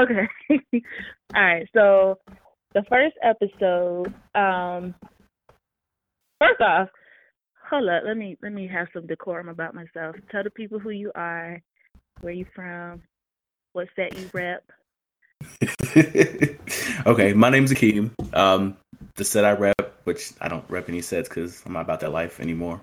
Okay. 0.00 0.28
All 1.34 1.42
right. 1.42 1.68
So 1.74 2.18
the 2.72 2.82
first 2.88 3.16
episode, 3.22 4.12
um 4.34 4.94
first 6.40 6.60
off, 6.60 6.88
hold 7.68 7.88
up, 7.88 8.02
let 8.06 8.16
me 8.16 8.38
let 8.42 8.52
me 8.52 8.66
have 8.66 8.88
some 8.94 9.06
decorum 9.06 9.48
about 9.48 9.74
myself. 9.74 10.16
Tell 10.30 10.42
the 10.42 10.50
people 10.50 10.78
who 10.78 10.90
you 10.90 11.12
are, 11.14 11.60
where 12.22 12.32
you 12.32 12.46
from, 12.54 13.02
what 13.72 13.88
set 13.94 14.16
you 14.18 14.30
rep. 14.32 14.64
okay, 17.06 17.32
my 17.32 17.50
name's 17.50 17.72
Akeem. 17.72 18.10
Um, 18.34 18.76
the 19.16 19.24
set 19.24 19.44
I 19.44 19.52
rep, 19.52 20.00
which 20.04 20.32
I 20.40 20.48
don't 20.48 20.64
rep 20.68 20.88
any 20.88 21.02
sets 21.02 21.28
because 21.28 21.62
I'm 21.66 21.72
not 21.72 21.82
about 21.82 22.00
that 22.00 22.12
life 22.12 22.40
anymore. 22.40 22.80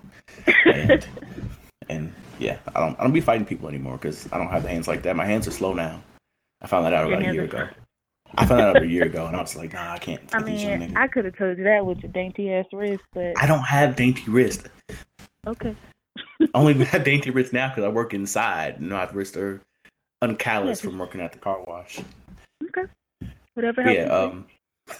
And, 0.64 1.06
and 1.88 2.12
yeah, 2.38 2.58
I 2.74 2.80
don't 2.80 2.98
I 2.98 3.02
don't 3.02 3.12
be 3.12 3.20
fighting 3.20 3.46
people 3.46 3.68
anymore 3.68 3.96
because 3.96 4.28
I 4.32 4.38
don't 4.38 4.48
have 4.48 4.62
the 4.62 4.68
hands 4.68 4.86
like 4.86 5.02
that. 5.02 5.16
My 5.16 5.24
hands 5.24 5.48
are 5.48 5.52
slow 5.52 5.72
now. 5.72 6.00
I 6.60 6.66
found 6.66 6.86
that 6.86 6.92
out 6.94 7.06
about 7.10 7.26
a 7.26 7.32
year 7.32 7.44
ago. 7.44 7.68
I 8.34 8.44
found 8.46 8.60
that 8.60 8.76
out 8.76 8.82
a 8.82 8.86
year 8.86 9.04
ago, 9.04 9.26
and 9.26 9.34
I 9.36 9.40
was 9.40 9.56
like, 9.56 9.72
nah, 9.72 9.92
I 9.94 9.98
can't. 9.98 10.20
I 10.34 10.38
fight 10.38 10.46
these 10.46 10.62
young 10.62 10.80
mean. 10.80 10.96
I 10.96 11.06
could 11.06 11.24
have 11.24 11.36
told 11.36 11.56
you 11.58 11.64
that 11.64 11.86
with 11.86 12.00
your 12.02 12.12
dainty 12.12 12.52
ass 12.52 12.66
wrist, 12.72 13.02
but 13.14 13.32
I 13.40 13.46
don't 13.46 13.62
have 13.62 13.96
dainty 13.96 14.30
wrist. 14.30 14.68
okay. 15.46 15.74
I 16.40 16.46
only 16.54 16.74
have 16.84 17.04
dainty 17.04 17.30
wrist 17.30 17.52
now 17.52 17.68
because 17.68 17.84
I 17.84 17.88
work 17.88 18.12
inside. 18.14 18.78
and 18.80 18.90
my 18.90 19.08
wrists 19.12 19.36
are 19.36 19.60
uncalloused 20.22 20.82
Yeah. 20.84 20.90
from 20.90 20.98
working 20.98 21.20
at 21.20 21.32
the 21.32 21.38
car 21.38 21.62
wash. 21.66 22.00
Okay. 22.64 22.90
Whatever 23.54 23.82
helps. 23.82 23.96
yeah, 23.96 24.06
um, 24.12 24.46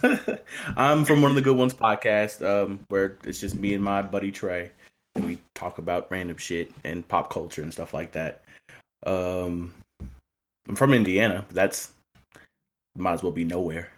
I'm 0.77 1.05
from 1.05 1.23
one 1.23 1.31
of 1.31 1.35
the 1.35 1.43
good 1.43 1.57
ones 1.57 1.75
podcast, 1.75 2.45
um, 2.47 2.81
where 2.89 3.17
it's 3.25 3.41
just 3.41 3.57
me 3.57 3.75
and 3.75 3.83
my 3.85 4.01
buddy 4.03 4.31
Trey, 4.33 4.71
and 5.15 5.25
we 5.27 5.39
talk 5.55 5.79
about 5.79 6.11
random 6.11 6.37
shit 6.39 6.73
and 6.85 7.07
pop 7.07 7.31
culture 7.31 7.63
and 7.63 7.73
stuff 7.73 7.93
like 7.95 8.13
that. 8.13 8.43
Um, 9.07 9.73
I'm 10.69 10.77
from 10.77 10.93
Indiana. 10.95 11.45
That's 11.51 11.93
might 12.97 13.15
as 13.15 13.23
well 13.23 13.33
be 13.33 13.45
nowhere. 13.45 13.91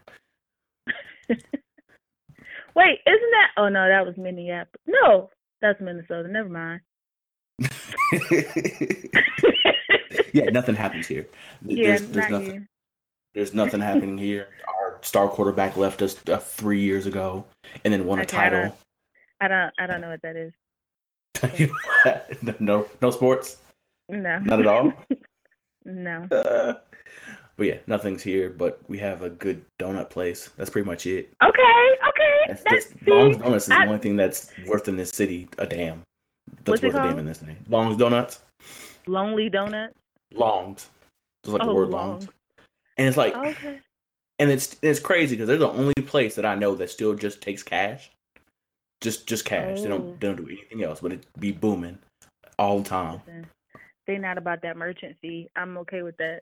Wait, 1.29 2.99
isn't 3.07 3.31
that? 3.33 3.51
Oh 3.57 3.69
no, 3.69 3.89
that 3.89 4.07
was 4.07 4.17
Minneapolis. 4.17 4.81
No, 4.87 5.31
that's 5.61 5.81
Minnesota. 5.81 6.29
Never 6.29 6.49
mind. 6.49 6.81
yeah, 10.33 10.45
nothing 10.51 10.75
happens 10.77 11.07
here. 11.07 11.27
yeah, 11.65 11.89
there's, 11.89 12.03
there's 12.09 12.31
not 12.31 12.41
nothing. 12.43 12.55
you. 12.55 12.67
There's 13.35 13.55
nothing 13.55 13.81
happening 13.81 14.19
here. 14.19 14.49
Our 14.69 14.99
star 15.03 15.29
quarterback 15.29 15.77
left 15.77 16.03
us 16.03 16.17
uh, 16.29 16.39
three 16.39 16.81
years 16.81 17.07
ago, 17.07 17.45
and 17.85 17.93
then 17.93 18.07
won 18.07 18.19
a 18.19 18.23
Okay, 18.23 18.37
I 18.37 18.41
title. 18.51 18.77
I 19.41 19.49
don't. 19.49 19.73
I 19.79 19.87
don't 19.87 20.01
know 20.01 20.11
what 20.11 20.23
that 20.23 20.37
is. 20.37 20.53
no, 22.61 22.87
no 23.01 23.11
sports, 23.11 23.57
No. 24.09 24.39
not 24.41 24.61
at 24.61 24.67
all. 24.67 24.93
No. 25.85 26.27
Uh, 26.31 26.75
but 27.57 27.67
yeah, 27.67 27.79
nothing's 27.87 28.23
here. 28.23 28.51
But 28.51 28.81
we 28.89 28.99
have 28.99 29.23
a 29.23 29.31
good 29.31 29.63
donut 29.81 30.11
place. 30.11 30.51
That's 30.57 30.71
pretty 30.71 30.87
much 30.87 31.07
it. 31.07 31.33
Okay. 31.43 31.97
Okay. 32.09 32.37
That's, 32.49 32.63
That's 32.65 32.87
that's 32.87 33.07
Long's 33.09 33.37
Donuts 33.37 33.65
is 33.67 33.71
I- 33.71 33.85
the 33.85 33.87
only 33.91 33.99
thing 33.99 34.17
that's 34.17 34.51
worth 34.67 34.89
in 34.89 34.97
this 34.97 35.11
city 35.11 35.49
a 35.59 35.67
damn. 35.67 36.03
That's 36.65 36.83
worth 36.83 36.95
a 36.95 36.97
damn 36.99 37.19
in 37.19 37.27
this 37.27 37.39
thing. 37.39 37.57
Long's 37.69 37.97
Donuts. 37.97 38.41
Lonely 39.07 39.49
Donut. 39.51 39.91
Longs. 40.35 40.89
Just 41.45 41.55
like 41.55 41.63
Oh, 41.63 41.69
the 41.69 41.75
word 41.75 41.89
Longs. 41.91 42.25
longs. 42.25 42.35
And 42.99 43.09
it's 43.09 43.17
like, 43.17 43.35
Okay. 43.35 43.81
and 44.39 44.51
it's 44.51 44.77
it's 44.83 45.01
crazy 45.01 45.35
because 45.37 45.49
they're 45.49 45.57
the 45.57 45.71
only 45.71 45.95
place 46.05 46.35
that 46.35 46.45
I 46.45 46.55
know 46.55 46.75
that 46.75 46.91
still 46.91 47.15
just 47.15 47.41
takes 47.41 47.63
cash. 47.63 48.11
Just 49.01 49.27
just 49.27 49.45
cash. 49.47 49.81
They 49.81 49.87
Oh. 49.87 49.91
don't 49.99 50.21
they 50.21 50.27
don't 50.27 50.37
do 50.37 50.47
anything 50.49 50.83
else, 50.85 51.01
but 51.01 51.13
it 51.13 51.25
be 51.39 51.51
booming 51.53 51.99
all 52.59 52.81
the 52.81 52.89
time. 52.89 53.21
Listen, 53.27 53.47
they 54.11 54.19
not 54.19 54.39
about 54.39 54.63
that 54.63 54.77
merchant 54.77 55.17
fee. 55.23 55.49
I'm 55.55 55.79
okay 55.79 56.03
with 56.03 56.17
that. 56.17 56.41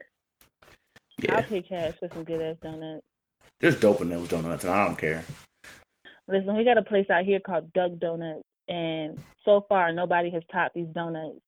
I'll 0.63 1.37
Yeah, 1.37 1.41
pay 1.43 1.63
cash 1.63 1.95
for 2.01 2.09
some 2.15 2.25
good 2.25 2.41
ass 2.41 2.57
donuts. 2.63 3.05
there's 3.61 3.79
dope 3.79 4.01
in 4.01 4.09
those 4.09 4.29
donuts, 4.29 4.65
and 4.65 4.73
I 4.73 4.87
don't 4.87 4.97
care. 4.97 5.25
Listen, 6.29 6.57
we 6.57 6.65
got 6.65 6.79
a 6.79 6.83
place 6.83 7.09
out 7.11 7.25
here 7.25 7.41
called 7.41 7.73
Duck 7.73 7.93
Donuts, 7.99 8.45
and 8.69 9.19
so 9.45 9.67
far 9.69 9.93
nobody 9.93 10.31
has 10.31 10.43
topped 10.51 10.75
these 10.75 10.89
donuts. 10.95 11.41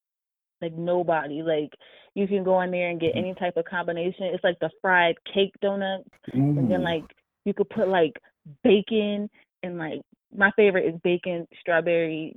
Like 0.61 0.75
nobody. 0.75 1.43
Like 1.43 1.73
you 2.15 2.27
can 2.27 2.45
go 2.45 2.61
in 2.61 2.71
there 2.71 2.91
and 2.91 3.01
get 3.01 3.11
mm-hmm. 3.11 3.19
any 3.19 3.35
type 3.35 3.57
of 3.57 3.65
combination. 3.65 4.25
It's 4.25 4.45
like 4.45 4.59
the 4.61 4.71
fried 4.83 5.17
cake 5.33 5.55
donuts, 5.63 6.09
and 6.33 6.71
then 6.71 6.83
like 6.83 7.05
you 7.45 7.55
could 7.55 7.71
put 7.71 7.89
like 7.89 8.19
bacon 8.63 9.31
and 9.63 9.79
like 9.79 10.01
my 10.37 10.51
favorite 10.57 10.87
is 10.87 11.01
bacon 11.03 11.47
strawberry. 11.61 12.37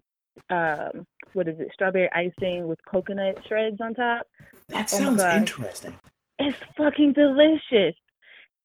Um, 0.49 1.05
what 1.33 1.47
is 1.47 1.59
it? 1.59 1.69
Strawberry 1.73 2.09
icing 2.13 2.67
with 2.67 2.79
coconut 2.89 3.38
shreds 3.47 3.77
on 3.81 3.94
top. 3.94 4.27
that 4.69 4.91
oh 4.94 4.97
sounds 4.97 5.21
God. 5.21 5.38
interesting. 5.38 5.95
It's 6.39 6.57
fucking 6.77 7.13
delicious. 7.13 7.95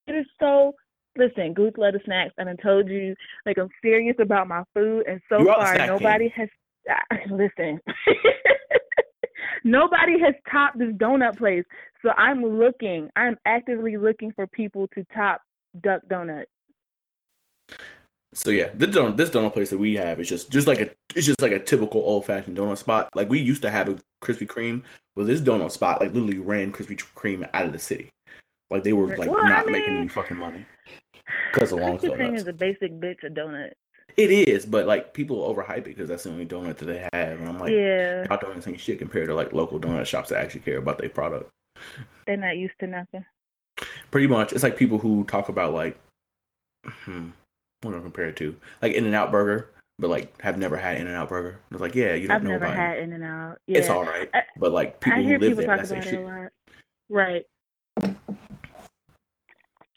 It 0.07 0.13
is 0.13 0.27
so. 0.41 0.75
Listen, 1.17 1.53
Goose 1.53 1.73
Letter 1.77 2.01
Snacks. 2.05 2.35
And 2.39 2.49
I 2.49 2.55
told 2.63 2.89
you, 2.89 3.15
like 3.45 3.59
I'm 3.59 3.69
serious 3.83 4.17
about 4.21 4.49
my 4.49 4.63
food, 4.75 5.05
and 5.07 5.21
so 5.29 5.39
You 5.41 5.51
are 5.51 5.77
far 5.77 5.87
nobody 5.87 6.33
has. 6.37 6.49
listen, 7.31 7.81
nobody 9.65 10.19
has 10.21 10.35
topped 10.51 10.79
this 10.79 10.93
donut 10.95 11.37
place. 11.37 11.65
So 12.03 12.11
I'm 12.11 12.43
looking. 12.45 13.11
I'm 13.17 13.37
actively 13.45 13.97
looking 13.97 14.33
for 14.33 14.47
people 14.47 14.89
to 14.95 15.05
top 15.15 15.43
Duck 15.83 16.03
Donut. 16.09 16.45
So 18.35 18.51
yeah, 18.51 18.69
this 18.75 18.95
donut 18.95 19.17
this 19.17 19.31
donut 19.31 19.53
place 19.53 19.71
that 19.71 19.79
we 19.79 19.95
have 19.95 20.21
is 20.21 20.29
just 20.29 20.51
just 20.51 20.67
like 20.67 20.81
a 20.81 20.91
it's 21.15 21.27
just 21.27 21.41
like 21.41 21.53
a 21.53 21.59
typical 21.59 22.03
old 22.03 22.27
fashioned 22.27 22.57
donut 22.57 22.79
spot. 22.79 23.09
Like 23.15 23.29
we 23.29 23.41
used 23.41 23.63
to 23.63 23.71
have 23.71 23.89
a 23.89 23.99
Krispy 24.23 24.47
Kreme, 24.47 24.83
but 25.17 25.27
this 25.27 25.41
donut 25.41 25.71
spot 25.71 26.01
like 26.01 26.13
literally 26.13 26.39
ran 26.39 26.73
Krispy 26.73 26.97
Kreme 27.17 27.49
out 27.55 27.67
of 27.67 27.73
the 27.73 27.79
city. 27.79 28.11
Like 28.71 28.85
they 28.85 28.93
were 28.93 29.17
like 29.17 29.31
Well, 29.31 29.41
I 29.45 29.49
not 29.49 29.67
making 29.67 29.97
any 29.97 30.09
fucking 30.09 30.37
money 30.37 30.67
because 31.53 31.73
of 31.73 31.81
long 31.81 31.99
Krispy 31.99 32.17
Kreme 32.17 32.19
donuts. 32.19 32.43
is 32.43 32.49
a 32.49 32.53
basic 32.53 32.93
bitch 32.93 33.25
of 33.25 33.33
donut. 33.33 33.73
It 34.19 34.31
is, 34.31 34.67
but 34.67 34.87
like 34.87 35.15
people 35.15 35.55
overhype 35.55 35.79
it 35.79 35.85
because 35.85 36.09
that's 36.09 36.25
the 36.25 36.31
only 36.31 36.45
donut 36.45 36.77
that 36.79 36.87
they 36.87 37.09
have, 37.13 37.39
and 37.39 37.49
I'm 37.49 37.59
like, 37.59 37.73
yeah, 37.73 38.27
y'all 38.29 38.39
donuts 38.39 38.67
ain't 38.67 38.81
shit 38.81 38.99
compared 38.99 39.29
to 39.29 39.35
like 39.35 39.53
local 39.53 39.79
donut 39.79 40.07
shops 40.07 40.31
that 40.31 40.41
actually 40.41 40.63
care 40.63 40.79
about 40.79 40.99
their 40.99 41.09
product. 41.09 41.49
they're 42.27 42.37
not 42.37 42.57
used 42.57 42.75
to 42.81 42.89
nothing. 42.89 43.25
Pretty 44.11 44.27
much, 44.27 44.53
it's 44.53 44.65
like 44.65 44.77
people 44.77 44.99
who 44.99 45.23
talk 45.25 45.49
about 45.49 45.73
like, 45.73 45.97
hmm, 46.85 47.29
do 47.83 47.97
I 47.97 48.01
compare 48.01 48.27
it 48.27 48.37
to? 48.37 48.57
Like 48.83 48.95
In 48.95 49.07
and 49.07 49.15
Out 49.15 49.31
Burger, 49.31 49.71
but 49.99 50.11
like 50.11 50.41
have 50.43 50.59
never 50.59 50.77
had 50.77 50.99
In 51.01 51.07
and 51.07 51.17
Out 51.17 51.29
Burger. 51.29 51.59
It's 51.71 51.81
like, 51.81 51.95
yeah, 51.95 52.15
you 52.15 52.29
don't 52.29 52.29
know. 52.29 52.35
I've 52.37 52.43
know 52.45 52.51
never 52.51 52.65
about 52.67 52.77
had 52.77 52.99
In 52.99 53.13
and 53.13 53.25
Out. 53.25 53.59
Yeah. 53.67 53.79
It's 53.79 53.89
all 53.89 54.05
right, 54.05 54.29
I- 54.35 54.43
but 54.59 54.73
like 54.73 55.01
people 55.01 55.19
I 55.21 55.23
who 55.23 55.31
live 55.31 55.41
people 55.41 55.57
there, 55.59 55.67
talk 55.67 55.77
that's 55.79 55.89
their 55.91 55.99
about 55.99 56.07
it 56.09 56.11
shit. 56.11 56.21
a 56.21 56.25
lot. 56.25 56.53
Right. 57.11 57.47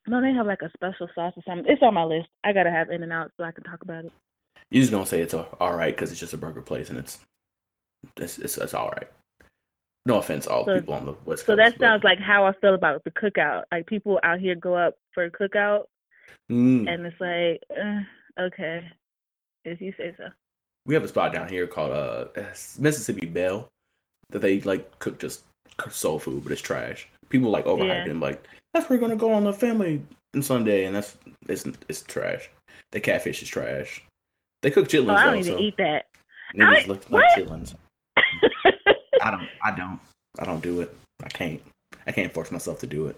No, 0.07 0.19
they 0.21 0.33
have 0.33 0.47
like 0.47 0.61
a 0.61 0.71
special 0.75 1.07
sauce 1.15 1.33
or 1.37 1.43
something. 1.45 1.65
It's 1.71 1.81
on 1.83 1.93
my 1.93 2.03
list. 2.03 2.27
I 2.43 2.53
gotta 2.53 2.71
have 2.71 2.89
In 2.89 3.03
and 3.03 3.13
Out 3.13 3.31
so 3.37 3.43
I 3.43 3.51
can 3.51 3.63
talk 3.63 3.81
about 3.81 4.05
it. 4.05 4.11
You 4.69 4.81
just 4.81 4.91
gonna 4.91 5.05
say 5.05 5.21
it's 5.21 5.33
all 5.33 5.75
right 5.75 5.95
because 5.95 6.11
it's 6.11 6.19
just 6.19 6.33
a 6.33 6.37
burger 6.37 6.61
place 6.61 6.89
and 6.89 6.97
it's 6.99 7.19
it's 8.17 8.37
it's, 8.39 8.57
it's 8.57 8.73
all 8.73 8.89
right. 8.89 9.07
No 10.07 10.17
offense, 10.17 10.47
all 10.47 10.65
So- 10.65 10.79
people 10.79 10.95
on 10.95 11.05
the 11.05 11.13
West 11.25 11.45
Coast. 11.45 11.47
So 11.47 11.55
that 11.55 11.77
but- 11.77 11.85
sounds 11.85 12.03
like 12.03 12.19
how 12.19 12.45
I 12.45 12.53
feel 12.53 12.73
about 12.73 13.03
the 13.03 13.11
cookout. 13.11 13.63
Like 13.71 13.85
people 13.85 14.19
out 14.23 14.39
here 14.39 14.55
go 14.55 14.75
up 14.75 14.95
for 15.13 15.25
a 15.25 15.31
cookout, 15.31 15.83
Mm. 16.51 16.88
and 16.94 17.06
it's 17.06 17.19
like, 17.22 17.62
uh, 17.79 18.01
okay, 18.44 18.84
if 19.63 19.79
you 19.79 19.94
say 19.97 20.13
so. 20.17 20.25
we 20.85 20.94
have 20.94 21.03
a 21.03 21.07
spot 21.07 21.31
down 21.34 21.47
here 21.47 21.66
called 21.67 21.91
uh 21.91 22.25
Mississippi 22.78 23.25
Bell 23.25 23.69
that 24.31 24.39
they 24.39 24.59
like 24.61 25.00
cook 25.00 25.17
just 25.19 25.44
soul 25.90 26.19
food, 26.19 26.44
but 26.44 26.51
it's 26.51 26.61
trash. 26.61 27.07
People 27.29 27.50
like 27.50 27.66
overhype 27.66 28.06
Yeah. 28.07 28.13
like 28.13 28.45
that's 28.73 28.90
where 28.90 28.97
we're 28.97 29.01
gonna 29.01 29.16
go 29.16 29.31
on 29.34 29.43
the 29.46 29.53
family 29.53 30.02
on 30.35 30.41
Sunday, 30.41 30.85
and 30.85 30.96
that's 30.96 31.16
it's 31.47 31.66
it's 31.87 32.02
trash. 32.02 32.49
The 32.91 32.99
catfish 32.99 33.41
is 33.41 33.47
trash. 33.49 34.03
They 34.61 34.72
cook 34.72 34.87
chitlins 34.90 35.11
Oh, 35.11 35.16
I 35.16 35.23
don't 35.25 35.34
though, 35.34 35.40
even 35.40 35.53
so 35.53 35.59
eat 35.59 35.78
that. 35.78 36.05
I- 36.59 36.85
like 36.87 37.02
chitlins. 37.35 37.75
I 38.17 39.31
don't. 39.31 39.47
I 39.64 39.72
don't. 39.72 39.99
I 40.40 40.46
don't 40.46 40.61
do 40.61 40.81
it. 40.81 40.93
I 41.23 41.29
can't. 41.29 41.61
I 42.08 42.11
can't 42.11 42.34
force 42.34 42.52
myself 42.52 42.79
to 42.79 42.87
do 42.87 43.08
it. 43.08 43.17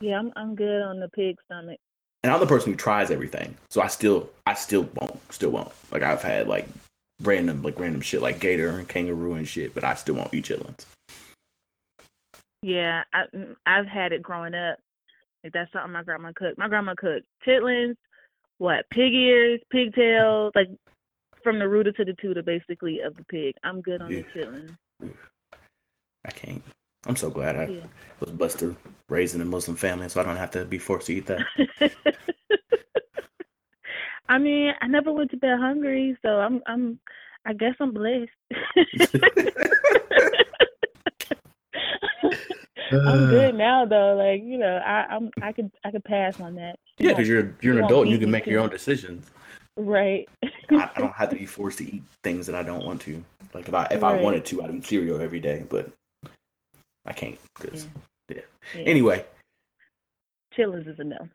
yeah, 0.00 0.18
I'm 0.18 0.32
I'm 0.36 0.54
good 0.54 0.82
on 0.82 1.00
the 1.00 1.08
pig 1.08 1.36
stomach. 1.46 1.78
And 2.22 2.32
I'm 2.32 2.40
the 2.40 2.46
person 2.46 2.72
who 2.72 2.76
tries 2.76 3.10
everything, 3.10 3.56
so 3.70 3.80
I 3.80 3.86
still, 3.86 4.28
I 4.46 4.54
still 4.54 4.88
won't, 4.94 5.32
still 5.32 5.50
won't. 5.50 5.72
Like 5.90 6.02
I've 6.02 6.22
had 6.22 6.48
like 6.48 6.68
random, 7.22 7.62
like 7.62 7.78
random 7.78 8.02
shit, 8.02 8.20
like 8.20 8.40
gator 8.40 8.68
and 8.68 8.86
kangaroo 8.86 9.34
and 9.34 9.48
shit, 9.48 9.74
but 9.74 9.84
I 9.84 9.94
still 9.94 10.16
won't 10.16 10.34
eat 10.34 10.44
chitlins. 10.44 10.84
Yeah, 12.62 13.04
I 13.14 13.22
mm, 13.34 13.56
I've 13.64 13.86
had 13.86 14.12
it 14.12 14.22
growing 14.22 14.54
up. 14.54 14.78
Like 15.42 15.54
that's 15.54 15.72
something 15.72 15.92
my 15.92 16.02
grandma 16.02 16.32
cooked. 16.36 16.58
My 16.58 16.68
grandma 16.68 16.94
cooked 16.94 17.24
chitlins, 17.46 17.94
what 18.58 18.84
pig 18.90 19.14
ears, 19.14 19.60
pigtails, 19.70 20.52
like 20.54 20.68
from 21.42 21.58
the 21.58 21.68
rooter 21.68 21.92
to 21.92 22.04
the 22.04 22.14
tutor, 22.20 22.42
basically 22.42 23.00
of 23.00 23.16
the 23.16 23.24
pig. 23.24 23.54
I'm 23.64 23.80
good 23.80 24.02
on 24.02 24.12
Yeah. 24.12 24.22
the 24.34 24.40
chitlins. 24.40 24.76
I 26.26 26.30
can't. 26.32 26.62
I'm 27.06 27.16
so 27.16 27.30
glad 27.30 27.56
I 27.56 27.66
Yeah. 27.66 27.86
was 28.20 28.30
blessed 28.30 28.58
to 28.60 28.76
raise 29.08 29.34
in 29.34 29.40
a 29.40 29.44
Muslim 29.44 29.76
family, 29.76 30.08
so 30.08 30.20
I 30.20 30.24
don't 30.24 30.36
have 30.36 30.50
to 30.52 30.64
be 30.64 30.78
forced 30.78 31.06
to 31.06 31.14
eat 31.14 31.26
that. 31.26 31.46
I 34.28 34.38
mean, 34.38 34.72
I 34.80 34.86
never 34.86 35.12
went 35.12 35.30
to 35.32 35.36
bed 35.36 35.58
hungry, 35.58 36.16
so 36.22 36.28
I'm 36.40 36.62
I'm 36.66 37.00
I 37.44 37.52
guess 37.52 37.74
I'm 37.80 37.92
blessed. 37.92 38.30
I'm 42.92 42.92
uh. 42.92 43.30
good 43.30 43.54
now 43.54 43.84
though. 43.86 44.14
Like 44.14 44.42
you 44.44 44.58
know, 44.58 44.76
I 44.76 45.06
I'm 45.10 45.30
I 45.42 45.52
could 45.52 45.70
I 45.84 45.90
could 45.90 46.04
pass 46.04 46.40
on 46.40 46.54
that. 46.56 46.78
Yeah, 46.98 47.10
because 47.10 47.28
you're 47.28 47.56
you're 47.60 47.78
an 47.78 47.84
adult 47.84 48.04
and 48.04 48.12
you 48.12 48.18
can 48.18 48.30
make 48.30 48.46
your 48.46 48.60
own 48.60 48.70
decisions. 48.70 49.30
Right. 49.76 50.28
I, 50.42 50.90
I, 50.94 51.00
don't 51.00 51.12
have 51.14 51.30
to 51.30 51.36
be 51.36 51.46
forced 51.46 51.78
to 51.78 51.84
eat 51.84 52.02
things 52.22 52.46
that 52.46 52.54
I 52.54 52.62
don't 52.62 52.84
want 52.84 53.00
to. 53.02 53.24
Like 53.54 53.68
if 53.68 53.74
I 53.74 53.84
if 53.90 54.02
right. 54.02 54.20
I 54.20 54.22
wanted 54.22 54.44
to, 54.46 54.62
I'd 54.62 54.74
eat 54.74 54.84
cereal 54.84 55.20
every 55.20 55.40
day, 55.40 55.64
but 55.68 55.90
I 57.10 57.12
can't 57.12 57.38
because 57.56 57.86
yeah. 58.28 58.36
Yeah. 58.36 58.42
yeah. 58.76 58.82
Anyway, 58.82 59.24
chillins 60.56 60.88
is 60.88 60.98
a 61.00 61.04
no. 61.04 61.28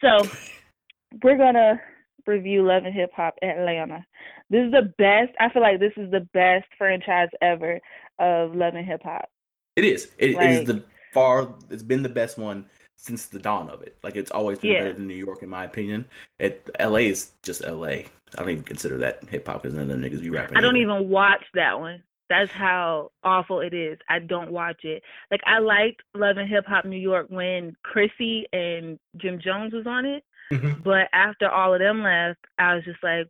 So 0.00 0.28
we're 1.22 1.38
gonna 1.38 1.80
review 2.26 2.62
Love 2.62 2.84
and 2.84 2.94
Hip 2.94 3.10
Hop 3.16 3.34
Atlanta. 3.42 4.04
This 4.50 4.66
is 4.66 4.72
the 4.72 4.92
best. 4.98 5.32
I 5.40 5.48
feel 5.50 5.62
like 5.62 5.80
this 5.80 5.94
is 5.96 6.10
the 6.10 6.28
best 6.34 6.66
franchise 6.76 7.28
ever 7.40 7.80
of 8.18 8.54
Love 8.54 8.74
and 8.74 8.86
Hip 8.86 9.02
Hop. 9.04 9.28
It 9.76 9.84
is. 9.84 10.10
It, 10.18 10.34
like, 10.34 10.46
it 10.46 10.50
is 10.50 10.66
the 10.66 10.84
far. 11.14 11.54
It's 11.70 11.82
been 11.82 12.02
the 12.02 12.08
best 12.10 12.36
one 12.36 12.66
since 12.98 13.26
the 13.26 13.38
dawn 13.38 13.70
of 13.70 13.80
it. 13.80 13.96
Like 14.02 14.16
it's 14.16 14.30
always 14.30 14.58
been 14.58 14.72
yeah. 14.72 14.80
better 14.80 14.92
than 14.92 15.06
New 15.06 15.14
York, 15.14 15.42
in 15.42 15.48
my 15.48 15.64
opinion. 15.64 16.04
It 16.38 16.68
L.A. 16.78 17.08
is 17.08 17.32
just 17.42 17.64
L.A. 17.64 18.06
I 18.36 18.40
don't 18.42 18.50
even 18.50 18.64
consider 18.64 18.98
that 18.98 19.26
hip 19.30 19.46
hop 19.46 19.62
because 19.62 19.74
none 19.74 19.90
of 19.90 20.00
the 20.00 20.08
niggas 20.08 20.20
be 20.20 20.28
rapping. 20.28 20.58
I 20.58 20.60
don't 20.60 20.76
either. 20.76 20.98
even 20.98 21.08
watch 21.08 21.44
that 21.54 21.80
one. 21.80 22.02
That's 22.30 22.50
how 22.50 23.10
awful 23.22 23.60
it 23.60 23.74
is. 23.74 23.98
I 24.08 24.18
don't 24.18 24.50
watch 24.50 24.84
it. 24.84 25.02
Like 25.30 25.42
I 25.46 25.58
liked 25.58 26.02
Love 26.14 26.38
and 26.38 26.48
Hip 26.48 26.64
Hop 26.66 26.84
New 26.84 26.96
York 26.98 27.26
when 27.28 27.76
Chrissy 27.82 28.46
and 28.52 28.98
Jim 29.16 29.38
Jones 29.42 29.72
was 29.72 29.86
on 29.86 30.06
it. 30.06 30.24
Mm-hmm. 30.52 30.82
But 30.82 31.08
after 31.12 31.48
all 31.48 31.74
of 31.74 31.80
them 31.80 32.02
left, 32.02 32.40
I 32.58 32.74
was 32.74 32.84
just 32.84 33.02
like, 33.02 33.28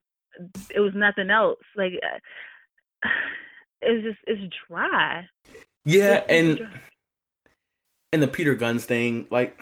it 0.75 0.81
was 0.81 0.93
nothing 0.95 1.31
else. 1.31 1.59
Like 1.77 1.93
it's 3.83 4.05
just 4.05 4.19
it's 4.27 4.55
dry. 4.69 5.27
Yeah, 5.85 6.25
it's 6.29 6.31
and 6.31 6.59
dry. 6.59 6.81
and 8.13 8.23
the 8.23 8.29
Peter 8.29 8.55
Gunz 8.55 8.85
thing, 8.85 9.27
like. 9.31 9.61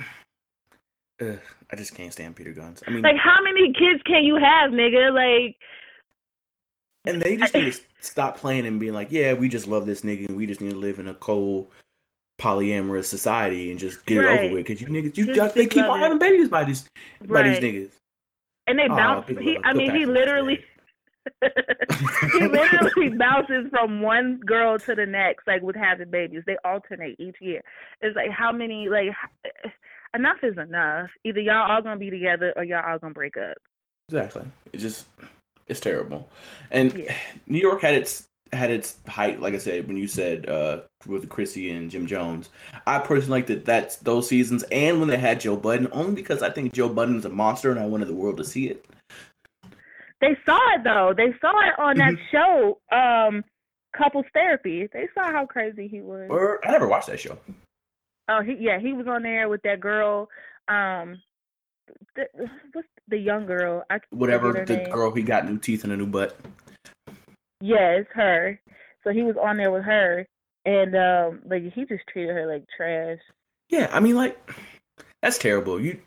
Ugh, 1.21 1.39
I 1.71 1.77
just 1.77 1.95
can't 1.95 2.13
stand 2.13 2.35
Peter 2.35 2.53
Gunz. 2.53 2.83
I 2.87 2.91
mean, 2.91 3.03
like, 3.03 3.17
how 3.17 3.37
many 3.43 3.73
kids 3.73 4.03
can 4.05 4.25
you 4.25 4.35
have, 4.35 4.73
nigga? 4.73 5.15
Like, 5.15 5.57
and 7.05 7.21
they 7.21 7.37
just 7.37 7.55
need 7.55 7.73
to 7.73 7.81
stop 8.01 8.37
playing 8.37 8.67
and 8.67 8.79
being 8.79 8.93
like, 8.93 9.11
yeah, 9.11 9.33
we 9.33 9.49
just 9.49 9.67
love 9.67 9.87
this 9.87 10.03
nigga 10.03 10.29
and 10.29 10.37
we 10.37 10.47
just 10.47 10.61
need 10.61 10.71
to 10.71 10.77
live 10.77 10.99
in 10.99 11.09
a 11.09 11.15
cold, 11.15 11.69
polyamorous 12.41 13.07
society 13.07 13.71
and 13.71 13.81
just 13.81 14.05
get 14.07 14.19
right. 14.19 14.41
it 14.41 14.45
over 14.45 14.55
with. 14.55 14.67
Because 14.67 14.81
you 14.81 14.87
niggas, 14.89 15.17
you 15.17 15.35
just, 15.35 15.55
they 15.55 15.67
keep 15.67 15.85
on 15.85 16.01
having 16.01 16.19
babies 16.19 16.49
by 16.49 16.65
these 16.65 16.89
right. 17.21 17.43
by 17.43 17.49
these 17.49 17.59
niggas. 17.59 17.91
And 18.69 18.79
they 18.79 18.87
ah, 18.89 18.97
bounce. 18.97 19.27
Oh, 19.31 19.41
he, 19.41 19.59
I 19.65 19.73
mean, 19.73 19.91
he 19.95 20.07
literally. 20.07 20.61
he 21.41 22.41
literally 22.41 23.11
bounces 23.11 23.67
from 23.71 24.01
one 24.01 24.41
girl 24.45 24.79
to 24.79 24.95
the 24.95 25.07
next, 25.07 25.47
like 25.47 25.63
with 25.63 25.77
having 25.77 26.11
babies. 26.11 26.43
They 26.47 26.57
alternate 26.65 27.17
each 27.19 27.37
year. 27.41 27.63
It's 28.01 28.15
like 28.17 28.31
how 28.31 28.53
many 28.53 28.89
like 28.89 29.09
enough 30.15 30.39
is 30.43 30.57
enough. 30.59 31.11
Either 31.25 31.41
y'all 31.41 31.71
all 31.71 31.83
gonna 31.83 31.99
be 31.99 32.11
together 32.11 32.53
or 32.57 32.65
y'all 32.65 32.85
all 32.85 32.99
gonna 32.99 33.15
break 33.15 33.37
up. 33.37 33.57
Exactly. 34.09 34.43
It 34.73 34.79
just 34.79 35.07
it's 35.67 35.81
terrible. 35.81 36.29
And 36.71 36.93
yeah. 36.97 37.15
New 37.47 37.61
York 37.61 37.83
had 37.83 37.95
its 37.95 38.29
had 38.53 38.71
its 38.71 38.99
height, 39.09 39.41
like 39.41 39.55
I 39.55 39.59
said, 39.59 39.89
when 39.89 39.97
you 39.97 40.07
said 40.07 40.49
uh, 40.49 40.83
with 41.07 41.29
Chrissy 41.29 41.71
and 41.71 41.91
Jim 41.91 42.07
Jones. 42.07 42.51
I 42.87 42.99
personally 42.99 43.39
liked 43.39 43.49
that 43.49 43.65
that's 43.65 43.97
those 43.97 44.29
seasons 44.29 44.63
and 44.71 45.01
when 45.01 45.09
they 45.09 45.17
had 45.17 45.41
Joe 45.41 45.57
Budden, 45.57 45.89
only 45.93 46.15
because 46.15 46.43
I 46.43 46.51
think 46.51 46.73
Joe 46.73 46.89
Budden 46.89 47.17
is 47.17 47.25
a 47.25 47.31
monster 47.31 47.71
and 47.71 47.81
I 47.81 47.87
wanted 47.87 48.09
the 48.09 48.15
world 48.15 48.37
to 48.37 48.45
see 48.45 48.69
it. 48.69 48.85
They 50.21 50.37
saw 50.47 50.59
it 50.75 50.85
though. 50.85 51.15
They 51.17 51.35
saw 51.41 51.53
it 51.67 51.79
on 51.79 51.97
that 51.97 52.15
mm-hmm. 52.15 52.31
show, 52.31 52.79
um, 52.93 53.45
Couples 53.97 54.27
Therapy. 54.33 54.89
They 54.93 55.09
saw 55.15 55.33
how 55.33 55.47
crazy 55.47 55.89
he 55.89 56.01
was. 56.01 56.29
Or 56.31 56.65
I 56.67 56.71
never 56.71 56.89
watched 56.89 57.09
that 57.09 57.21
show. 57.21 57.39
Oh, 58.29 58.43
he 58.43 58.57
yeah, 58.61 58.79
he 58.79 58.93
was 58.93 59.07
on 59.07 59.23
there 59.23 59.49
with 59.49 59.63
that 59.63 59.81
girl. 59.81 60.29
Um, 60.69 61.21
the, 62.15 62.27
what's 62.73 62.89
the 63.09 63.19
young 63.19 63.47
girl? 63.47 63.85
I 63.91 64.01
whatever 64.11 64.53
the 64.53 64.77
name. 64.77 64.91
girl 64.91 65.13
he 65.13 65.23
got 65.23 65.49
new 65.49 65.59
teeth 65.59 65.85
and 65.85 65.93
a 65.93 65.97
new 65.97 66.07
butt. 66.07 66.39
Yes, 67.61 68.07
her. 68.15 68.59
So 69.05 69.11
he 69.11 69.23
was 69.23 69.37
on 69.41 69.57
there 69.57 69.71
with 69.71 69.85
her, 69.85 70.27
and 70.65 70.97
um, 70.97 71.41
like 71.45 71.63
he 71.73 71.85
just 71.85 72.05
treated 72.13 72.35
her 72.35 72.47
like 72.47 72.65
trash. 72.77 73.19
Yeah, 73.69 73.89
I 73.93 74.01
mean, 74.01 74.17
like 74.17 74.39
that's 75.23 75.39
terrible. 75.39 75.81
You, 75.81 76.01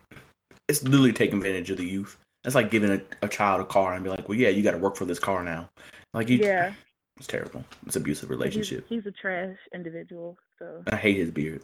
it's 0.67 0.83
literally 0.83 1.13
taking 1.13 1.37
advantage 1.37 1.69
of 1.71 1.77
the 1.77 1.85
youth. 1.85 2.17
That's 2.43 2.55
like 2.55 2.69
giving 2.69 2.91
a, 2.91 3.01
a 3.25 3.27
child 3.27 3.61
a 3.61 3.65
car 3.65 3.93
and 3.93 4.03
be 4.03 4.09
like, 4.09 4.29
well, 4.29 4.37
yeah, 4.37 4.49
you 4.49 4.61
got 4.61 4.71
to 4.71 4.77
work 4.77 4.95
for 4.95 5.05
this 5.05 5.19
car 5.19 5.43
now. 5.43 5.69
Like 6.13 6.29
you, 6.29 6.37
yeah, 6.37 6.73
it's 7.17 7.27
terrible. 7.27 7.63
It's 7.85 7.95
abusive 7.95 8.29
relationship. 8.29 8.85
He's, 8.87 9.03
he's 9.03 9.07
a 9.07 9.11
trash 9.11 9.57
individual. 9.73 10.37
So 10.59 10.83
I 10.91 10.95
hate 10.95 11.17
his 11.17 11.31
beard. 11.31 11.63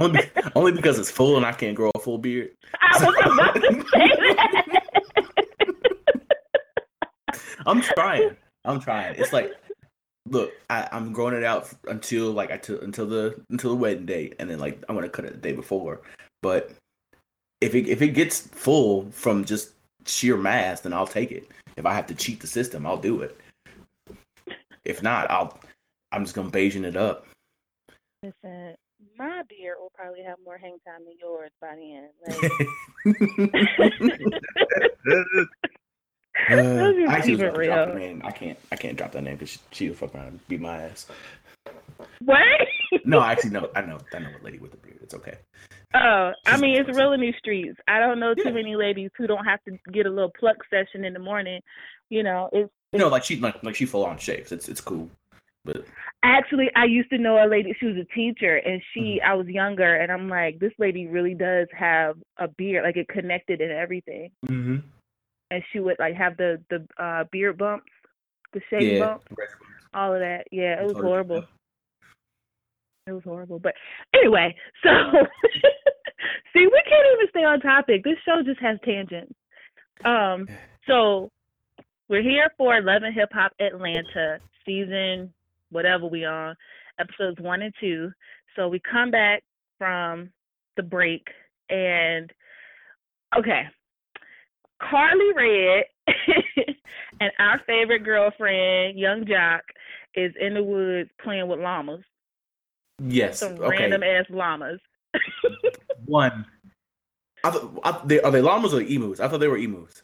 Only, 0.00 0.30
only 0.54 0.72
because 0.72 0.98
it's 0.98 1.10
full 1.10 1.36
and 1.36 1.46
I 1.46 1.52
can't 1.52 1.74
grow 1.74 1.90
a 1.94 1.98
full 1.98 2.18
beard. 2.18 2.50
I 2.80 3.04
was 3.04 3.14
about 3.32 3.54
to 3.54 3.60
say 3.60 4.08
that. 4.18 4.90
I'm 7.66 7.80
trying. 7.80 8.36
I'm 8.64 8.80
trying. 8.80 9.14
It's 9.16 9.32
like, 9.32 9.52
look, 10.28 10.52
I, 10.68 10.88
am 10.92 11.12
growing 11.12 11.34
it 11.34 11.44
out 11.44 11.70
until 11.88 12.32
like 12.32 12.50
until 12.50 12.80
until 12.80 13.06
the 13.06 13.40
until 13.50 13.70
the 13.70 13.76
wedding 13.76 14.06
day, 14.06 14.32
and 14.38 14.50
then 14.50 14.58
like 14.58 14.82
I'm 14.88 14.94
gonna 14.94 15.08
cut 15.08 15.24
it 15.24 15.32
the 15.32 15.38
day 15.38 15.52
before. 15.52 16.00
But 16.42 16.72
if 17.60 17.74
it 17.74 17.88
if 17.88 18.02
it 18.02 18.08
gets 18.08 18.40
full 18.40 19.10
from 19.10 19.44
just 19.44 19.72
sheer 20.06 20.36
mass, 20.36 20.80
then 20.80 20.92
I'll 20.92 21.06
take 21.06 21.32
it. 21.32 21.48
If 21.76 21.86
I 21.86 21.94
have 21.94 22.06
to 22.08 22.14
cheat 22.14 22.40
the 22.40 22.46
system, 22.46 22.86
I'll 22.86 22.96
do 22.96 23.22
it. 23.22 23.38
If 24.84 25.02
not, 25.02 25.30
I'll 25.30 25.58
I'm 26.12 26.24
just 26.24 26.34
gonna 26.34 26.50
Bayesian 26.50 26.84
it 26.84 26.96
up. 26.96 27.26
Listen, 28.22 28.74
my 29.18 29.42
beard 29.48 29.76
will 29.80 29.90
probably 29.94 30.22
have 30.22 30.38
more 30.44 30.58
hang 30.58 30.76
time 30.86 31.04
than 31.04 31.14
yours 31.20 31.50
by 31.60 31.74
the 31.76 31.96
end. 31.96 32.10
Like... 36.48 36.66
uh, 36.66 36.92
I 37.08 37.18
was 37.18 37.28
real. 37.28 37.52
drop 37.52 37.88
the 37.88 37.98
name. 37.98 38.22
I 38.24 38.30
can't. 38.30 38.58
I 38.72 38.76
can't 38.76 38.96
drop 38.96 39.12
that 39.12 39.22
name 39.22 39.34
because 39.34 39.50
she, 39.50 39.58
she'll 39.72 39.94
fuck 39.94 40.14
around 40.14 40.28
and 40.28 40.48
beat 40.48 40.60
my 40.60 40.84
ass. 40.84 41.06
What? 42.20 42.40
no, 43.04 43.20
actually, 43.20 43.50
no. 43.50 43.68
I 43.74 43.82
know. 43.82 43.98
I 44.14 44.20
know 44.20 44.30
a 44.40 44.44
lady 44.44 44.58
with 44.58 44.74
a 44.74 44.76
beard. 44.76 44.98
It's 45.02 45.14
okay. 45.14 45.36
Oh, 45.94 46.32
She's 46.46 46.54
I 46.54 46.56
mean, 46.58 46.80
it's 46.80 46.96
real 46.96 47.12
in 47.12 47.20
these 47.20 47.34
streets. 47.38 47.78
I 47.88 47.98
don't 47.98 48.20
know 48.20 48.34
too 48.34 48.42
yeah. 48.46 48.52
many 48.52 48.76
ladies 48.76 49.10
who 49.16 49.26
don't 49.26 49.44
have 49.44 49.62
to 49.64 49.76
get 49.92 50.06
a 50.06 50.10
little 50.10 50.32
pluck 50.38 50.56
session 50.70 51.04
in 51.04 51.12
the 51.12 51.18
morning. 51.18 51.60
You 52.10 52.22
know, 52.22 52.48
it's, 52.52 52.64
it's 52.64 52.72
you 52.92 52.98
know, 53.00 53.08
like 53.08 53.24
she 53.24 53.36
like, 53.36 53.62
like 53.62 53.74
she 53.74 53.86
full 53.86 54.04
on 54.04 54.18
shaves. 54.18 54.52
It's 54.52 54.68
it's 54.68 54.80
cool. 54.80 55.10
But 55.64 55.84
actually, 56.22 56.68
I 56.74 56.84
used 56.84 57.10
to 57.10 57.18
know 57.18 57.36
a 57.36 57.48
lady. 57.48 57.74
She 57.78 57.86
was 57.86 57.96
a 57.96 58.14
teacher, 58.14 58.56
and 58.56 58.80
she. 58.92 59.20
Mm-hmm. 59.20 59.30
I 59.30 59.34
was 59.34 59.46
younger, 59.46 59.96
and 59.96 60.10
I'm 60.10 60.28
like, 60.28 60.58
this 60.58 60.72
lady 60.78 61.06
really 61.06 61.34
does 61.34 61.68
have 61.76 62.16
a 62.38 62.48
beard. 62.48 62.84
Like 62.84 62.96
it 62.96 63.08
connected 63.08 63.60
and 63.60 63.72
everything. 63.72 64.30
Mm-hmm. 64.46 64.76
And 65.50 65.62
she 65.72 65.80
would 65.80 65.96
like 65.98 66.14
have 66.14 66.36
the 66.36 66.62
the 66.70 66.86
uh, 67.02 67.24
beard 67.30 67.58
bumps, 67.58 67.90
the 68.52 68.60
shave 68.70 68.94
yeah. 68.94 69.06
bumps, 69.06 69.26
all 69.92 70.14
of 70.14 70.20
that. 70.20 70.44
Yeah, 70.50 70.80
it 70.80 70.86
was 70.86 70.96
horrible. 70.96 71.44
It 73.06 73.12
was 73.12 73.24
horrible. 73.24 73.58
But 73.58 73.74
anyway, 74.14 74.54
so 74.82 74.88
see, 76.52 76.66
we 76.66 76.82
can't 76.88 77.06
even 77.14 77.28
stay 77.30 77.44
on 77.44 77.60
topic. 77.60 78.02
This 78.04 78.16
show 78.24 78.40
just 78.44 78.60
has 78.60 78.78
tangents. 78.84 79.34
Um, 80.04 80.46
so 80.86 81.30
we're 82.08 82.22
here 82.22 82.50
for 82.56 82.80
Love 82.80 83.02
and 83.02 83.14
Hip 83.14 83.28
Hop 83.32 83.52
Atlanta 83.60 84.38
season 84.64 85.32
whatever 85.70 86.06
we 86.06 86.24
on, 86.24 86.56
episodes 86.98 87.40
one 87.40 87.62
and 87.62 87.74
two. 87.80 88.10
So 88.56 88.68
we 88.68 88.80
come 88.80 89.10
back 89.10 89.42
from 89.78 90.30
the 90.76 90.82
break 90.82 91.26
and 91.68 92.30
okay. 93.36 93.64
Karlie 94.82 95.34
Redd 95.36 95.84
and 97.20 97.30
our 97.38 97.60
favorite 97.66 98.04
girlfriend, 98.04 98.98
Young 98.98 99.24
Joc, 99.24 99.60
is 100.14 100.32
in 100.40 100.54
the 100.54 100.62
woods 100.62 101.10
playing 101.22 101.48
with 101.48 101.60
llamas. 101.60 102.02
Yes. 103.02 103.38
Some 103.38 103.54
okay. 103.54 103.68
random 103.68 104.02
ass 104.02 104.26
llamas. 104.30 104.80
One. 106.06 106.46
I 107.44 107.50
thought, 107.50 107.80
I, 107.84 108.00
they, 108.04 108.20
are 108.20 108.30
they 108.30 108.42
llamas 108.42 108.74
or 108.74 108.82
emus? 108.82 109.20
I 109.20 109.28
thought 109.28 109.40
they 109.40 109.48
were 109.48 109.58
emus. 109.58 110.02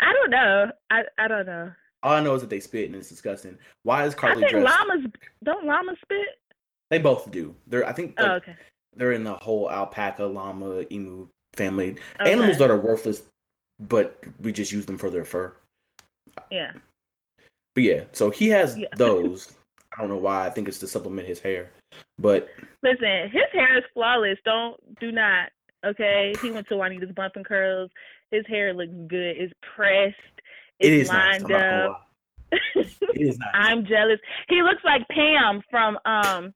I 0.00 0.12
don't 0.12 0.30
know. 0.30 0.70
I 0.90 1.02
I 1.18 1.28
don't 1.28 1.46
know. 1.46 1.72
All 2.02 2.12
I 2.12 2.20
know 2.20 2.34
is 2.34 2.42
that 2.42 2.50
they 2.50 2.60
spit 2.60 2.86
and 2.86 2.94
it's 2.94 3.08
disgusting. 3.08 3.58
Why 3.82 4.04
is 4.04 4.14
Karlie 4.14 4.30
I 4.30 4.34
think 4.34 4.50
dressed? 4.50 4.66
llamas 4.66 5.06
don't 5.42 5.66
llamas 5.66 5.96
spit? 6.02 6.38
They 6.90 6.98
both 6.98 7.30
do. 7.30 7.54
They're 7.66 7.86
I 7.86 7.92
think 7.92 8.14
oh, 8.18 8.22
like, 8.22 8.30
oh, 8.30 8.34
okay. 8.36 8.56
they're 8.96 9.12
in 9.12 9.24
the 9.24 9.34
whole 9.34 9.70
alpaca, 9.70 10.24
llama, 10.24 10.84
emu 10.90 11.28
family. 11.54 11.96
Okay. 12.20 12.32
Animals 12.32 12.58
that 12.58 12.70
are 12.70 12.78
worthless, 12.78 13.22
but 13.80 14.22
we 14.40 14.52
just 14.52 14.72
use 14.72 14.86
them 14.86 14.98
for 14.98 15.10
their 15.10 15.24
fur. 15.24 15.54
Yeah. 16.50 16.72
But 17.74 17.84
yeah, 17.84 18.04
so 18.12 18.30
he 18.30 18.48
has 18.48 18.76
yeah. 18.76 18.88
those. 18.96 19.52
I 19.96 20.00
don't 20.00 20.10
know 20.10 20.16
why. 20.16 20.46
I 20.46 20.50
think 20.50 20.68
it's 20.68 20.78
to 20.80 20.86
supplement 20.86 21.26
his 21.26 21.40
hair. 21.40 21.70
But 22.18 22.48
listen, 22.82 23.30
his 23.30 23.44
hair 23.52 23.78
is 23.78 23.84
flawless. 23.94 24.38
Don't 24.44 24.76
do 25.00 25.12
not. 25.12 25.50
Okay, 25.84 26.34
he 26.42 26.50
went 26.50 26.68
to 26.68 26.76
Juanita's 26.76 27.12
Bump 27.14 27.36
and 27.36 27.44
Curls. 27.44 27.90
His 28.30 28.44
hair 28.46 28.74
looks 28.74 28.92
good. 29.06 29.36
It's 29.36 29.52
pressed. 29.76 30.16
It's 30.80 30.88
it 30.88 30.92
is 30.92 31.08
lined 31.08 31.48
nice. 31.48 31.88
up. 31.88 32.08
It 32.52 32.88
is 33.14 33.38
nice. 33.38 33.48
I'm 33.54 33.84
jealous. 33.84 34.18
He 34.48 34.62
looks 34.62 34.82
like 34.84 35.06
Pam 35.08 35.62
from 35.70 35.98
um 36.04 36.54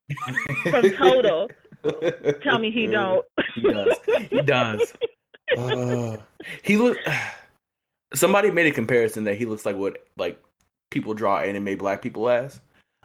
from 0.71 0.91
Total. 0.97 1.51
Tell 2.43 2.59
me 2.59 2.71
he 2.71 2.87
don't. 2.87 3.25
He 3.55 3.63
does. 3.63 3.97
He 4.31 4.43
does. 4.43 4.93
Uh, 5.59 6.17
he 6.63 6.79
look. 6.79 6.97
Somebody 8.15 8.51
made 8.51 8.67
a 8.69 8.71
comparison 8.71 9.25
that 9.25 9.37
he 9.37 9.45
looks 9.45 9.67
like 9.67 9.77
what 9.77 9.99
like 10.17 10.43
people 10.91 11.13
draw 11.13 11.41
anime 11.41 11.77
black 11.77 12.01
people 12.01 12.31
as. 12.31 12.59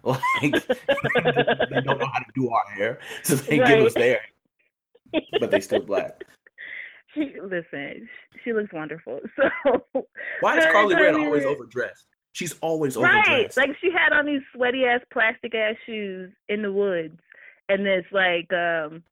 Like 0.04 0.22
they 0.40 1.82
don't 1.82 2.00
know 2.00 2.06
how 2.06 2.20
to 2.20 2.32
do 2.36 2.50
our 2.50 2.70
hair, 2.74 3.00
so 3.24 3.36
they 3.36 3.58
give 3.58 3.84
us 3.84 3.96
their, 3.96 4.22
but 5.42 5.52
they 5.52 5.60
still 5.60 5.82
black. 5.82 6.24
She 7.18 7.34
listen. 7.42 8.08
She 8.44 8.54
looks 8.54 8.72
wonderful. 8.72 9.20
So 9.36 10.04
Why 10.42 10.58
is 10.58 10.66
Karlie 10.66 10.96
Redd 10.96 11.16
always 11.16 11.46
overdressed? 11.46 12.06
She's 12.34 12.54
always 12.62 12.96
overdressed. 12.96 13.28
right, 13.28 13.58
like 13.58 13.76
she 13.82 13.90
had 13.92 14.16
on 14.16 14.26
these 14.26 14.42
sweaty 14.56 14.86
ass 14.86 15.02
plastic 15.12 15.56
ass 15.56 15.76
shoes 15.86 16.32
in 16.50 16.62
the 16.62 16.72
woods, 16.72 17.18
and 17.68 17.86
this 17.86 18.06
like 18.12 18.52
um, 18.54 19.04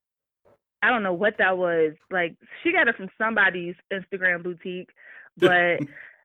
I 0.83 0.89
don't 0.89 1.01
know 1.03 1.13
what 1.13 1.33
that 1.39 1.57
was. 1.57 1.93
Like 2.11 2.35
she 2.63 2.71
got 2.71 2.87
it 2.87 2.95
from 2.95 3.09
somebody's 3.17 3.75
Instagram 3.91 4.43
boutique, 4.43 4.89
but 5.37 5.79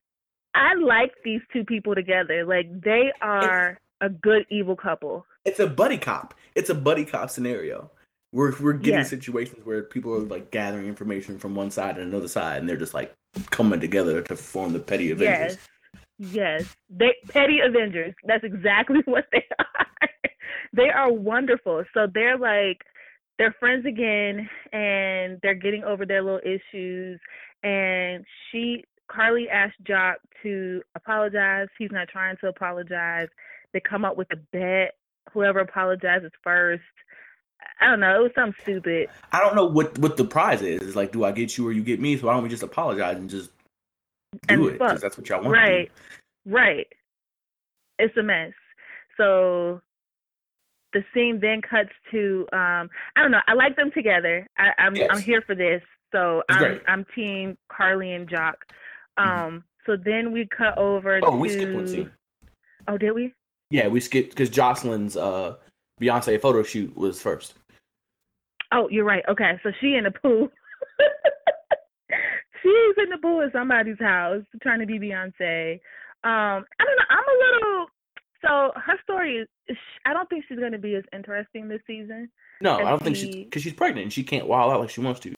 I 0.55 0.75
like 0.75 1.13
these 1.25 1.41
two 1.53 1.65
people 1.65 1.95
together. 1.95 2.45
Like 2.45 2.83
they 2.83 3.13
are 3.23 3.79
a 4.03 4.11
good 4.11 4.45
evil 4.51 4.77
couple. 4.77 5.25
it's 5.45 5.61
a 5.61 5.67
buddy 5.67 5.99
cop. 5.99 6.35
It's 6.55 6.69
a 6.71 6.75
buddy 6.75 7.05
cop 7.07 7.31
scenario. 7.31 7.91
We're 8.33 8.53
we're 8.61 8.75
getting 8.75 9.01
Yes. 9.01 9.11
situations 9.11 9.65
where 9.67 9.83
people 9.83 10.15
are 10.15 10.21
like 10.21 10.51
gathering 10.51 10.87
information 10.87 11.39
from 11.39 11.55
one 11.55 11.71
side 11.71 11.99
and 11.99 12.09
another 12.09 12.29
side, 12.29 12.59
and 12.61 12.69
they're 12.69 12.77
just 12.77 12.95
like 12.95 13.13
coming 13.51 13.81
together 13.81 14.23
to 14.23 14.37
form 14.37 14.73
the 14.73 14.79
petty 14.79 15.11
Avengers. 15.11 15.59
Yes. 16.19 16.33
Yes. 16.33 16.77
They 16.91 17.15
petty 17.29 17.61
Avengers. 17.61 18.15
That's 18.25 18.45
exactly 18.45 19.01
what 19.07 19.27
they 19.33 19.45
are. 19.59 19.87
they 20.73 20.91
are 20.91 21.13
wonderful. 21.13 21.85
So 21.95 22.07
they're 22.13 22.39
like 22.39 22.83
they're 23.39 23.55
friends 23.59 23.87
again 23.87 24.49
and 24.73 25.39
they're 25.43 25.55
getting 25.55 25.83
over 25.83 26.05
their 26.07 26.23
little 26.23 26.41
issues 26.45 27.19
and 27.63 28.25
she 28.51 28.85
Karlie 29.11 29.49
asked 29.51 29.83
Joc 29.83 30.17
to 30.45 30.83
apologize. 30.95 31.67
He's 31.79 31.91
not 31.91 32.07
trying 32.09 32.37
to 32.43 32.49
apologize. 32.49 33.29
They 33.73 33.81
come 33.81 34.05
up 34.05 34.17
with 34.17 34.29
a 34.33 34.37
bet. 34.53 34.93
Whoever 35.33 35.61
apologizes 35.61 36.31
first. 36.45 36.83
I 37.81 37.87
don't 37.87 38.01
know. 38.01 38.15
It 38.15 38.23
was 38.23 38.33
something 38.35 38.55
stupid. 38.63 39.09
I 39.33 39.41
don't 39.41 39.55
know 39.55 39.65
what 39.65 39.99
what 39.99 40.17
the 40.17 40.25
prize 40.25 40.63
is. 40.63 40.83
It's 40.83 40.97
like, 40.97 41.13
do 41.13 41.25
I 41.25 41.33
get 41.33 41.57
you 41.57 41.67
or 41.67 41.73
you 41.73 41.83
get 41.83 42.01
me? 42.01 42.17
So 42.17 42.27
why 42.27 42.35
don't 42.35 42.43
we 42.43 42.49
just 42.49 42.63
apologize 42.63 43.17
and 43.17 43.31
just 43.31 43.51
do 44.47 44.69
And 44.69 44.77
it? 44.77 44.79
Because 44.79 45.01
that's 45.01 45.17
what 45.17 45.29
y'all 45.29 45.43
want. 45.43 45.53
Right. 45.55 45.91
Right. 46.47 46.87
It's 47.99 48.17
a 48.17 48.23
mess. 48.23 48.53
So 49.17 49.81
the 50.93 51.05
scene 51.15 51.39
then 51.41 51.63
cuts 51.63 51.91
to 52.11 52.47
um 52.53 52.91
I 53.17 53.23
don't 53.23 53.31
know, 53.31 53.41
I 53.47 53.55
like 53.55 53.77
them 53.77 53.91
together. 53.93 54.47
I, 54.59 54.71
I'm 54.79 54.95
Yes. 54.97 55.09
I'm 55.11 55.23
here 55.23 55.43
for 55.47 55.55
this. 55.55 55.83
So 56.13 56.43
It's 56.49 56.57
I'm 56.57 56.59
great. 56.59 56.83
I'm 56.87 57.07
team 57.15 57.57
Karlie 57.71 58.15
and 58.15 58.29
Joc. 58.29 58.55
Um 59.17 59.27
Mhm. 59.27 59.63
so 59.87 59.97
then 59.97 60.33
we 60.33 60.47
cut 60.47 60.77
over 60.77 61.21
Oh, 61.23 61.31
to 61.31 61.37
we 61.37 61.49
skipped 61.49 61.75
one 61.75 61.87
scene. 61.87 62.11
Oh, 62.89 62.99
did 62.99 63.13
we? 63.13 63.33
Yeah, 63.71 63.89
we 63.89 64.01
skipped 64.01 64.31
because 64.31 64.51
Joseline's 64.51 65.17
uh, 65.17 65.57
Beyonce 66.01 66.41
photo 66.41 66.63
shoot 66.63 66.97
was 66.97 67.21
first. 67.21 67.55
Oh, 68.73 68.89
you're 68.89 69.05
right. 69.05 69.25
Okay, 69.29 69.59
so 69.63 69.71
she 69.81 69.95
in 69.95 70.05
the 70.05 70.11
pool. 70.11 70.49
She's 72.63 73.03
in 73.03 73.09
the 73.11 73.19
pool 73.19 73.41
at 73.43 73.53
somebody's 73.53 73.99
house 73.99 74.43
trying 74.63 74.81
to 74.81 74.87
be 74.87 74.99
Beyonce. 74.99 75.75
Um, 76.23 76.65
I 76.79 76.85
don't 76.85 76.97
know. 76.97 77.05
I'm 77.09 77.25
a 77.25 77.39
little. 77.45 77.87
So 78.43 78.73
her 78.79 78.99
story 79.03 79.37
is. 79.69 79.77
I 80.05 80.13
don't 80.13 80.29
think 80.29 80.45
she's 80.49 80.59
going 80.59 80.73
to 80.73 80.79
be 80.79 80.95
as 80.95 81.05
interesting 81.13 81.69
this 81.69 81.81
season. 81.87 82.29
No, 82.61 82.77
I 82.79 82.91
don't 82.91 83.03
think 83.03 83.17
she's 83.17 83.35
she- 83.35 83.45
because 83.45 83.63
she's 83.63 83.73
pregnant 83.73 84.05
and 84.05 84.13
she 84.13 84.23
can't 84.23 84.47
wild 84.47 84.73
out 84.73 84.81
like 84.81 84.91
she 84.91 85.01
wants 85.01 85.21
to. 85.21 85.35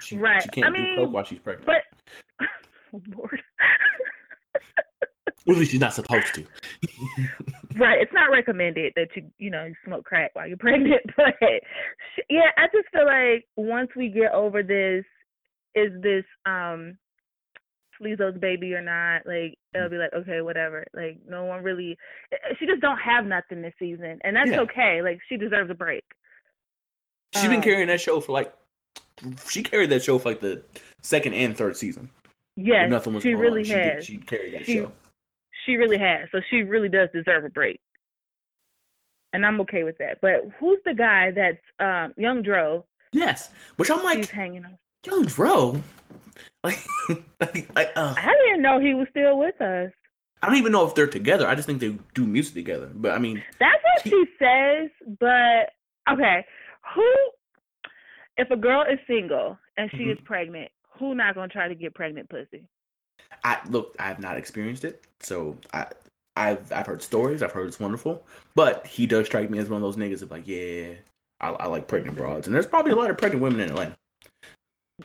She, 0.00 0.16
Right. 0.16 0.42
She 0.42 0.48
can't 0.50 0.68
I 0.68 0.70
do 0.76 0.82
mean, 0.82 0.96
coke 0.96 1.12
while 1.12 1.24
she's 1.24 1.38
pregnant. 1.40 1.66
But 1.66 1.82
oh, 2.94 3.00
Lord. 3.16 3.42
At 5.48 5.56
least 5.56 5.72
she's 5.72 5.80
not 5.80 5.92
supposed 5.94 6.34
to. 6.34 6.44
right. 7.76 8.00
It's 8.00 8.12
not 8.12 8.30
recommended 8.30 8.92
that 8.96 9.08
you 9.16 9.24
you 9.38 9.50
know 9.50 9.64
you 9.64 9.74
smoke 9.84 10.04
crack 10.04 10.30
while 10.34 10.46
you're 10.46 10.56
pregnant. 10.58 11.02
But 11.16 11.34
yeah, 12.30 12.50
I 12.56 12.66
just 12.72 12.88
feel 12.92 13.06
like 13.06 13.46
once 13.56 13.90
we 13.96 14.08
get 14.08 14.32
over 14.32 14.62
this, 14.62 15.04
is 15.74 15.90
this 16.02 16.24
um 16.46 16.96
Lizzo's 18.00 18.38
baby 18.40 18.74
or 18.74 18.82
not? 18.82 19.26
Like 19.26 19.56
it'll 19.74 19.88
be 19.88 19.96
like 19.96 20.12
okay, 20.14 20.40
whatever. 20.42 20.84
Like 20.94 21.18
no 21.28 21.44
one 21.44 21.62
really. 21.64 21.96
eh, 22.32 22.36
She 22.58 22.66
just 22.66 22.80
don't 22.80 22.98
have 22.98 23.24
nothing 23.26 23.62
this 23.62 23.74
season, 23.78 24.18
and 24.22 24.36
that's 24.36 24.50
Yeah. 24.50 24.60
okay. 24.60 25.02
Like 25.02 25.18
she 25.28 25.36
deserves 25.36 25.70
a 25.70 25.74
break. 25.74 26.04
She's 27.34 27.44
been 27.44 27.54
Um, 27.56 27.62
carrying 27.62 27.88
that 27.88 28.00
show 28.00 28.20
for 28.20 28.32
like. 28.32 28.52
She 29.48 29.62
carried 29.62 29.90
that 29.90 30.02
show 30.02 30.18
for 30.18 30.30
like 30.30 30.40
the 30.40 30.62
second 31.00 31.34
and 31.34 31.56
third 31.56 31.76
season. 31.76 32.10
Yes, 32.56 32.84
If 32.84 32.90
nothing 32.90 33.14
was 33.14 33.22
she 33.22 33.34
really 33.34 33.60
on. 33.60 33.64
She, 33.64 33.72
did- 33.74 33.94
has. 33.94 34.04
she 34.04 34.16
carried 34.18 34.54
that 34.54 34.66
She- 34.66 34.74
show. 34.78 34.92
She 35.66 35.76
really 35.76 35.98
has. 35.98 36.28
So 36.32 36.40
she 36.50 36.62
really 36.62 36.88
does 36.88 37.08
deserve 37.14 37.44
a 37.44 37.48
break. 37.50 37.80
And 39.32 39.46
I'm 39.46 39.60
okay 39.62 39.82
with 39.84 39.96
that. 39.98 40.18
But 40.20 40.42
who's 40.60 40.78
the 40.84 40.94
guy 40.94 41.30
that's 41.30 41.58
um 41.80 42.12
young 42.16 42.42
Dro? 42.42 42.84
Yes, 43.12 43.50
which 43.76 43.90
I'm 43.90 44.02
like, 44.04 44.18
He's 44.18 44.30
hanging 44.30 44.64
on. 44.64 44.78
young 45.06 45.24
bro. 45.26 45.80
Like, 46.64 46.78
like, 47.40 47.68
like 47.74 47.92
uh, 47.96 48.14
I 48.16 48.32
didn't 48.46 48.62
know 48.62 48.78
he 48.80 48.94
was 48.94 49.06
still 49.10 49.38
with 49.38 49.60
us. 49.60 49.90
I 50.42 50.46
don't 50.48 50.56
even 50.56 50.72
know 50.72 50.86
if 50.86 50.94
they're 50.94 51.06
together. 51.06 51.46
I 51.46 51.54
just 51.54 51.66
think 51.66 51.80
they 51.80 51.96
do 52.14 52.26
music 52.26 52.54
together. 52.54 52.90
But 52.92 53.12
I 53.12 53.18
mean, 53.18 53.42
That's 53.60 53.82
what 53.82 54.02
He- 54.04 54.10
she 54.10 54.24
says, 54.38 54.90
but 55.20 55.70
okay. 56.12 56.44
Who 56.94 57.12
if 58.36 58.50
a 58.50 58.56
girl 58.56 58.82
is 58.82 58.98
single 59.06 59.58
and 59.76 59.90
she 59.92 60.04
is 60.04 60.18
pregnant, 60.24 60.70
who 60.98 61.14
not 61.14 61.34
gonna 61.34 61.48
try 61.48 61.68
to 61.68 61.74
get 61.74 61.94
pregnant 61.94 62.28
pussy? 62.28 62.64
I 63.44 63.58
look, 63.68 63.94
I 63.98 64.04
have 64.04 64.18
not 64.18 64.36
experienced 64.36 64.84
it, 64.84 65.04
so 65.20 65.56
I, 65.72 65.86
I've 66.36 66.70
I've 66.72 66.86
heard 66.86 67.02
stories. 67.02 67.42
I've 67.42 67.52
heard 67.52 67.68
it's 67.68 67.80
wonderful, 67.80 68.24
but 68.54 68.86
he 68.86 69.06
does 69.06 69.26
strike 69.26 69.50
me 69.50 69.58
as 69.58 69.68
one 69.68 69.82
of 69.82 69.82
those 69.82 69.96
niggas. 69.96 70.22
Of 70.22 70.30
like, 70.30 70.46
yeah, 70.46 70.94
I, 71.40 71.50
I 71.50 71.66
like 71.66 71.88
pregnant 71.88 72.16
broads, 72.16 72.46
and 72.46 72.54
there's 72.54 72.66
probably 72.66 72.92
a 72.92 72.96
lot 72.96 73.10
of 73.10 73.18
pregnant 73.18 73.42
women 73.42 73.60
in 73.60 73.70
Atlanta. 73.70 73.96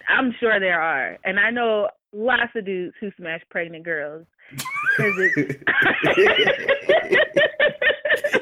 I'm 0.07 0.33
sure 0.39 0.59
there 0.59 0.79
are. 0.79 1.17
And 1.23 1.39
I 1.39 1.49
know 1.49 1.89
lots 2.13 2.51
of 2.55 2.65
dudes 2.65 2.95
who 2.99 3.11
smash 3.17 3.41
pregnant 3.49 3.83
girls. 3.85 4.25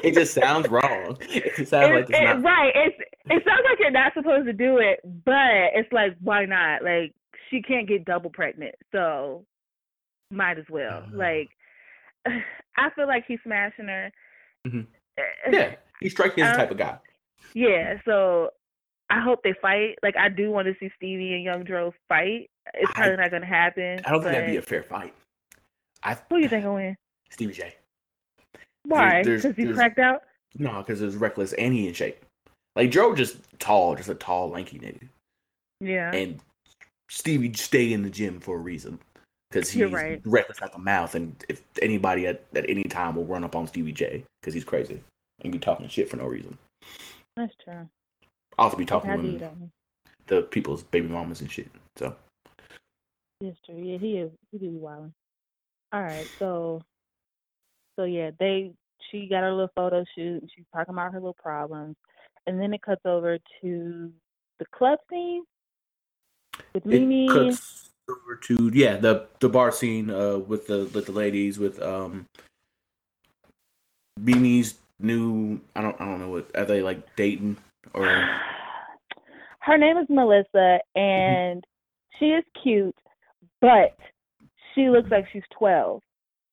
it 0.02 0.14
just 0.14 0.34
sounds 0.34 0.68
wrong. 0.68 1.16
It 1.20 1.68
sounds 1.68 1.92
like 1.92 2.10
it's 2.10 2.10
it- 2.10 2.22
not. 2.22 2.42
right. 2.42 2.72
It's 2.74 2.96
it 3.28 3.42
sounds 3.44 3.62
like 3.68 3.78
you're 3.80 3.90
not 3.90 4.14
supposed 4.14 4.46
to 4.46 4.52
do 4.52 4.78
it, 4.78 5.00
but 5.24 5.74
it's 5.74 5.92
like 5.92 6.16
why 6.20 6.44
not? 6.44 6.82
Like 6.84 7.12
she 7.50 7.60
can't 7.62 7.88
get 7.88 8.04
double 8.04 8.30
pregnant, 8.30 8.74
so 8.92 9.44
might 10.30 10.58
as 10.58 10.64
well. 10.70 10.98
Uh-huh. 10.98 11.10
Like 11.16 11.48
I 12.76 12.90
feel 12.94 13.06
like 13.06 13.24
he's 13.26 13.38
smashing 13.44 13.86
her. 13.88 14.10
Mhm. 14.66 14.86
Eh, 15.18 15.22
Yeah, 15.52 15.74
he 16.00 16.08
strikes 16.08 16.36
me 16.36 16.42
as 16.42 16.50
the 16.50 16.54
Uh, 16.54 16.58
type 16.62 16.70
of 16.72 16.78
guy. 16.78 16.98
Yeah, 17.54 17.94
so 18.04 18.50
I 19.10 19.20
hope 19.20 19.40
they 19.44 19.54
fight. 19.62 19.96
Like 20.02 20.16
I 20.16 20.28
do 20.28 20.50
want 20.50 20.66
to 20.66 20.74
see 20.80 20.90
Stevie 20.96 21.34
and 21.34 21.44
Young 21.44 21.64
Dro 21.64 21.92
fight. 22.08 22.50
It's 22.74 22.90
I- 22.90 22.94
probably 22.94 23.16
not 23.16 23.30
gonna 23.30 23.46
happen. 23.46 24.00
I 24.04 24.10
don't 24.10 24.22
think 24.22 24.32
that'd 24.34 24.50
be 24.50 24.56
a 24.56 24.62
fair 24.62 24.82
fight. 24.82 25.14
I 26.02 26.16
who 26.28 26.38
you 26.38 26.48
think 26.48 26.64
will 26.64 26.74
win? 26.74 26.96
Stevie 27.30 27.52
J. 27.54 27.74
Why? 28.84 29.22
Because 29.22 29.42
he's 29.44 29.54
there's- 29.56 29.74
cracked 29.76 29.98
out. 29.98 30.22
No, 30.58 30.78
because 30.78 31.02
it's 31.02 31.16
reckless 31.16 31.52
and 31.54 31.74
he 31.74 31.86
in 31.88 31.94
shape. 31.94 32.24
Like 32.76 32.90
Joe, 32.90 33.14
just 33.14 33.38
tall, 33.58 33.94
just 33.94 34.08
a 34.08 34.14
tall, 34.14 34.50
lanky 34.50 34.78
nigga. 34.78 35.08
Yeah. 35.80 36.10
and 36.14 36.40
Stevie 37.10 37.52
stayed 37.52 37.92
in 37.92 38.02
the 38.02 38.08
gym 38.10 38.40
for 38.40 38.56
a 38.56 38.58
reason 38.58 38.98
because 39.50 39.70
he's 39.70 39.90
right. 39.90 40.20
reckless 40.24 40.60
at 40.62 40.72
the 40.72 40.78
mouth, 40.78 41.14
and 41.14 41.44
if 41.48 41.62
anybody 41.80 42.26
at, 42.26 42.42
at 42.54 42.68
any 42.68 42.84
time 42.84 43.16
will 43.16 43.24
run 43.24 43.44
up 43.44 43.54
on 43.54 43.66
Stevie 43.66 43.92
J 43.92 44.24
because 44.40 44.54
he's 44.54 44.64
crazy 44.64 45.00
and 45.42 45.52
be 45.52 45.58
talking 45.58 45.88
shit 45.88 46.08
for 46.08 46.16
no 46.16 46.26
reason. 46.26 46.56
That's 47.36 47.54
true. 47.62 47.88
Also 48.58 48.76
be 48.76 48.86
talking 48.86 49.10
to 49.10 49.16
women, 49.16 49.70
the 50.26 50.42
people's 50.42 50.82
baby 50.82 51.08
mamas 51.08 51.40
and 51.40 51.50
shit. 51.50 51.70
So 51.96 52.14
That's 53.40 53.58
true. 53.64 53.76
Yeah, 53.78 53.98
he 53.98 54.18
is. 54.18 54.30
He 54.50 54.58
be 54.58 54.68
wilding. 54.68 55.12
All 55.92 56.02
right, 56.02 56.26
so, 56.38 56.82
so 57.94 58.04
yeah, 58.04 58.30
they 58.40 58.72
she 59.10 59.28
got 59.28 59.42
her 59.42 59.52
little 59.52 59.70
photo 59.76 60.04
shoot. 60.14 60.42
and 60.42 60.50
She's 60.54 60.64
talking 60.74 60.94
about 60.94 61.12
her 61.12 61.20
little 61.20 61.36
problems, 61.40 61.96
and 62.46 62.60
then 62.60 62.74
it 62.74 62.82
cuts 62.82 63.02
over 63.04 63.38
to 63.62 64.12
the 64.58 64.66
club 64.74 64.98
scene 65.10 65.44
with 66.74 66.84
Mimi. 66.84 67.26
it 67.26 67.30
cuts 67.30 67.85
over 68.08 68.36
to 68.36 68.70
yeah 68.72 68.96
the 68.96 69.26
the 69.40 69.48
bar 69.48 69.72
scene 69.72 70.10
uh 70.10 70.38
with 70.38 70.66
the 70.66 70.88
with 70.94 71.06
the 71.06 71.12
ladies 71.12 71.58
with 71.58 71.80
um 71.82 72.26
Mimi's 74.18 74.74
new 75.00 75.60
I 75.74 75.82
don't 75.82 76.00
I 76.00 76.04
don't 76.04 76.20
know 76.20 76.30
what 76.30 76.50
are 76.54 76.64
they 76.64 76.82
like 76.82 77.16
dating 77.16 77.56
or 77.92 78.06
Her 79.60 79.76
name 79.76 79.98
is 79.98 80.06
Melissa, 80.08 80.78
and 80.94 81.64
she 82.18 82.26
is 82.26 82.44
cute, 82.62 82.96
but 83.60 83.96
she 84.74 84.88
looks 84.88 85.10
like 85.10 85.26
she's 85.32 85.42
twelve. 85.50 86.02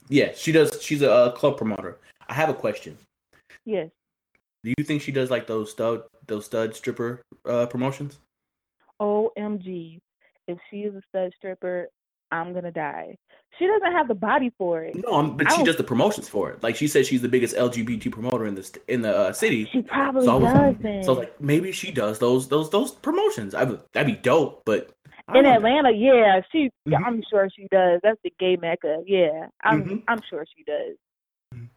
Yeah, 0.09 0.31
she 0.35 0.51
does. 0.51 0.81
She's 0.81 1.01
a 1.01 1.11
uh, 1.11 1.31
club 1.31 1.57
promoter. 1.57 1.97
I 2.27 2.33
have 2.33 2.49
a 2.49 2.53
question. 2.53 2.97
Yes. 3.65 3.89
Do 4.63 4.73
you 4.77 4.83
think 4.83 5.01
she 5.01 5.11
does 5.11 5.29
like 5.29 5.47
those 5.47 5.71
stud 5.71 6.03
those 6.27 6.45
stud 6.45 6.75
stripper 6.75 7.21
uh, 7.45 7.67
promotions? 7.67 8.19
OMG. 9.01 9.99
If 10.47 10.57
she 10.69 10.77
is 10.81 10.93
a 10.95 11.01
stud 11.09 11.31
stripper, 11.37 11.87
I'm 12.31 12.53
gonna 12.53 12.71
die. 12.71 13.15
She 13.59 13.67
doesn't 13.67 13.91
have 13.91 14.07
the 14.07 14.15
body 14.15 14.51
for 14.57 14.83
it. 14.83 14.95
No, 14.95 15.13
I'm- 15.13 15.37
but 15.37 15.51
I 15.51 15.55
she 15.55 15.63
does 15.63 15.77
the 15.77 15.83
promotions 15.83 16.27
for 16.27 16.49
it. 16.51 16.63
Like 16.63 16.75
she 16.75 16.87
says, 16.87 17.07
she's 17.07 17.21
the 17.21 17.29
biggest 17.29 17.55
LGBT 17.55 18.11
promoter 18.11 18.45
in 18.47 18.55
the 18.55 18.79
in 18.87 19.01
the 19.01 19.15
uh, 19.15 19.33
city. 19.33 19.69
She 19.71 19.81
probably 19.83 20.25
So 20.25 20.31
I 20.31 20.35
was 20.35 20.53
does. 20.53 20.83
like, 20.83 21.03
so 21.05 21.13
like 21.13 21.39
maybe 21.39 21.71
she 21.71 21.91
does 21.91 22.19
those 22.19 22.47
those 22.49 22.69
those 22.71 22.91
promotions. 22.91 23.53
I 23.53 23.63
would 23.63 23.79
that'd 23.93 24.07
be 24.13 24.19
dope. 24.21 24.63
But 24.65 24.89
in 25.29 25.35
don't 25.35 25.43
know. 25.43 25.53
Atlanta, 25.55 25.91
yeah, 25.91 26.41
she. 26.51 26.69
Mhm. 26.87 27.05
I'm 27.05 27.23
sure 27.29 27.47
she 27.55 27.67
does. 27.71 27.99
That's 28.03 28.19
the 28.23 28.33
gay 28.39 28.57
mecca. 28.59 29.03
Yeah, 29.05 29.47
I'm. 29.61 29.83
Mhm. 29.85 30.03
I'm 30.07 30.21
sure 30.29 30.45
she 30.57 30.63
does. 30.63 30.97
Mhm. 31.53 31.69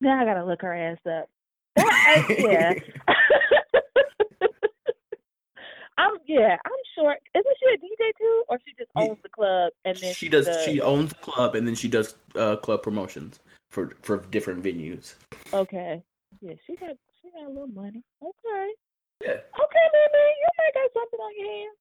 Now 0.00 0.20
I 0.20 0.24
gotta 0.24 0.44
look 0.44 0.60
her 0.62 0.74
ass 0.74 0.98
up. 1.06 1.28
That- 1.76 2.26
yeah. 2.38 2.74
I'm. 5.98 6.14
Yeah, 6.26 6.56
I'm 6.64 6.72
sure. 6.94 7.16
Isn't 7.34 7.56
she 7.60 7.74
a 7.74 7.78
DJ 7.78 8.12
too, 8.18 8.44
or 8.48 8.58
she 8.64 8.74
just 8.78 8.90
owns 8.96 9.18
the 9.22 9.28
club 9.28 9.72
and 9.84 9.96
then 9.96 10.14
she 10.14 10.28
does. 10.28 10.48
She 10.64 10.80
owns 10.80 11.10
the 11.10 11.16
club 11.16 11.54
and 11.54 11.66
then 11.66 11.74
she 11.74 11.88
does 11.88 12.16
uh, 12.36 12.56
club 12.56 12.82
promotions 12.82 13.40
for 13.70 13.96
for 14.02 14.18
different 14.30 14.62
venues. 14.62 15.14
Okay. 15.52 16.02
Yeah, 16.40 16.54
she 16.66 16.76
got. 16.76 16.96
She 17.22 17.30
got 17.30 17.46
a 17.46 17.48
little 17.48 17.68
money. 17.68 18.02
Okay. 18.22 18.70
Yeah. 19.22 19.30
Okay, 19.30 19.86
Mimi, 19.92 20.24
you 20.40 20.48
might 20.58 20.74
got 20.74 20.90
something 20.92 21.20
on 21.20 21.32
your 21.38 21.52
hands. 21.52 21.76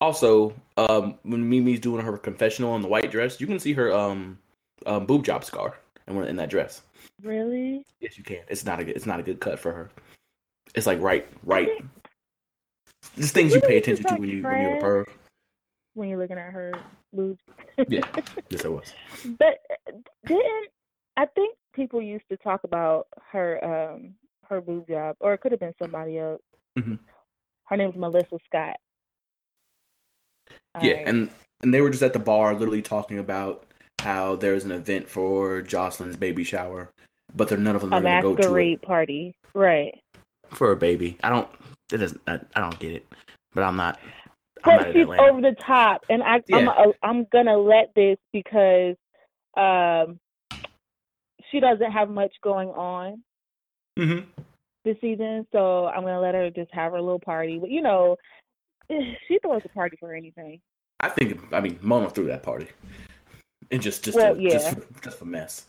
Also, 0.00 0.52
um, 0.76 1.18
when 1.22 1.48
Mimi's 1.48 1.78
doing 1.78 2.04
her 2.04 2.18
confessional 2.18 2.74
in 2.74 2.82
the 2.82 2.88
white 2.88 3.10
dress, 3.10 3.40
you 3.40 3.46
can 3.46 3.58
see 3.58 3.72
her 3.72 3.92
um, 3.92 4.38
um 4.86 5.06
boob 5.06 5.24
job 5.24 5.44
scar 5.44 5.78
and 6.06 6.18
in 6.26 6.36
that 6.36 6.50
dress. 6.50 6.82
Really? 7.22 7.84
Yes, 8.00 8.18
you 8.18 8.24
can. 8.24 8.40
It's 8.48 8.64
not 8.64 8.80
a 8.80 8.84
good. 8.84 8.96
It's 8.96 9.06
not 9.06 9.20
a 9.20 9.22
good 9.22 9.40
cut 9.40 9.58
for 9.58 9.72
her. 9.72 9.90
It's 10.74 10.86
like 10.86 11.00
right, 11.00 11.26
right. 11.44 11.68
Just 13.16 13.34
things 13.34 13.54
you 13.54 13.60
pay 13.60 13.78
attention 13.78 14.04
to 14.06 14.14
when 14.14 14.28
you 14.28 14.42
when 14.42 14.60
you're 14.62 14.78
a 14.78 14.82
perv. 14.82 15.06
When 15.94 16.08
you're 16.08 16.18
looking 16.18 16.38
at 16.38 16.52
her 16.52 16.72
boobs. 17.12 17.40
Yeah. 17.88 18.06
Yes, 18.48 18.64
it 18.64 18.72
was. 18.72 18.92
But 19.38 19.58
uh, 19.88 19.92
didn't 20.26 20.68
I 21.16 21.26
think 21.26 21.56
people 21.74 22.00
used 22.00 22.24
to 22.30 22.36
talk 22.36 22.64
about 22.64 23.06
her 23.30 23.62
um 23.64 24.14
her 24.48 24.60
boob 24.60 24.88
job, 24.88 25.16
or 25.20 25.34
it 25.34 25.38
could 25.38 25.52
have 25.52 25.60
been 25.60 25.74
somebody 25.78 26.18
else. 26.18 26.42
Mhm. 26.78 26.98
Her 27.64 27.76
name's 27.76 27.96
Melissa 27.96 28.38
Scott. 28.46 28.76
Yeah, 30.80 30.92
Alright. 30.92 31.08
and 31.08 31.30
and 31.62 31.72
they 31.72 31.80
were 31.80 31.90
just 31.90 32.02
at 32.02 32.12
the 32.12 32.18
bar, 32.18 32.54
literally 32.54 32.82
talking 32.82 33.18
about 33.18 33.64
how 34.00 34.36
there's 34.36 34.64
an 34.64 34.72
event 34.72 35.08
for 35.08 35.62
Joseline's 35.62 36.16
baby 36.16 36.44
shower, 36.44 36.90
but 37.34 37.48
they're 37.48 37.58
none 37.58 37.76
of 37.76 37.82
them 37.82 37.92
a 37.92 37.96
are 37.96 38.00
going 38.02 38.36
to 38.36 38.42
go 38.42 38.54
to 38.54 38.76
party, 38.78 39.34
right? 39.54 39.94
for 40.50 40.72
a 40.72 40.76
baby. 40.76 41.16
I 41.22 41.30
don't. 41.30 41.48
It 41.92 41.98
doesn't. 41.98 42.20
I, 42.26 42.40
I 42.56 42.60
don't 42.60 42.78
get 42.78 42.92
it. 42.92 43.06
But 43.54 43.64
I'm 43.64 43.76
not. 43.76 43.98
I'm 44.64 44.76
not 44.76 44.92
she's 44.92 45.06
over 45.06 45.40
the 45.40 45.56
top, 45.66 46.02
and 46.08 46.22
I 46.22 46.36
I'm 46.36 46.42
Yeah. 46.48 46.68
uh, 46.70 46.92
I'm 47.02 47.26
gonna 47.32 47.56
let 47.56 47.92
this 47.94 48.16
because 48.32 48.96
um 49.56 50.18
she 51.50 51.60
doesn't 51.60 51.90
have 51.90 52.08
much 52.08 52.32
going 52.42 52.68
on 52.70 53.22
hmm 53.96 54.20
this 54.84 54.96
season, 55.00 55.46
so 55.52 55.86
I'm 55.86 56.02
gonna 56.02 56.20
let 56.20 56.34
her 56.34 56.50
just 56.50 56.72
have 56.72 56.92
her 56.92 57.00
little 57.00 57.20
party. 57.20 57.58
But 57.58 57.70
you 57.70 57.82
know, 57.82 58.16
she 58.90 59.38
throws 59.42 59.62
a 59.64 59.68
party 59.68 59.96
for 60.00 60.14
anything. 60.14 60.60
I 61.00 61.08
think. 61.08 61.52
I 61.52 61.60
mean, 61.60 61.78
Mona 61.82 62.08
threw 62.10 62.26
that 62.26 62.42
party, 62.42 62.68
and 63.70 63.82
just 63.82 64.04
just 64.04 64.16
Well, 64.16 64.36
to, 64.36 64.42
yeah. 64.42 64.50
just 64.52 64.74
for, 64.74 65.00
just 65.02 65.18
for 65.18 65.24
mess. 65.24 65.66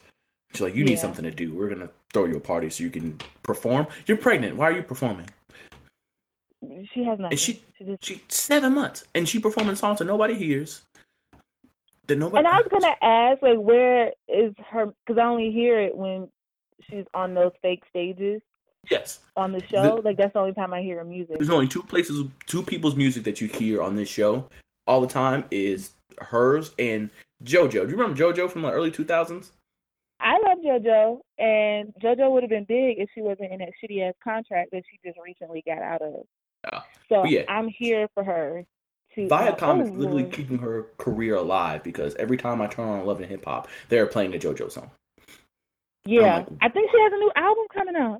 She's 0.52 0.62
like, 0.62 0.76
you 0.76 0.84
need 0.84 0.92
Yeah. 0.92 0.98
something 0.98 1.24
to 1.26 1.32
do. 1.32 1.54
We're 1.54 1.70
gonna 1.70 1.90
throw 2.14 2.26
you 2.26 2.38
a 2.38 2.40
party 2.40 2.70
so 2.70 2.84
you 2.84 2.92
can 2.92 3.20
perform. 3.42 3.88
You're 4.06 4.18
pregnant. 4.18 4.56
Why 4.56 4.68
are 4.68 4.72
you 4.74 4.84
performing? 4.84 5.28
She 6.94 7.04
has 7.04 7.20
nothing. 7.20 7.38
she- 7.38 7.64
she 7.78 7.84
just 7.86 8.04
She 8.06 8.22
seven 8.30 8.74
months 8.74 9.06
and 9.16 9.28
she 9.28 9.40
performing 9.40 9.76
songs 9.76 10.00
that 10.00 10.06
nobody 10.06 10.36
hears. 10.36 10.84
That 12.08 12.18
nobody. 12.18 12.40
And 12.40 12.48
I 12.48 12.58
was 12.58 12.68
gonna 12.70 12.96
ask, 13.02 13.42
like, 13.42 13.58
where 13.58 14.12
is 14.28 14.54
her? 14.70 14.88
Because 15.06 15.20
I 15.20 15.26
only 15.26 15.52
hear 15.52 15.80
it 15.80 15.96
when 15.96 16.30
she's 16.90 17.06
on 17.14 17.34
those 17.34 17.54
fake 17.62 17.84
stages 17.90 18.42
Yes. 18.92 19.22
on 19.38 19.52
the 19.54 19.64
show. 19.68 20.02
like 20.04 20.18
that's 20.18 20.34
the 20.34 20.40
only 20.40 20.54
time 20.54 20.74
I 20.74 20.82
hear 20.82 20.98
her 20.98 21.06
music. 21.06 21.38
There's 21.38 21.50
only 21.50 21.68
two 21.68 21.84
places, 21.84 22.26
two 22.46 22.62
people's 22.62 22.96
music 22.98 23.24
that 23.24 23.40
you 23.40 23.48
hear 23.48 23.82
on 23.82 23.96
this 23.96 24.10
show 24.10 24.50
all 24.86 25.00
the 25.00 25.08
time 25.08 25.46
is 25.52 25.94
hers 26.20 26.74
and 26.78 27.10
JoJo. 27.44 27.72
Do 27.72 27.78
you 27.92 27.98
remember 27.98 28.16
JoJo 28.22 28.52
from 28.52 28.64
the 28.64 28.72
early 28.72 28.92
2000s? 28.92 29.52
I 30.20 30.38
love 30.40 30.58
JoJo, 30.60 31.20
and 31.38 31.94
JoJo 32.02 32.32
would 32.32 32.44
have 32.44 32.50
been 32.50 32.66
big 32.66 33.00
if 33.00 33.10
she 33.14 33.22
wasn't 33.22 33.52
in 33.52 33.60
that 33.60 33.72
shitty 33.82 34.02
ass 34.08 34.14
contract 34.24 34.72
that 34.72 34.84
she 34.90 34.98
just 35.06 35.18
recently 35.24 35.62
got 35.66 35.80
out 35.82 36.02
of. 36.02 36.26
So 37.10 37.26
yeah. 37.26 37.44
I'm 37.48 37.68
here 37.68 38.08
for 38.14 38.24
her 38.24 38.66
to. 39.16 39.28
Viacom 39.28 39.84
is 39.84 39.90
oh, 39.90 39.94
literally 39.94 40.24
keeping 40.26 40.58
her 40.60 40.88
career 40.98 41.36
alive 41.36 41.84
because 41.84 42.16
every 42.16 42.38
time 42.38 42.62
I 42.62 42.68
turn 42.68 42.88
on 42.88 43.06
Love 43.06 43.20
and 43.20 43.30
Hip 43.30 43.46
Hop, 43.46 43.68
they're 43.90 44.08
playing 44.08 44.34
a 44.34 44.38
JoJo 44.38 44.72
song. 44.72 44.90
Yeah, 46.06 46.38
like- 46.38 46.48
I 46.62 46.70
think 46.70 46.90
she 46.92 47.00
has 47.00 47.14
a 47.14 47.18
new 47.18 47.32
album 47.36 47.66
coming 47.74 47.96
out. 47.96 48.20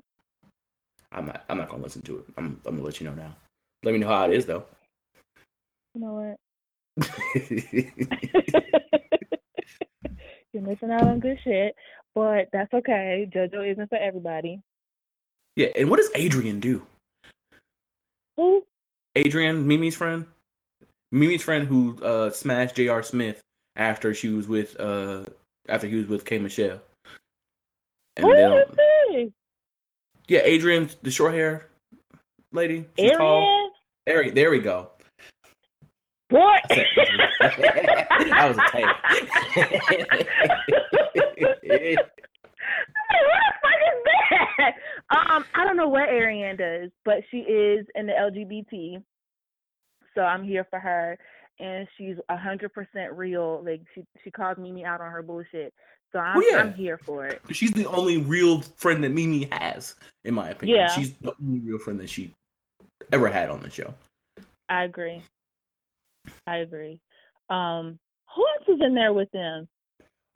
I'm 1.12 1.26
not. 1.26 1.44
I'm 1.48 1.58
not 1.58 1.68
gonna 1.68 1.82
listen 1.82 2.02
to 2.02 2.18
it. 2.18 2.24
I'm. 2.36 2.60
I'm 2.66 2.76
gonna 2.76 2.82
let 2.86 3.00
you 3.00 3.06
know 3.08 3.14
now. 3.14 3.34
Let 3.82 3.92
me 3.92 3.98
know 3.98 4.08
how 4.08 4.24
it 4.24 4.32
is 4.34 4.46
though. 4.46 4.64
You 5.94 6.00
know 6.00 6.36
what? 6.96 7.04
You're 10.52 10.62
missing 10.62 10.90
out 10.90 11.02
on 11.02 11.20
good 11.20 11.38
shit, 11.42 11.74
but 12.14 12.48
that's 12.52 12.72
okay. 12.72 13.28
JoJo 13.34 13.72
isn't 13.72 13.88
for 13.88 13.98
everybody. 13.98 14.60
yeah. 15.56 15.68
And 15.76 15.90
what 15.90 15.96
does 15.98 16.10
Adrian 16.14 16.60
do? 16.60 16.86
Who? 18.36 18.64
Adrian, 19.16 19.66
Mimi's 19.66 19.96
friend. 19.96 20.26
Mimi's 21.12 21.42
friend 21.42 21.66
who 21.66 21.98
uh, 22.02 22.30
smashed 22.30 22.76
J.R. 22.76 23.02
Smith 23.02 23.40
after 23.76 24.14
she 24.14 24.28
was 24.28 24.46
with 24.48 24.78
uh 24.80 25.24
after 25.68 25.86
he 25.86 25.96
was 25.96 26.06
with 26.06 26.24
K 26.24 26.38
Michelle. 26.38 26.80
And 28.16 28.26
Who 28.26 28.34
they 28.34 28.44
is 28.44 28.50
don't, 28.50 28.76
this? 29.16 29.30
yeah, 30.28 30.40
Adrian, 30.44 30.88
the 31.02 31.10
short 31.10 31.34
hair 31.34 31.68
lady. 32.52 32.86
She's 32.98 33.12
tall. 33.12 33.70
There, 34.06 34.30
there 34.30 34.50
we 34.50 34.58
go. 34.60 34.90
Boy. 36.30 36.56
that 36.68 36.86
was 38.48 38.58
a 38.58 38.62
take. 38.72 38.86
what 43.84 44.04
the 44.04 44.36
fuck 44.36 44.48
is 44.48 44.54
that? 44.58 44.74
Um, 45.10 45.44
I 45.54 45.64
don't 45.64 45.76
know 45.76 45.88
what 45.88 46.08
Ariane 46.08 46.56
does, 46.56 46.90
but 47.04 47.18
she 47.30 47.38
is 47.38 47.86
in 47.94 48.06
the 48.06 48.12
LGBT. 48.12 49.02
So 50.14 50.22
I'm 50.22 50.44
here 50.44 50.66
for 50.70 50.78
her, 50.78 51.18
and 51.58 51.86
she's 51.96 52.16
a 52.28 52.36
hundred 52.36 52.72
percent 52.72 53.12
real. 53.12 53.62
Like 53.64 53.82
she 53.94 54.04
she 54.22 54.30
calls 54.30 54.58
Mimi 54.58 54.84
out 54.84 55.00
on 55.00 55.10
her 55.10 55.22
bullshit. 55.22 55.72
So 56.12 56.20
I'm 56.20 56.36
Well, 56.36 56.50
yeah. 56.50 56.58
I'm 56.58 56.72
here 56.74 56.98
for 56.98 57.26
it. 57.26 57.42
She's 57.50 57.72
the 57.72 57.86
only 57.86 58.18
real 58.18 58.60
friend 58.76 59.02
that 59.02 59.10
Mimi 59.10 59.48
has, 59.50 59.96
in 60.24 60.34
my 60.34 60.50
opinion. 60.50 60.78
Yeah. 60.78 60.88
She's 60.94 61.12
the 61.14 61.34
only 61.42 61.58
real 61.60 61.78
friend 61.78 61.98
that 61.98 62.08
she 62.08 62.32
ever 63.12 63.28
had 63.28 63.50
on 63.50 63.60
the 63.60 63.70
show. 63.70 63.92
I 64.68 64.84
agree. 64.84 65.22
I 66.46 66.58
agree. 66.58 67.00
Um, 67.50 67.98
who 68.34 68.46
else 68.46 68.68
is 68.68 68.80
in 68.80 68.94
there 68.94 69.12
with 69.12 69.30
them? 69.32 69.68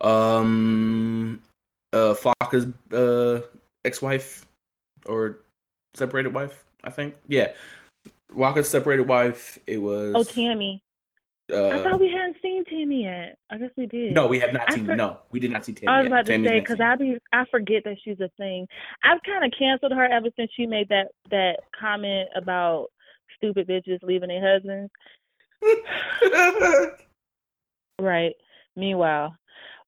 Um, 0.00 1.40
uh, 1.92 2.14
Flocka's 2.14 2.66
uh 2.92 3.46
ex-wife 3.84 4.46
or 5.06 5.38
separated 5.94 6.34
wife, 6.34 6.64
I 6.84 6.90
think. 6.90 7.14
Yeah, 7.26 7.52
Waka's 8.32 8.68
separated 8.68 9.08
wife. 9.08 9.58
It 9.66 9.78
was. 9.78 10.12
Oh, 10.16 10.24
Tammy. 10.24 10.82
I 11.50 11.54
uh, 11.54 11.82
thought 11.82 11.98
we 11.98 12.10
hadn't 12.10 12.36
seen 12.42 12.62
Tammy 12.66 13.04
yet. 13.04 13.38
I 13.48 13.56
guess 13.56 13.70
we 13.74 13.86
did. 13.86 14.12
no, 14.12 14.26
we 14.26 14.38
have 14.40 14.52
not 14.52 14.70
I 14.70 14.74
seen. 14.74 14.84
for- 14.84 14.94
no, 14.96 15.16
we 15.30 15.40
did 15.40 15.50
not 15.50 15.64
see 15.64 15.72
Tammy. 15.72 15.88
I 15.88 15.98
was 16.00 16.04
yet. 16.04 16.12
about 16.12 16.26
to 16.26 16.32
Tammy's 16.32 16.48
say 16.50 16.60
because. 16.60 16.80
I 16.80 16.96
be 16.96 17.16
I 17.32 17.44
forget 17.50 17.84
that 17.84 17.96
she's 18.04 18.20
a 18.20 18.28
thing. 18.36 18.66
I've 19.02 19.22
kind 19.22 19.44
of 19.44 19.58
canceled 19.58 19.92
her 19.92 20.04
ever 20.04 20.28
since 20.36 20.50
she 20.54 20.66
made 20.66 20.90
that 20.90 21.08
that 21.30 21.60
comment 21.78 22.28
about 22.36 22.88
stupid 23.36 23.66
bitches 23.66 24.02
leaving 24.02 24.28
their 24.28 24.42
husbands. 24.42 24.92
Right. 28.00 28.34
Meanwhile, 28.76 29.34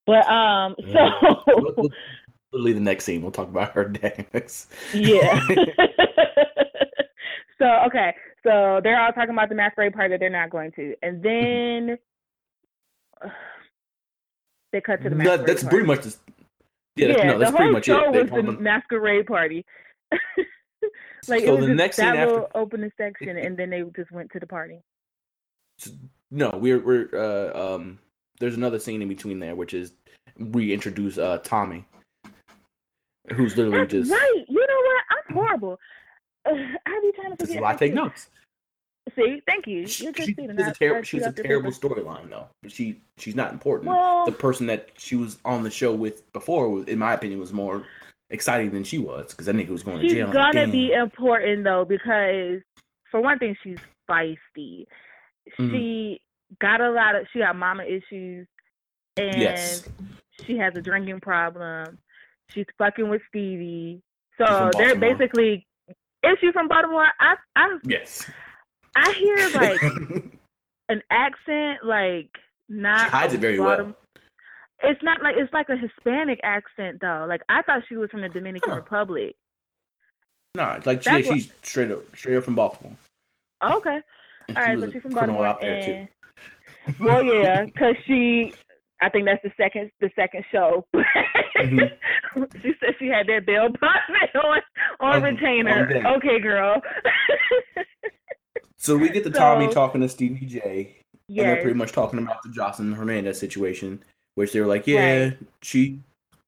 but 0.07 0.27
um, 0.29 0.75
Yeah. 0.79 1.11
so 1.23 1.43
We'll- 1.47 1.75
we'll- 1.77 1.91
Literally, 2.53 2.73
the 2.73 2.81
next 2.81 3.05
scene 3.05 3.23
we'll 3.23 3.31
talk 3.31 3.49
about 3.49 3.71
her 3.75 3.89
next. 4.35 4.73
yeah. 4.93 5.41
so 7.61 7.67
okay, 7.87 8.13
so 8.43 8.81
they're 8.83 9.01
all 9.01 9.13
talking 9.13 9.31
about 9.31 9.49
the 9.49 9.55
masquerade 9.55 9.93
party 9.93 10.15
that 10.15 10.19
they're 10.21 10.31
not 10.31 10.51
going 10.51 10.73
to, 10.73 10.95
and 11.03 11.23
then 11.23 11.97
they 14.73 14.81
cut 14.81 15.01
to 15.03 15.11
the 15.11 15.15
No, 15.15 15.25
masquerade. 15.25 15.47
that's 15.47 15.63
party. 15.63 15.75
pretty 15.77 15.87
much. 15.87 16.03
Just, 16.03 16.19
yeah, 16.97 17.07
that's, 17.09 17.23
no, 17.25 17.33
the 17.35 17.39
that's 17.39 17.51
whole 17.51 17.59
pretty 17.59 17.73
much 17.73 17.85
show 17.85 18.09
it. 18.09 18.13
They 18.13 18.23
was 18.23 18.31
the 18.31 18.43
them- 18.43 18.63
masquerade 18.63 19.27
party. 19.27 19.65
like 21.29 21.43
So 21.45 21.55
it 21.55 21.57
was 21.57 21.67
the 21.67 21.75
next 21.75 21.97
that 21.99 22.03
scene 22.15 22.21
after- 22.21 22.33
little 22.33 22.49
opening 22.57 22.91
section, 22.97 23.37
and 23.37 23.57
then 23.57 23.71
they 23.71 23.83
just 23.95 24.11
went 24.11 24.31
to 24.33 24.41
the 24.41 24.47
party. 24.49 24.81
No, 26.33 26.51
we're 26.61 26.81
we're 26.81 27.09
uh, 27.15 27.75
um. 27.77 27.99
There's 28.41 28.57
another 28.57 28.79
scene 28.79 29.03
in 29.03 29.09
between 29.09 29.39
there, 29.39 29.55
which 29.55 29.75
is 29.75 29.93
reintroduce 30.39 31.19
uh 31.19 31.39
Tommie, 31.39 31.85
who's 33.35 33.57
literally 33.57 33.79
That's 33.81 33.93
just. 33.93 34.11
right. 34.11 34.45
You 34.49 34.67
know 34.67 34.81
what? 34.83 35.05
I'm 35.29 35.35
horrible. 35.35 35.79
Uh, 36.47 36.51
I 36.87 37.01
be 37.01 37.13
trying 37.15 37.31
to 37.31 37.37
This 37.39 37.49
forget. 37.49 37.57
is 37.57 37.61
why 37.63 37.73
I 37.73 37.77
take 37.77 37.95
notes. 37.95 38.29
See, 39.17 39.43
thank 39.47 39.67
you. 39.67 39.87
She, 39.87 40.05
You're 40.05 40.13
good 40.13 40.27
she- 40.27 40.35
she's 40.35 40.67
a 40.67 40.73
terrible. 40.73 40.99
I 40.99 41.03
She's 41.03 41.23
a 41.27 41.33
terrible 41.33 41.71
storyline 41.73 42.31
though. 42.31 42.47
She 42.69 43.01
she's 43.19 43.35
not 43.35 43.53
important. 43.53 43.89
Well, 43.91 44.25
the 44.25 44.33
person 44.33 44.67
that 44.67 44.91
she 44.97 45.17
was 45.17 45.39
on 45.45 45.63
the 45.63 45.71
show 45.71 45.93
with 45.95 46.31
before, 46.33 46.69
was, 46.69 46.85
in 46.87 46.99
my 46.99 47.13
opinion, 47.15 47.41
was 47.41 47.53
more 47.53 47.85
exciting 48.31 48.71
than 48.71 48.85
she 48.85 48.99
was 48.99 49.33
because 49.33 49.47
that 49.47 49.57
nigga 49.57 49.71
was 49.71 49.83
going 49.83 50.01
to 50.01 50.09
jail. 50.09 50.29
I'm 50.29 50.33
gonna 50.33 50.53
damn. 50.53 50.71
be 50.71 50.93
important 50.93 51.65
though 51.65 51.85
because 51.85 52.61
for 53.11 53.21
one 53.21 53.39
thing, 53.39 53.57
she's 53.65 53.79
feisty. 54.09 54.87
Mhm. 55.59 55.71
She 55.73 56.21
got 56.59 56.81
a 56.81 56.91
lot 56.91 57.15
of. 57.15 57.27
She 57.33 57.39
got 57.41 57.57
mama 57.57 57.85
issues, 57.85 58.47
and 59.17 59.37
Yes. 59.41 59.89
she 60.45 60.57
has 60.59 60.75
a 60.77 60.81
drinking 60.83 61.21
problem. 61.21 61.99
She's 62.51 62.67
fucking 62.79 63.09
with 63.09 63.23
Stevie. 63.29 64.03
So 64.39 64.71
they're 64.77 64.97
basically. 64.97 65.67
Is 66.23 66.37
she 66.41 66.53
from 66.53 66.69
Baltimore? 66.69 67.07
I 67.21 67.35
I 67.57 67.79
Yes. 67.85 68.29
I 68.97 69.13
hear 69.13 69.51
like 69.55 69.83
an 70.89 71.03
accent, 71.11 71.85
like 71.85 72.31
not. 72.69 73.05
She 73.05 73.09
hides 73.11 73.35
it 73.35 73.41
very 73.41 73.57
Baltim- 73.59 73.79
well. 73.87 73.97
It's 74.83 75.03
not 75.03 75.23
like 75.23 75.37
it's 75.39 75.53
like 75.53 75.69
a 75.69 75.77
Hispanic 75.77 76.41
accent 76.43 76.99
though. 77.01 77.27
Like 77.29 77.43
I 77.49 77.63
thought 77.63 77.83
she 77.89 77.97
was 77.97 78.11
from 78.11 78.23
the 78.23 78.29
Dominican 78.29 78.71
Huh. 78.71 78.77
Republic. 78.77 79.35
No, 80.57 80.71
it's 80.73 80.87
like 80.87 81.03
she, 81.03 81.11
what- 81.11 81.25
she's 81.25 81.53
straight 81.63 81.91
up, 81.91 82.01
straight 82.17 82.37
up 82.37 82.45
from 82.45 82.55
Baltimore. 82.57 82.97
Okay. 83.63 83.91
All 83.91 84.55
right, 84.55 84.57
All 84.57 84.65
she 84.65 84.71
right, 84.71 84.81
so 84.81 84.91
she's 84.91 85.03
from 85.03 85.13
Baltimore, 85.13 85.47
out 85.47 85.61
there 85.61 85.83
too. 85.85 85.93
and 85.93 86.09
well, 87.01 87.23
yeah, 87.23 87.65
because 87.65 87.95
she, 88.07 88.53
I 89.03 89.09
think 89.09 89.27
that's 89.27 89.43
the 89.43 89.53
second, 89.57 89.91
the 90.01 90.11
second 90.17 90.45
show. 90.53 90.87
Mhm. 91.57 91.91
she 92.63 92.73
said 92.81 92.95
she 92.99 93.09
had 93.09 93.27
that 93.27 93.47
Bell 93.47 93.69
Bottom 93.81 94.41
on 94.45 94.61
on 95.01 95.23
retainer. 95.23 96.03
okay, 96.17 96.41
girl. 96.41 96.81
So 98.77 98.97
we 98.97 99.09
get 99.11 99.25
to 99.25 99.31
Tommie 99.41 99.67
So- 99.67 99.73
talking 99.73 100.01
to 100.01 100.09
Stevie 100.09 100.47
J, 100.47 100.97
and 101.29 101.37
they're 101.39 101.57
pretty 101.63 101.77
much 101.77 101.93
talking 101.93 102.19
about 102.19 102.43
the 102.43 102.49
Joseline 102.51 102.95
Hernandez 102.97 103.39
situation, 103.39 104.03
which 104.37 104.53
they 104.53 104.61
were 104.61 104.67
like, 104.67 104.87
yeah, 104.87 105.25
Right. 105.25 105.39
she 105.63 106.01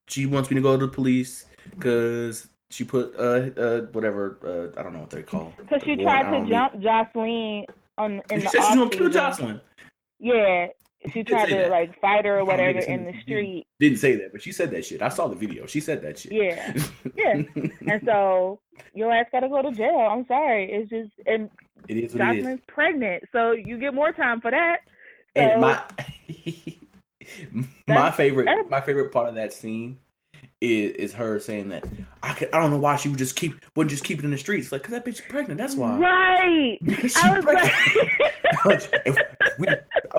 she 0.08 0.26
wants 0.26 0.50
me 0.50 0.56
to 0.56 0.62
go 0.62 0.76
to 0.78 0.86
the 0.86 0.92
police 0.92 1.46
because 1.70 2.48
she 2.70 2.84
put 2.84 3.14
uh 3.18 3.50
uh 3.60 3.80
whatever 3.92 4.38
uh 4.74 4.78
I 4.78 4.82
don't 4.82 4.92
know 4.94 5.00
what 5.00 5.10
they 5.10 5.22
call." 5.22 5.52
because 5.58 5.82
she 5.84 5.96
tried 5.96 6.30
to 6.30 6.48
jump 6.48 6.74
Joseline 6.80 7.66
on 7.98 8.22
in 8.30 8.40
She 8.40 8.44
the 8.46 8.48
said 8.50 8.62
she's 8.62 8.76
gonna 8.76 8.90
kill. 8.90 9.10
Joseline. 9.10 9.60
Yeah, 10.24 10.68
she 11.12 11.24
tried 11.24 11.48
to 11.48 11.54
that. 11.56 11.70
like 11.70 12.00
fight 12.00 12.24
her 12.24 12.38
or 12.38 12.44
whatever 12.44 12.78
in 12.78 13.04
the 13.06 13.12
street. 13.22 13.66
Didn't 13.80 13.98
say 13.98 14.14
that, 14.16 14.30
but 14.32 14.40
she 14.40 14.52
said 14.52 14.70
that 14.70 14.84
shit. 14.86 15.02
I 15.02 15.08
saw 15.08 15.26
the 15.26 15.34
video. 15.34 15.66
She 15.66 15.80
said 15.80 16.00
that 16.02 16.16
shit. 16.18 16.32
Yeah, 16.32 16.72
yeah. 17.16 17.42
And 17.88 18.00
so 18.04 18.60
your 18.94 19.12
ass 19.12 19.26
gotta 19.32 19.48
go 19.48 19.62
to 19.62 19.72
jail. 19.72 20.08
I'm 20.10 20.24
sorry. 20.26 20.70
It's 20.72 20.88
just 20.90 21.10
and 21.26 21.50
it 21.88 21.96
is 21.96 22.14
what 22.14 22.36
it 22.36 22.46
is. 22.46 22.60
Pregnant, 22.68 23.24
so 23.32 23.50
you 23.50 23.78
get 23.78 23.92
more 23.94 24.12
time 24.12 24.40
for 24.40 24.52
that. 24.52 24.78
So 25.36 25.42
And 25.42 25.60
my 25.60 25.82
my 27.88 28.10
favorite 28.10 28.44
that's- 28.44 28.66
my 28.70 28.80
favorite 28.80 29.10
part 29.12 29.28
of 29.28 29.34
that 29.34 29.52
scene 29.52 29.98
is 30.60 30.92
is 30.92 31.12
her 31.14 31.40
saying 31.40 31.68
that 31.70 31.84
I 32.22 32.34
could, 32.34 32.48
I 32.52 32.60
don't 32.60 32.70
know 32.70 32.78
why 32.78 32.94
she 32.96 33.08
would 33.08 33.18
just 33.18 33.34
keep 33.36 33.54
wouldn't 33.74 33.90
just 33.90 34.04
keep 34.04 34.18
it 34.20 34.24
in 34.24 34.30
the 34.30 34.38
streets 34.38 34.70
like 34.70 34.82
because 34.82 34.92
that 34.92 35.04
bitch 35.04 35.14
is 35.14 35.20
pregnant 35.22 35.58
that's 35.58 35.74
why 35.74 35.98
right. 35.98 36.78
I 37.16 37.36
was 37.36 37.44
pregnant. 37.44 37.72
like, 38.64 39.16
we, 39.58 39.66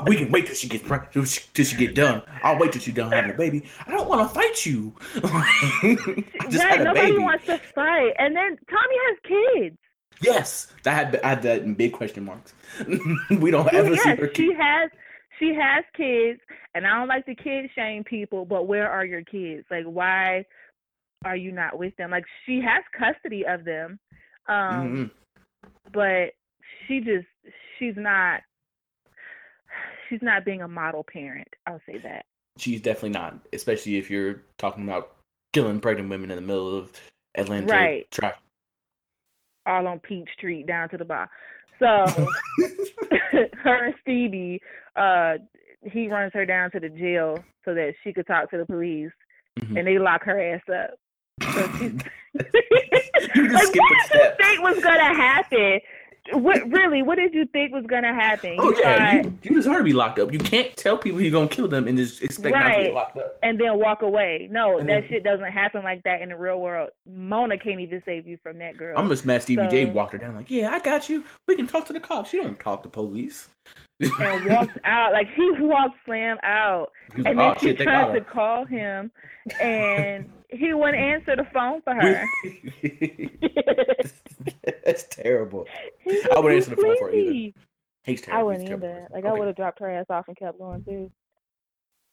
we 0.08 0.16
can 0.18 0.32
wait 0.32 0.46
till 0.46 0.56
she 0.56 0.68
gets 0.68 0.84
pregnant 0.88 1.12
till 1.14 1.26
she, 1.26 1.42
till 1.54 1.66
she 1.66 1.76
get 1.76 1.96
done 1.96 2.22
I'll 2.44 2.58
wait 2.60 2.72
till 2.72 2.82
she 2.82 2.92
done 2.92 3.12
having 3.12 3.32
a 3.32 3.34
baby 3.34 3.64
I 3.88 3.92
don't 3.92 4.08
want 4.08 4.22
to 4.28 4.34
fight 4.34 4.66
you 4.66 4.94
I 5.16 5.96
just 6.50 6.64
right. 6.64 6.72
had 6.72 6.82
a 6.82 6.84
Nobody 6.86 7.12
baby 7.12 7.18
wants 7.24 7.46
to 7.46 7.58
fight, 7.74 8.14
and 8.20 8.36
then 8.36 8.58
Tommie 8.70 9.00
has 9.08 9.18
kids. 9.64 9.78
yes 10.22 10.68
that 10.84 10.94
had 11.14 11.22
I 11.24 11.30
had 11.30 11.42
that 11.44 11.62
in 11.64 11.74
big 11.74 11.94
question 11.94 12.26
marks 12.26 12.54
we 13.40 13.52
don't 13.52 13.70
She- 13.70 13.78
ever 13.78 13.96
see 13.96 14.02
yes, 14.10 14.20
her 14.20 14.32
she 14.36 14.54
has. 14.60 14.90
She 15.40 15.54
has 15.56 15.84
kids, 15.98 16.40
and 16.76 16.86
I 16.86 16.92
don't 17.00 17.08
like 17.08 17.26
to 17.26 17.34
kid 17.36 17.70
shame 17.76 18.04
people, 18.04 18.46
but 18.46 18.68
where 18.68 18.88
are 18.90 19.04
your 19.04 19.24
kids? 19.24 19.66
Like, 19.70 19.84
why 19.86 20.46
are 21.26 21.36
you 21.36 21.52
not 21.52 21.78
with 21.78 21.96
them? 21.98 22.12
Like, 22.12 22.24
she 22.46 22.62
has 22.62 22.84
custody 22.98 23.44
of 23.46 23.66
them, 23.66 24.00
um, 24.48 25.12
Mhm. 25.66 25.72
but 25.92 26.34
she 26.88 27.00
just 27.00 27.26
she's 27.80 27.96
not 27.98 28.42
she's 30.14 30.22
not 30.22 30.46
being 30.46 30.62
a 30.62 30.68
model 30.68 31.04
parent. 31.12 31.48
I'll 31.68 31.82
say 31.88 31.98
that. 32.04 32.26
she's 32.58 32.82
definitely 32.82 33.10
not, 33.10 33.40
especially 33.52 33.98
if 33.98 34.12
you're 34.12 34.44
talking 34.60 34.84
about 34.84 35.16
killing 35.54 35.80
pregnant 35.80 36.10
women 36.10 36.30
in 36.30 36.36
the 36.36 36.42
middle 36.42 36.78
of 36.78 36.92
Atlanta 37.36 37.66
Right. 37.72 38.12
traffic. 38.12 38.40
All 39.66 39.88
on 39.88 40.00
Peach 40.00 40.30
Street 40.38 40.68
down 40.68 40.90
to 40.90 40.98
the 40.98 41.06
bar. 41.06 41.30
So 41.80 42.06
her 43.64 43.86
and 43.86 43.96
Stevie, 44.02 44.62
uh, 44.96 45.36
he 45.84 46.08
runs 46.10 46.32
her 46.34 46.46
down 46.46 46.70
to 46.72 46.80
the 46.80 46.90
jail 46.90 47.44
so 47.66 47.74
that 47.74 47.94
she 48.04 48.14
could 48.14 48.28
talk 48.28 48.52
to 48.52 48.58
the 48.58 48.66
police, 48.66 49.12
Mhm. 49.60 49.78
and 49.80 49.88
they 49.88 49.98
lock 49.98 50.24
her 50.24 50.40
ass 50.40 50.62
up. 50.70 50.92
So 51.54 51.68
she's 51.78 51.92
You 53.36 53.50
just 53.50 53.74
like, 53.74 53.76
what 53.76 54.12
did 54.12 54.22
you 54.22 54.32
think 54.38 54.62
was 54.62 54.84
gonna 54.84 55.14
happen? 55.16 55.80
What 56.32 56.72
really? 56.72 57.02
What 57.02 57.18
did 57.18 57.34
you 57.34 57.46
think 57.48 57.74
was 57.74 57.86
gonna 57.86 58.14
happen? 58.14 58.56
Oh 58.58 58.70
You 58.72 58.80
yeah, 58.80 59.22
thought- 59.24 59.26
you, 59.26 59.38
you 59.44 59.56
deserve 59.56 59.78
to 59.80 59.84
be 59.84 59.92
locked 59.92 60.20
up. 60.20 60.32
You 60.32 60.40
can't 60.40 60.74
tell 60.78 60.98
people 60.98 61.20
you're 61.20 61.32
gonna 61.32 61.50
kill 61.50 61.68
them 61.68 61.86
and 61.86 61.98
just 61.98 62.22
expect 62.24 62.56
not 62.56 62.64
to 62.64 62.70
Right. 62.70 62.84
get 62.86 62.94
locked 62.94 63.18
up. 63.18 63.38
and 63.44 63.60
then 63.60 63.78
walk 63.78 64.04
away. 64.04 64.48
No, 64.50 64.78
And 64.78 64.88
that 64.88 65.02
then- 65.02 65.10
shit 65.10 65.24
doesn't 65.26 65.52
happen 65.52 65.84
like 65.84 66.02
that 66.04 66.22
in 66.22 66.30
the 66.30 66.38
real 66.38 66.62
world. 66.62 66.92
Mona 67.06 67.58
can't 67.58 67.82
even 67.82 68.02
save 68.06 68.26
you 68.26 68.38
from 68.42 68.58
that 68.60 68.78
girl. 68.78 68.98
I'm 68.98 69.10
just 69.10 69.26
mad 69.26 69.42
Stevie 69.42 69.68
J 69.68 69.86
walked 69.86 70.14
her 70.14 70.18
down 70.18 70.36
like, 70.36 70.50
yeah, 70.50 70.72
I 70.72 70.80
got 70.80 71.10
you. 71.10 71.26
We 71.48 71.58
can 71.58 71.68
talk 71.68 71.88
to 71.88 71.94
the 71.94 72.00
cops. 72.00 72.32
You 72.32 72.44
don't 72.44 72.58
talk 72.58 72.84
to 72.84 72.90
police. 72.90 73.50
and 74.00 74.46
walks 74.50 74.78
out 74.86 75.12
like 75.12 75.28
he 75.36 75.52
walked 75.60 75.98
slam 76.06 76.38
out, 76.44 76.92
and 77.16 77.26
then 77.26 77.40
oh 77.40 77.54
she 77.60 77.68
shit, 77.68 77.80
tried 77.80 78.14
to 78.14 78.22
call 78.22 78.66
him, 78.66 79.12
and 79.62 80.30
he 80.50 80.74
wouldn't 80.74 80.98
answer 80.98 81.36
the 81.36 81.46
phone 81.54 81.82
for 81.82 81.94
her. 81.94 82.26
That's 84.86 85.04
terrible. 85.10 85.68
He's 86.00 86.26
I 86.28 86.40
wouldn't 86.40 86.62
answer 86.62 86.76
the 86.76 86.82
phone 86.82 86.98
for 86.98 87.08
her 87.08 87.14
either. 87.14 87.32
sleazy. 87.32 87.56
He's 88.04 88.22
terrible. 88.22 88.40
I 88.40 88.44
wouldn't 88.44 88.66
terrible 88.68 88.88
either. 88.88 89.00
person. 89.02 89.14
Like 89.14 89.26
I 89.26 89.34
would 89.34 89.48
have 89.48 89.56
dropped 89.56 89.80
her 89.80 89.90
ass 89.90 90.06
off 90.10 90.28
and 90.28 90.38
kept 90.38 90.58
going 90.58 90.84
too. 90.84 91.12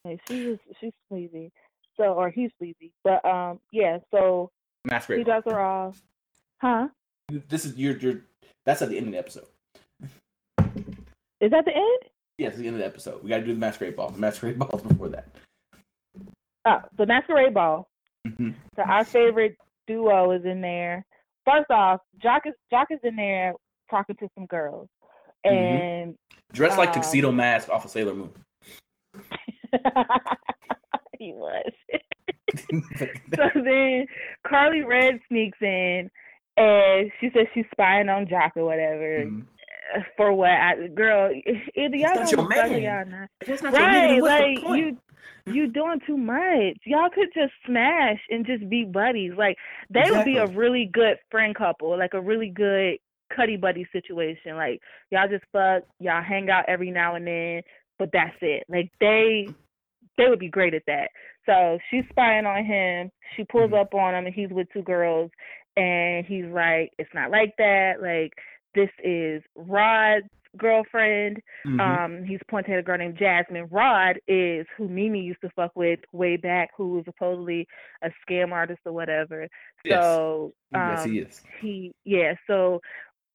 Like 0.05 0.21
she 0.29 0.47
was, 0.47 0.59
she's 0.81 0.93
sleazy. 1.09 1.53
So 1.97 2.15
or 2.15 2.31
he's 2.31 2.51
sleazy, 2.59 2.93
but 3.05 3.25
um, 3.25 3.61
yeah. 3.73 3.99
So 4.11 4.51
Masquerade. 4.85 5.19
he 5.19 5.25
Masquerade. 5.25 5.27
drops 5.27 5.51
her 5.51 5.61
off, 5.61 6.03
huh? 6.61 6.89
This 7.49 7.65
is 7.65 7.77
your 7.77 7.97
your. 7.99 8.23
That's 8.65 8.83
at 8.83 8.89
the 8.91 8.97
end 8.97 9.07
of 9.07 9.13
the 9.13 9.19
episode. 9.19 9.47
Is 11.41 11.51
that 11.51 11.65
the 11.65 11.75
end? 11.75 12.11
Yeah, 12.39 12.49
it's 12.49 12.59
the 12.59 12.67
end 12.67 12.77
of 12.77 12.81
the 12.81 12.87
episode. 12.87 13.23
We 13.23 13.31
got 13.31 13.39
to 13.39 13.45
do 13.45 13.53
the 13.55 13.59
masquerade 13.59 13.97
ball. 13.97 14.11
The 14.11 14.19
masquerade 14.19 14.59
ball's 14.59 14.83
before 14.83 15.09
that. 15.11 15.29
Oh, 16.67 16.79
the 16.97 17.07
masquerade 17.07 17.55
ball. 17.55 17.89
Mm-hmm. 18.27 18.51
So 18.77 18.83
our 18.83 19.05
favorite 19.05 19.57
duo 19.87 20.31
is 20.33 20.45
in 20.45 20.61
there. 20.61 21.05
First 21.47 21.71
off, 21.71 22.01
Joc 22.25 22.41
is 22.47 22.55
Joc 22.73 22.87
is 22.91 22.99
in 23.03 23.17
there 23.17 23.55
talking 23.91 24.17
to 24.17 24.29
some 24.35 24.47
girls, 24.47 24.89
Mm-hmm. 25.47 25.57
and 25.57 26.15
Dressed 26.53 26.77
like 26.79 26.89
Um, 26.91 26.95
tuxedo 26.97 27.33
mask 27.33 27.69
off 27.71 27.85
of 27.87 27.91
Sailor 27.91 28.15
Moon. 28.15 28.31
he 31.19 31.33
was. 31.33 31.73
so 33.35 33.49
then 33.55 34.07
Karlie 34.47 34.85
Redd 34.87 35.21
sneaks 35.29 35.59
in, 35.61 36.11
and 36.57 37.11
she 37.21 37.31
says 37.35 37.47
she's 37.55 37.65
spying 37.73 38.09
on 38.09 38.27
Joc 38.27 38.51
or 38.57 38.65
whatever. 38.65 39.25
Mhm. 39.25 39.47
For 40.17 40.33
what? 40.33 40.51
I, 40.51 40.87
girl, 40.89 41.33
either 41.75 41.97
y'all 41.97 42.15
That's 42.15 42.33
know 42.33 42.43
your 42.43 42.49
the 42.49 42.55
fuck 42.55 42.67
or 42.67 42.71
man. 42.71 42.83
y'all 42.83 43.07
not. 43.07 43.29
That's 43.47 43.63
not 43.63 43.73
your 43.73 43.83
Right, 43.83 44.11
nigga. 44.11 44.21
What's 44.21 44.65
like 44.65 44.79
you 44.79 44.99
you 45.47 45.69
doing 45.69 46.01
too 46.07 46.17
much. 46.17 46.79
Y'all 46.85 47.11
could 47.15 47.29
just 47.35 47.53
smash 47.67 48.19
and 48.31 48.47
just 48.47 48.69
be 48.69 48.85
buddies. 48.85 49.33
Like 49.37 49.57
they 49.93 50.05
would 50.11 50.25
be 50.25 50.37
a 50.37 50.47
really 50.47 50.89
good 50.93 51.17
friend 51.31 51.55
couple, 51.55 51.97
like 51.99 52.15
a 52.15 52.21
really 52.21 52.49
good 52.51 52.99
cuddy 53.35 53.57
buddy 53.57 53.87
situation. 53.93 54.57
Like 54.57 54.81
y'all 55.11 55.29
just 55.29 55.45
fuck, 55.53 55.85
y'all 55.99 56.23
hang 56.23 56.51
out 56.51 56.65
every 56.69 56.91
now 56.91 57.15
and 57.17 57.27
then, 57.27 57.63
but 57.99 58.11
that's 58.13 58.37
it. 58.41 58.65
Like 58.69 58.91
they 59.01 59.55
they 60.19 60.29
would 60.29 60.39
be 60.39 60.49
great 60.49 60.75
at 60.75 60.83
that. 60.87 61.11
So 61.47 61.79
she's 61.91 62.05
spying 62.11 62.47
on 62.47 62.65
him. 62.65 63.11
She 63.37 63.45
pulls 63.45 63.71
Mhm. 63.71 63.81
up 63.81 63.95
on 63.95 64.15
him 64.15 64.27
and 64.27 64.35
he's 64.35 64.51
with 64.51 64.69
two 64.73 64.83
girls 64.83 65.31
and 65.77 66.27
he's 66.27 66.47
like, 66.47 66.93
It's 66.99 67.15
not 67.15 67.31
like 67.31 67.55
that. 67.59 67.95
Like 68.03 68.33
this 68.75 68.91
is 69.03 69.43
Rod's 69.57 70.27
girlfriend. 70.57 71.41
Mhm. 71.67 71.81
Um, 71.81 72.25
he's 72.25 72.41
pointing 72.49 72.75
at 72.75 72.81
a 72.81 72.83
girl 72.83 72.99
named 72.99 73.17
Jasmine. 73.17 73.69
Rod 73.71 74.21
is 74.29 74.67
who 74.77 74.89
Mimi 74.89 75.21
used 75.21 75.41
to 75.43 75.51
fuck 75.51 75.73
with 75.77 76.01
way 76.13 76.37
back, 76.37 76.71
who 76.77 76.95
was 76.95 77.05
supposedly 77.05 77.67
a 78.03 78.11
scam 78.27 78.53
artist 78.53 78.81
or 78.85 78.93
whatever. 78.93 79.49
Yes. 79.85 79.95
So 80.01 80.53
um, 80.75 80.89
yes, 80.91 81.05
he 81.05 81.19
is. 81.19 81.43
he 81.61 81.93
yeah, 82.05 82.35
so 82.47 82.81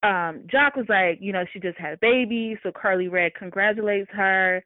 um 0.02 0.46
Joc 0.46 0.76
was 0.76 0.86
like, 0.88 1.18
you 1.20 1.32
know, 1.32 1.44
she 1.52 1.60
just 1.60 1.78
had 1.78 1.94
a 1.94 1.98
baby, 1.98 2.58
so 2.62 2.70
Karlie 2.70 3.08
Redd 3.10 3.34
congratulates 3.34 4.10
her 4.12 4.62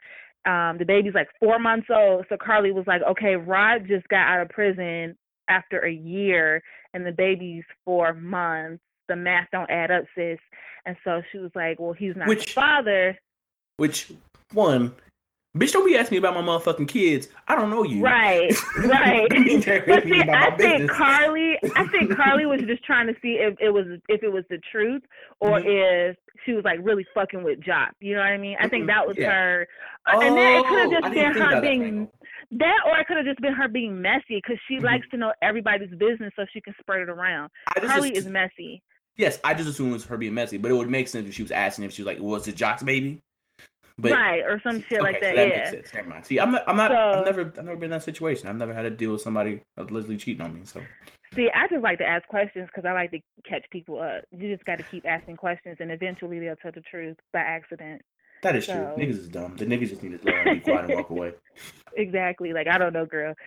Um, 0.46 0.78
the 0.78 0.84
baby's 0.86 1.14
like 1.14 1.28
four 1.38 1.58
months 1.58 1.88
old. 1.90 2.24
So 2.28 2.36
Karlie 2.36 2.72
was 2.72 2.86
like, 2.86 3.02
okay, 3.02 3.36
Rod 3.36 3.86
just 3.86 4.08
got 4.08 4.26
out 4.26 4.40
of 4.40 4.48
prison 4.48 5.16
after 5.48 5.80
a 5.84 5.92
year, 5.92 6.62
and 6.94 7.04
the 7.04 7.12
baby's 7.12 7.64
four 7.84 8.14
months. 8.14 8.82
The 9.10 9.16
math 9.16 9.48
don't 9.50 9.68
add 9.68 9.90
up, 9.90 10.04
sis. 10.14 10.38
And 10.86 10.96
so 11.02 11.20
she 11.32 11.38
was 11.38 11.50
like, 11.56 11.80
well, 11.80 11.92
he's 11.92 12.14
not 12.14 12.28
Which- 12.28 12.46
the 12.46 12.52
father. 12.52 13.18
Which 13.76 14.10
one? 14.52 14.92
Bitch, 15.56 15.72
don't 15.72 15.84
be 15.84 15.96
asking 15.96 16.14
me 16.14 16.18
about 16.28 16.34
my 16.34 16.42
motherfucking 16.42 16.86
kids. 16.86 17.26
I 17.48 17.56
don't 17.56 17.70
know 17.70 17.82
you. 17.82 18.04
Right, 18.04 18.52
right. 18.84 19.26
But 19.28 20.04
see, 20.04 20.20
I 20.22 20.50
think 20.56 20.58
business. 20.58 20.90
Karlie, 20.92 21.56
I 21.74 21.88
think 21.88 22.12
Karlie 22.12 22.46
was 22.48 22.60
just 22.68 22.84
trying 22.84 23.08
to 23.08 23.14
see 23.20 23.32
if 23.40 23.56
it 23.60 23.70
was 23.70 23.86
if 24.08 24.22
it 24.22 24.28
was 24.32 24.44
the 24.48 24.58
truth 24.70 25.02
or 25.40 25.58
Mhm. 25.58 26.10
if 26.10 26.16
she 26.46 26.52
was 26.52 26.62
like 26.64 26.78
really 26.84 27.04
fucking 27.14 27.42
with 27.42 27.58
Joc. 27.62 27.88
You 27.98 28.14
know 28.14 28.20
what 28.20 28.28
I 28.28 28.36
mean? 28.38 28.58
I 28.60 28.68
think 28.68 28.86
that 28.86 29.04
was 29.04 29.16
yeah. 29.18 29.28
her. 29.32 29.68
Uh, 30.06 30.20
and 30.20 30.36
then 30.36 30.60
it 30.60 30.66
could 30.68 30.78
Oh, 30.86 30.90
have 30.92 31.02
just 31.02 31.14
been 31.14 31.32
her 31.32 31.50
that 31.54 31.62
being 31.62 32.08
that, 32.52 32.78
or 32.86 32.98
it 33.00 33.06
could 33.08 33.16
have 33.16 33.26
just 33.26 33.40
been 33.40 33.54
her 33.54 33.66
being 33.66 34.00
messy 34.00 34.36
because 34.36 34.58
she 34.68 34.76
Mhm. 34.76 34.84
likes 34.84 35.08
to 35.10 35.16
know 35.16 35.32
everybody's 35.42 35.90
business 35.96 36.32
so 36.36 36.46
she 36.52 36.60
can 36.60 36.74
spread 36.80 37.00
it 37.00 37.08
around. 37.08 37.50
I 37.66 37.80
Karlie 37.80 38.12
is 38.12 38.26
messy. 38.28 38.82
Yes, 39.16 39.38
I 39.44 39.54
just 39.54 39.68
assumed 39.68 39.90
it 39.90 39.94
was 39.94 40.04
her 40.04 40.16
being 40.16 40.34
messy, 40.34 40.56
but 40.56 40.70
it 40.70 40.74
would 40.74 40.88
make 40.88 41.08
sense 41.08 41.28
if 41.28 41.34
she 41.34 41.42
was 41.42 41.50
asking 41.50 41.84
if 41.84 41.92
she 41.92 42.02
was 42.02 42.06
like, 42.06 42.20
was 42.20 42.48
it 42.48 42.56
Joc's 42.56 42.82
baby? 42.82 43.20
But 43.98 44.12
right, 44.12 44.40
or 44.40 44.60
some 44.62 44.82
shit 44.88 45.02
like 45.02 45.20
that. 45.20 45.32
so 45.32 45.36
that 45.36 45.48
yeah. 45.48 45.58
makes 45.58 45.70
sense. 45.70 45.94
Never 45.94 46.08
mind. 46.08 46.24
See, 46.24 46.40
I'm 46.40 46.52
not. 46.52 46.62
I'm 46.66 46.76
not. 46.76 46.90
So- 46.90 46.96
I've 46.96 47.24
never. 47.26 47.40
I've 47.42 47.64
never 47.64 47.76
been 47.76 47.84
in 47.84 47.90
that 47.90 48.02
situation. 48.02 48.48
I've 48.48 48.56
never 48.56 48.72
had 48.72 48.82
to 48.82 48.90
deal 48.90 49.12
with 49.12 49.20
somebody 49.20 49.60
allegedly 49.76 50.16
cheating 50.16 50.40
on 50.40 50.54
me. 50.54 50.62
So 50.64 50.80
See, 51.34 51.48
I 51.54 51.68
just 51.68 51.82
like 51.82 51.98
to 51.98 52.04
ask 52.04 52.26
questions 52.26 52.68
because 52.74 52.88
I 52.88 52.92
like 52.92 53.12
to 53.12 53.20
catch 53.48 53.64
people 53.70 54.00
up. 54.00 54.24
You 54.32 54.52
just 54.52 54.64
got 54.64 54.78
to 54.78 54.84
keep 54.84 55.06
asking 55.06 55.36
questions, 55.36 55.76
and 55.78 55.92
eventually 55.92 56.40
they'll 56.40 56.56
tell 56.56 56.72
the 56.72 56.80
truth 56.80 57.16
by 57.32 57.40
accident. 57.40 58.02
that 58.42 58.56
is 58.56 58.66
true. 58.66 58.74
Niggas 58.74 59.18
is 59.18 59.28
dumb. 59.28 59.56
The 59.56 59.64
niggas 59.64 59.90
just 59.90 60.02
need 60.02 60.20
to 60.20 60.26
learn, 60.26 60.54
be 60.54 60.60
quiet, 60.60 60.86
and 60.86 60.94
walk 60.94 61.10
away. 61.10 61.32
exactly. 61.96 62.52
Like 62.52 62.66
I 62.66 62.78
don't 62.78 62.92
know, 62.92 63.06
girl. 63.06 63.34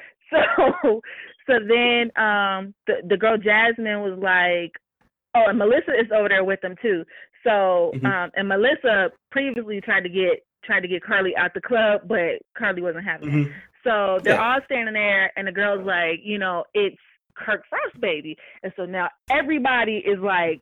So 0.86 1.02
so 1.46 1.54
then 1.60 2.10
um 2.16 2.74
the 2.88 3.04
the 3.08 3.18
girl 3.18 3.38
Jasmine 3.38 4.02
was 4.02 4.18
like 4.18 4.72
oh 5.36 5.46
and 5.48 5.58
Melissa 5.58 5.92
is 6.00 6.08
over 6.16 6.30
there 6.30 6.44
with 6.44 6.62
them 6.62 6.76
too. 6.82 7.04
So 7.44 7.92
Mhm. 7.96 8.06
um 8.06 8.32
and 8.36 8.48
Melissa 8.48 9.12
previously 9.32 9.82
tried 9.82 10.04
to 10.04 10.10
get 10.10 10.46
tried 10.64 10.82
to 10.82 10.88
get 10.88 11.04
Karlie 11.04 11.36
out 11.38 11.54
the 11.54 11.62
club, 11.62 12.02
but 12.08 12.42
Karlie 12.58 12.82
wasn't 12.82 13.06
having 13.06 13.28
it. 13.30 13.48
Mhm. 13.48 13.54
So 13.84 14.20
they're 14.24 14.36
Yeah. 14.36 14.54
all 14.54 14.60
standing 14.66 14.94
there 14.94 15.32
and 15.36 15.46
the 15.48 15.52
girl's 15.52 15.86
like, 15.86 16.22
you 16.24 16.38
know, 16.40 16.64
it's 16.74 16.96
Kirk 17.36 17.64
Frost 17.70 18.00
baby. 18.00 18.38
And 18.64 18.72
so 18.78 18.86
now 18.86 19.10
everybody 19.30 19.98
is 19.98 20.20
like 20.20 20.62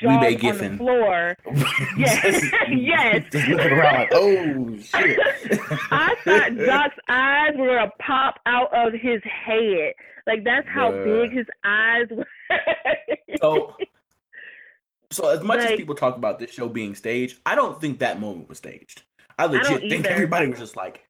jaws 0.00 0.16
on 0.16 0.22
the 0.24 0.34
Giffen. 0.34 0.78
floor. 0.78 1.36
Yes. 1.98 2.50
Yes. 2.70 3.24
Just 3.30 3.48
around 3.66 4.08
oh 4.12 4.76
shit. 4.78 5.18
I 5.92 6.14
thought 6.24 6.56
Doc's 6.56 6.96
eyes 7.08 7.54
were 7.56 7.66
gonna 7.76 7.90
pop 8.00 8.40
out 8.46 8.72
of 8.72 8.92
his 8.94 9.20
head. 9.24 9.92
Like 10.26 10.42
that's 10.44 10.66
how 10.68 10.90
Bruh. 10.90 11.04
big 11.28 11.32
his 11.36 11.46
eyes 11.64 12.06
were. 12.10 12.26
So, 13.40 13.76
so 15.10 15.28
as 15.28 15.42
much 15.42 15.60
as 15.60 15.76
people 15.76 15.94
talk 15.94 16.16
about 16.16 16.38
this 16.38 16.50
show 16.52 16.68
being 16.68 16.94
staged, 16.94 17.38
I 17.46 17.54
don't 17.54 17.80
think 17.80 17.98
that 18.00 18.20
moment 18.20 18.48
was 18.48 18.58
staged. 18.58 19.02
I 19.38 19.46
legit 19.46 19.62
don't 19.64 19.88
think 19.88 20.06
everybody 20.06 20.48
was 20.48 20.58
just 20.58 20.76
like, 20.76 21.06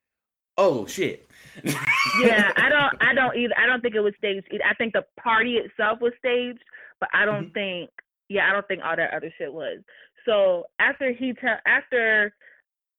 "Oh 0.57 0.87
shit." 0.87 1.29
yeah, 1.65 2.53
I 2.57 2.69
don't 2.69 3.03
I 3.03 3.15
don't 3.15 3.37
either 3.37 3.55
I 3.57 3.67
don't 3.67 3.81
think 3.81 3.95
it 3.95 4.01
was 4.01 4.15
staged. 4.19 4.47
I 4.65 4.75
think 4.75 4.93
the 4.93 5.05
party 5.21 5.57
itself 5.57 6.01
was 6.01 6.13
staged, 6.19 6.63
but 7.01 7.09
I 7.13 7.25
don't 7.25 7.49
Mhm. 7.49 7.55
think 7.55 7.91
yeah, 8.29 8.49
I 8.49 8.53
don't 8.53 8.69
think 8.69 8.83
all 8.85 8.95
that 8.97 9.15
other 9.15 9.33
shit 9.39 9.53
was. 9.53 9.79
So 10.27 10.67
after 10.79 11.13
he 11.13 11.33
tell 11.33 11.59
after 11.67 12.35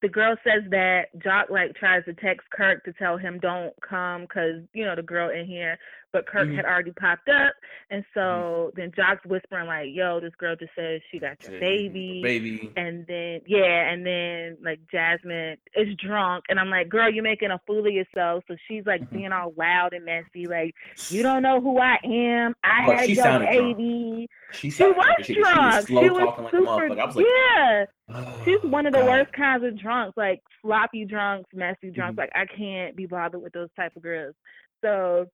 the 0.02 0.10
girl 0.10 0.36
says 0.44 0.64
that 0.70 1.08
Joc 1.20 1.50
like 1.50 1.76
tries 1.76 2.06
to 2.06 2.14
text 2.14 2.50
Kirk 2.52 2.84
to 2.86 2.94
tell 2.94 3.18
him 3.18 3.38
don't 3.40 3.74
come 3.82 4.22
because 4.22 4.64
you 4.74 4.86
know 4.86 4.96
the 4.96 5.04
girl 5.04 5.30
in 5.30 5.46
here, 5.46 5.78
but 6.12 6.26
Kirk 6.26 6.48
Mhm. 6.48 6.56
had 6.56 6.66
already 6.66 6.92
popped 6.92 7.30
up, 7.30 7.54
and 7.92 8.04
so 8.14 8.72
then 8.76 8.92
Joc's 8.96 9.26
whispering 9.26 9.68
like, 9.68 9.90
"Yo, 9.94 10.20
this 10.20 10.34
girl 10.36 10.56
just 10.56 10.74
said 10.76 11.02
she 11.12 11.20
got 11.20 11.42
your 11.44 11.60
baby." 11.60 12.22
baby. 12.24 12.72
And 12.76 13.06
then 13.08 13.42
yeah, 13.46 13.90
and 13.90 14.06
then 14.06 14.58
like 14.64 14.80
Jasmine 14.92 15.58
is 15.76 15.96
drunk, 15.98 16.46
and 16.50 16.60
I'm 16.60 16.70
like, 16.70 16.90
"Girl, 16.90 17.10
you're 17.10 17.24
making 17.24 17.52
a 17.52 17.60
fool 17.68 17.86
of 17.86 17.94
yourself." 17.94 18.44
So 18.48 18.56
she's 18.68 18.86
like 18.86 19.02
Mhm. 19.02 19.12
being 19.12 19.32
all 19.32 19.54
loud 19.56 19.94
and 19.94 20.06
messy, 20.06 20.48
like, 20.48 20.74
"You 21.10 21.22
don't 21.24 21.44
know 21.44 21.62
who 21.62 21.78
I 21.80 21.98
am. 22.04 22.56
I 22.64 22.86
But 22.86 22.96
had 22.98 23.06
she 23.06 23.14
your 23.14 23.24
sounded 23.24 23.52
drunk. 23.54 23.78
baby." 23.78 24.30
She, 24.52 24.70
She 24.72 24.84
was 24.84 24.98
like 24.98 25.20
a 25.20 25.24
shit. 25.24 25.36
She 25.36 25.42
was 25.42 25.54
drunk. 25.54 25.88
slow 25.88 26.02
She 26.02 26.10
was 26.10 26.20
talking 26.20 26.44
like 26.46 26.52
super. 26.54 27.00
I 27.00 27.06
was 27.06 27.16
like, 27.16 27.26
yeah. 27.28 27.86
oh, 28.10 28.42
She's 28.44 28.60
one 28.64 28.88
of 28.88 28.94
the 28.94 29.00
God. 29.00 29.08
worst 29.08 29.32
kinds 29.34 29.64
of 29.64 29.78
drunks, 29.78 30.18
like 30.18 30.42
sloppy 30.62 31.06
drunks, 31.06 31.50
messy 31.54 31.92
drunks. 31.92 32.16
Mhm. 32.16 32.18
Like 32.18 32.32
I 32.34 32.46
can't 32.48 32.96
be 32.96 33.06
bothered 33.06 33.42
with 33.42 33.54
those 33.54 33.70
type 33.76 33.96
of 33.96 34.02
girls. 34.02 34.34
So 34.82 35.30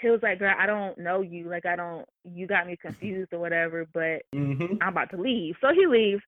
he 0.00 0.08
was 0.10 0.20
like, 0.22 0.38
"Girl, 0.38 0.54
I 0.58 0.66
don't 0.66 0.98
know 0.98 1.20
you. 1.20 1.48
Like 1.48 1.66
I 1.66 1.76
don't. 1.76 2.06
You 2.24 2.46
got 2.46 2.66
me 2.66 2.76
confused 2.76 3.32
or 3.32 3.38
whatever. 3.38 3.86
But 3.92 4.22
Mhm. 4.34 4.78
I'm 4.80 4.88
about 4.88 5.10
to 5.10 5.16
leave." 5.16 5.56
So 5.60 5.68
he 5.72 5.86
leaves. 5.86 6.22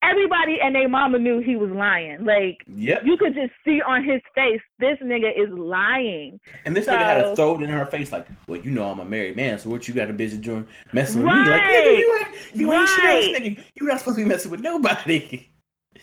Everybody 0.00 0.58
and 0.62 0.76
their 0.76 0.88
mama 0.88 1.18
knew 1.18 1.40
he 1.40 1.56
was 1.56 1.70
lying. 1.70 2.24
Like 2.24 2.58
Yep. 2.68 3.02
you 3.04 3.16
could 3.16 3.34
just 3.34 3.52
see 3.64 3.82
on 3.82 4.04
his 4.04 4.20
face, 4.32 4.60
this 4.78 4.96
nigga 5.02 5.36
is 5.36 5.48
lying. 5.58 6.38
And 6.64 6.76
this 6.76 6.86
nigga 6.86 6.98
had 6.98 7.24
So- 7.24 7.34
throw 7.34 7.54
it 7.56 7.62
in 7.64 7.70
her 7.70 7.84
face 7.84 8.12
like, 8.12 8.26
"Well, 8.46 8.60
you 8.60 8.70
know 8.70 8.84
I'm 8.84 9.00
a 9.00 9.04
married 9.04 9.34
man, 9.34 9.58
so 9.58 9.70
what 9.70 9.88
you 9.88 9.94
got 9.94 10.08
a 10.08 10.12
busy 10.12 10.38
doing 10.38 10.68
messing 10.92 11.24
with 11.24 11.32
me? 11.34 11.38
Like, 11.50 11.62
nigga, 11.62 11.98
you 11.98 12.16
ain't, 12.20 12.54
you 12.54 12.72
ain't 12.72 12.88
shit 12.88 13.04
Right. 13.04 13.34
nigga. 13.42 13.64
You 13.74 13.86
not 13.88 13.98
supposed 13.98 14.18
to 14.18 14.22
be 14.22 14.28
messing 14.28 14.52
with 14.52 14.60
nobody. 14.60 15.48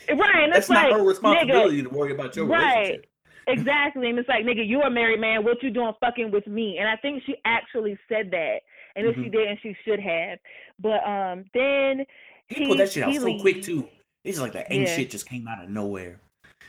Right? 0.09 0.43
And 0.43 0.51
That's 0.51 0.65
it's 0.65 0.69
not 0.69 0.89
like, 0.91 0.99
her 0.99 1.07
responsibility 1.07 1.81
nigga, 1.81 1.89
to 1.89 1.95
worry 1.95 2.11
about 2.11 2.35
your 2.35 2.47
Right. 2.47 2.75
relationship." 2.75 3.05
Exactly. 3.47 4.10
And 4.10 4.17
it's 4.19 4.29
like, 4.29 4.43
nigga, 4.45 4.67
you're 4.67 4.88
a 4.88 4.89
married 4.89 5.19
man. 5.19 5.43
What 5.43 5.62
you 5.62 5.69
doing 5.69 5.93
fucking 5.99 6.31
with 6.31 6.47
me? 6.47 6.77
And 6.79 6.88
I 6.88 6.95
think 6.97 7.23
she 7.25 7.36
actually 7.45 7.97
said 8.10 8.31
that. 8.31 8.58
And 8.95 9.05
if 9.08 9.15
she 9.15 9.23
Mhm. 9.23 9.31
didn't, 9.31 9.60
she 9.62 9.75
should 9.86 9.99
have. 9.99 10.39
But 10.79 11.05
um 11.08 11.45
then 11.53 12.05
He, 12.47 12.65
pulled 12.67 12.79
that 12.79 12.91
shit 12.91 13.03
out 13.03 13.12
he 13.12 13.19
so 13.19 13.39
quick 13.39 13.62
too. 13.62 13.88
It's 14.23 14.39
like 14.39 14.53
that 14.53 14.71
ain't 14.71 14.88
Yeah. 14.88 14.95
shit 14.95 15.10
just 15.12 15.27
came 15.29 15.47
out 15.47 15.63
of 15.63 15.69
nowhere. 15.69 16.19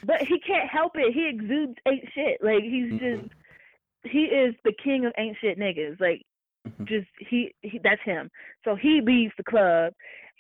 But 0.05 0.23
he 0.23 0.39
can't 0.41 0.69
help 0.69 0.93
it. 0.97 1.13
He 1.15 1.27
exudes 1.27 1.75
ain't 1.87 2.05
shit. 2.13 2.43
Like 2.43 2.63
he's 2.63 2.93
Mhm. 2.93 2.99
just 2.99 3.33
he 4.05 4.25
is 4.27 4.55
the 4.65 4.73
king 4.73 5.05
of 5.07 5.13
ain't 5.19 5.37
shit 5.39 5.59
niggas. 5.59 5.99
Like 6.01 6.23
Mhm. 6.67 6.89
just 6.89 7.07
he, 7.29 7.55
he 7.63 7.79
that's 7.83 8.03
him. 8.05 8.31
So 8.65 8.75
he 8.77 9.01
leaves 9.03 9.33
the 9.37 9.45
club 9.45 9.93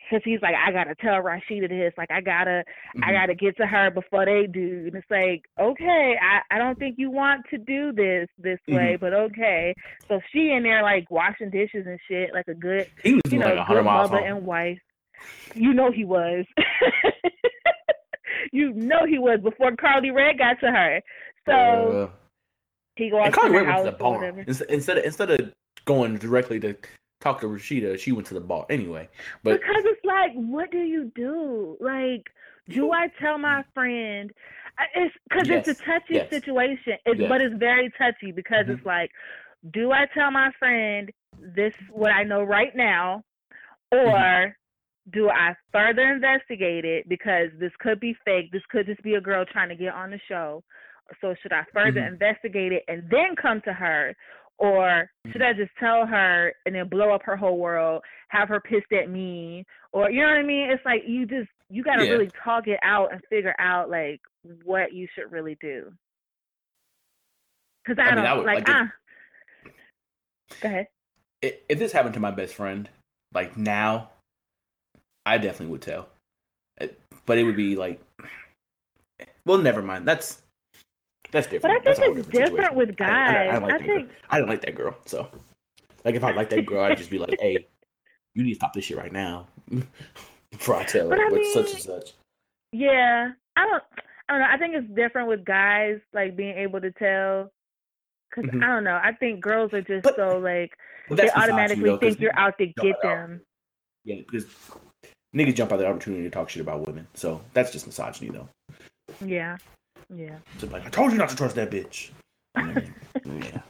because 0.08 0.22
he's 0.24 0.40
like, 0.42 0.54
I 0.54 0.70
gotta 0.72 0.94
tell 0.96 1.22
Rasheeda 1.22 1.68
this. 1.68 1.92
Like 1.98 2.10
I 2.10 2.20
gotta 2.20 2.62
I 3.02 3.10
Mhm. 3.10 3.20
gotta 3.20 3.34
get 3.34 3.56
to 3.58 3.66
her 3.66 3.90
before 3.90 4.24
they 4.24 4.46
do. 4.46 4.84
And 4.86 4.94
it's 4.94 5.10
like, 5.10 5.42
okay, 5.60 6.16
I, 6.20 6.54
I 6.54 6.58
don't 6.58 6.78
think 6.78 6.96
you 6.98 7.10
want 7.10 7.44
to 7.50 7.58
do 7.58 7.92
this 7.92 8.28
this 8.38 8.58
Mm-hmm. 8.68 8.74
way, 8.76 8.96
but 9.00 9.12
okay. 9.12 9.74
So 10.08 10.20
she 10.32 10.50
in 10.52 10.62
there 10.62 10.82
like 10.82 11.10
washing 11.10 11.50
dishes 11.50 11.86
and 11.86 11.98
shit, 12.08 12.32
like 12.32 12.46
a 12.48 12.54
good, 12.54 12.86
He 13.02 13.14
was 13.14 13.22
you 13.30 13.38
know, 13.38 13.46
like 13.46 13.56
100 13.58 13.78
good 13.80 13.84
miles 13.84 14.10
mother 14.10 14.22
home. 14.22 14.36
and 14.38 14.46
wife. 14.46 14.78
You 15.54 15.72
know 15.74 15.90
he 15.90 16.04
was. 16.04 16.44
you 18.52 18.72
know 18.72 19.06
he 19.08 19.18
was 19.18 19.40
before 19.42 19.72
Karlie 19.72 20.10
Redd 20.14 20.38
got 20.38 20.60
to 20.60 20.70
her. 20.70 21.00
So 21.46 21.52
Uh, 21.52 22.08
he 22.96 23.10
goes 23.10 23.24
to 23.24 23.30
Karlie 23.30 23.52
her 23.52 23.58
Redd 23.64 23.66
house 23.66 23.84
to 23.86 23.90
the 23.92 23.96
bar 23.96 24.24
instead, 24.46 24.70
instead 24.70 24.98
of 24.98 25.04
instead 25.04 25.30
of 25.30 25.52
going 25.86 26.18
directly 26.18 26.60
to 26.60 26.76
talk 27.20 27.40
to 27.40 27.46
Rasheeda. 27.46 27.98
She 27.98 28.12
went 28.12 28.26
to 28.28 28.34
the 28.34 28.40
bar 28.40 28.66
anyway. 28.68 29.08
But 29.42 29.60
because 29.60 29.82
it's 29.84 30.04
like, 30.04 30.32
what 30.34 30.70
do 30.70 30.78
you 30.78 31.10
do? 31.14 31.76
Like, 31.80 32.26
do 32.68 32.92
I 32.92 33.08
tell 33.20 33.38
my 33.38 33.62
friend? 33.72 34.30
It's 34.94 35.14
because 35.28 35.46
it's 35.48 35.68
a 35.68 35.74
touchy 35.84 36.14
yes. 36.14 36.28
situation, 36.28 36.98
it's, 37.06 37.20
Yes. 37.20 37.28
but 37.30 37.40
it's 37.40 37.54
very 37.56 37.90
touchy 37.96 38.32
because 38.32 38.66
Mhm. 38.66 38.74
it's 38.74 38.84
like, 38.84 39.10
do 39.72 39.92
I 39.92 40.06
tell 40.12 40.30
my 40.30 40.50
friend 40.58 41.10
this 41.38 41.72
what 41.90 42.12
I 42.12 42.24
know 42.24 42.42
right 42.42 42.74
now, 42.76 43.22
or 43.90 44.06
Mm-hmm. 44.06 44.50
do 45.12 45.30
I 45.30 45.54
further 45.72 46.12
investigate 46.12 46.84
it 46.84 47.08
because 47.08 47.48
this 47.58 47.72
could 47.78 48.00
be 48.00 48.14
fake? 48.24 48.50
This 48.52 48.62
could 48.70 48.86
just 48.86 49.02
be 49.02 49.14
a 49.14 49.20
girl 49.20 49.44
trying 49.46 49.68
to 49.68 49.76
get 49.76 49.94
on 49.94 50.10
the 50.10 50.20
show. 50.28 50.62
So 51.20 51.34
should 51.40 51.52
I 51.52 51.62
further 51.72 52.00
Mhm. 52.00 52.08
investigate 52.08 52.72
it 52.72 52.82
and 52.88 53.08
then 53.10 53.36
come 53.40 53.60
to 53.62 53.72
her? 53.72 54.14
Or 54.58 55.10
should 55.32 55.42
I 55.42 55.52
just 55.52 55.70
tell 55.78 56.06
her 56.06 56.52
and 56.64 56.74
then 56.74 56.88
blow 56.88 57.10
up 57.12 57.22
her 57.24 57.36
whole 57.36 57.58
world, 57.58 58.02
have 58.28 58.48
her 58.48 58.60
pissed 58.60 58.90
at 58.92 59.10
me? 59.10 59.64
Or 59.92 60.10
you 60.10 60.22
know 60.22 60.28
what 60.28 60.38
I 60.38 60.42
mean? 60.42 60.70
It's 60.70 60.84
like 60.84 61.02
you 61.06 61.26
just 61.26 61.48
you 61.68 61.82
gotta 61.82 62.04
Yeah. 62.06 62.12
really 62.12 62.30
talk 62.42 62.66
it 62.68 62.78
out 62.82 63.12
and 63.12 63.20
figure 63.28 63.54
out 63.58 63.90
like 63.90 64.20
what 64.64 64.92
you 64.94 65.06
should 65.14 65.30
really 65.30 65.56
do. 65.60 65.92
Cause 67.86 67.96
I, 67.98 68.02
I 68.02 68.06
mean, 68.06 68.16
don't 68.16 68.26
I 68.26 68.34
would- 68.34 68.46
like, 68.46 68.68
like, 68.68 68.68
ah. 68.68 68.92
Go 70.60 70.68
ahead. 70.68 70.88
if 71.42 71.78
this 71.78 71.92
happened 71.92 72.14
to 72.14 72.20
my 72.20 72.30
best 72.30 72.54
friend, 72.54 72.88
like 73.34 73.56
now, 73.56 74.10
I 75.26 75.38
definitely 75.38 75.72
would 75.72 75.82
tell. 75.82 76.08
But 77.26 77.38
it 77.38 77.44
would 77.44 77.56
be 77.56 77.74
like, 77.76 78.00
well, 79.44 79.58
never 79.58 79.82
mind. 79.82 80.06
That's 80.06 80.42
that's 81.32 81.46
different. 81.46 81.84
But 81.84 81.92
I 81.92 81.94
think 81.94 82.18
it's 82.18 82.28
different 82.28 82.74
with 82.74 83.00
I- 83.00 83.04
I- 83.04 83.48
I 83.48 83.52
guys. 83.52 83.62
like 83.62 83.72
I 83.74 83.78
think 83.78 84.08
girl. 84.08 84.16
I 84.30 84.38
don't 84.38 84.48
like 84.48 84.60
that 84.62 84.74
girl. 84.74 84.96
So, 85.06 85.28
like, 86.04 86.14
if 86.14 86.24
I 86.24 86.32
like 86.32 86.50
that 86.50 86.66
girl, 86.66 86.84
I'd 86.84 86.96
just 86.98 87.10
be 87.10 87.18
like, 87.18 87.36
"Hey, 87.40 87.66
you 88.34 88.42
need 88.44 88.50
to 88.50 88.56
stop 88.56 88.72
this 88.72 88.84
shit 88.84 88.96
right 88.96 89.12
now." 89.12 89.48
Before 90.52 90.76
I 90.76 90.84
tell 90.84 91.10
her 91.10 91.16
But 91.16 91.20
I 91.20 91.52
such 91.52 91.72
and 91.74 91.82
such. 91.82 92.12
Yeah, 92.72 93.32
I 93.56 93.66
don't. 93.66 93.82
I 94.28 94.32
don't 94.32 94.40
know. 94.40 94.48
I 94.50 94.56
think 94.58 94.74
it's 94.74 94.94
different 94.94 95.28
with 95.28 95.44
guys, 95.44 96.00
like 96.12 96.36
being 96.36 96.56
able 96.56 96.80
to 96.80 96.90
tell. 96.92 97.50
because 98.34 98.50
Mhm. 98.50 98.62
I 98.62 98.66
don't 98.66 98.84
know. 98.84 99.00
I 99.02 99.12
think 99.12 99.40
girls 99.40 99.72
are 99.72 99.80
just 99.82 100.02
But- 100.02 100.16
so 100.16 100.38
like 100.38 100.76
they 101.08 101.14
that's 101.14 101.34
misogyny, 101.36 101.42
automatically 101.42 101.96
think 101.98 102.20
you're 102.20 102.36
out 102.38 102.58
to 102.58 102.66
get 102.66 102.96
out. 102.96 103.02
them. 103.02 103.40
Yeah, 104.04 104.16
because 104.16 104.46
niggas 105.34 105.54
jump 105.54 105.72
at 105.72 105.78
the 105.78 105.86
opportunity 105.86 106.24
to 106.24 106.30
talk 106.30 106.50
shit 106.50 106.60
about 106.60 106.86
women. 106.86 107.06
So 107.14 107.40
that's 107.54 107.70
just 107.72 107.86
misogyny, 107.86 108.30
though. 108.30 108.48
Yeah, 109.24 109.56
yeah. 110.14 110.36
Just 110.58 110.72
like 110.72 110.86
I 110.86 110.90
told 110.90 111.12
you 111.12 111.18
not 111.18 111.28
to 111.30 111.36
trust 111.36 111.56
that 111.56 111.70
bitch. 111.70 112.10
Mm, 112.56 112.92
yeah. 113.44 113.60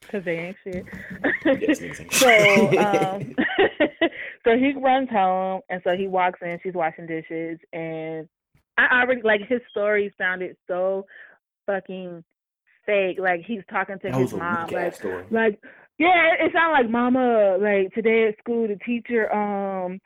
Because 0.00 0.24
they 0.24 0.38
ain't 0.38 0.56
shit. 0.62 0.84
Yes, 1.44 1.80
so, 2.10 2.78
um, 2.78 3.34
so 4.44 4.56
he 4.56 4.72
runs 4.74 5.08
home, 5.10 5.62
and 5.68 5.80
so 5.84 5.96
he 5.96 6.06
walks 6.06 6.40
in. 6.42 6.58
She's 6.62 6.74
washing 6.74 7.06
dishes, 7.06 7.58
and 7.72 8.28
I 8.78 9.00
already 9.02 9.22
like 9.22 9.40
his 9.48 9.60
story 9.70 10.12
sounded 10.16 10.56
so 10.68 11.06
fucking 11.66 12.22
fake. 12.84 13.18
Like 13.18 13.42
he's 13.44 13.62
talking 13.68 13.98
to 13.98 14.08
that 14.10 14.20
his 14.20 14.32
mom, 14.32 14.68
like, 14.70 14.94
story. 14.94 15.24
like 15.30 15.60
yeah, 15.98 16.34
it 16.40 16.52
sounded 16.52 16.72
like 16.72 16.90
mama. 16.90 17.56
Like 17.60 17.92
today 17.94 18.28
at 18.28 18.38
school, 18.38 18.68
the 18.68 18.76
teacher, 18.84 19.32
um, 19.34 20.00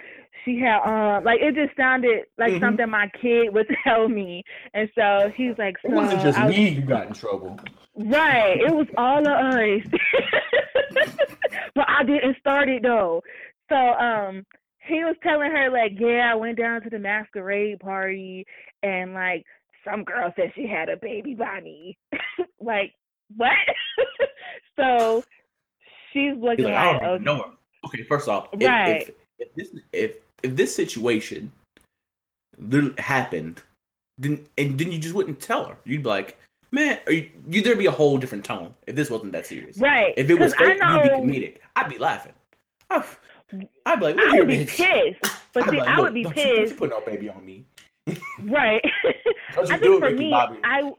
she 0.45 0.59
had, 0.61 0.81
um, 0.87 1.25
like 1.25 1.41
it 1.41 1.55
just 1.55 1.77
sounded 1.77 2.25
like 2.39 2.55
Mhm. 2.55 2.61
something 2.61 2.89
my 2.91 3.11
kid 3.21 3.53
would 3.53 3.67
tell 3.85 4.09
me. 4.09 4.43
And 4.73 4.89
so 4.95 5.31
he's 5.37 5.59
like, 5.59 5.77
so 5.83 5.89
It 5.93 5.95
wasn't 5.95 6.23
just 6.23 6.41
was- 6.41 6.57
me 6.57 6.71
who 6.71 6.83
got 6.83 7.09
in 7.09 7.13
trouble. 7.13 7.59
Right. 7.97 8.59
It 8.61 8.75
was 8.75 8.87
all 8.97 9.19
of 9.21 9.27
us. 9.27 9.83
but 11.75 11.85
I 11.89 12.05
didn't 12.05 12.39
start 12.39 12.69
it 12.69 12.83
though. 12.83 13.23
So 13.69 13.77
um 13.77 14.45
he 14.87 15.05
was 15.05 15.17
telling 15.23 15.51
her 15.51 15.71
like, 15.71 15.93
yeah, 15.99 16.31
I 16.33 16.35
went 16.37 16.57
down 16.59 16.83
to 16.83 16.91
the 16.91 16.99
masquerade 16.99 17.81
party 17.81 18.47
and 18.83 19.13
like 19.15 19.45
some 19.85 20.05
girl 20.05 20.33
said 20.37 20.53
she 20.55 20.67
had 20.67 20.89
a 20.89 20.97
baby 20.97 21.35
by 21.35 21.61
me. 21.61 21.99
like, 22.61 22.93
what? 23.37 23.53
so 24.77 25.23
she's 26.13 26.35
He's 26.35 26.43
looking 26.43 26.65
like, 26.67 26.75
I 26.75 26.93
don't 26.93 27.05
okay, 27.05 27.25
know 27.25 27.37
her. 27.37 27.51
Okay, 27.87 28.03
first 28.05 28.29
off, 28.29 28.49
if, 28.53 28.63
Right. 28.67 29.03
if, 29.03 29.11
if 29.39 29.55
this 29.55 29.69
if 29.93 30.17
if 30.43 30.57
this 30.57 30.75
situation 30.75 31.51
happened, 32.99 33.63
then 34.19 34.47
and 34.59 34.79
then 34.79 34.93
you 34.93 34.99
just 34.99 35.15
wouldn't 35.15 35.41
tell 35.41 35.65
her. 35.67 35.77
You'd 35.85 36.03
be 36.03 36.09
like, 36.09 36.39
man, 36.73 36.99
you, 37.09 37.31
you 37.49 37.63
there'd 37.63 37.79
be 37.79 37.87
a 37.87 37.91
whole 37.91 38.19
different 38.19 38.45
tone 38.45 38.75
if 38.87 38.95
this 38.97 39.11
wasn't 39.11 39.33
that 39.33 39.47
serious. 39.47 39.79
right. 39.79 40.13
If 40.17 40.29
it 40.31 40.39
was 40.39 40.55
fake, 40.55 40.79
you'd 40.83 41.03
be 41.03 41.09
comedic. 41.09 41.57
I'd 41.77 41.89
be 41.89 41.99
laughing. 41.99 42.33
I'd, 42.91 43.05
I'd 43.87 43.99
be 44.01 44.05
like, 44.07 44.19
I 44.19 44.39
would 44.39 44.49
be 44.49 44.65
pissed. 44.67 45.21
But 45.53 45.69
see, 45.71 45.79
like, 45.79 45.89
I 45.89 46.01
would 46.01 46.15
be 46.15 46.23
don't 46.25 46.37
you- 46.37 46.45
don't. 46.45 46.69
You 46.69 46.75
put 46.75 46.91
no 46.91 47.01
baby 47.01 47.29
on 47.29 47.45
me. 47.45 47.65
Right. 48.43 48.85
I 49.59 49.79
think 49.79 50.01
for 50.01 50.11
me, 50.11 50.31
Bobby. 50.31 50.59
I 50.65 50.93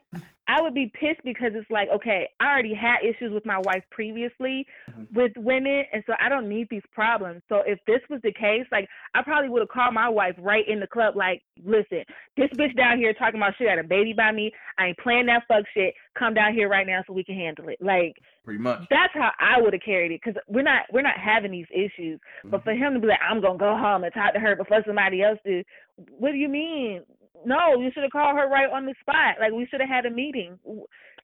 I 0.51 0.61
would 0.61 0.73
be 0.73 0.91
pissed 0.99 1.23
because 1.23 1.51
it's 1.55 1.69
like, 1.71 1.87
okay, 1.95 2.27
I 2.41 2.51
already 2.51 2.73
had 2.73 2.97
issues 3.03 3.31
with 3.31 3.45
my 3.45 3.57
wife 3.59 3.83
previously 3.89 4.67
Mhm. 4.89 5.07
with 5.13 5.31
women, 5.37 5.85
and 5.93 6.03
so 6.05 6.13
I 6.19 6.27
don't 6.27 6.49
need 6.49 6.67
these 6.69 6.85
problems. 6.91 7.41
So 7.47 7.59
if 7.65 7.79
this 7.85 8.01
was 8.09 8.21
the 8.21 8.33
case, 8.33 8.65
like 8.71 8.89
I 9.15 9.21
probably 9.21 9.49
would 9.49 9.61
have 9.61 9.69
called 9.69 9.93
my 9.93 10.09
wife 10.09 10.35
right 10.39 10.67
in 10.67 10.79
the 10.81 10.87
club, 10.87 11.15
like, 11.15 11.41
listen, 11.63 12.03
this 12.35 12.49
bitch 12.51 12.75
down 12.75 12.97
here 12.97 13.13
talking 13.13 13.39
about 13.39 13.53
she 13.57 13.63
had 13.63 13.79
a 13.79 13.83
baby 13.83 14.11
by 14.13 14.31
me. 14.33 14.51
I 14.77 14.87
ain't 14.87 14.97
playing 14.97 15.27
that 15.27 15.47
fuck 15.47 15.65
shit. 15.73 15.93
Come 16.15 16.33
down 16.33 16.53
here 16.53 16.67
right 16.67 16.85
now 16.85 17.01
so 17.07 17.13
we 17.13 17.23
can 17.23 17.35
handle 17.35 17.69
it. 17.69 17.81
Like 17.81 18.17
Pretty 18.43 18.59
much. 18.59 18.89
that's 18.89 19.13
how 19.13 19.31
I 19.39 19.61
would 19.61 19.71
have 19.73 19.81
carried 19.83 20.11
it 20.11 20.21
because 20.23 20.41
we're 20.47 20.63
not 20.63 20.83
we're 20.91 21.01
not 21.01 21.17
having 21.17 21.51
these 21.51 21.67
issues. 21.71 22.19
But 22.43 22.63
for 22.65 22.73
him 22.73 22.93
to 22.95 22.99
be 22.99 23.07
like, 23.07 23.19
I'm 23.21 23.39
gonna 23.41 23.57
go 23.57 23.77
home 23.77 24.03
and 24.03 24.13
talk 24.13 24.33
to 24.33 24.39
her 24.39 24.55
before 24.57 24.83
somebody 24.85 25.21
else 25.23 25.39
do, 25.45 25.63
what 25.95 26.31
do 26.31 26.37
you 26.37 26.49
mean? 26.49 27.03
No, 27.45 27.81
you 27.81 27.91
should 27.93 28.03
have 28.03 28.11
called 28.11 28.37
her 28.37 28.47
right 28.49 28.69
on 28.69 28.85
the 28.85 28.95
spot. 29.01 29.35
Like 29.39 29.51
we 29.51 29.65
should 29.67 29.81
have 29.81 29.89
had 29.89 30.05
a 30.05 30.09
meeting. 30.11 30.59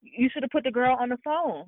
You 0.01 0.29
should 0.31 0.43
have 0.43 0.51
put 0.51 0.63
the 0.63 0.71
girl 0.71 0.95
on 0.99 1.09
the 1.09 1.17
phone. 1.23 1.65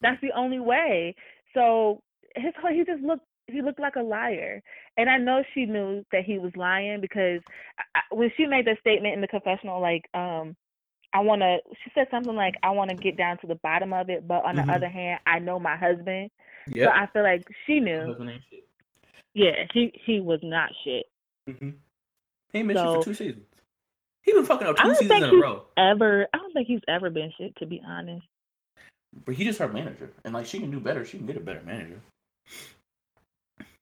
That's 0.00 0.20
the 0.20 0.32
only 0.36 0.60
way. 0.60 1.14
So 1.54 2.02
his 2.36 2.52
whole 2.60 2.72
he 2.72 2.84
just 2.84 3.02
looked 3.02 3.24
he 3.46 3.62
looked 3.62 3.80
like 3.80 3.96
a 3.96 4.02
liar, 4.02 4.62
and 4.96 5.08
I 5.08 5.18
know 5.18 5.42
she 5.54 5.66
knew 5.66 6.04
that 6.12 6.24
he 6.24 6.38
was 6.38 6.52
lying 6.56 7.00
because 7.00 7.40
I, 7.94 8.00
when 8.14 8.30
she 8.36 8.46
made 8.46 8.66
that 8.66 8.80
statement 8.80 9.14
in 9.14 9.20
the 9.20 9.28
confessional, 9.28 9.80
like 9.80 10.04
um. 10.14 10.56
I 11.16 11.20
want 11.20 11.42
to. 11.42 11.58
She 11.84 11.92
said 11.94 12.08
something 12.10 12.34
like, 12.34 12.54
"I 12.64 12.70
want 12.70 12.90
to 12.90 12.96
get 12.96 13.16
down 13.16 13.38
to 13.38 13.46
the 13.46 13.54
bottom 13.62 13.92
of 13.92 14.10
it," 14.10 14.26
but 14.26 14.44
on 14.44 14.56
Mhm. 14.56 14.66
the 14.66 14.72
other 14.72 14.88
hand, 14.88 15.20
I 15.26 15.38
know 15.38 15.60
my 15.60 15.76
husband, 15.76 16.28
so 16.66 16.72
Yeah. 16.74 16.90
I 16.92 17.06
feel 17.06 17.22
like 17.22 17.46
she 17.66 17.78
knew. 17.78 18.16
Yeah, 19.34 19.64
he 19.72 19.92
he 20.04 20.18
was 20.18 20.40
not 20.42 20.74
shit. 20.82 21.06
Mm-hmm. 21.48 21.70
He 22.54 22.60
ain't 22.60 22.68
been 22.68 22.76
shit 22.78 22.84
So- 22.86 23.00
for 23.00 23.04
two 23.04 23.14
seasons. 23.14 23.44
He 24.22 24.32
been 24.32 24.46
fucking 24.46 24.66
up 24.66 24.76
two 24.78 24.94
seasons 24.94 25.22
in 25.22 25.34
a 25.34 25.36
row. 25.36 25.66
ever. 25.76 26.26
I 26.32 26.38
don't 26.38 26.52
think 26.54 26.66
he's 26.66 26.80
ever 26.88 27.10
been 27.10 27.30
shit. 27.36 27.54
To 27.56 27.66
be 27.66 27.82
honest. 27.86 28.24
But 29.26 29.34
he 29.34 29.44
just 29.44 29.58
her 29.58 29.68
manager, 29.68 30.10
and 30.24 30.32
like 30.32 30.46
she 30.46 30.58
can 30.60 30.70
do 30.70 30.80
better. 30.80 31.04
She 31.04 31.18
can 31.18 31.26
get 31.26 31.36
a 31.36 31.40
better 31.40 31.60
manager. 31.62 32.00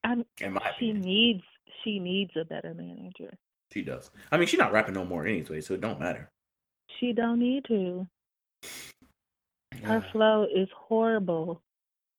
I'm, 0.04 0.24
In 0.40 0.54
my 0.54 0.60
she 0.80 0.90
opinion, 0.90 1.00
needs 1.02 1.42
she 1.84 2.00
needs 2.00 2.32
a 2.36 2.44
better 2.44 2.74
manager. 2.74 3.32
she 3.72 3.82
does. 3.82 4.10
I 4.32 4.36
mean, 4.36 4.48
she's 4.48 4.58
not 4.58 4.72
rapping 4.72 4.94
no 4.94 5.04
more 5.04 5.24
anyway, 5.26 5.60
so 5.60 5.74
it 5.74 5.80
don't 5.80 6.00
matter. 6.00 6.28
She 6.98 7.12
don't 7.12 7.38
need 7.38 7.64
to. 7.66 8.06
Her 9.84 10.04
flow 10.12 10.46
is 10.52 10.68
horrible. 10.76 11.62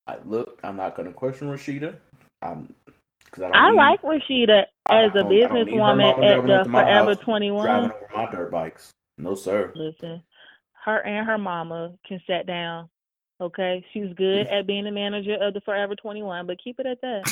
I, 0.06 0.16
look, 0.24 0.58
I'm 0.64 0.76
not 0.76 0.96
gonna 0.96 1.12
question 1.12 1.48
Rasheeda. 1.48 1.96
I'm 2.42 2.72
because 3.34 3.50
I 3.54 3.68
I 3.68 3.70
like 3.72 4.02
Rasheeda 4.02 4.64
as 4.90 5.10
a 5.10 5.14
don't- 5.14 5.16
I 5.16 5.20
don't 5.22 5.28
need 5.30 5.42
her 5.42 5.48
businesswoman 5.48 6.24
at 6.24 6.46
the 6.46 6.54
up 6.54 6.64
to 6.64 6.68
my 6.68 6.82
Forever 6.82 7.14
Twenty 7.16 7.50
One. 7.50 7.64
Driving 7.66 7.92
my 8.14 8.30
dirt 8.30 8.50
bikes. 8.50 8.90
No 9.18 9.34
sir. 9.34 9.72
Listen, 9.74 10.22
her 10.84 10.98
and 11.04 11.26
her 11.26 11.38
mama 11.38 11.94
can 12.06 12.20
sit 12.26 12.46
down. 12.46 12.88
Okay, 13.40 13.84
she's 13.92 14.12
good 14.14 14.46
at 14.52 14.66
being 14.66 14.84
the 14.84 14.90
manager 14.90 15.36
of 15.40 15.54
the 15.54 15.60
Forever 15.62 15.94
Twenty 15.96 16.22
One, 16.22 16.46
but 16.46 16.62
keep 16.62 16.78
it 16.78 16.86
at 16.86 17.00
that. 17.00 17.22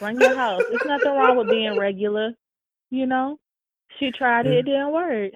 Run 0.00 0.20
your 0.20 0.34
house. 0.34 0.62
It's 0.70 0.84
nothing 0.84 1.12
wrong 1.12 1.36
with 1.36 1.48
being 1.48 1.78
regular. 1.78 2.32
You 2.90 3.06
know, 3.06 3.38
she 3.98 4.10
tried 4.10 4.46
it, 4.46 4.58
it 4.58 4.62
didn't 4.66 4.92
work. 4.92 5.32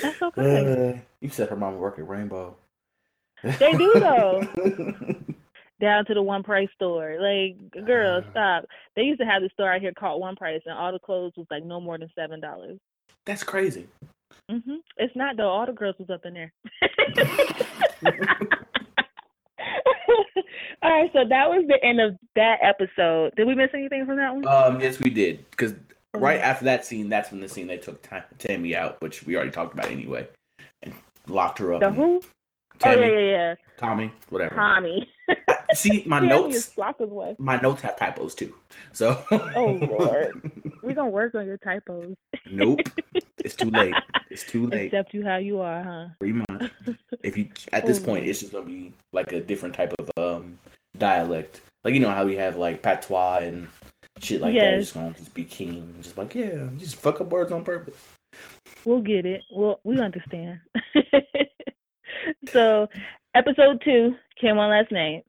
That's 0.00 0.22
okay. 0.22 0.92
Uh, 0.94 1.00
you 1.20 1.28
said 1.28 1.48
her 1.48 1.56
mama 1.56 1.76
work 1.76 1.98
at 1.98 2.08
Rainbow. 2.08 2.56
They 3.42 3.72
do, 3.72 3.92
though. 3.94 4.42
Down 5.82 6.04
to 6.06 6.14
the 6.14 6.22
one 6.22 6.42
price 6.44 6.68
store. 6.76 7.18
Like, 7.20 7.84
girl, 7.84 8.22
Uh. 8.24 8.30
stop. 8.30 8.64
They 8.96 9.02
used 9.02 9.18
to 9.20 9.26
have 9.26 9.42
this 9.42 9.50
store 9.52 9.72
out 9.72 9.80
here 9.82 9.92
called 9.92 10.20
One 10.22 10.36
Price, 10.36 10.62
and 10.64 10.78
all 10.78 10.92
the 10.92 10.98
clothes 11.00 11.32
was 11.36 11.46
like 11.50 11.64
no 11.64 11.80
more 11.80 11.98
than 11.98 12.08
seven 12.14 12.40
dollars. 12.40 12.78
That's 13.26 13.42
crazy. 13.42 13.88
Mhm. 14.50 14.78
It's 14.96 15.14
not 15.16 15.36
though. 15.36 15.48
All 15.48 15.66
the 15.66 15.72
girls 15.72 15.96
was 15.98 16.08
up 16.08 16.24
in 16.24 16.34
there. 16.34 16.52
all 20.82 20.90
right, 20.90 21.10
so 21.12 21.24
that 21.28 21.48
was 21.48 21.64
the 21.68 21.78
end 21.84 22.00
of 22.00 22.16
that 22.36 22.58
episode. 22.62 23.34
Did 23.36 23.46
we 23.46 23.54
miss 23.54 23.70
anything 23.74 24.06
from 24.06 24.16
that 24.16 24.34
one? 24.34 24.46
Um, 24.46 24.80
yes, 24.80 25.00
we 25.00 25.10
did. 25.10 25.48
Because 25.50 25.74
right 26.14 26.40
Mhm. 26.40 26.44
after 26.44 26.64
that 26.66 26.84
scene, 26.84 27.08
that's 27.08 27.30
when 27.30 27.40
the 27.40 27.48
scene 27.48 27.66
they 27.66 27.78
took 27.78 28.06
Tammy 28.38 28.74
out, 28.76 29.00
which 29.00 29.24
we 29.24 29.34
already 29.36 29.50
talked 29.50 29.74
about 29.74 29.90
anyway, 29.90 30.28
and 30.82 30.94
locked 31.26 31.58
her 31.58 31.74
up. 31.74 31.80
the 31.80 31.88
and- 31.88 31.96
who? 31.96 32.22
Tammy, 32.82 33.02
Oh 33.04 33.08
yeah, 33.08 33.18
yeah, 33.18 33.30
yeah. 33.30 33.54
Tommie, 33.78 34.12
whatever. 34.28 34.54
Tommie. 34.54 35.08
See, 35.74 36.02
my 36.06 36.20
notes, 36.20 36.54
is 36.56 36.66
Flocka's 36.76 37.10
wife. 37.10 37.38
my 37.38 37.56
notes 37.58 37.80
have 37.82 37.96
typos 37.96 38.34
too. 38.34 38.54
So. 38.92 39.22
Oh, 39.30 39.66
Lord. 39.98 40.50
We're 40.82 40.94
gonna 40.94 41.08
work 41.10 41.34
on 41.34 41.46
your 41.46 41.58
typos. 41.58 42.14
nope. 42.50 42.80
It's 43.44 43.56
too 43.56 43.70
late. 43.70 43.94
It's 44.30 44.44
too 44.44 44.68
late. 44.68 44.86
Accept 44.86 45.12
you 45.14 45.24
how 45.24 45.36
you 45.38 45.60
are, 45.60 45.82
huh? 45.82 46.06
Pretty 46.20 46.34
much. 46.48 46.70
If 47.24 47.36
you 47.36 47.48
at 47.72 47.84
this 47.84 48.00
Oh, 48.00 48.04
point, 48.04 48.24
it's 48.24 48.38
just 48.38 48.52
gonna 48.52 48.64
be 48.66 48.92
like 49.12 49.32
a 49.32 49.40
different 49.40 49.74
type 49.74 49.92
of 49.98 50.10
um 50.16 50.58
dialect. 50.96 51.60
Like 51.82 51.94
you 51.94 52.00
know 52.00 52.10
how 52.10 52.24
we 52.24 52.36
have 52.36 52.54
like 52.56 52.82
patois 52.82 53.38
and 53.42 53.66
shit 54.20 54.40
like 54.40 54.52
that. 54.54 54.60
Yes. 54.62 54.82
It's 54.82 54.92
gonna 54.92 55.12
just 55.14 55.34
be 55.34 55.42
king. 55.44 55.92
Just 56.00 56.16
like 56.16 56.36
yeah, 56.36 56.68
just 56.78 56.94
fuck 56.96 57.20
up 57.20 57.30
words 57.30 57.50
on 57.50 57.64
purpose. 57.64 57.96
We'll 58.84 59.00
get 59.02 59.26
it. 59.26 59.42
Well, 59.52 59.80
we 59.82 59.98
understand. 59.98 60.60
So, 62.48 62.88
episode 63.34 63.80
two 63.84 64.14
came 64.40 64.58
on 64.58 64.70
last 64.70 64.90
night. 64.92 65.24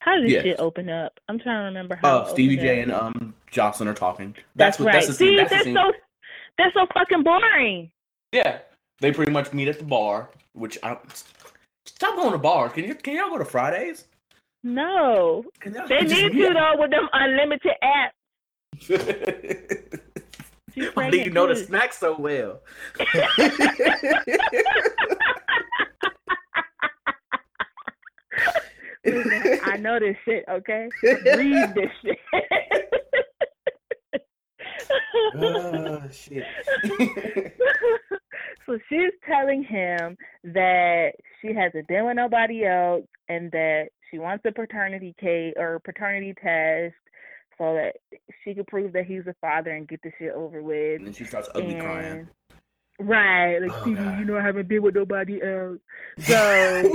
How 0.00 0.16
did 0.16 0.24
this 0.26 0.32
Yes. 0.32 0.42
shit 0.42 0.58
open 0.60 0.88
up? 0.90 1.18
I'm 1.28 1.38
trying 1.38 1.60
to 1.60 1.64
remember 1.66 1.94
how. 1.96 2.18
Oh, 2.18 2.22
it 2.22 2.30
Stevie 2.30 2.56
J 2.56 2.82
up. 2.82 2.88
and 2.88 2.92
um 2.92 3.34
Joseline 3.50 3.86
are 3.86 3.94
talking. 3.94 4.34
That's, 4.56 4.76
That's, 4.76 4.80
what 4.80 4.86
right. 4.86 4.92
that's 4.94 5.06
the 5.06 5.12
scene. 5.14 5.28
See, 5.28 5.36
That's 5.36 5.48
the 5.50 5.54
they're 5.56 5.64
scene. 5.64 5.74
so 5.76 5.92
they're 6.58 6.72
so 6.74 6.86
fucking 6.92 7.22
boring. 7.22 7.90
Yeah, 8.32 8.58
they 9.00 9.12
pretty 9.12 9.32
much 9.32 9.52
meet 9.52 9.68
at 9.68 9.78
the 9.78 9.84
bar. 9.84 10.30
Which 10.52 10.78
I 10.82 10.98
stop 11.86 12.16
going 12.16 12.32
to 12.32 12.38
bars. 12.38 12.72
Can 12.72 12.84
you 12.84 12.94
can 12.94 13.14
y'all 13.16 13.30
go 13.30 13.38
to 13.38 13.44
Fridays? 13.44 14.06
No, 14.62 15.44
Can 15.60 15.74
y'all 15.74 15.86
they 15.88 16.00
need 16.02 16.32
to 16.32 16.52
though 16.54 16.74
with 16.78 16.90
them 16.90 17.08
unlimited 17.12 17.72
apps. 17.82 18.10
She's 20.74 20.88
Why 20.94 21.10
do 21.10 21.18
you 21.18 21.30
know 21.30 21.46
the 21.46 21.54
too. 21.54 21.64
snack 21.64 21.92
so 21.92 22.16
well? 22.18 22.60
Listen, 29.04 29.60
I 29.64 29.76
know 29.76 29.98
this 30.00 30.16
shit, 30.24 30.44
okay? 30.50 30.88
Read 31.02 31.74
this 31.74 31.90
shit. 32.02 32.18
oh 35.36 36.02
shit. 36.10 36.44
so 38.66 38.78
she's 38.88 39.12
telling 39.28 39.62
him 39.62 40.16
that 40.44 41.12
she 41.40 41.48
hasn't 41.54 41.86
been 41.86 42.06
with 42.06 42.16
nobody 42.16 42.64
else 42.64 43.04
and 43.28 43.50
that 43.52 43.88
she 44.10 44.18
wants 44.18 44.44
a 44.46 44.52
paternity 44.52 45.14
case 45.20 45.52
or 45.58 45.80
paternity 45.84 46.34
test 46.42 46.94
so 47.58 47.74
that 47.74 47.96
she 48.42 48.54
could 48.54 48.66
prove 48.66 48.92
that 48.92 49.06
he's 49.06 49.26
a 49.26 49.34
father 49.40 49.70
and 49.70 49.86
get 49.88 50.00
the 50.02 50.10
shit 50.18 50.32
over 50.32 50.62
with. 50.62 50.96
And 50.98 51.06
then 51.06 51.14
she 51.14 51.24
starts 51.24 51.48
ugly 51.54 51.74
And- 51.74 51.82
crying. 51.82 52.28
Right, 53.00 53.58
like 53.58 53.72
Oh, 53.72 53.80
Stevie, 53.82 53.96
God. 54.04 54.18
you 54.20 54.24
know 54.24 54.36
I 54.38 54.42
haven't 54.42 54.68
been 54.68 54.80
with 54.82 54.94
nobody 54.94 55.40
else. 55.42 55.78
So 56.20 56.94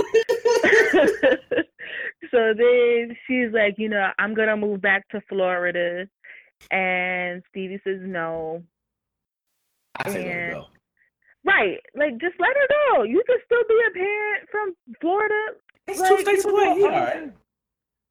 so 2.30 2.54
then 2.56 3.16
she's 3.26 3.52
like, 3.52 3.74
you 3.78 3.88
know, 3.88 4.08
I'm 4.18 4.34
gonna 4.34 4.56
move 4.56 4.80
back 4.80 5.06
to 5.10 5.20
Florida 5.28 6.06
and 6.70 7.42
Stevie 7.50 7.80
says 7.84 8.00
no. 8.02 8.62
I 9.96 10.10
say 10.10 10.24
let 10.24 10.34
her 10.36 10.52
go. 10.52 10.66
Right. 11.44 11.80
Like 11.94 12.12
just 12.20 12.34
let 12.38 12.48
her 12.56 12.68
go. 12.96 13.02
You 13.02 13.22
can 13.26 13.36
still 13.44 13.62
be 13.68 13.80
a 13.86 13.90
parent 13.92 14.48
from 14.50 14.74
Florida. 15.00 15.54
It's 15.86 16.00
Like, 16.00 16.08
two 16.16 16.22
states 16.22 16.44
away. 16.44 16.64
go 16.64 16.74
He 16.76 16.82
all 16.84 16.90
the 16.90 16.96
alright. 16.96 17.12
time. 17.14 17.32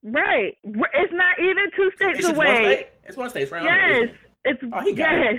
Right. 0.03 0.57
It's 0.63 1.13
not 1.13 1.39
even 1.39 1.65
two 1.75 1.91
states 1.95 2.19
It's 2.19 2.27
just 2.27 2.37
one 2.37 2.47
away. 2.47 2.63
state. 2.75 2.87
It's 3.05 3.17
one 3.17 3.29
state. 3.29 3.51
Right 3.51 3.63
Yes. 3.63 4.09
It's 4.45 4.61
Oh, 4.71 4.79
it. 4.87 4.97
yes. 4.97 5.35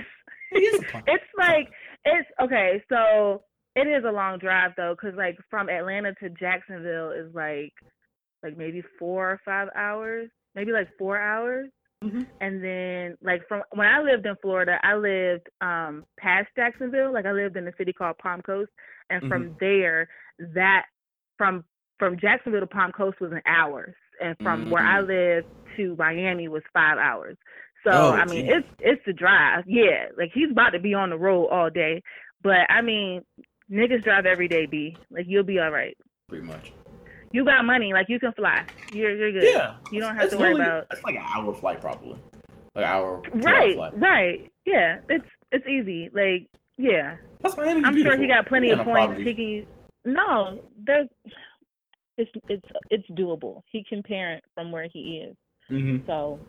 He 0.51 0.59
is 0.59 0.79
a 0.79 0.83
punk. 0.91 1.05
It's 1.07 1.23
like 1.37 1.69
it's 2.05 2.29
okay. 2.41 2.83
So 2.89 3.43
it 3.75 3.87
is 3.87 4.03
a 4.05 4.11
long 4.11 4.37
drive 4.39 4.71
though, 4.77 4.95
because 4.99 5.17
like 5.17 5.37
from 5.49 5.69
Atlanta 5.69 6.13
to 6.15 6.29
Jacksonville 6.29 7.11
is 7.11 7.33
like 7.33 7.73
like 8.43 8.57
maybe 8.57 8.83
four 8.99 9.31
or 9.31 9.41
five 9.45 9.69
hours, 9.75 10.29
maybe 10.55 10.71
like 10.71 10.89
four 10.97 11.17
hours. 11.19 11.69
Mhm. 12.03 12.25
And 12.41 12.63
then 12.63 13.17
like 13.23 13.47
from 13.47 13.63
when 13.71 13.87
I 13.87 14.01
lived 14.01 14.25
in 14.25 14.35
Florida, 14.41 14.77
I 14.83 14.95
lived 14.95 15.47
um 15.61 16.05
past 16.19 16.49
Jacksonville. 16.55 17.11
Like 17.13 17.25
I 17.25 17.31
lived 17.31 17.57
in 17.57 17.67
a 17.67 17.75
city 17.77 17.93
called 17.93 18.17
Palm 18.19 18.41
Coast, 18.41 18.71
and 19.09 19.27
from 19.29 19.55
there, 19.59 20.09
that 20.53 20.85
from 21.37 21.63
from 21.97 22.17
Jacksonville 22.19 22.61
to 22.61 22.67
Palm 22.67 22.91
Coast 22.91 23.21
was 23.21 23.31
an 23.31 23.41
hour, 23.45 23.95
and 24.21 24.35
from 24.41 24.61
mm-hmm. 24.61 24.71
where 24.71 24.83
I 24.83 25.01
live 25.01 25.45
to 25.77 25.95
Miami 25.97 26.47
was 26.47 26.63
five 26.73 26.97
hours. 26.97 27.37
So 27.85 27.91
Oh, 27.91 28.11
I 28.11 28.25
mean, 28.25 28.47
it's 28.47 28.67
it's 28.79 29.01
the 29.05 29.13
drive. 29.13 29.63
Yeah, 29.67 30.05
like 30.17 30.31
he's 30.33 30.51
about 30.51 30.71
to 30.71 30.79
be 30.79 30.93
on 30.93 31.09
the 31.09 31.17
road 31.17 31.47
all 31.47 31.69
day. 31.69 32.03
But 32.43 32.69
I 32.69 32.81
mean, 32.81 33.21
niggas 33.71 34.03
drive 34.03 34.25
every 34.25 34.47
day, 34.47 34.65
B. 34.65 34.95
Like 35.09 35.25
you'll 35.27 35.43
be 35.43 35.59
all 35.59 35.71
right. 35.71 35.97
Pretty 36.29 36.45
much. 36.45 36.71
You 37.31 37.45
got 37.45 37.63
money, 37.65 37.93
like 37.93 38.07
you 38.09 38.19
can 38.19 38.33
fly. 38.33 38.65
You're 38.93 39.15
you're 39.15 39.31
good. 39.31 39.43
Yeah. 39.43 39.75
You 39.91 40.01
don't 40.01 40.15
have 40.15 40.29
to 40.31 40.37
worry 40.37 40.55
about 40.55 40.87
It's 40.91 41.03
like 41.03 41.15
an 41.15 41.23
hour 41.25 41.53
flight, 41.55 41.81
probably. 41.81 42.17
Like 42.75 42.83
an 42.85 42.91
hour. 42.91 43.21
Right, 43.33 43.75
flight. 43.75 43.99
right. 43.99 44.51
Yeah, 44.65 44.99
it's 45.09 45.25
it's 45.51 45.67
easy. 45.67 46.09
Like 46.13 46.47
yeah, 46.77 47.17
Plus, 47.41 47.57
Miami's 47.57 47.83
I'm 47.85 47.97
sure 47.97 48.17
he 48.17 48.27
got 48.27 48.47
plenty 48.47 48.69
Yeah, 48.69 48.79
of 48.79 48.85
points. 48.85 49.21
He 49.21 49.33
can. 49.33 49.67
No, 50.05 50.61
there's. 50.83 51.07
It's 52.21 52.31
it's 52.49 52.65
it's 52.91 53.09
doable. 53.19 53.61
He 53.71 53.83
can 53.83 54.03
parent 54.03 54.43
from 54.53 54.71
where 54.71 54.87
he 54.91 55.25
is. 55.27 55.35
Mhm. 55.71 56.05
So, 56.05 56.39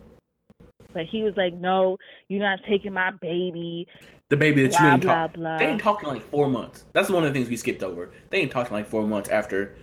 but 0.92 1.06
he 1.06 1.22
was 1.22 1.34
like, 1.36 1.54
"No, 1.54 1.96
you're 2.28 2.40
not 2.42 2.58
taking 2.68 2.92
my 2.92 3.10
baby." 3.22 3.86
The 4.28 4.36
baby 4.36 4.66
that 4.66 4.72
you 4.72 4.78
Blah 4.78 4.92
ain't 4.92 5.02
blah 5.02 5.26
talk. 5.26 5.34
blah. 5.34 5.58
They 5.58 5.66
ain't 5.66 5.80
talked 5.80 6.02
in 6.02 6.08
like 6.10 6.22
four 6.30 6.48
months. 6.48 6.84
That's 6.92 7.08
one 7.08 7.24
of 7.24 7.32
the 7.32 7.38
things 7.38 7.48
we 7.48 7.56
skipped 7.56 7.82
over. 7.82 8.10
They 8.30 8.38
ain't 8.38 8.50
talked 8.50 8.70
in 8.70 8.76
like 8.76 8.86
four 8.86 9.06
months 9.06 9.28
after 9.30 9.74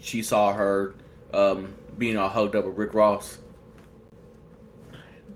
she 0.00 0.22
saw 0.22 0.52
her 0.52 0.94
um, 1.34 1.74
being 1.98 2.16
all 2.16 2.28
hugged 2.28 2.56
up 2.56 2.64
with 2.64 2.76
Rick 2.76 2.94
Ross. 2.94 3.38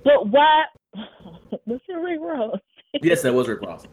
But 0.05 0.29
why? 0.29 0.65
What's 1.65 1.85
your 1.89 2.03
Rick 2.03 2.21
Ross? 2.21 2.59
Yes, 3.03 3.23
that 3.23 3.35
was 3.35 3.49
Rick 3.49 3.63
Ross. 3.63 3.85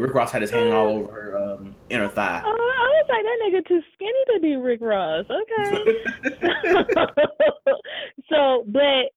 Rick 0.00 0.14
Ross 0.14 0.32
had 0.32 0.42
his 0.42 0.50
hand 0.50 0.72
all 0.72 0.88
over 0.88 1.12
her 1.12 1.38
um, 1.38 1.74
inner 1.90 2.08
thigh. 2.08 2.42
Oh, 2.44 2.48
I 2.48 3.02
was 3.02 3.06
like, 3.08 3.24
that 3.24 3.38
nigga 3.44 3.66
too 3.68 3.82
skinny 3.94 4.24
to 4.34 4.40
be 4.40 4.56
Rick 4.56 4.80
Ross. 4.80 5.26
Okay. 5.30 5.94
so, 8.30 8.64
but 8.66 9.12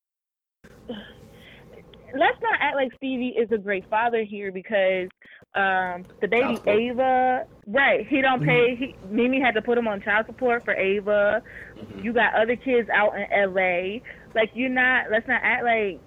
let's 2.17 2.38
not 2.41 2.59
act 2.59 2.75
like 2.75 2.91
Stevie 2.97 3.29
is 3.38 3.51
a 3.51 3.57
great 3.57 3.89
father 3.89 4.23
here 4.23 4.51
because 4.51 5.07
um 5.53 6.05
the 6.21 6.27
baby 6.29 6.57
Ava, 6.65 7.45
right? 7.67 8.07
He 8.07 8.21
don't 8.21 8.43
pay. 8.43 8.75
He, 8.75 8.95
Mimi 9.09 9.41
had 9.41 9.53
to 9.55 9.61
put 9.61 9.77
him 9.77 9.88
on 9.88 10.01
child 10.01 10.25
support 10.25 10.63
for 10.63 10.73
Ava. 10.73 11.41
Mhm. 11.77 12.03
You 12.03 12.13
got 12.13 12.34
other 12.36 12.55
kids 12.55 12.88
out 12.89 13.15
in 13.15 13.25
L.A. 13.32 14.01
Like 14.34 14.51
you're 14.53 14.69
not. 14.69 15.11
Let's 15.11 15.27
not 15.27 15.41
act 15.43 15.63
like 15.65 15.99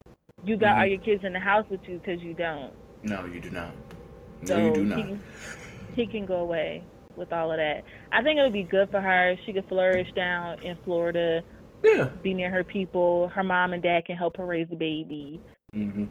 you 0.45 0.57
got 0.57 0.77
Mhm. 0.77 0.79
all 0.81 0.87
your 0.87 1.01
kids 1.01 1.25
in 1.25 1.33
the 1.35 1.41
house 1.41 1.67
with 1.71 1.81
you 1.87 1.99
because 1.99 2.23
you 2.23 2.33
don't. 2.33 2.73
No, 3.03 3.27
you 3.27 3.39
do 3.41 3.51
not. 3.51 3.73
No, 4.49 4.55
So 4.57 4.59
you 4.59 4.73
do 4.75 4.81
he 4.83 4.87
not. 4.89 4.97
can, 4.99 5.23
he 5.95 6.07
can 6.07 6.27
go 6.27 6.37
away 6.37 6.83
with 7.17 7.33
all 7.33 7.51
of 7.51 7.59
that. 7.59 7.83
I 8.13 8.23
think 8.23 8.39
it 8.39 8.43
would 8.43 8.53
be 8.53 8.65
good 8.65 8.91
for 8.91 9.01
her. 9.01 9.37
She 9.47 9.53
could 9.53 9.67
flourish 9.69 10.09
down 10.17 10.63
in 10.63 10.77
Florida, 10.85 11.43
Yeah. 11.83 12.09
be 12.23 12.35
near 12.35 12.51
her 12.51 12.65
people. 12.65 13.29
Her 13.29 13.43
mom 13.45 13.73
and 13.73 13.83
dad 13.83 14.05
can 14.07 14.17
help 14.17 14.37
her 14.37 14.47
raise 14.47 14.69
the 14.69 14.77
baby, 14.77 15.41
Mm-hmm. 15.75 16.05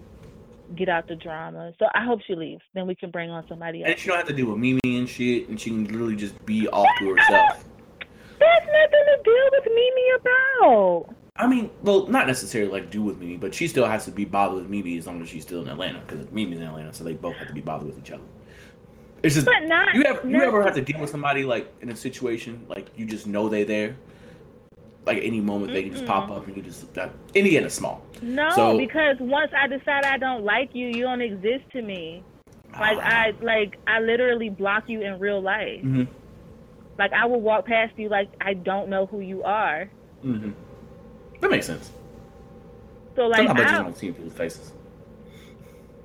get 0.75 0.89
out 0.89 1.07
the 1.07 1.15
drama. 1.15 1.71
So 1.79 1.85
I 1.93 2.03
hope 2.05 2.19
she 2.27 2.35
leaves. 2.35 2.61
Then 2.73 2.87
we 2.87 2.95
can 2.95 3.11
bring 3.11 3.29
on 3.29 3.45
somebody 3.47 3.81
else. 3.83 3.91
And 3.91 3.99
she 3.99 4.07
don't 4.09 4.17
have 4.17 4.27
to 4.27 4.33
deal 4.33 4.47
with 4.49 4.57
Mimi 4.57 4.79
and 4.83 5.07
shit, 5.09 5.47
and 5.49 5.59
she 5.59 5.69
can 5.69 5.85
literally 5.85 6.15
just 6.15 6.43
be 6.45 6.67
off 6.69 6.87
to 6.99 7.09
herself. 7.15 7.65
There's 8.39 8.65
nothing 8.65 9.05
to 9.07 9.21
deal 9.23 9.49
with 9.51 9.65
Mimi 9.67 10.09
about. 10.19 11.15
I 11.35 11.47
mean, 11.47 11.71
well, 11.81 12.05
not 12.07 12.27
necessarily 12.27 12.71
like 12.71 12.91
do 12.91 13.01
with 13.01 13.17
Mimi, 13.19 13.37
but 13.37 13.55
she 13.55 13.67
still 13.67 13.87
has 13.87 14.05
to 14.05 14.11
be 14.11 14.23
bothered 14.23 14.59
with 14.61 14.69
Mimi 14.69 14.97
as 14.99 15.07
long 15.07 15.19
as 15.21 15.29
she's 15.29 15.41
still 15.41 15.63
in 15.63 15.67
Atlanta, 15.67 15.99
because 16.05 16.29
Mimi's 16.31 16.59
in 16.59 16.65
Atlanta, 16.67 16.93
so 16.93 17.03
they 17.03 17.13
both 17.13 17.35
have 17.37 17.47
to 17.47 17.53
be 17.53 17.61
bothered 17.61 17.87
with 17.87 17.97
each 17.97 18.11
other. 18.11 18.23
It's 19.23 19.33
just 19.33 19.47
But 19.47 19.63
not. 19.63 19.95
you 19.95 20.03
ever 20.03 20.27
you 20.27 20.41
ever 20.43 20.61
have 20.63 20.75
to 20.75 20.81
deal 20.81 20.99
with 20.99 21.09
somebody 21.09 21.43
like 21.45 21.71
in 21.81 21.89
a 21.89 21.95
situation 21.95 22.65
like 22.67 22.87
you 22.97 23.05
just 23.05 23.25
know 23.25 23.47
they're 23.49 23.65
there, 23.65 23.95
like 25.07 25.19
any 25.23 25.39
moment 25.41 25.71
they 25.73 25.81
can 25.83 25.93
just 25.93 26.05
pop 26.05 26.29
up 26.29 26.45
and 26.45 26.55
you 26.57 26.61
just 26.61 26.93
that 26.93 27.11
Indiana 27.33 27.69
small. 27.69 28.03
No, 28.21 28.49
So- 28.51 28.77
because 28.77 29.15
once 29.19 29.51
I 29.57 29.65
decide 29.67 30.03
I 30.03 30.17
don't 30.17 30.43
like 30.43 30.75
you, 30.75 30.87
you 30.87 31.01
don't 31.03 31.21
exist 31.21 31.63
to 31.71 31.81
me. 31.81 32.21
Like 32.79 32.97
Ah. 33.01 33.05
I 33.23 33.33
like 33.41 33.77
I 33.87 34.01
literally 34.01 34.49
block 34.49 34.83
you 34.87 35.01
in 35.01 35.17
real 35.19 35.41
life. 35.41 35.81
Mhm. 35.83 36.07
Like 36.99 37.13
I 37.13 37.25
will 37.25 37.41
walk 37.41 37.65
past 37.65 37.93
you 37.97 38.09
like 38.09 38.29
I 38.41 38.53
don't 38.53 38.89
know 38.89 39.05
who 39.07 39.21
you 39.21 39.41
are. 39.43 39.89
Mhm. 40.23 40.53
That 41.43 41.51
makes 41.51 41.65
sense. 41.65 41.91
So 43.15 43.27
like 43.27 43.37
Sometimes 43.37 43.59
I 43.59 43.63
just 43.63 43.73
I, 43.73 43.77
don't 43.77 43.85
like 43.87 43.97
seeing 43.97 44.13
people's 44.13 44.33
faces. 44.33 44.71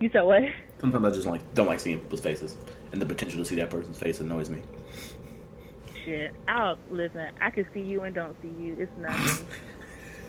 you 0.01 0.11
said 0.13 0.23
what? 0.23 0.43
Sometimes 0.81 1.05
I 1.05 1.11
just 1.11 1.27
like 1.27 1.55
don't 1.55 1.69
like 1.69 1.79
seeing 1.81 2.01
people's 2.01 2.21
faces, 2.21 2.57
and 2.93 3.01
the 3.01 3.07
potential 3.07 3.39
to 3.39 3.45
see 3.45 3.55
that 3.55 3.71
person's 3.71 3.99
face 3.99 4.19
annoys 4.21 4.51
me. 4.51 4.63
Shit. 6.05 6.35
I'll 6.49 6.77
listen. 6.91 7.31
I 7.41 7.51
can 7.51 7.67
see 7.73 7.81
you 7.81 8.03
and 8.03 8.15
don't 8.15 8.37
see 8.43 8.49
you. 8.49 8.77
It's 8.81 8.91
nothing. 8.99 9.47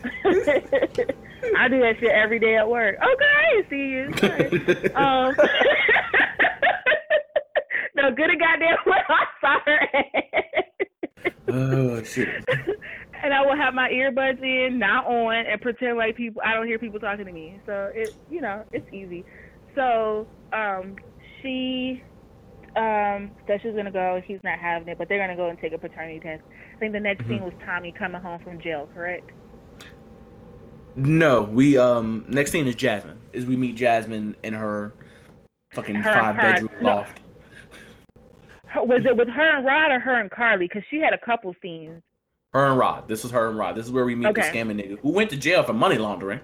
I 1.56 1.68
do 1.68 1.80
that 1.80 1.96
shit 1.98 2.10
every 2.10 2.38
day 2.38 2.56
at 2.56 2.68
work. 2.68 2.96
Okay, 2.96 3.24
I 3.24 3.64
see 3.68 3.76
you. 3.76 4.12
Sorry. 4.16 4.90
Um, 4.94 5.34
no, 7.96 8.10
good 8.14 8.30
a 8.30 8.36
goddamn 8.36 8.76
well. 8.86 8.98
I'm 9.08 9.28
sorry. 9.64 9.88
oh 11.48 12.02
shit. 12.04 12.44
And 13.22 13.34
I 13.34 13.42
will 13.42 13.56
have 13.56 13.74
my 13.74 13.88
earbuds 13.90 14.42
in, 14.42 14.78
not 14.78 15.06
on, 15.06 15.34
and 15.46 15.60
pretend 15.60 15.98
like 15.98 16.16
people 16.16 16.40
I 16.44 16.54
don't 16.54 16.66
hear 16.66 16.78
people 16.78 16.98
talking 17.00 17.26
to 17.26 17.32
me. 17.32 17.60
So 17.66 17.90
it, 17.94 18.14
you 18.30 18.40
know, 18.40 18.64
it's 18.72 18.90
easy. 18.92 19.24
So 19.74 20.26
um, 20.52 20.96
she 21.42 22.02
um, 22.76 23.30
said 23.46 23.60
she's 23.62 23.74
gonna 23.74 23.90
go. 23.90 24.22
He's 24.26 24.40
not 24.42 24.58
having 24.58 24.88
it, 24.88 24.96
but 24.98 25.08
they're 25.08 25.18
gonna 25.18 25.36
go 25.36 25.48
and 25.50 25.58
take 25.58 25.72
a 25.72 25.78
paternity 25.78 26.20
test. 26.20 26.42
I 26.74 26.78
think 26.78 26.92
the 26.92 27.00
next 27.00 27.24
Mhm. 27.24 27.28
scene 27.28 27.42
was 27.42 27.52
Tommie 27.64 27.92
coming 27.92 28.20
home 28.22 28.40
from 28.42 28.60
jail. 28.60 28.88
Correct? 28.94 29.30
No, 30.96 31.42
we 31.42 31.76
um 31.78 32.24
next 32.28 32.52
scene 32.52 32.66
is 32.66 32.74
Jasmine. 32.74 33.18
Is 33.32 33.44
we 33.46 33.56
meet 33.56 33.76
Jasmine 33.76 34.34
in 34.42 34.54
her 34.54 34.92
fucking 35.72 35.96
Her- 35.96 36.12
five 36.12 36.36
her- 36.36 36.42
bedroom 36.52 36.70
no. 36.80 36.88
loft. 36.88 37.20
Her, 38.66 38.84
was 38.84 39.04
it 39.04 39.16
with 39.16 39.28
her 39.28 39.56
and 39.56 39.66
Rod 39.66 39.90
or 39.92 40.00
her 40.00 40.20
and 40.20 40.30
Karlie? 40.30 40.60
Because 40.68 40.82
she 40.90 41.00
had 41.00 41.12
a 41.12 41.18
couple 41.18 41.54
scenes. 41.62 42.02
Her 42.52 42.66
and 42.66 42.78
Rod. 42.78 43.06
This 43.08 43.24
is 43.24 43.30
her 43.30 43.48
and 43.48 43.58
Rod. 43.58 43.76
This 43.76 43.86
is 43.86 43.92
where 43.92 44.04
we 44.04 44.14
meet 44.14 44.34
the 44.34 44.40
scamming 44.40 44.80
nigga 44.80 44.98
who 45.00 45.10
went 45.10 45.30
to 45.30 45.36
jail 45.36 45.62
for 45.62 45.72
money 45.72 45.98
laundering. 45.98 46.40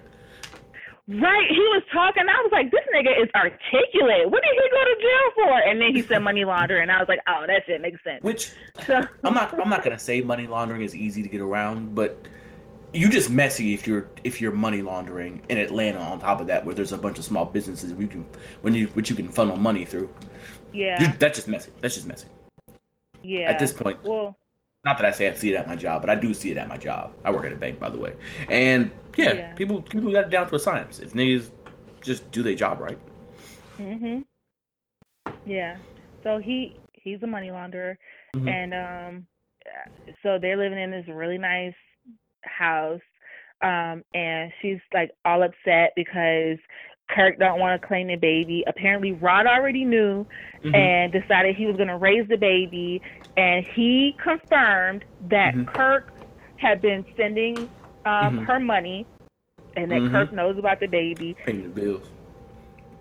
Right, 1.09 1.47
he 1.49 1.59
was 1.59 1.83
talking. 1.93 2.23
I 2.27 2.41
was 2.41 2.49
like, 2.51 2.69
this 2.69 2.81
nigga 2.93 3.23
is 3.23 3.29
articulate. 3.33 4.29
What 4.29 4.43
did 4.43 4.51
he 4.51 4.69
go 4.69 4.83
to 4.83 4.95
jail 5.01 5.31
for? 5.35 5.59
And 5.69 5.79
then 5.81 5.95
he 5.95 6.01
said 6.01 6.19
money 6.19 6.43
laundering. 6.43 6.89
I 6.89 6.99
was 6.99 7.07
like, 7.07 7.19
oh, 7.29 7.45
that 7.47 7.63
shit 7.65 7.79
makes 7.81 8.03
sense. 8.03 8.21
Which 8.23 8.51
So, 8.85 9.01
I'm 9.23 9.33
not 9.33 9.57
I'm 9.57 9.69
not 9.69 9.83
gonna 9.83 9.99
say 9.99 10.19
money 10.21 10.47
laundering 10.47 10.81
is 10.81 10.93
easy 10.93 11.23
to 11.23 11.29
get 11.29 11.39
around, 11.39 11.95
but 11.95 12.27
you 12.93 13.09
just 13.09 13.29
messy 13.29 13.73
if 13.73 13.87
you're 13.87 14.09
if 14.25 14.41
you're 14.41 14.51
money 14.51 14.81
laundering 14.81 15.41
in 15.47 15.57
Atlanta 15.57 15.99
on 15.99 16.19
top 16.19 16.41
of 16.41 16.47
that 16.47 16.65
where 16.65 16.75
there's 16.75 16.91
a 16.91 16.97
bunch 16.97 17.17
of 17.17 17.23
small 17.23 17.45
businesses 17.45 17.93
you 17.97 18.07
can 18.07 18.25
when 18.61 18.73
you 18.73 18.87
which 18.87 19.09
you 19.09 19.15
can 19.15 19.29
funnel 19.29 19.55
money 19.55 19.85
through. 19.85 20.09
yeah, 20.73 21.01
You, 21.01 21.07
that's 21.19 21.37
just 21.37 21.47
messy. 21.47 21.71
That's 21.79 21.95
just 21.95 22.07
messy. 22.07 22.27
yeah. 23.23 23.49
At 23.49 23.59
this 23.59 23.71
point, 23.71 24.03
well, 24.03 24.37
not 24.87 24.97
that 24.99 25.05
I 25.05 25.11
say 25.11 25.29
I 25.29 25.33
see 25.33 25.51
it 25.53 25.55
at 25.55 25.67
my 25.67 25.75
job, 25.75 26.01
but 26.01 26.09
I 26.09 26.15
do 26.15 26.33
see 26.33 26.51
it 26.51 26.57
at 26.57 26.67
my 26.67 26.77
job. 26.77 27.11
I 27.25 27.31
work 27.31 27.45
at 27.45 27.51
a 27.53 27.55
bank, 27.55 27.79
by 27.79 27.89
the 27.89 27.97
way, 28.05 28.13
and 28.49 28.91
yeah, 29.17 29.33
Yeah. 29.33 29.53
people 29.55 29.81
people 29.81 30.11
got 30.11 30.25
it 30.25 30.29
down 30.29 30.47
to 30.49 30.55
a 30.55 30.59
science. 30.59 30.99
If 30.99 31.13
niggas 31.13 31.49
just 32.01 32.29
do 32.31 32.41
their 32.43 32.55
job 32.55 32.79
right, 32.79 32.99
Mhm. 33.79 34.25
Yeah. 35.45 35.77
So 36.23 36.37
he 36.39 36.75
he's 36.93 37.21
a 37.23 37.27
money 37.27 37.49
launderer, 37.49 37.97
Mhm. 38.35 38.47
and 38.47 38.73
um, 38.73 39.27
so 40.23 40.37
they're 40.39 40.57
living 40.57 40.79
in 40.79 40.91
this 40.91 41.07
really 41.07 41.37
nice 41.37 41.75
house, 42.43 43.01
um, 43.61 44.03
and 44.13 44.51
she's 44.61 44.79
like 44.93 45.11
all 45.25 45.43
upset 45.43 45.93
because 45.95 46.57
Kirk 47.09 47.39
don't 47.39 47.59
want 47.59 47.81
to 47.81 47.87
claim 47.87 48.07
the 48.07 48.15
baby. 48.15 48.63
Apparently, 48.67 49.13
Rod 49.13 49.47
already 49.47 49.85
knew 49.85 50.25
Mhm. 50.63 50.75
and 50.75 51.11
decided 51.11 51.55
he 51.55 51.65
was 51.65 51.75
going 51.77 51.87
to 51.87 51.97
raise 51.97 52.27
the 52.27 52.37
baby, 52.37 53.01
and 53.37 53.65
he 53.65 54.15
confirmed 54.21 55.05
that 55.29 55.53
Mhm. 55.55 55.67
Kirk 55.67 56.11
had 56.57 56.81
been 56.81 57.05
sending 57.15 57.69
um, 58.05 58.39
Mhm. 58.39 58.45
her 58.45 58.59
money, 58.59 59.05
and 59.75 59.91
that 59.91 59.99
Mhm. 60.01 60.11
Kirk 60.11 60.31
knows 60.31 60.57
about 60.57 60.79
the 60.79 60.87
baby. 60.87 61.35
Paying 61.45 61.63
the 61.63 61.69
bills. 61.69 62.09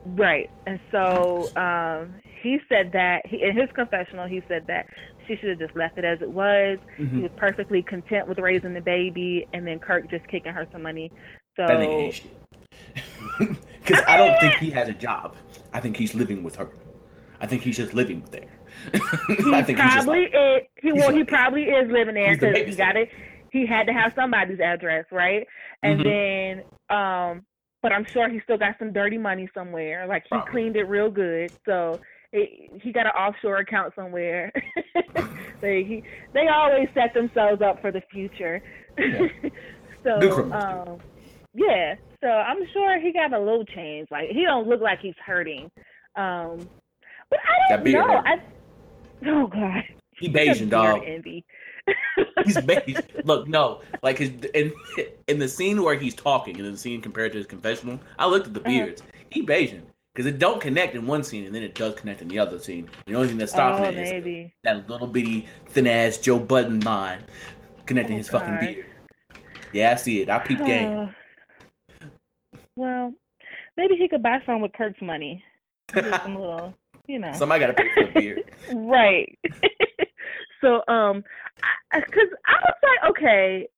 Right. 0.05 0.51
And 0.67 0.81
so 0.91 1.49
um 1.57 2.15
he 2.43 2.61
said 2.69 2.91
that 2.93 3.25
he 3.27 3.43
in 3.43 3.57
his 3.57 3.71
confessional 3.73 4.27
he 4.27 4.43
said 4.49 4.67
that 4.67 4.87
she 5.27 5.37
should 5.37 5.51
have 5.51 5.59
just 5.59 5.77
left 5.77 5.97
it 5.99 6.05
as 6.05 6.23
it 6.23 6.31
was. 6.31 6.79
He 6.97 7.05
Mhm. 7.05 7.23
was 7.23 7.31
perfectly 7.37 7.83
content 7.83 8.29
with 8.29 8.39
raising 8.39 8.75
the 8.75 8.81
baby 8.81 9.47
and 9.53 9.67
then 9.67 9.79
Kirk 9.79 10.09
just 10.11 10.27
kicking 10.29 10.53
her 10.53 10.67
some 10.73 10.83
money. 10.83 11.11
So 11.57 11.67
That 13.89 13.95
nigga 13.95 13.99
ain't 13.99 13.99
shit. 13.99 14.05
Because 14.05 14.05
I 14.09 14.17
don't 14.17 14.41
think 14.41 14.55
he 14.61 14.71
has 14.71 14.89
a 14.89 14.93
job. 14.95 15.37
I 15.73 15.81
think 15.81 15.97
he's 15.97 16.15
living 16.15 16.43
with 16.43 16.57
her. 16.57 16.71
I 17.41 17.47
think 17.47 17.63
he's 17.63 17.77
just 17.77 17.93
living 17.95 18.25
there. 18.31 18.49
he 18.93 18.99
I 19.55 19.63
think 19.63 19.79
he's 19.79 19.93
just 19.93 20.07
probably 20.07 20.23
like, 20.23 20.35
is 20.35 20.63
he 20.83 20.93
well 20.93 21.11
he 21.11 21.19
like- 21.19 21.29
probably 21.29 21.65
is 21.65 21.91
living 21.91 22.15
there 22.15 22.35
because 22.37 22.57
he 22.67 22.75
got 22.75 22.97
it 22.97 23.11
he 23.53 23.65
had 23.67 23.87
to 23.87 23.93
have 23.93 24.13
somebody's 24.15 24.61
address, 24.61 25.05
right? 25.13 25.47
And 25.83 26.01
Mhm. 26.01 26.65
then 26.91 26.97
um 26.99 27.43
but 27.83 27.93
I'm 27.93 28.05
sure 28.05 28.29
he 28.29 28.41
still 28.41 28.59
got 28.59 28.77
some 28.79 28.93
dirty 28.93 29.17
money 29.19 29.49
somewhere. 29.55 30.07
Like 30.09 30.25
he 30.25 30.31
Probably. 30.31 30.51
cleaned 30.51 30.77
it 30.77 30.85
real 30.89 31.11
good. 31.11 31.53
So 31.65 32.01
it, 32.33 32.83
he 32.83 32.91
got 32.93 33.07
an 33.07 33.13
offshore 33.13 33.59
account 33.59 33.95
somewhere. 33.95 34.51
they 35.61 35.85
he, 35.85 36.03
they 36.33 36.49
always 36.49 36.89
set 36.95 37.15
themselves 37.15 37.63
up 37.63 37.81
for 37.81 37.93
the 37.93 38.03
future. 38.11 38.63
Yeah. 38.99 39.29
so 40.03 40.53
um 40.53 40.99
yeah. 41.55 41.95
So 42.21 42.29
I'm 42.29 42.59
sure 42.73 43.01
he 43.01 43.13
got 43.13 43.33
a 43.33 43.39
little 43.39 43.65
change. 43.65 44.09
Like 44.11 44.31
he 44.31 44.43
don't 44.45 44.67
look 44.69 44.81
like 44.81 45.01
he's 45.01 45.15
hurting. 45.25 45.71
Um 46.17 46.69
but 47.31 47.41
I 47.71 47.77
don't 47.77 47.93
know. 47.93 48.23
I 48.25 48.41
oh 49.27 49.47
god. 49.49 49.83
he 50.19 50.29
Bayesian, 50.29 50.71
dog. 50.71 51.03
envy. 51.05 51.45
He's 52.45 52.57
Bayesian. 52.57 53.05
Look, 53.25 53.49
no, 53.49 53.81
like 54.03 54.19
his 54.19 54.31
in 54.55 54.73
in 55.27 55.39
the 55.39 55.49
scene 55.49 55.83
where 55.83 55.95
he's 55.97 56.15
talking, 56.15 56.59
in 56.59 56.71
the 56.71 56.77
scene 56.79 57.01
compared 57.01 57.33
to 57.33 57.39
his 57.39 57.47
confessional, 57.47 58.01
I 58.19 58.27
looked 58.27 58.47
at 58.47 58.55
the 58.55 58.61
Uh-huh. 58.61 58.69
beards. 58.71 59.03
He 59.31 59.45
Bayesian 59.45 59.83
because 60.15 60.27
it 60.27 60.39
don't 60.39 60.61
connect 60.61 60.95
in 60.95 61.07
one 61.07 61.23
scene 61.23 61.45
and 61.45 61.55
then 61.55 61.63
it 61.63 61.75
does 61.75 61.95
connect 61.95 62.23
in 62.23 62.29
the 62.29 62.39
other 62.39 62.59
scene. 62.59 62.89
The 63.07 63.15
only 63.15 63.29
thing 63.29 63.39
that 63.39 63.51
stops 63.51 63.81
oh, 63.81 63.85
it 63.85 63.97
is 63.97 64.11
maybe. 64.11 64.55
that 64.65 64.89
little 64.89 65.07
bitty 65.07 65.47
thin 65.69 65.87
ass 65.87 66.17
Joe 66.19 66.39
Budden 66.39 66.81
line 66.81 67.23
connecting 67.85 68.15
Oh, 68.15 68.19
his 68.19 68.29
fucking 68.29 68.59
beard. 68.61 68.87
Yeah, 69.73 69.93
I 69.93 69.97
see 69.97 70.23
it. 70.23 70.31
I 70.31 70.39
peep 70.39 70.65
game. 70.65 71.15
Well, 72.77 73.13
maybe 73.77 73.95
he 73.97 74.09
could 74.09 74.23
buy 74.23 74.39
some 74.47 74.61
with 74.61 74.73
Kirk's 74.73 75.01
money. 75.03 75.43
Some 75.93 76.37
little, 76.37 76.75
you 77.07 77.19
know. 77.19 77.33
Somebody 77.33 77.61
got 77.61 77.67
to 77.69 77.75
pay 77.75 77.89
for 77.95 78.05
the 78.05 78.21
beer. 78.21 78.43
right. 78.75 79.39
so, 80.61 80.83
um, 80.93 81.23
because 81.93 82.29
I, 82.47 82.55
was 82.63 82.75
like, 82.83 83.11
okay, 83.11 83.69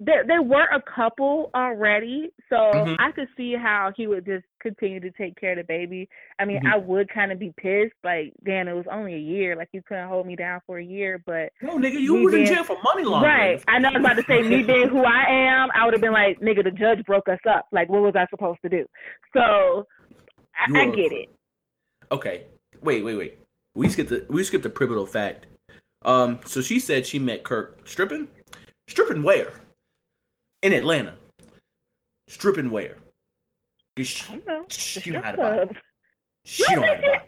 there 0.00 0.24
there 0.24 0.42
were 0.42 0.66
a 0.66 0.80
couple 0.82 1.50
already, 1.54 2.30
so 2.48 2.56
Mhm. 2.56 2.96
I 3.00 3.10
could 3.10 3.28
see 3.36 3.54
how 3.54 3.92
he 3.96 4.06
would 4.06 4.24
just 4.24 4.44
continue 4.60 5.00
to 5.00 5.10
take 5.12 5.34
care 5.36 5.52
of 5.52 5.58
the 5.58 5.64
baby. 5.64 6.08
I 6.38 6.44
mean, 6.44 6.60
Mhm. 6.62 6.72
I 6.72 6.76
would 6.76 7.08
kind 7.08 7.32
of 7.32 7.38
be 7.40 7.52
pissed, 7.56 7.94
like, 8.04 8.32
damn, 8.44 8.68
it 8.68 8.74
was 8.74 8.86
only 8.88 9.14
a 9.14 9.18
year, 9.18 9.56
like 9.56 9.68
you 9.72 9.82
couldn't 9.82 10.08
hold 10.08 10.26
me 10.26 10.36
down 10.36 10.60
for 10.66 10.78
a 10.78 10.84
year, 10.84 11.20
but 11.26 11.52
No, 11.60 11.78
nigga, 11.78 11.98
you 11.98 12.14
was 12.14 12.32
in 12.32 12.46
jail 12.46 12.62
for 12.62 12.80
money 12.82 13.02
laundering. 13.02 13.34
Right. 13.34 13.64
I 13.66 13.78
know 13.80 13.88
I 13.88 13.92
was 13.92 14.00
about 14.00 14.16
to 14.16 14.22
say 14.24 14.42
me 14.42 14.62
being 14.62 14.88
who 14.88 15.04
I 15.04 15.24
am, 15.28 15.68
I 15.74 15.84
would 15.84 15.94
have 15.94 16.00
been 16.00 16.12
like, 16.12 16.38
nigga, 16.40 16.62
the 16.62 16.70
judge 16.70 17.04
broke 17.04 17.28
us 17.28 17.40
up. 17.48 17.66
Like, 17.72 17.88
what 17.88 18.02
was 18.02 18.14
I 18.14 18.26
supposed 18.30 18.60
to 18.62 18.68
do? 18.68 18.86
So 19.32 19.86
I, 20.56 20.80
I 20.80 20.86
get 20.90 21.12
it. 21.12 21.28
Okay. 22.12 22.44
Wait, 22.82 23.04
wait, 23.04 23.16
wait. 23.16 23.38
We 23.74 23.88
skipped 23.88 24.10
the 24.10 24.24
we 24.28 24.44
skipped 24.44 24.62
the 24.62 24.70
pivotal 24.70 25.06
fact. 25.06 25.46
Um, 26.04 26.38
so 26.44 26.60
she 26.60 26.78
said 26.78 27.04
she 27.06 27.18
met 27.18 27.42
Kirk 27.42 27.80
stripping? 27.86 28.28
Stripping 28.88 29.22
where? 29.22 29.52
In 30.62 30.72
Atlanta. 30.72 31.14
Stripping 32.28 32.70
where? 32.70 32.96
She, 33.98 34.24
don't 34.28 34.46
know. 34.46 34.64
She 34.68 35.10
don't 35.10 35.24
have 35.24 35.34
a 35.34 35.38
body. 35.38 35.70
She 36.44 36.62
don't 36.74 36.84
have 36.84 36.98
a 36.98 37.02
body. 37.02 37.18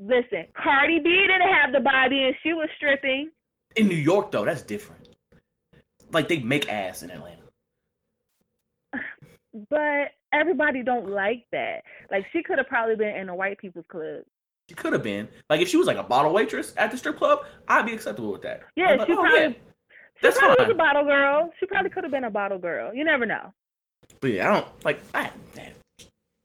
Listen, 0.00 0.46
Cardi 0.54 1.00
B 1.00 1.10
didn't 1.10 1.52
have 1.52 1.72
the 1.72 1.80
body 1.80 2.24
and 2.24 2.34
she 2.42 2.52
was 2.52 2.68
stripping. 2.76 3.30
In 3.76 3.88
New 3.88 3.96
York 3.96 4.30
though, 4.30 4.44
that's 4.44 4.62
different. 4.62 5.08
Like 6.12 6.28
they 6.28 6.38
make 6.38 6.68
ass 6.68 7.02
in 7.02 7.10
Atlanta. 7.10 7.42
But 9.70 10.12
everybody 10.32 10.84
don't 10.84 11.08
like 11.08 11.44
that. 11.52 11.82
Like 12.12 12.26
she 12.32 12.42
could 12.42 12.58
have 12.58 12.68
probably 12.68 12.94
been 12.94 13.16
in 13.16 13.28
a 13.28 13.34
white 13.34 13.58
people's 13.58 13.86
club. 13.90 14.22
She 14.68 14.74
could 14.74 14.92
have 14.92 15.02
been. 15.02 15.26
Like 15.48 15.60
if 15.60 15.68
she 15.68 15.78
was 15.78 15.86
like 15.86 15.96
a 15.96 16.02
bottle 16.02 16.32
waitress 16.32 16.74
at 16.76 16.90
the 16.90 16.98
strip 16.98 17.16
club, 17.16 17.40
I'd 17.66 17.86
be 17.86 17.92
acceptable 17.92 18.30
with 18.30 18.42
that. 18.42 18.60
Yeah, 18.76 18.98
I'd 19.00 19.06
she 19.06 19.14
oh, 19.14 19.16
probably 19.16 19.40
yeah. 19.40 19.52
She 20.20 20.26
That's 20.26 20.38
probably 20.38 20.64
was 20.66 20.72
a 20.72 20.76
bottle 20.76 21.04
girl. 21.04 21.50
She 21.60 21.66
probably 21.66 21.90
could 21.90 22.04
have 22.04 22.10
been 22.12 22.24
a 22.24 22.30
bottle 22.30 22.58
girl. 22.58 22.92
You 22.94 23.04
never 23.04 23.26
know. 23.26 23.52
But 24.20 24.28
yeah, 24.32 24.50
I 24.50 24.54
don't 24.54 24.84
like 24.84 25.00
I 25.14 25.30
man, 25.56 25.72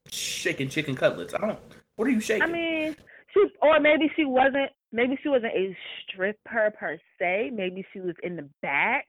shaking 0.10 0.70
chicken 0.70 0.96
cutlets. 0.96 1.34
I 1.34 1.40
don't 1.40 1.60
what 1.96 2.08
are 2.08 2.12
you 2.12 2.20
shaking? 2.20 2.44
I 2.44 2.48
mean, 2.48 2.96
she 3.34 3.46
or 3.62 3.80
maybe 3.80 4.12
she 4.16 4.26
wasn't. 4.26 4.72
Maybe 4.92 5.18
she 5.24 5.30
wasn't 5.30 5.54
a 5.54 5.76
stripper 6.08 6.72
per 6.78 7.00
se. 7.20 7.52
Maybe 7.54 7.86
she 7.94 8.00
was 8.00 8.16
in 8.22 8.36
the 8.36 8.48
back, 8.62 9.08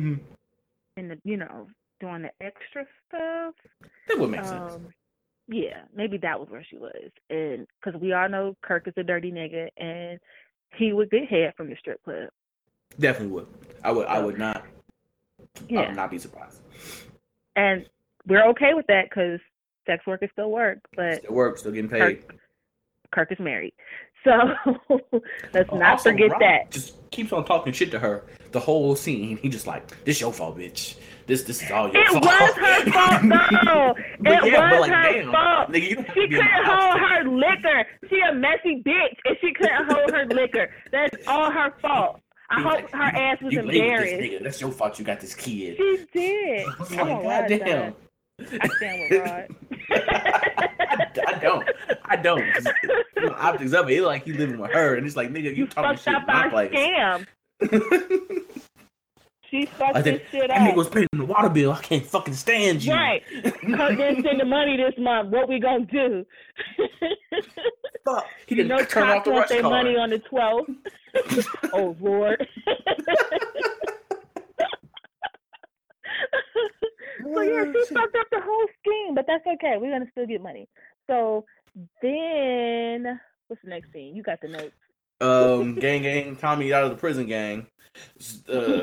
Mhm. 0.00 0.20
in 0.96 1.08
the 1.08 1.18
you 1.24 1.36
know 1.36 1.68
doing 2.00 2.22
the 2.22 2.30
extra 2.44 2.86
stuff. 3.08 3.54
that 4.08 4.18
would 4.18 4.30
make 4.30 4.44
sense. 4.44 4.74
Um, 4.74 4.88
yeah, 5.48 5.82
maybe 5.94 6.16
that 6.18 6.38
was 6.40 6.48
where 6.48 6.64
she 6.68 6.76
was, 6.76 7.10
and 7.30 7.66
because 7.80 8.00
we 8.00 8.12
all 8.12 8.28
know 8.28 8.56
Kirk 8.62 8.88
is 8.88 8.94
a 8.96 9.02
dirty 9.02 9.30
nigga, 9.30 9.68
and 9.76 10.18
he 10.76 10.92
would 10.92 11.10
get 11.10 11.28
head 11.28 11.54
from 11.56 11.68
the 11.70 11.76
strip 11.76 12.02
club. 12.02 12.28
Definitely 12.98 13.32
would. 13.34 13.46
I 13.84 13.92
would. 13.92 14.06
I 14.06 14.18
would 14.20 14.38
not. 14.38 14.64
I 15.38 15.52
Yeah, 15.68 15.86
would 15.88 15.96
not 15.96 16.10
be 16.10 16.18
surprised. 16.18 16.60
and 17.56 17.86
we're 18.26 18.44
okay 18.48 18.74
with 18.74 18.86
that 18.88 19.08
because 19.08 19.38
sex 19.86 20.06
work 20.06 20.22
is 20.22 20.30
still 20.32 20.50
work, 20.50 20.78
but 20.96 21.18
Still 21.22 21.34
work. 21.34 21.58
Still 21.58 21.72
getting 21.72 21.90
paid. 21.90 22.26
Kirk, 22.26 22.36
Kirk 23.12 23.32
is 23.32 23.38
married, 23.38 23.72
so 24.24 24.30
let's 25.52 25.68
Oh, 25.70 25.78
not 25.78 25.92
also, 25.92 26.10
forget 26.10 26.30
Rob 26.32 26.40
that. 26.40 26.70
Just 26.70 26.94
keeps 27.10 27.32
on 27.32 27.44
talking 27.44 27.72
shit 27.72 27.90
to 27.92 27.98
her 27.98 28.24
the 28.52 28.58
whole 28.60 28.96
scene. 28.96 29.36
He 29.36 29.48
just 29.48 29.66
like, 29.66 30.04
this 30.04 30.20
your 30.20 30.32
fault, 30.32 30.58
bitch. 30.58 30.96
This 31.26 31.42
this 31.44 31.62
is 31.62 31.70
all 31.70 31.92
your 31.92 32.02
It 32.02 32.08
fault. 32.08 32.24
It 32.24 32.28
was 32.28 32.54
her 32.54 32.92
fault, 32.92 33.22
though. 33.64 33.94
It 34.32 34.52
yeah, 34.52 34.70
was 34.80 34.80
like, 34.88 34.90
her 34.90 35.12
damn, 35.12 35.32
fault. 35.32 35.70
nigga, 35.70 35.82
you 35.90 35.96
She 35.96 36.02
to 36.04 36.12
be 36.14 36.22
in 36.22 36.30
couldn't 36.30 36.64
hold 36.64 36.98
her 37.00 37.24
liquor. 37.28 37.86
She 38.10 38.20
a 38.28 38.34
messy 38.34 38.82
bitch, 38.82 39.16
and 39.24 39.36
she 39.40 39.52
couldn't 39.52 39.90
hold 39.90 40.10
her 40.12 40.24
liquor. 40.26 40.70
That's 40.90 41.16
all 41.28 41.50
her 41.50 41.72
fault. 41.80 42.20
I 42.48 42.62
hope 42.62 42.72
like, 42.72 42.90
her 42.92 43.02
ass 43.02 43.38
was 43.42 43.52
you 43.52 43.60
embarrassed. 43.60 44.16
This 44.16 44.20
nigga. 44.30 44.42
That's 44.42 44.60
your 44.60 44.70
fault. 44.70 44.98
You 44.98 45.04
got 45.04 45.20
this 45.20 45.34
kid. 45.34 45.76
She 45.76 46.06
did. 46.12 46.66
I'm 46.90 47.08
like, 47.08 47.24
lie 47.24 47.48
that. 47.48 47.94
I 48.38 48.68
stand 48.68 49.10
with 49.10 49.20
Rod. 49.22 49.48
I, 49.90 51.08
I 51.26 51.38
don't. 51.38 51.68
I 52.04 52.16
don't. 52.16 52.44
you 53.16 53.22
know, 53.22 53.34
optics 53.38 53.72
of 53.72 53.88
it, 53.90 53.94
it's 53.94 54.04
like 54.06 54.24
he 54.24 54.32
living 54.32 54.58
with 54.58 54.72
her, 54.72 54.94
and 54.96 55.06
it's 55.06 55.16
like, 55.16 55.30
nigga, 55.30 55.44
you, 55.44 55.50
You 55.50 55.66
talking 55.66 55.96
shit 55.96 56.14
up 56.14 56.26
my 56.26 56.48
place. 56.48 56.72
scam. 56.72 57.26
She 59.56 59.66
fucked 59.66 59.96
I 59.96 60.02
this 60.02 60.18
think 60.18 60.30
shit 60.30 60.48
that 60.48 60.60
nigga 60.60 60.76
was 60.76 60.88
paying 60.88 61.06
the 61.12 61.24
water 61.24 61.48
bill. 61.48 61.72
I 61.72 61.80
can't 61.80 62.04
fucking 62.04 62.34
stand 62.34 62.84
you. 62.84 62.92
Right. 62.92 63.22
Kirk 63.42 63.96
didn't 63.96 64.24
send 64.24 64.38
the 64.40 64.44
money 64.44 64.76
this 64.76 64.92
month. 64.98 65.30
What 65.30 65.48
we 65.48 65.58
gonna 65.58 65.86
do? 65.86 66.26
Fuck. 68.04 68.26
He 68.46 68.54
you 68.54 68.62
didn't 68.62 68.76
know, 68.76 68.84
turn 68.84 69.08
off 69.08 69.24
the 69.24 69.30
rush 69.30 69.48
their 69.48 69.62
money 69.62 69.96
on 69.96 70.10
the 70.10 70.18
12th. 70.18 70.76
oh, 71.72 71.96
Lord. 72.00 72.46
so, 77.24 77.40
yeah, 77.40 77.64
she 77.64 77.78
oh, 77.78 77.86
fucked 77.94 78.16
up 78.16 78.26
the 78.30 78.40
whole 78.42 78.66
scheme, 78.80 79.14
but 79.14 79.24
that's 79.26 79.46
okay. 79.46 79.76
We're 79.80 79.90
going 79.90 80.04
to 80.04 80.10
still 80.10 80.26
get 80.26 80.42
money. 80.42 80.68
So, 81.08 81.46
then, 82.02 83.18
what's 83.48 83.62
the 83.62 83.70
next 83.70 83.92
scene? 83.92 84.14
You 84.14 84.22
got 84.22 84.40
the 84.42 84.48
notes. 84.48 84.74
Um, 85.20 85.74
gang, 85.76 86.02
gang, 86.02 86.36
Tommie 86.36 86.72
out 86.72 86.84
of 86.84 86.90
the 86.90 86.96
prison 86.96 87.26
gang. 87.26 87.66
Uh, 88.48 88.82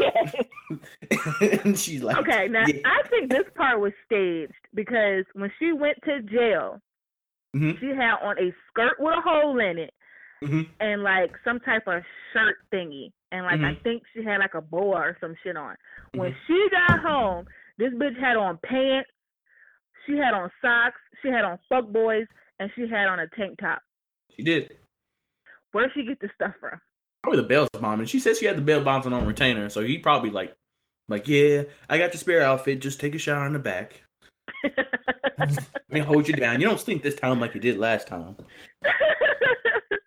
and 1.63 1.77
she's 1.77 2.01
like, 2.01 2.17
okay, 2.17 2.47
now, 2.47 2.65
yeah. 2.67 2.79
I 2.85 3.07
think 3.09 3.29
this 3.29 3.43
part 3.55 3.79
was 3.79 3.93
staged 4.05 4.53
because 4.73 5.25
when 5.33 5.51
she 5.59 5.71
went 5.73 5.97
to 6.05 6.21
jail, 6.23 6.81
Mhm. 7.55 7.79
she 7.79 7.87
had 7.89 8.15
on 8.23 8.37
a 8.39 8.51
skirt 8.69 8.95
with 8.99 9.13
a 9.15 9.21
hole 9.21 9.59
in 9.59 9.77
it. 9.77 9.93
Mhm. 10.43 10.67
and 10.81 11.03
like 11.03 11.31
some 11.45 11.57
type 11.61 11.83
of 11.87 12.03
shirt 12.33 12.55
thingy. 12.73 13.13
And 13.31 13.45
like 13.45 13.61
I 13.61 13.75
Mhm. 13.75 13.83
think 13.83 14.03
she 14.13 14.23
had 14.25 14.39
like 14.39 14.55
a 14.55 14.61
boa 14.61 14.97
or 14.97 15.17
some 15.21 15.35
shit 15.41 15.55
on. 15.55 15.77
When 16.15 16.33
Mm-hmm. 16.33 16.39
she 16.47 16.69
got 16.69 16.99
home, 16.99 17.45
this 17.77 17.93
bitch 17.93 18.19
had 18.19 18.35
on 18.35 18.57
pants, 18.57 19.09
she 20.05 20.17
had 20.17 20.33
on 20.33 20.51
socks, 20.61 20.99
she 21.21 21.29
had 21.29 21.45
on 21.45 21.59
fuck 21.69 21.87
boys, 21.87 22.27
and 22.59 22.69
she 22.75 22.87
had 22.89 23.07
on 23.07 23.19
a 23.21 23.27
tank 23.29 23.57
top. 23.59 23.81
She 24.35 24.43
did. 24.43 24.75
Where'd 25.73 25.91
she 25.93 26.05
get 26.05 26.21
this 26.21 26.31
stuff 26.35 26.53
from? 26.59 26.79
Probably 27.23 27.41
the 27.41 27.47
Bell's 27.47 27.69
mom, 27.81 27.99
and 27.99 28.09
she 28.09 28.19
said 28.19 28.37
she 28.37 28.45
had 28.45 28.57
the 28.57 28.61
Bell 28.61 28.83
bonds 28.83 29.05
on 29.05 29.25
retainer, 29.25 29.69
so 29.69 29.81
he 29.81 29.97
probably 29.97 30.29
like, 30.29 30.55
like, 31.09 31.27
yeah, 31.27 31.63
I 31.89 31.97
got 31.97 32.11
the 32.11 32.17
spare 32.17 32.41
outfit. 32.41 32.79
Just 32.79 32.99
take 32.99 33.15
a 33.15 33.17
shower 33.17 33.45
in 33.45 33.53
the 33.53 33.59
back. 33.59 34.03
Let 35.37 35.89
me 35.89 35.99
hold 35.99 36.27
you 36.27 36.35
down. 36.35 36.61
You 36.61 36.67
don't 36.67 36.79
stink 36.79 37.03
this 37.03 37.15
time 37.15 37.39
like 37.39 37.53
you 37.53 37.59
did 37.59 37.77
last 37.77 38.07
time. 38.07 38.37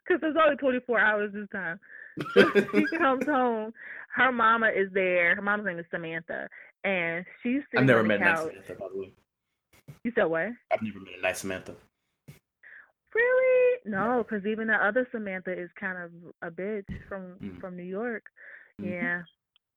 Because 0.08 0.20
there's 0.20 0.36
only 0.40 0.56
24 0.56 1.00
hours 1.00 1.32
this 1.34 1.48
time. 1.50 1.80
So 2.34 2.50
she 2.74 2.86
comes 2.96 3.26
home. 3.26 3.72
Her 4.14 4.30
mama 4.30 4.68
is 4.68 4.88
there. 4.92 5.34
Her 5.34 5.42
mama's 5.42 5.66
name 5.66 5.80
is 5.80 5.84
Samantha, 5.90 6.48
and 6.84 7.24
she's 7.42 7.62
sitting 7.70 7.80
I've 7.80 7.86
never 7.86 8.04
met 8.04 8.20
a 8.20 8.24
nice. 8.24 8.38
Samantha, 8.38 8.74
by 8.76 8.86
the 8.92 9.00
way. 9.00 9.12
You 10.04 10.12
said 10.14 10.24
what? 10.26 10.46
I've 10.72 10.80
never 10.80 11.00
met 11.00 11.18
a 11.18 11.22
nice 11.22 11.40
Samantha. 11.40 11.74
Really? 13.16 13.78
No, 13.86 14.22
because 14.22 14.46
even 14.46 14.66
the 14.68 14.74
other 14.74 15.08
Samantha 15.10 15.52
is 15.52 15.70
kind 15.78 15.98
of 15.98 16.10
a 16.42 16.50
bitch 16.50 16.88
from 17.08 17.38
Mm. 17.40 17.60
from 17.60 17.76
New 17.76 17.84
York. 17.84 18.24
Mhm. 18.80 18.92
Yeah, 18.92 19.22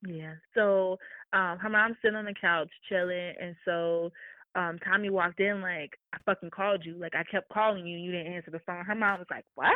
yeah. 0.02 0.34
So 0.54 1.00
um, 1.32 1.58
her 1.60 1.70
mom's 1.70 1.98
sitting 2.02 2.18
on 2.18 2.26
the 2.26 2.34
couch 2.34 2.72
chilling, 2.90 3.36
and 3.40 3.56
so 3.66 4.12
um, 4.56 4.80
Tommie 4.80 5.10
walked 5.10 5.40
in 5.40 5.62
like, 5.62 5.98
"I 6.14 6.18
fucking 6.26 6.50
called 6.50 6.86
you. 6.86 6.96
Like 6.96 7.16
I 7.16 7.24
kept 7.24 7.50
calling 7.50 7.86
you, 7.86 7.96
and 7.96 8.04
you 8.06 8.12
didn't 8.12 8.34
answer 8.34 8.52
the 8.52 8.60
phone." 8.60 8.84
Her 8.84 8.96
mom 8.96 9.20
was 9.20 9.30
like, 9.30 9.46
"What? 9.56 9.72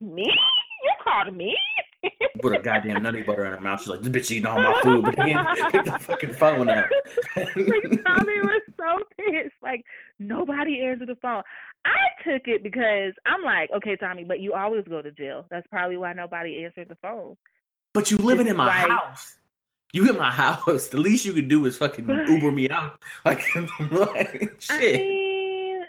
Me? 0.00 0.24
You 0.24 0.92
called 1.02 1.36
me?" 1.36 1.56
Put 2.42 2.52
a 2.52 2.62
goddamn 2.62 3.02
nutty 3.02 3.22
butter 3.22 3.44
in 3.46 3.52
her 3.52 3.60
mouth. 3.60 3.80
She's 3.80 3.88
like, 3.88 4.00
this 4.02 4.08
bitch 4.10 4.30
eating 4.30 4.46
all 4.46 4.60
my 4.60 4.80
food, 4.82 5.04
but 5.04 5.16
then 5.16 5.46
pick 5.70 5.84
the 5.84 5.98
fucking 6.00 6.32
phone 6.34 6.68
up. 6.68 6.86
like 7.36 7.46
Tommie 7.56 8.40
was 8.42 8.62
so 8.76 8.98
pissed. 9.16 9.54
Like 9.62 9.84
nobody 10.18 10.80
answered 10.82 11.08
the 11.08 11.16
phone. 11.22 11.42
I 11.84 12.22
took 12.30 12.42
it 12.46 12.62
because 12.62 13.12
I'm 13.26 13.42
like, 13.42 13.70
okay, 13.76 13.96
Tommie, 13.96 14.24
but 14.24 14.40
you 14.40 14.52
always 14.54 14.84
go 14.88 15.00
to 15.02 15.12
jail. 15.12 15.46
That's 15.50 15.66
probably 15.68 15.96
why 15.96 16.12
nobody 16.12 16.64
answered 16.64 16.88
the 16.88 16.96
phone. 17.00 17.36
But 17.92 18.10
you 18.10 18.16
living 18.18 18.48
in 18.48 18.56
my 18.56 18.66
Right. 18.66 18.90
house. 18.90 19.36
You 19.92 20.08
in 20.10 20.16
my 20.18 20.30
house. 20.32 20.88
The 20.88 20.96
least 20.98 21.24
you 21.24 21.32
could 21.32 21.48
do 21.48 21.64
is 21.66 21.76
fucking. 21.78 22.08
Uber 22.08 22.50
me 22.50 22.68
out. 22.68 23.00
Like, 23.24 23.42
like 23.54 24.52
I 24.70 24.80
shit. 24.80 25.00
mean, 25.00 25.82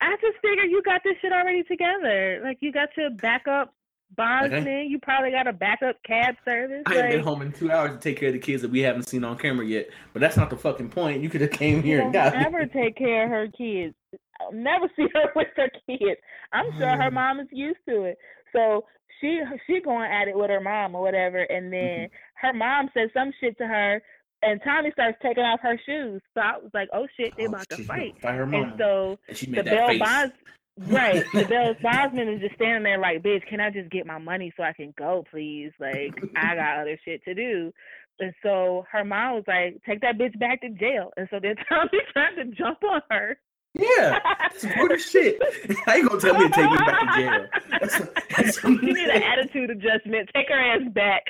I 0.00 0.16
just 0.20 0.38
figured 0.40 0.70
you 0.70 0.82
got 0.82 1.02
this 1.04 1.14
shit 1.20 1.30
already 1.32 1.62
together. 1.64 2.40
Like 2.42 2.56
you 2.60 2.72
got 2.72 2.88
your 2.96 3.10
backup 3.10 3.74
bondsman. 4.16 4.88
You 4.88 4.98
probably 5.00 5.30
got 5.30 5.46
a 5.46 5.52
backup 5.52 5.96
cab 6.04 6.34
service. 6.44 6.82
I 6.86 6.96
ain't 6.98 7.10
been 7.10 7.20
home 7.20 7.42
in 7.42 7.52
two 7.52 7.70
hours 7.70 7.92
to 7.92 7.98
take 7.98 8.18
care 8.18 8.28
of 8.28 8.34
the 8.34 8.38
kids 8.40 8.62
that 8.62 8.70
we 8.70 8.80
haven't 8.80 9.04
seen 9.08 9.24
on 9.24 9.38
camera 9.38 9.66
yet. 9.66 9.88
But 10.12 10.20
that's 10.20 10.36
not 10.36 10.50
the 10.50 10.56
fucking 10.56 10.90
point. 10.90 11.22
You 11.22 11.28
could 11.28 11.40
have 11.40 11.50
came 11.50 11.82
here 11.82 12.00
and 12.00 12.12
got 12.12 12.34
me. 12.34 12.66
take 12.72 12.96
care 12.96 13.24
of 13.24 13.30
her 13.30 13.48
kids. 13.56 13.94
I'll 14.40 14.52
never 14.52 14.86
see 14.96 15.06
her 15.14 15.30
with 15.36 15.48
her 15.56 15.70
kids. 15.86 16.20
I'm 16.52 16.66
sure 16.78 16.88
her 16.88 17.10
mom 17.10 17.40
is 17.40 17.48
used 17.50 17.78
to 17.88 18.04
it. 18.04 18.18
So 18.52 18.84
she 19.20 19.40
she 19.66 19.80
going 19.80 20.10
at 20.10 20.28
it 20.28 20.36
with 20.36 20.50
her 20.50 20.60
mom 20.60 20.94
or 20.94 21.02
whatever, 21.02 21.38
and 21.42 21.72
then 21.72 22.08
mm-hmm. 22.08 22.46
her 22.46 22.52
mom 22.52 22.90
says 22.94 23.10
some 23.14 23.32
shit 23.40 23.56
to 23.58 23.66
her, 23.66 24.02
and 24.42 24.60
Tommie 24.62 24.92
starts 24.92 25.18
taking 25.22 25.44
off 25.44 25.60
her 25.62 25.78
shoes. 25.86 26.20
So 26.34 26.40
I 26.40 26.58
was 26.58 26.70
like, 26.74 26.88
oh 26.92 27.06
shit, 27.16 27.32
they 27.36 27.44
Oh, 27.44 27.46
about 27.46 27.68
to 27.70 27.76
shit, 27.76 27.86
fight. 27.86 28.20
By 28.20 28.32
her 28.32 28.42
And 28.42 28.52
mom. 28.52 28.74
so 28.78 29.18
And 29.28 29.36
she 29.36 29.46
the 29.50 29.62
Bell. 29.62 29.98
Bonds, 29.98 30.34
right? 30.78 31.24
The 31.32 31.44
Bell 31.44 31.74
bondsman 31.82 32.28
is 32.28 32.40
just 32.40 32.54
standing 32.56 32.82
there 32.84 32.98
like, 32.98 33.22
bitch, 33.22 33.46
can 33.48 33.60
I 33.60 33.70
just 33.70 33.90
get 33.90 34.06
my 34.06 34.18
money 34.18 34.52
so 34.56 34.62
I 34.62 34.72
can 34.72 34.92
go, 34.98 35.24
please? 35.30 35.72
Like 35.80 36.14
I 36.36 36.54
got 36.54 36.80
other 36.80 36.98
shit 37.04 37.22
to 37.24 37.34
do. 37.34 37.72
And 38.20 38.32
so 38.44 38.84
her 38.92 39.04
mom 39.04 39.34
was 39.34 39.44
like, 39.48 39.80
take 39.84 40.00
that 40.02 40.18
bitch 40.18 40.38
back 40.38 40.60
to 40.60 40.70
jail. 40.70 41.10
And 41.16 41.26
so 41.30 41.40
then 41.42 41.56
Tommie 41.68 41.98
tried 42.12 42.36
to 42.36 42.44
jump 42.56 42.78
on 42.84 43.00
her. 43.10 43.36
Yeah. 43.76 44.20
That's 44.40 44.64
rude 44.76 44.92
as 44.92 45.04
shit. 45.04 45.42
How 45.84 45.94
you 45.94 46.08
gonna 46.08 46.20
tell 46.20 46.34
me 46.38 46.48
to 46.48 46.54
take 46.54 46.70
me 46.70 46.76
back 46.76 47.00
to 47.00 47.20
jail? 47.20 47.46
That's, 47.80 47.98
that's 48.36 48.62
you 48.64 48.80
need 48.94 49.08
an 49.08 49.20
attitude 49.22 49.70
adjustment. 49.70 50.30
Take 50.32 50.48
her 50.48 50.54
ass 50.60 50.82
back. 50.92 51.22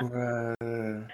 Bruh. 0.00 0.54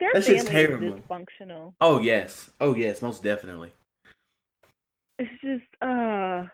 Their 0.00 0.10
That 0.14 0.24
shit's 0.24 0.44
terrible. 0.44 0.98
dysfunctional. 0.98 1.74
Oh 1.80 2.00
yes. 2.00 2.50
Oh 2.60 2.74
yes, 2.74 3.02
most 3.02 3.22
definitely. 3.22 3.72
It's 5.20 5.30
just 5.42 5.82
uh 5.82 6.44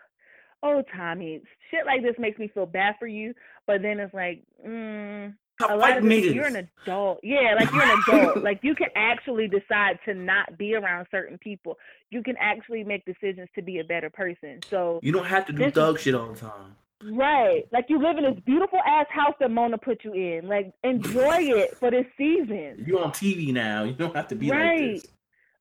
oh 0.63 0.83
Tommie. 0.95 1.41
Shit 1.71 1.85
like 1.85 2.01
this 2.03 2.15
makes 2.19 2.37
me 2.37 2.49
feel 2.53 2.65
bad 2.65 2.95
for 2.99 3.07
you, 3.07 3.33
but 3.65 3.81
then 3.81 3.99
it's 3.99 4.13
like, 4.13 4.43
mm, 4.65 5.33
a 5.67 5.75
lot 5.75 5.97
of 5.97 6.03
this, 6.03 6.25
you're 6.25 6.45
an 6.45 6.67
adult. 6.85 7.19
Yeah, 7.23 7.55
like 7.57 7.71
you're 7.71 7.81
an 7.83 7.99
adult. 8.07 8.37
like 8.43 8.59
you 8.63 8.75
can 8.75 8.89
actually 8.95 9.47
decide 9.47 9.99
to 10.05 10.13
not 10.13 10.57
be 10.57 10.75
around 10.75 11.07
certain 11.11 11.37
people. 11.37 11.77
You 12.11 12.21
can 12.23 12.35
actually 12.39 12.83
make 12.83 13.05
decisions 13.05 13.47
to 13.55 13.61
be 13.61 13.79
a 13.79 13.83
better 13.83 14.09
person. 14.09 14.59
So 14.69 14.99
You 15.01 15.11
don't 15.13 15.25
have 15.25 15.45
to 15.47 15.53
do 15.53 15.63
is- 15.63 15.73
thug 15.73 15.97
shit 15.99 16.13
all 16.13 16.27
the 16.33 16.39
time. 16.39 16.75
Right. 17.11 17.63
Like 17.71 17.85
you 17.89 18.01
live 18.01 18.17
in 18.17 18.23
this 18.23 18.41
beautiful 18.43 18.79
ass 18.85 19.05
house 19.09 19.35
that 19.39 19.51
Mona 19.51 19.77
put 19.77 20.03
you 20.03 20.13
in. 20.13 20.47
Like 20.47 20.73
enjoy 20.83 21.37
it 21.41 21.77
for 21.77 21.91
this 21.91 22.07
season. 22.17 22.83
You're 22.87 23.03
on 23.03 23.11
TV 23.11 23.53
now. 23.53 23.83
You 23.83 23.93
don't 23.93 24.15
have 24.15 24.27
to 24.29 24.35
be 24.35 24.49
Right. 24.49 24.81
like 24.93 25.01
this. 25.03 25.11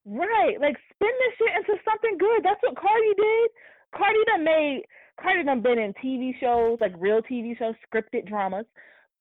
Right. 0.07 0.61
Like 0.61 0.77
spin 0.95 1.11
this 1.19 1.35
shit 1.39 1.57
into 1.57 1.83
something 1.85 2.17
good. 2.19 2.43
That's 2.45 2.63
what 2.63 2.77
Cardi 2.77 3.13
did. 3.17 3.51
Cardi 3.95 4.19
done 4.27 4.45
made 4.45 4.83
Cardi 5.21 5.43
done 5.45 5.63
been 5.63 5.79
in 5.79 5.93
TV 5.95 6.39
shows, 6.39 6.79
like 6.81 6.93
real 6.99 7.21
TV 7.23 7.59
shows, 7.59 7.75
scripted 7.93 8.29
dramas. 8.29 8.67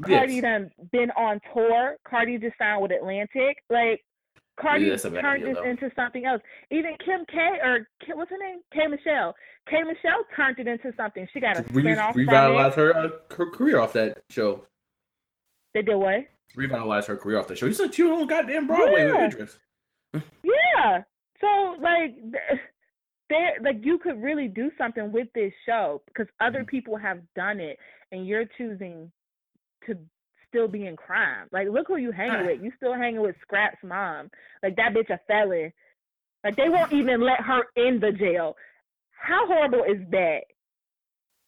Cardi 0.05 0.35
Yes. 0.35 0.41
done 0.43 0.71
been 0.91 1.09
on 1.11 1.39
tour. 1.53 1.95
Cardi 2.07 2.37
just 2.37 2.57
signed 2.57 2.81
with 2.81 2.91
Atlantic. 2.91 3.57
Like 3.69 4.03
Cardi 4.59 4.85
turned 4.97 5.41
deal, 5.43 5.49
this 5.49 5.57
though. 5.57 5.63
into 5.69 5.89
something 5.95 6.25
else. 6.25 6.41
Even 6.71 6.95
Kim 7.03 7.25
K 7.31 7.37
or 7.63 7.87
Kim, 8.05 8.17
what's 8.17 8.29
her 8.29 8.37
name? 8.37 8.59
K 8.73 8.87
Michelle. 8.87 9.33
K 9.69 9.81
Michelle 9.83 10.23
turned 10.35 10.59
it 10.59 10.67
into 10.67 10.93
something. 10.95 11.27
She 11.33 11.39
got 11.39 11.57
a 11.57 11.63
Re- 11.71 11.81
spin 11.81 11.97
off 11.97 12.11
from 12.13 12.21
revitalize 12.21 12.75
her, 12.75 12.95
uh, 12.95 13.09
her 13.35 13.49
career 13.51 13.79
off 13.79 13.93
that 13.93 14.21
show. 14.29 14.63
They 15.73 15.81
did 15.81 15.95
what? 15.95 16.25
Revitalize 16.55 17.07
her 17.07 17.17
career 17.17 17.39
off 17.39 17.47
that 17.47 17.57
show. 17.57 17.65
You 17.65 17.73
said 17.73 17.93
she 17.95 18.03
was 18.03 18.11
on 18.21 18.27
goddamn 18.27 18.67
Broadway 18.67 19.07
Yeah. 19.07 19.25
with 19.25 19.33
Idris. 19.33 19.59
Yeah. 20.13 20.21
So 21.41 21.75
like 21.81 22.15
th- 22.15 22.59
there 23.29 23.51
like 23.63 23.77
you 23.83 23.97
could 23.97 24.21
really 24.21 24.47
do 24.47 24.69
something 24.77 25.11
with 25.11 25.27
this 25.33 25.51
show 25.65 26.01
because 26.07 26.27
other 26.39 26.63
Mhm. 26.63 26.67
people 26.67 26.95
have 26.97 27.19
done 27.35 27.59
it 27.59 27.77
and 28.11 28.27
you're 28.27 28.45
choosing 28.57 29.11
to 29.85 29.97
still 30.47 30.67
be 30.67 30.85
in 30.87 30.95
crime. 30.95 31.47
Like 31.51 31.67
look 31.69 31.87
who 31.87 31.97
you 31.97 32.11
hanging 32.11 32.45
with. 32.45 32.61
You 32.63 32.71
still 32.77 32.93
hanging 32.93 33.21
with 33.21 33.35
Scrap's 33.41 33.83
mom. 33.83 34.29
Like 34.63 34.75
that 34.77 34.93
bitch 34.93 35.09
a 35.09 35.19
felon. 35.27 35.71
Like 36.43 36.55
they 36.55 36.69
won't 36.69 36.93
even 36.93 37.21
let 37.21 37.41
her 37.41 37.63
in 37.75 37.99
the 37.99 38.11
jail. 38.11 38.55
How 39.11 39.45
horrible 39.47 39.83
is 39.83 40.01
that? 40.11 40.41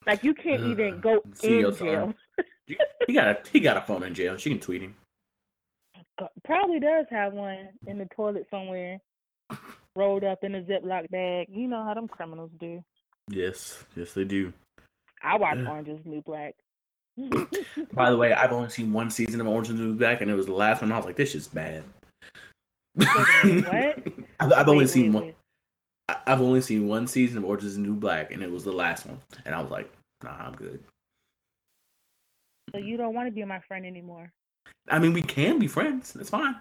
Like 0.07 0.23
you 0.23 0.33
can't 0.33 0.61
even 0.71 0.99
go 0.99 1.21
in 1.43 1.75
jail. 1.77 2.13
He 3.07 3.13
got 3.13 3.27
a 3.27 3.37
he 3.51 3.59
got 3.59 3.77
a 3.77 3.81
phone 3.81 4.03
in 4.03 4.13
jail. 4.13 4.35
She 4.37 4.49
can 4.49 4.59
tweet 4.59 4.81
him. 4.81 4.95
Probably 6.43 6.79
does 6.79 7.05
have 7.11 7.33
one 7.33 7.69
in 7.85 7.97
the 7.99 8.05
toilet 8.15 8.47
somewhere, 8.49 8.99
rolled 9.95 10.23
up 10.23 10.43
in 10.43 10.55
a 10.55 10.61
Ziploc 10.61 11.09
bag. 11.09 11.47
You 11.49 11.67
know 11.67 11.83
how 11.83 11.93
them 11.93 12.07
criminals 12.07 12.51
do. 12.59 12.83
Yes, 13.29 13.83
yes 13.95 14.13
they 14.13 14.23
do. 14.23 14.53
I 15.21 15.37
watch. 15.37 15.57
Orange 15.57 15.89
is 15.89 16.05
New 16.05 16.21
Black. 16.21 16.55
By 17.93 18.11
the 18.11 18.17
way, 18.17 18.33
I've 18.33 18.51
only 18.51 18.69
seen 18.69 18.93
one 18.93 19.09
season 19.09 19.41
of 19.41 19.47
Orange 19.47 19.69
is 19.69 19.79
New 19.79 19.95
Black, 19.95 20.21
and 20.21 20.29
it 20.29 20.35
was 20.35 20.45
the 20.45 20.53
last 20.53 20.81
one. 20.81 20.91
I 20.91 20.97
was 20.97 21.05
like, 21.05 21.15
this 21.15 21.35
is 21.35 21.47
bad. 21.47 21.83
What? 22.93 23.09
I've, 24.39 24.53
I've 24.53 24.67
only 24.69 24.85
Wait, 24.85 24.89
seen 24.89 25.13
wait, 25.13 25.15
one. 25.15 25.23
wait. 25.25 25.35
I've 26.25 26.41
only 26.41 26.61
seen 26.61 26.87
one 26.87 27.07
season 27.07 27.39
of 27.39 27.45
Orange 27.45 27.63
is 27.63 27.77
New 27.77 27.95
Black, 27.95 28.31
and 28.31 28.41
it 28.43 28.51
was 28.51 28.63
the 28.63 28.71
last 28.71 29.05
one. 29.05 29.19
And 29.45 29.53
I 29.53 29.61
was 29.61 29.71
like, 29.71 29.91
nah, 30.23 30.31
I'm 30.31 30.55
good. 30.55 30.81
So 32.73 32.79
you 32.79 32.97
don't 32.97 33.13
want 33.13 33.27
to 33.27 33.31
be 33.31 33.43
my 33.43 33.59
friend 33.67 33.85
anymore, 33.85 34.31
I 34.89 34.99
mean, 34.99 35.13
we 35.13 35.21
can 35.21 35.59
be 35.59 35.67
friends. 35.67 36.13
That's 36.13 36.29
fine. 36.29 36.55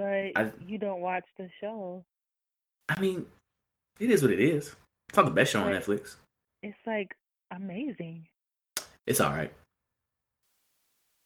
But 0.00 0.42
I- 0.42 0.52
you 0.66 0.78
don't 0.78 1.00
watch 1.00 1.24
the 1.38 1.48
show. 1.60 2.04
I 2.88 2.98
mean, 3.00 3.26
it 3.98 4.10
is 4.10 4.22
what 4.22 4.30
it 4.32 4.40
is. 4.40 4.74
It's 5.08 5.16
not 5.16 5.24
the 5.26 5.30
best 5.30 5.52
show 5.52 5.60
on 5.62 5.72
Netflix. 5.72 6.16
It's 6.62 6.78
like 6.86 7.14
amazing. 7.50 8.26
It's 9.06 9.20
all 9.20 9.30
right. 9.30 9.52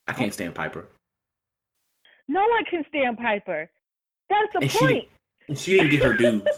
I 0.07 0.12
can't 0.12 0.33
stand 0.35 0.55
Piper. 0.55 0.87
No 2.29 2.41
one 2.47 2.64
can 2.64 2.85
stand 2.89 3.18
Piper. 3.18 3.70
That's 4.29 4.53
the 4.53 4.59
And 4.62 4.70
she 4.70 4.79
point. 4.79 5.09
And 5.49 5.59
she 5.59 5.72
didn't 5.72 5.91
get 5.91 6.03
her 6.03 6.14
dues. 6.14 6.43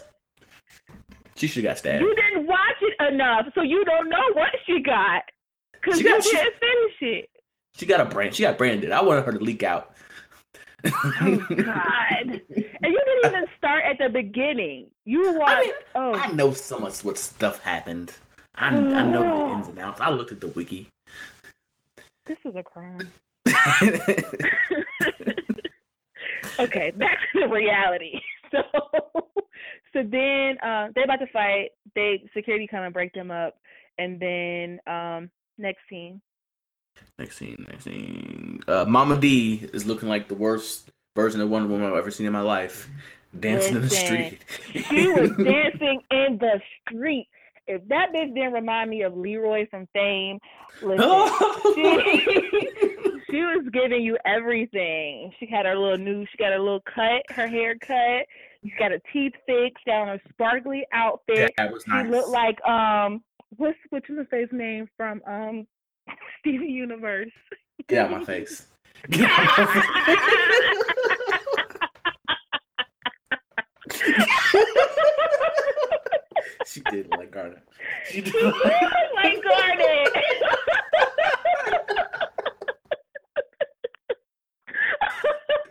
She 1.35 1.45
should 1.45 1.63
have 1.65 1.71
got 1.73 1.77
stabbed. 1.77 2.01
You 2.01 2.15
didn't 2.15 2.47
watch 2.47 2.77
it 2.81 3.13
enough, 3.13 3.45
so 3.53 3.61
you 3.61 3.85
don't 3.85 4.09
know 4.09 4.31
what 4.33 4.49
she 4.65 4.81
got. 4.81 5.21
Cause 5.83 5.99
She 5.99 6.03
you 6.03 6.09
got- 6.09 6.23
she- 6.23 6.31
didn't 6.31 6.53
finish 6.59 6.95
it. 7.23 7.29
She 7.75 7.85
got 7.85 8.01
a 8.01 8.05
brand. 8.05 8.33
She 8.33 8.41
got 8.41 8.57
branded. 8.57 8.91
I 8.91 9.03
wanted 9.03 9.23
her 9.23 9.33
to 9.33 9.37
leak 9.39 9.61
out. 9.61 9.93
Oh 10.85 11.45
God! 11.49 12.41
And 12.81 12.93
you 12.93 13.01
didn't 13.05 13.25
even 13.25 13.45
start 13.57 13.83
at 13.83 13.97
the 13.97 14.09
beginning. 14.09 14.87
You 15.05 15.37
watched. 15.37 15.61
mean, 15.61 15.71
oh, 15.95 16.13
I 16.13 16.31
know 16.31 16.53
so 16.53 16.79
much 16.79 17.03
what 17.03 17.17
stuff 17.17 17.61
happened. 17.63 18.13
I, 18.55 18.67
I 18.67 19.03
know 19.03 19.21
the 19.21 19.53
ins 19.53 19.67
and 19.67 19.79
outs. 19.79 20.01
I 20.01 20.09
looked 20.09 20.31
at 20.31 20.41
the 20.41 20.47
wiki. 20.47 20.89
this 22.25 22.37
is 22.45 22.55
a 22.55 22.63
crime. 22.63 23.11
okay, 26.59 26.91
back 26.91 27.17
to 27.33 27.41
the 27.41 27.47
reality. 27.47 28.19
so 28.51 28.61
so 29.93 30.03
then 30.03 30.57
uh, 30.59 30.89
they 30.95 31.03
about 31.03 31.19
to 31.19 31.27
fight. 31.27 31.69
They 31.95 32.23
security 32.33 32.67
come 32.69 32.83
and 32.83 32.93
break 32.93 33.13
them 33.13 33.31
up, 33.31 33.57
and 33.97 34.19
then 34.19 34.79
um, 34.87 35.29
next 35.57 35.79
scene. 35.89 36.21
Next 37.19 37.37
scene, 37.37 37.65
next 37.69 37.85
scene. 37.85 38.61
Uh, 38.67 38.85
Mama 38.87 39.17
Dee 39.17 39.67
is 39.73 39.85
looking 39.85 40.07
like 40.07 40.27
the 40.27 40.35
worst 40.35 40.91
version 41.15 41.41
of 41.41 41.49
Wonder 41.49 41.67
Woman 41.67 41.87
I've 41.87 41.97
ever 41.97 42.11
seen 42.11 42.27
in 42.27 42.33
my 42.33 42.41
life. 42.41 42.87
Dancing 43.37 43.75
in 43.75 43.81
the 43.81 43.89
street. 43.89 44.39
She 44.71 45.07
was 45.07 45.29
dancing 45.37 46.01
in 46.11 46.37
the 46.39 46.61
street. 46.87 47.27
If 47.67 47.85
that 47.89 48.13
bitch 48.13 48.33
didn't 48.33 48.53
remind 48.53 48.89
me 48.89 49.01
of 49.01 49.17
Leroy 49.17 49.67
from 49.69 49.87
Fame, 49.93 50.39
listen, 50.81 51.29
she, 51.75 52.69
she 53.31 53.41
was 53.41 53.67
giving 53.73 54.01
you 54.01 54.17
everything. 54.25 55.33
She 55.39 55.47
had 55.47 55.65
her 55.65 55.75
little 55.75 55.97
new, 55.97 56.25
she 56.31 56.37
got 56.37 56.53
her 56.53 56.59
little 56.59 56.83
cut, 56.85 57.23
her 57.31 57.47
hair 57.47 57.75
cut. 57.75 58.25
She 58.63 58.71
got 58.79 58.91
her 58.91 59.01
teeth 59.11 59.33
fixed, 59.45 59.85
down 59.85 60.07
her 60.07 60.21
sparkly 60.29 60.85
outfit. 60.93 61.51
that 61.57 61.71
was 61.71 61.83
She 61.83 62.03
looked 62.09 62.29
like 62.29 62.63
um, 62.65 63.21
what's 63.57 63.77
what's 63.89 64.07
the 64.07 64.25
face 64.29 64.49
name 64.51 64.87
from 64.95 65.21
um, 65.27 65.67
Steven 66.39 66.69
Universe? 66.69 67.31
Get 67.87 68.05
out 68.05 68.11
my 68.11 68.23
face. 68.23 68.67
Get 69.09 69.29
out 69.29 69.57
my 69.57 69.65
face. 69.73 69.83
she 76.65 76.81
did 76.91 77.07
like 77.11 77.31
Garnet. 77.31 77.59
She 78.09 78.21
did. 78.21 78.33
Looked 78.33 78.65
like 79.15 79.41
Garnet. 79.43 80.09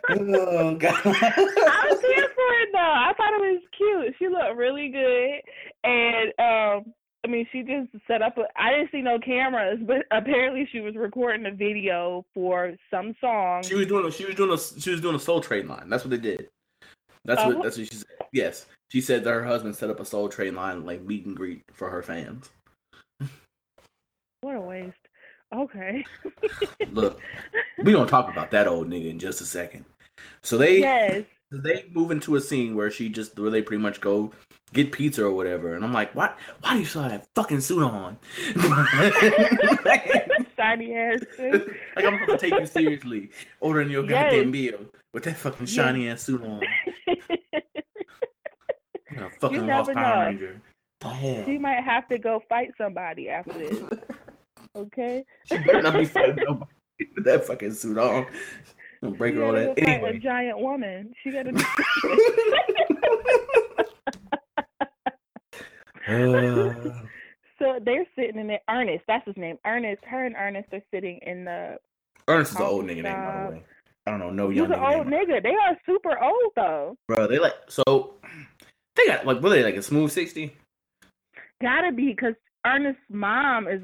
oh 0.09 0.74
God. 0.76 0.95
I 1.05 1.87
was 1.91 2.01
here 2.01 2.28
for 2.34 2.53
it 2.62 2.68
though. 2.72 2.78
I 2.78 3.12
thought 3.16 3.34
it 3.34 3.41
was 3.41 3.61
cute. 3.76 4.14
She 4.18 4.28
looked 4.28 4.57
really 4.57 4.89
good, 4.89 5.41
and 5.84 6.32
um, 6.39 6.95
I 7.27 7.29
mean, 7.29 7.45
she 7.51 7.62
just 7.62 7.89
set 8.07 8.22
up. 8.22 8.39
A, 8.39 8.43
I 8.57 8.70
didn't 8.70 8.93
see 8.93 9.03
no 9.03 9.18
cameras, 9.18 9.81
but 9.85 10.05
apparently 10.12 10.68
she 10.70 10.79
was 10.79 10.95
recording 10.95 11.45
a 11.47 11.51
video 11.51 12.24
for 12.33 12.77
some 12.89 13.16
song. 13.20 13.64
She 13.64 13.74
was 13.74 13.89
doing. 13.89 14.07
A, 14.07 14.12
she 14.12 14.24
was 14.24 14.37
doing 14.37 14.53
a. 14.53 14.81
She 14.81 14.91
was 14.91 15.01
doing 15.01 15.16
a 15.16 15.18
Soul 15.18 15.41
Train 15.41 15.66
line. 15.66 15.89
That's 15.89 16.05
what 16.05 16.11
they 16.11 16.18
did. 16.18 16.49
That's 17.24 17.41
Oh. 17.43 17.49
what. 17.49 17.64
That's 17.64 17.79
what 17.79 17.89
she 17.89 17.97
said. 17.97 18.07
Yes, 18.33 18.66
she 18.93 19.01
said 19.01 19.24
that 19.24 19.31
her 19.33 19.45
husband 19.45 19.74
set 19.74 19.91
up 19.91 19.99
a 19.99 20.05
Soul 20.05 20.29
Train 20.29 20.55
line 20.55 20.87
like 20.87 21.03
meet 21.03 21.27
and 21.27 21.37
greet 21.37 21.64
for 21.72 21.91
her 21.91 22.03
fans. 22.03 22.51
What 24.43 24.55
a 24.55 24.61
waste. 24.61 24.95
Okay. 25.53 26.05
Look, 26.93 27.20
we 27.83 27.93
gonna 27.93 28.07
talk 28.07 28.31
about 28.31 28.53
that 28.53 28.68
old 28.68 28.89
nigga 28.89 29.11
in 29.11 29.18
just 29.18 29.41
a 29.41 29.45
second. 29.45 29.85
So 30.45 30.57
they 30.57 30.79
yes. 30.79 31.24
They 31.53 31.85
move 31.93 32.11
into 32.11 32.35
a 32.37 32.41
scene 32.41 32.75
where 32.75 32.91
she 32.91 33.09
just 33.09 33.39
where 33.39 33.51
they 33.51 33.63
pretty 33.63 33.83
much 33.83 34.01
go 34.01 34.33
get 34.73 34.91
pizza 34.93 35.25
or 35.25 35.31
whatever, 35.31 35.75
and 35.75 35.85
I'm 35.85 35.93
like, 35.93 36.15
why 36.15 36.33
why 36.61 36.75
do 36.75 36.81
you 36.81 36.85
still 36.85 37.03
have 37.03 37.13
that 37.13 37.27
fucking 37.35 37.61
suit 37.61 37.83
on? 37.83 38.19
like 39.85 40.29
Shiny 40.57 40.95
ass 40.95 41.21
suit. 41.37 41.69
Like 41.95 42.05
I'm 42.05 42.19
gonna 42.27 42.39
take 42.39 42.55
you 42.55 42.67
seriously, 42.67 43.31
ordering 43.61 43.91
your 43.91 44.05
Yes. 44.09 44.33
goddamn 44.33 44.51
meal 44.51 44.79
with 45.13 45.25
that 45.25 45.37
fucking 45.37 45.67
shiny 45.67 46.09
ass 46.09 46.23
suit 46.23 46.43
on. 46.43 46.61
A 49.19 49.31
fucking 49.41 49.67
lost 49.67 49.89
never 49.89 49.95
Power 49.95 50.17
know. 50.17 50.27
Ranger. 50.27 50.61
Hell? 51.03 51.45
she 51.47 51.59
might 51.59 51.83
have 51.85 52.09
to 52.09 52.19
go 52.19 52.43
fight 52.49 52.73
somebody 52.79 53.29
after 53.29 53.53
this. 53.53 53.79
Okay. 54.75 55.25
She 55.47 55.57
better 55.57 55.81
not 55.81 55.95
be 55.95 56.05
fighting 56.05 56.37
nobody 56.47 56.71
with 57.15 57.25
that 57.25 57.47
fucking 57.47 57.73
suit 57.73 57.97
on. 57.97 58.27
I'm 59.03 59.09
gonna 59.09 59.19
break 59.19 59.35
She 59.35 59.39
her 59.39 59.45
all 59.45 59.53
that 59.53 59.79
fight 59.79 60.15
a 60.15 60.19
giant 60.19 60.59
woman. 60.59 61.13
She 61.23 61.31
gotta. 61.31 61.53
Uh, 66.09 66.75
So 67.59 67.79
they're 67.83 68.05
sitting 68.15 68.39
in 68.39 68.49
there. 68.49 68.61
Ernest, 68.69 69.05
that's 69.09 69.27
his 69.27 69.37
name. 69.39 69.57
Ernest. 69.65 70.05
Her 70.05 70.27
and 70.27 70.37
Ernest 70.37 70.69
are 70.73 70.83
sitting 70.93 71.19
in 71.27 71.45
the. 71.47 71.79
Ernest 72.29 72.53
is 72.53 72.57
an 72.59 72.63
old 72.63 72.85
nigga 72.85 73.03
name, 73.03 73.05
by 73.05 73.45
the 73.45 73.51
way. 73.57 73.63
I 74.07 74.11
don't 74.11 74.21
know, 74.21 74.31
no 74.31 74.51
He's 74.51 74.59
young 74.59 74.73
an 74.73 74.79
nigga 74.79 74.97
old 74.99 75.07
name. 75.07 75.27
nigga. 75.27 75.43
They 75.43 75.55
are 75.55 75.77
super 75.87 76.23
old 76.23 76.53
though. 76.55 76.97
Bro, 77.09 77.29
they 77.29 77.39
like 77.39 77.55
so 77.69 78.15
they 78.95 79.07
got 79.07 79.27
like 79.27 79.41
they 79.41 79.65
like 79.65 79.77
a 79.77 79.83
smooth 79.83 80.11
sixty? 80.11 80.55
Gotta 81.63 81.93
be 81.93 82.09
because 82.09 82.35
Ernest's 82.67 83.01
mom 83.09 83.69
is 83.69 83.81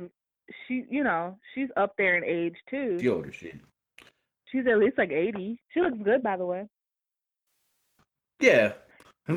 she. 0.69 0.85
You 0.91 1.03
know, 1.03 1.39
she's 1.55 1.69
up 1.77 1.95
there 1.97 2.17
in 2.19 2.25
age 2.25 2.57
too. 2.69 2.99
She 3.01 3.09
older 3.09 3.33
shit. 3.33 3.55
She's 4.53 4.66
at 4.66 4.78
least 4.78 4.98
like 4.98 5.11
eighty. 5.11 5.59
She 5.72 5.80
looks 5.80 5.98
good, 6.05 6.22
by 6.22 6.36
the 6.36 6.44
way. 6.44 6.68
Yeah. 8.38 8.74
I 9.28 9.32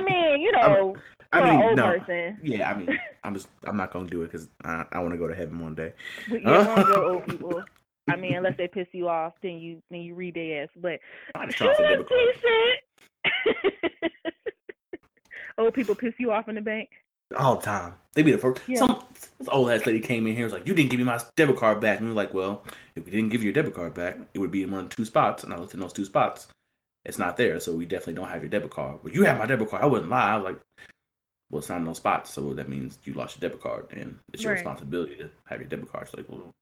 mean, 0.00 0.40
you 0.40 0.50
know, 0.52 0.96
I 1.32 1.40
for 1.40 1.46
mean, 1.46 1.54
an 1.54 1.62
old 1.62 1.76
no. 1.76 1.98
person. 1.98 2.38
Yeah, 2.42 2.70
I 2.70 2.76
mean, 2.76 2.98
I'm 3.22 3.34
just 3.34 3.48
I'm 3.64 3.76
not 3.76 3.92
gonna 3.92 4.08
do 4.08 4.22
it 4.22 4.32
because 4.32 4.48
I, 4.64 4.84
I 4.90 4.98
want 5.00 5.12
to 5.12 5.18
go 5.18 5.28
to 5.28 5.34
heaven 5.34 5.60
one 5.60 5.74
day. 5.74 5.92
One 6.28 6.46
of 6.46 6.86
the 6.88 7.00
old 7.00 7.26
people. 7.26 7.62
I 8.08 8.16
mean, 8.16 8.34
unless 8.34 8.56
they 8.56 8.68
piss 8.68 8.86
you 8.92 9.08
off, 9.08 9.34
then 9.42 9.58
you 9.58 9.82
then 9.90 10.00
you 10.00 10.14
read 10.14 10.34
their 10.34 10.62
ass. 10.62 10.68
But 10.76 11.00
she 11.54 11.64
looks 11.64 11.78
decent. 11.78 13.62
old 15.58 15.74
people 15.74 15.94
piss 15.94 16.14
you 16.18 16.32
off 16.32 16.48
in 16.48 16.54
the 16.56 16.60
bank. 16.60 16.88
All 17.38 17.56
the 17.56 17.62
time. 17.62 17.94
They 18.14 18.22
be 18.22 18.32
the 18.32 18.38
first. 18.38 18.62
Yeah. 18.66 18.78
Some 18.78 19.02
this 19.38 19.48
old 19.48 19.70
ass 19.70 19.84
lady 19.86 20.00
came 20.00 20.26
in 20.26 20.34
here 20.34 20.44
and 20.46 20.52
was 20.52 20.58
like, 20.58 20.66
"You 20.68 20.74
didn't 20.74 20.90
give 20.90 20.98
me 20.98 21.04
my 21.04 21.20
debit 21.36 21.56
card 21.56 21.80
back." 21.80 21.98
And 21.98 22.08
we 22.08 22.14
were 22.14 22.22
like, 22.22 22.32
"Well, 22.32 22.64
if 22.94 23.04
we 23.04 23.10
didn't 23.10 23.30
give 23.30 23.42
you 23.42 23.46
your 23.46 23.54
debit 23.54 23.74
card 23.74 23.94
back, 23.94 24.18
it 24.34 24.38
would 24.38 24.50
be 24.50 24.62
in 24.62 24.70
one 24.70 24.84
of 24.84 24.90
two 24.90 25.04
spots." 25.04 25.44
And 25.44 25.52
I 25.52 25.58
looked 25.58 25.74
in 25.74 25.80
those 25.80 25.92
two 25.92 26.04
spots. 26.04 26.48
It's 27.04 27.18
not 27.18 27.36
there, 27.36 27.60
so 27.60 27.72
we 27.74 27.84
definitely 27.84 28.14
don't 28.14 28.28
have 28.28 28.42
your 28.42 28.48
debit 28.50 28.70
card. 28.70 29.00
But 29.02 29.14
you 29.14 29.24
have 29.24 29.38
my 29.38 29.46
debit 29.46 29.70
card. 29.70 29.82
I 29.82 29.86
wouldn't 29.86 30.10
lie. 30.10 30.32
I 30.32 30.36
was 30.36 30.44
like, 30.44 30.60
"Well, 31.50 31.60
it's 31.60 31.68
not 31.68 31.78
in 31.78 31.84
those 31.84 31.98
spots, 31.98 32.32
so 32.32 32.52
that 32.54 32.68
means 32.68 32.98
you 33.04 33.14
lost 33.14 33.40
your 33.40 33.48
debit 33.48 33.62
card, 33.62 33.86
and 33.92 34.18
it's 34.32 34.42
your 34.42 34.52
Right. 34.52 34.58
responsibility 34.58 35.16
to 35.16 35.30
have 35.46 35.60
your 35.60 35.68
debit 35.68 35.90
card." 35.92 36.08
She's 36.08 36.16
like, 36.16 36.28
"Well." 36.28 36.52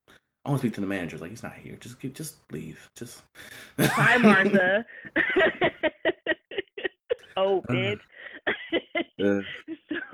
I 0.47 0.51
want 0.51 0.61
to 0.61 0.67
speak 0.67 0.75
to 0.75 0.83
the 0.83 0.87
manager. 0.87 1.17
Like 1.17 1.31
he's 1.31 1.43
not 1.43 1.55
here. 1.55 1.75
Just, 1.81 1.99
just 2.13 2.37
leave. 2.53 2.91
Just. 2.95 3.23
Hi, 3.81 4.17
Martha. 4.19 4.85
oh, 7.39 7.63
bitch. 7.67 7.99
Uh, 8.47 8.53
so, 9.19 9.43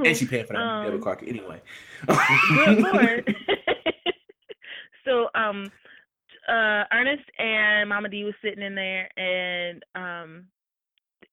and 0.04 0.16
she 0.16 0.26
paid 0.26 0.46
for 0.46 0.54
that 0.54 0.62
um, 0.62 0.84
debit 0.84 1.02
card 1.02 1.24
anyway. 1.26 1.60
Good 2.06 2.78
lord. 2.80 3.36
so 5.04 5.28
um 5.34 5.70
uh 6.48 6.84
Ernest 6.92 7.24
and 7.38 7.88
Mama 7.88 8.08
Dee 8.08 8.24
was 8.24 8.34
sitting 8.42 8.62
in 8.62 8.74
there 8.74 9.08
and 9.16 9.82
um 9.94 10.46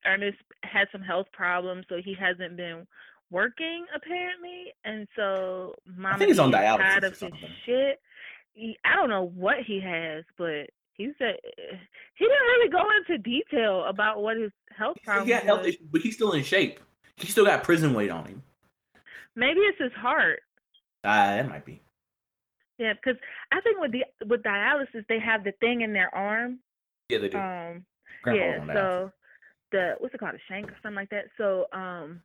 Ernest 0.05 0.37
had 0.63 0.87
some 0.91 1.01
health 1.01 1.27
problems 1.33 1.85
so 1.89 1.97
he 2.03 2.13
hasn't 2.13 2.55
been 2.55 2.87
working 3.29 3.85
apparently 3.95 4.73
and 4.85 5.07
so 5.15 5.75
Mama 5.85 6.17
think 6.17 6.29
he's 6.29 6.37
D 6.37 6.43
on 6.43 6.51
dialysis 6.51 6.77
tired 6.77 7.03
of 7.03 7.19
his 7.19 7.31
shit. 7.65 7.99
He, 8.53 8.77
I 8.83 8.95
don't 8.95 9.09
know 9.09 9.31
what 9.35 9.57
he 9.67 9.79
has, 9.79 10.23
but 10.35 10.69
he 10.93 11.11
said 11.19 11.35
he 12.15 12.25
didn't 12.25 12.47
really 12.47 12.69
go 12.69 12.83
into 12.97 13.21
detail 13.21 13.85
about 13.87 14.21
what 14.21 14.37
his 14.37 14.51
health 14.75 14.97
problems 15.03 15.27
He 15.27 15.33
got 15.33 15.43
health 15.43 15.65
issues, 15.65 15.87
but 15.91 16.01
he's 16.01 16.15
still 16.15 16.31
in 16.31 16.43
shape. 16.43 16.79
He 17.17 17.27
still 17.27 17.45
got 17.45 17.63
prison 17.63 17.93
weight 17.93 18.09
on 18.09 18.25
him. 18.25 18.43
Maybe 19.37 19.59
it's 19.59 19.79
his 19.79 19.93
heart. 19.93 20.39
Ah, 21.03 21.35
it 21.35 21.47
might 21.47 21.63
be. 21.63 21.81
Yeah, 22.79 22.93
because 22.93 23.19
I 23.51 23.61
think 23.61 23.79
with 23.79 23.91
the 23.91 24.03
with 24.25 24.41
dialysis 24.43 25.05
they 25.07 25.19
have 25.19 25.43
the 25.43 25.53
thing 25.59 25.81
in 25.81 25.93
their 25.93 26.13
arm. 26.13 26.59
Yeah, 27.07 27.19
they 27.19 27.29
do. 27.29 27.37
Um, 27.37 27.85
yeah. 28.25 28.65
So 28.73 29.11
the 29.71 29.95
what's 29.99 30.13
it 30.13 30.19
called, 30.19 30.35
a 30.35 30.39
shank 30.49 30.69
or 30.69 30.77
something 30.81 30.95
like 30.95 31.09
that. 31.09 31.25
So 31.37 31.65
um, 31.71 32.21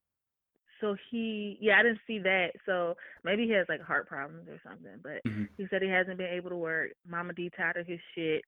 so 0.80 0.96
he 1.10 1.58
yeah 1.60 1.78
I 1.78 1.82
didn't 1.82 2.00
see 2.06 2.18
that. 2.20 2.52
So 2.64 2.96
maybe 3.24 3.46
he 3.46 3.52
has 3.52 3.66
like 3.68 3.82
heart 3.82 4.08
problems 4.08 4.48
or 4.48 4.58
something. 4.66 4.96
But 5.02 5.22
Mhm. 5.26 5.48
he 5.58 5.66
said 5.68 5.82
he 5.82 5.88
hasn't 5.88 6.18
been 6.18 6.32
able 6.32 6.50
to 6.50 6.56
work. 6.56 6.92
Mama 7.06 7.34
Dee 7.34 7.50
tired 7.50 7.76
of 7.76 7.86
his 7.86 8.00
shit. 8.14 8.42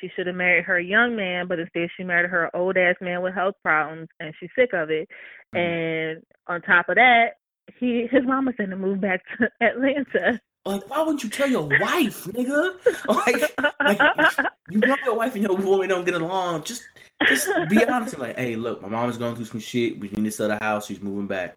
She 0.00 0.08
should 0.14 0.26
have 0.26 0.36
married 0.36 0.64
her 0.64 0.80
young 0.80 1.16
man, 1.16 1.46
but 1.46 1.58
instead 1.58 1.90
she 1.96 2.04
married 2.04 2.30
her 2.30 2.54
old 2.54 2.76
ass 2.76 2.96
man 3.00 3.22
with 3.22 3.34
health 3.34 3.56
problems, 3.62 4.08
and 4.18 4.34
she's 4.38 4.50
sick 4.56 4.72
of 4.72 4.90
it. 4.90 5.08
Mhm. 5.52 5.58
And 5.58 6.26
on 6.46 6.62
top 6.62 6.88
of 6.88 6.96
that, 6.96 7.34
he 7.78 8.06
his 8.10 8.24
mama 8.24 8.52
said 8.56 8.70
to 8.70 8.76
move 8.76 9.00
back 9.00 9.22
to 9.38 9.50
Atlanta. 9.60 10.40
Like, 10.66 10.88
why 10.90 11.00
wouldn't 11.00 11.24
you 11.24 11.30
tell 11.30 11.48
your 11.48 11.68
wife, 11.80 12.24
nigga? 12.24 12.74
Like, 13.08 13.98
like 13.98 14.46
you 14.70 14.78
know 14.78 14.96
your 15.04 15.16
wife 15.16 15.34
and 15.34 15.42
your 15.42 15.56
woman 15.56 15.88
don't 15.88 16.04
get 16.04 16.14
along. 16.14 16.64
Just, 16.64 16.82
just 17.26 17.48
be 17.68 17.84
honest. 17.86 18.18
Like, 18.18 18.36
hey, 18.36 18.56
look, 18.56 18.82
my 18.82 18.88
mom 18.88 19.08
is 19.08 19.16
going 19.16 19.34
through 19.34 19.46
some 19.46 19.60
shit. 19.60 19.98
We 19.98 20.08
need 20.10 20.24
to 20.24 20.30
sell 20.30 20.48
the 20.48 20.58
house. 20.58 20.86
She's 20.86 21.00
moving 21.00 21.26
back. 21.26 21.56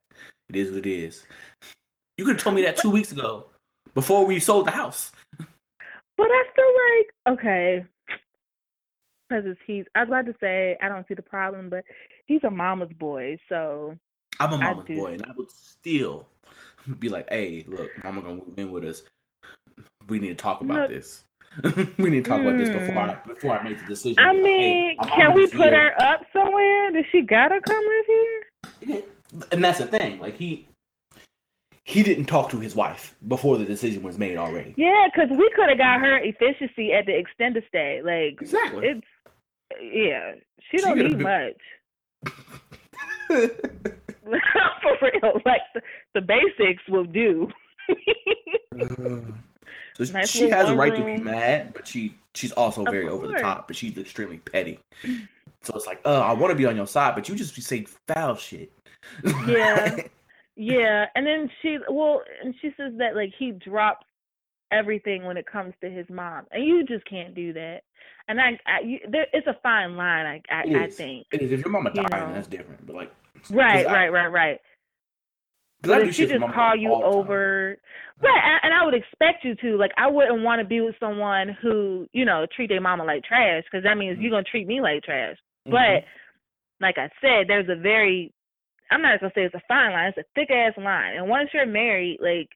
It 0.49 0.55
is 0.55 0.71
what 0.71 0.85
it 0.85 0.89
is. 0.89 1.25
You 2.17 2.25
could 2.25 2.35
have 2.35 2.43
told 2.43 2.55
me 2.55 2.61
that 2.63 2.77
two 2.77 2.89
weeks 2.89 3.11
ago, 3.11 3.47
before 3.93 4.25
we 4.25 4.39
sold 4.39 4.67
the 4.67 4.71
house. 4.71 5.11
But 5.37 6.27
I 6.29 6.43
feel 6.55 7.27
like 7.27 7.37
okay, 7.39 7.85
because 9.29 9.57
he's. 9.67 9.85
I 9.95 10.01
was 10.01 10.09
about 10.09 10.25
to 10.27 10.35
say 10.39 10.77
I 10.81 10.87
don't 10.87 11.07
see 11.07 11.13
the 11.13 11.21
problem, 11.21 11.69
but 11.69 11.83
he's 12.25 12.43
a 12.43 12.51
mama's 12.51 12.93
boy, 12.93 13.37
so 13.49 13.97
I'm 14.39 14.53
a 14.53 14.57
mama's 14.57 14.85
do. 14.85 14.95
boy, 14.95 15.13
and 15.13 15.23
I 15.23 15.31
would 15.35 15.51
still 15.51 16.27
be 16.99 17.09
like, 17.09 17.29
hey, 17.29 17.65
look, 17.67 17.89
mama 18.03 18.21
gonna 18.21 18.35
move 18.35 18.53
in 18.57 18.71
with 18.71 18.85
us. 18.85 19.03
We 20.07 20.19
need 20.19 20.29
to 20.29 20.35
talk 20.35 20.61
about 20.61 20.81
Look, 20.81 20.89
this. 20.89 21.23
we 21.97 22.09
need 22.09 22.25
to 22.25 22.29
talk 22.29 22.41
about 22.41 22.57
this 22.57 22.69
before 22.69 22.97
I 22.97 23.13
hmm. 23.13 23.29
before 23.33 23.57
I 23.57 23.63
make 23.63 23.79
the 23.79 23.85
decision. 23.85 24.19
I 24.19 24.33
Like, 24.33 24.35
hey, 24.35 24.41
mean, 24.41 24.97
can 25.15 25.33
we 25.33 25.47
put 25.47 25.71
year. 25.71 25.91
her 25.91 26.01
up 26.01 26.21
somewhere? 26.33 26.91
Does 26.91 27.05
she 27.11 27.21
gotta 27.21 27.59
come 27.61 27.83
live 27.83 28.05
here? 28.07 29.03
And 29.51 29.63
that's 29.63 29.79
the 29.79 29.87
thing. 29.87 30.19
Like 30.19 30.35
he 30.37 30.67
he 31.85 32.01
didn't 32.03 32.25
talk 32.25 32.49
to 32.51 32.59
his 32.59 32.75
wife 32.75 33.15
before 33.27 33.57
the 33.57 33.65
decision 33.65 34.03
was 34.03 34.17
made 34.17 34.37
already. 34.37 34.73
Yeah, 34.77 35.07
because 35.13 35.29
we 35.37 35.49
could 35.55 35.69
have 35.69 35.77
got 35.77 35.99
her 35.99 36.17
efficiency 36.17 36.93
at 36.93 37.05
the 37.05 37.17
extended 37.17 37.63
stay. 37.67 38.01
Like 38.03 38.41
Exactly. 38.41 38.87
it's 38.87 39.07
yeah, 39.81 40.33
she 40.71 40.77
She 40.77 40.83
don't 40.83 40.97
coulda 40.97 41.15
need 41.15 41.19
much. 41.19 41.61
For 44.81 44.97
real, 45.01 45.41
like 45.45 45.61
the, 45.73 45.81
the 46.13 46.21
basics 46.21 46.83
will 46.89 47.05
do. 47.05 47.49
Mm. 48.73 49.33
so 49.95 50.03
Nice 50.13 50.29
she 50.29 50.49
has 50.49 50.69
a 50.69 50.75
right 50.75 50.95
to 50.95 51.03
be 51.03 51.17
mad, 51.17 51.73
but 51.73 51.87
she 51.87 52.15
she's 52.33 52.51
also 52.53 52.83
Of 52.85 52.91
very 52.91 53.07
over 53.07 53.27
the 53.27 53.39
top, 53.39 53.67
but 53.67 53.75
she's 53.75 53.97
extremely 53.97 54.37
petty. 54.37 54.79
So 55.61 55.73
it's 55.75 55.85
like, 55.85 56.01
oh, 56.05 56.21
I 56.21 56.33
want 56.33 56.51
to 56.51 56.55
be 56.55 56.65
on 56.65 56.75
your 56.75 56.87
side, 56.87 57.15
but 57.15 57.29
you 57.29 57.35
just 57.35 57.61
say 57.61 57.85
foul 58.07 58.35
shit. 58.35 58.71
Yeah. 59.47 59.97
Yeah, 60.55 61.05
and 61.15 61.25
then 61.25 61.49
she 61.61 61.77
well, 61.89 62.21
and 62.43 62.53
she 62.61 62.69
says 62.77 62.93
that 62.99 63.15
like 63.15 63.31
he 63.39 63.51
drops 63.51 64.05
everything 64.71 65.23
when 65.23 65.37
it 65.37 65.45
comes 65.45 65.73
to 65.81 65.89
his 65.89 66.05
mom, 66.09 66.45
and 66.51 66.63
you 66.65 66.85
just 66.85 67.05
can't 67.05 67.33
do 67.33 67.53
that. 67.53 67.81
And 68.27 68.39
I, 68.39 68.59
I 68.65 68.81
you, 68.85 68.99
there, 69.09 69.25
it's 69.33 69.47
a 69.47 69.57
fine 69.63 69.97
line. 69.97 70.25
I, 70.25 70.53
I, 70.53 70.83
I 70.83 70.89
think. 70.89 71.27
It 71.31 71.41
is. 71.41 71.51
If 71.51 71.61
your 71.61 71.69
mama 71.69 71.91
You 71.93 72.03
dying, 72.03 72.27
know. 72.29 72.33
that's 72.35 72.47
different. 72.47 72.85
But 72.85 72.95
like, 72.95 73.11
Right, 73.51 73.85
I- 73.85 73.93
right, 73.93 74.09
right, 74.11 74.27
right. 74.31 74.59
But 75.81 76.01
if 76.07 76.15
she 76.15 76.25
just 76.27 76.39
call 76.53 76.75
you 76.77 76.87
the 76.89 76.95
time. 76.95 77.03
over, 77.03 77.77
right? 78.21 78.59
And 78.63 78.73
I 78.73 78.85
would 78.85 78.93
expect 78.93 79.43
you 79.43 79.53
to. 79.55 79.75
Like, 79.77 79.91
I 79.97 80.07
wouldn't 80.07 80.41
want 80.41 80.61
to 80.61 80.65
be 80.65 80.79
with 80.79 80.95
someone 80.97 81.49
who, 81.61 82.07
you 82.13 82.23
know, 82.23 82.45
treat 82.55 82.69
their 82.69 82.79
mama 82.79 83.03
like 83.03 83.25
trash, 83.25 83.63
because 83.69 83.83
that 83.83 83.97
means 83.97 84.17
you're 84.19 84.31
gonna 84.31 84.43
treat 84.43 84.65
me 84.65 84.79
like 84.79 85.03
trash. 85.03 85.35
Mhm. 85.67 85.71
But 85.71 86.05
like 86.79 86.97
I 86.97 87.09
said, 87.19 87.47
there's 87.49 87.67
a 87.69 87.75
very 87.75 88.31
I'm 88.91 89.01
not 89.01 89.19
gonna 89.19 89.31
say 89.35 89.43
it's 89.43 89.55
a 89.55 89.61
fine 89.67 89.91
line, 89.91 90.09
it's 90.09 90.17
a 90.19 90.23
thick 90.35 90.51
ass 90.51 90.73
line. 90.77 91.15
And 91.17 91.27
once 91.27 91.49
you're 91.53 91.65
married, 91.65 92.19
like 92.21 92.49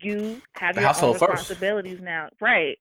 you 0.00 0.40
have 0.56 0.74
The 0.74 0.80
your 0.82 0.88
own 0.88 0.94
household 0.94 1.18
first. 1.18 1.30
responsibilities 1.32 2.00
now. 2.00 2.28
Right. 2.40 2.78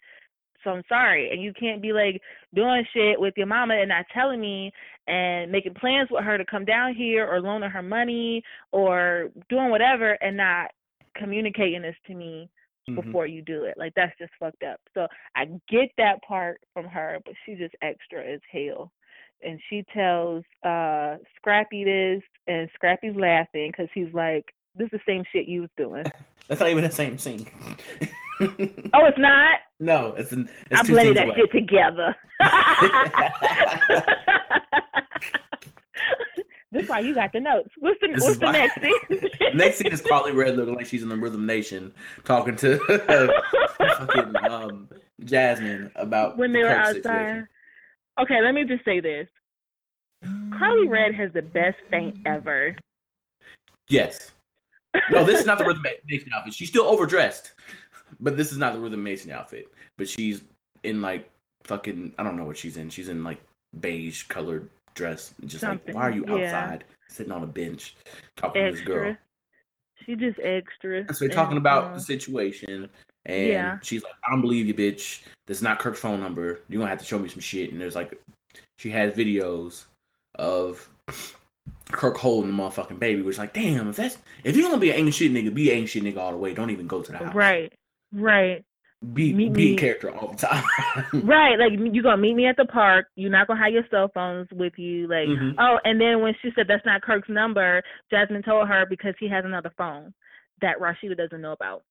So 0.63 0.69
I'm 0.69 0.83
sorry. 0.87 1.31
And 1.31 1.41
you 1.41 1.51
can't 1.53 1.81
be 1.81 1.91
like 1.93 2.21
doing 2.53 2.85
shit 2.93 3.19
with 3.19 3.33
your 3.35 3.47
mama 3.47 3.73
and 3.73 3.89
not 3.89 4.05
telling 4.13 4.39
me 4.39 4.71
and 5.07 5.51
making 5.51 5.73
plans 5.73 6.09
with 6.11 6.23
her 6.23 6.37
to 6.37 6.45
come 6.45 6.65
down 6.65 6.93
here 6.95 7.27
or 7.27 7.41
loaning 7.41 7.69
her 7.69 7.81
money 7.81 8.43
or 8.71 9.29
doing 9.49 9.69
whatever 9.69 10.11
and 10.21 10.37
not 10.37 10.71
communicating 11.15 11.81
this 11.81 11.95
to 12.07 12.13
me 12.13 12.49
Mhm. 12.89 12.95
before 12.95 13.27
you 13.27 13.41
do 13.41 13.63
it. 13.65 13.77
Like 13.77 13.93
that's 13.95 14.17
just 14.17 14.31
fucked 14.39 14.63
up. 14.63 14.79
So 14.93 15.07
I 15.35 15.45
get 15.69 15.91
that 15.97 16.21
part 16.23 16.59
from 16.73 16.85
her, 16.85 17.19
but 17.25 17.35
she's 17.45 17.57
just 17.59 17.75
extra 17.81 18.23
as 18.25 18.39
hell. 18.51 18.91
And 19.43 19.59
she 19.69 19.83
tells 19.93 20.43
uh 20.63 21.17
Scrappy 21.35 21.83
this, 21.83 22.23
and 22.47 22.69
Scrappy's 22.75 23.15
laughing 23.15 23.71
because 23.71 23.89
he's 23.93 24.13
like, 24.13 24.53
"This 24.75 24.85
is 24.85 24.91
the 24.91 24.99
same 25.05 25.23
shit 25.31 25.47
you 25.47 25.61
was 25.61 25.69
doing." 25.77 26.05
That's 26.47 26.59
not 26.59 26.69
even 26.69 26.83
the 26.83 26.91
same 26.91 27.17
scene. 27.17 27.45
oh, 28.93 29.05
it's 29.05 29.17
not. 29.19 29.59
no, 29.79 30.13
it's, 30.17 30.31
an, 30.31 30.49
it's 30.69 30.79
I 30.79 30.83
blended 30.83 31.17
that 31.17 31.27
away. 31.27 31.35
shit 31.37 31.51
together. 31.51 32.15
this 36.71 36.87
why 36.89 36.99
you 36.99 37.13
got 37.13 37.31
the 37.33 37.39
notes. 37.39 37.69
What's 37.79 37.99
the 38.01 38.07
This 38.13 38.23
What's 38.23 38.37
the 38.39 38.51
next 38.51 38.79
thing? 38.79 38.97
Next 39.53 39.77
scene 39.77 39.91
is 39.91 40.01
Karlie 40.01 40.33
Redd 40.35 40.55
looking 40.57 40.75
like 40.75 40.85
she's 40.85 41.03
in 41.03 41.09
the 41.09 41.17
Rhythm 41.17 41.45
Nation 41.45 41.93
talking 42.23 42.55
to 42.57 42.77
fucking 43.77 44.35
um, 44.49 44.89
Jasmine 45.23 45.91
about 45.95 46.37
when 46.37 46.51
they 46.53 46.59
were 46.63 46.69
outside. 46.69 46.95
situation. 47.03 47.47
Okay, 48.19 48.41
let 48.41 48.53
me 48.53 48.63
just 48.63 48.83
say 48.85 48.99
this. 48.99 49.27
Karlie 50.23 50.87
Redd 50.89 51.13
has 51.15 51.31
the 51.33 51.41
best 51.41 51.77
faint 51.89 52.17
ever. 52.25 52.75
Yes. 53.89 54.31
No, 55.09 55.23
this 55.23 55.39
is 55.39 55.45
not 55.45 55.57
the 55.57 55.65
Rhythm 55.65 55.83
Nation 56.09 56.29
outfit. 56.35 56.53
She's 56.53 56.69
still 56.69 56.83
overdressed, 56.85 57.53
but 58.21 58.37
this 58.37 58.51
is 58.51 58.57
not 58.57 58.73
the 58.73 58.79
Rhythm 58.79 59.03
Nation 59.03 59.31
outfit. 59.31 59.67
But 59.97 60.07
she's 60.07 60.43
in 60.83 61.01
like 61.01 61.29
fucking 61.63 62.13
I 62.17 62.23
don't 62.23 62.37
know 62.37 62.45
what 62.45 62.57
she's 62.57 62.77
in. 62.77 62.89
She's 62.89 63.09
in 63.09 63.23
like 63.23 63.41
beige 63.79 64.23
colored 64.23 64.69
dress. 64.93 65.33
Just 65.45 65.61
Something, 65.61 65.93
like 65.93 65.95
why 65.95 66.09
are 66.09 66.11
you 66.11 66.25
yeah. 66.27 66.45
outside 66.45 66.83
sitting 67.07 67.31
on 67.31 67.43
a 67.43 67.47
bench 67.47 67.95
talking 68.37 68.65
to 68.65 68.71
this 68.71 68.81
girl? 68.81 69.09
extra. 69.09 69.17
She 70.05 70.15
just 70.15 70.39
extra. 70.41 71.13
So 71.13 71.25
they're 71.25 71.33
talking 71.35 71.57
about 71.57 71.91
uh, 71.91 71.93
the 71.95 71.99
situation, 71.99 72.89
and 73.25 73.47
Yeah. 73.47 73.77
she's 73.83 74.03
like, 74.03 74.13
"I 74.27 74.31
don't 74.31 74.41
believe 74.41 74.65
you, 74.67 74.73
bitch. 74.73 75.21
That's 75.45 75.61
not 75.61 75.77
Kirk's 75.77 75.99
phone 75.99 76.19
number. 76.19 76.61
You're 76.69 76.79
gonna 76.79 76.89
have 76.89 76.99
to 76.99 77.05
show 77.05 77.19
me 77.19 77.29
some 77.29 77.39
shit." 77.39 77.71
And 77.71 77.79
there's 77.79 77.95
like, 77.95 78.19
she 78.79 78.89
has 78.89 79.13
videos 79.13 79.83
of 80.39 80.89
Kirk 81.91 82.17
holding 82.17 82.55
the 82.55 82.63
motherfucking 82.63 82.97
baby, 82.99 83.21
which 83.21 83.35
is 83.35 83.39
like, 83.39 83.53
damn, 83.53 83.89
if 83.89 83.95
that's 83.95 84.17
if 84.43 84.55
you're 84.55 84.67
gonna 84.67 84.79
be 84.81 84.89
an 84.89 84.97
ain't 84.97 85.13
shit 85.13 85.31
nigga, 85.31 85.53
be 85.53 85.69
ain't 85.69 85.89
shit 85.89 86.03
nigga 86.03 86.17
all 86.17 86.31
the 86.31 86.37
way. 86.37 86.53
Don't 86.55 86.71
even 86.71 86.87
go 86.87 87.01
to 87.03 87.11
the 87.11 87.17
house. 87.19 87.35
right, 87.35 87.71
right, 88.13 88.63
Be 89.13 89.33
Meet 89.33 89.53
be 89.53 89.65
me- 89.69 89.73
a 89.73 89.77
character 89.77 90.11
all 90.11 90.27
the 90.33 90.37
time. 90.37 90.63
right. 91.23 91.57
Like 91.57 91.71
you 91.73 92.03
gonna 92.03 92.17
meet 92.17 92.35
me 92.35 92.45
at 92.45 92.55
the 92.57 92.65
park. 92.65 93.07
You're 93.15 93.31
not 93.31 93.47
gonna 93.47 93.63
have 93.63 93.73
your 93.73 93.85
cell 93.89 94.11
phones 94.13 94.47
with 94.51 94.73
you. 94.77 95.07
Like 95.07 95.27
Mhm. 95.27 95.55
oh, 95.57 95.79
and 95.83 95.99
then 95.99 96.21
when 96.21 96.35
she 96.41 96.51
said 96.55 96.67
that's 96.67 96.85
not 96.85 97.01
Kirk's 97.01 97.27
number, 97.29 97.81
Jasmine 98.11 98.43
told 98.43 98.67
her 98.67 98.85
because 98.89 99.15
he 99.19 99.27
has 99.29 99.43
another 99.45 99.71
phone 99.77 100.13
that 100.61 100.77
Rasheeda 100.79 101.17
doesn't 101.17 101.41
know 101.41 101.53
about. 101.53 101.83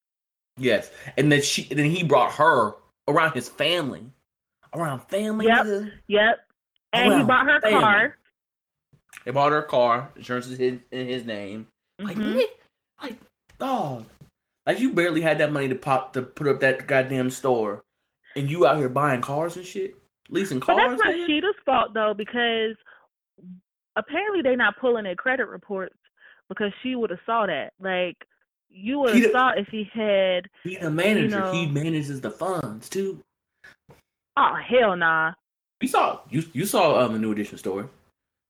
yes, 0.56 0.90
and 1.16 1.32
then 1.32 1.42
she 1.42 1.64
then 1.74 1.90
he 1.90 2.04
brought 2.04 2.32
her 2.34 2.74
around 3.08 3.32
his 3.32 3.48
family, 3.48 4.04
around 4.74 5.00
family. 5.08 5.46
Yep. 5.46 5.66
Yep. 6.06 6.38
And 6.92 7.14
he 7.14 7.22
bought 7.24 7.46
her 7.46 7.56
a 7.56 7.60
family. 7.60 7.80
car. 7.80 8.16
They 9.24 9.30
bought 9.32 9.50
her 9.52 9.58
a 9.58 9.62
car. 9.66 10.10
Insurance 10.16 10.46
is 10.46 10.58
his, 10.58 10.78
in 10.92 11.06
his 11.08 11.24
name. 11.24 11.66
Like, 11.98 12.16
Mhm. 12.16 12.36
what? 12.36 12.50
like, 13.02 13.18
dog. 13.58 14.06
Like 14.70 14.78
you 14.78 14.92
barely 14.92 15.20
had 15.20 15.38
that 15.38 15.50
money 15.50 15.66
to 15.66 15.74
pop 15.74 16.12
to 16.12 16.22
put 16.22 16.46
up 16.46 16.60
that 16.60 16.86
goddamn 16.86 17.30
store, 17.30 17.82
and 18.36 18.48
you 18.48 18.68
out 18.68 18.76
here 18.76 18.88
buying 18.88 19.20
cars 19.20 19.56
and 19.56 19.66
shit, 19.66 19.96
leasing 20.28 20.60
cars. 20.60 20.78
But 20.78 20.96
that's 20.96 21.02
nigga? 21.02 21.26
Rasheeda's 21.26 21.56
fault 21.66 21.92
though, 21.92 22.14
because 22.16 22.76
apparently 23.96 24.42
they're 24.42 24.56
not 24.56 24.78
pulling 24.80 25.02
their 25.02 25.16
credit 25.16 25.48
reports 25.48 25.96
because 26.48 26.70
she 26.84 26.94
would 26.94 27.10
have 27.10 27.18
saw 27.26 27.46
that. 27.46 27.72
Like 27.80 28.16
you 28.68 29.00
would 29.00 29.16
have 29.16 29.32
saw 29.32 29.50
if 29.56 29.66
he 29.72 29.90
had. 29.92 30.46
He's 30.62 30.78
a 30.78 30.88
manager. 30.88 31.50
he 31.50 31.66
know. 31.66 31.72
manages 31.72 32.20
the 32.20 32.30
funds 32.30 32.88
too. 32.88 33.24
Oh 34.36 34.54
hell 34.54 34.94
nah. 34.94 35.32
You 35.80 35.88
saw 35.88 36.20
you 36.30 36.44
you 36.52 36.64
saw 36.64 37.04
um 37.04 37.14
the 37.14 37.18
new 37.18 37.32
edition 37.32 37.58
story. 37.58 37.86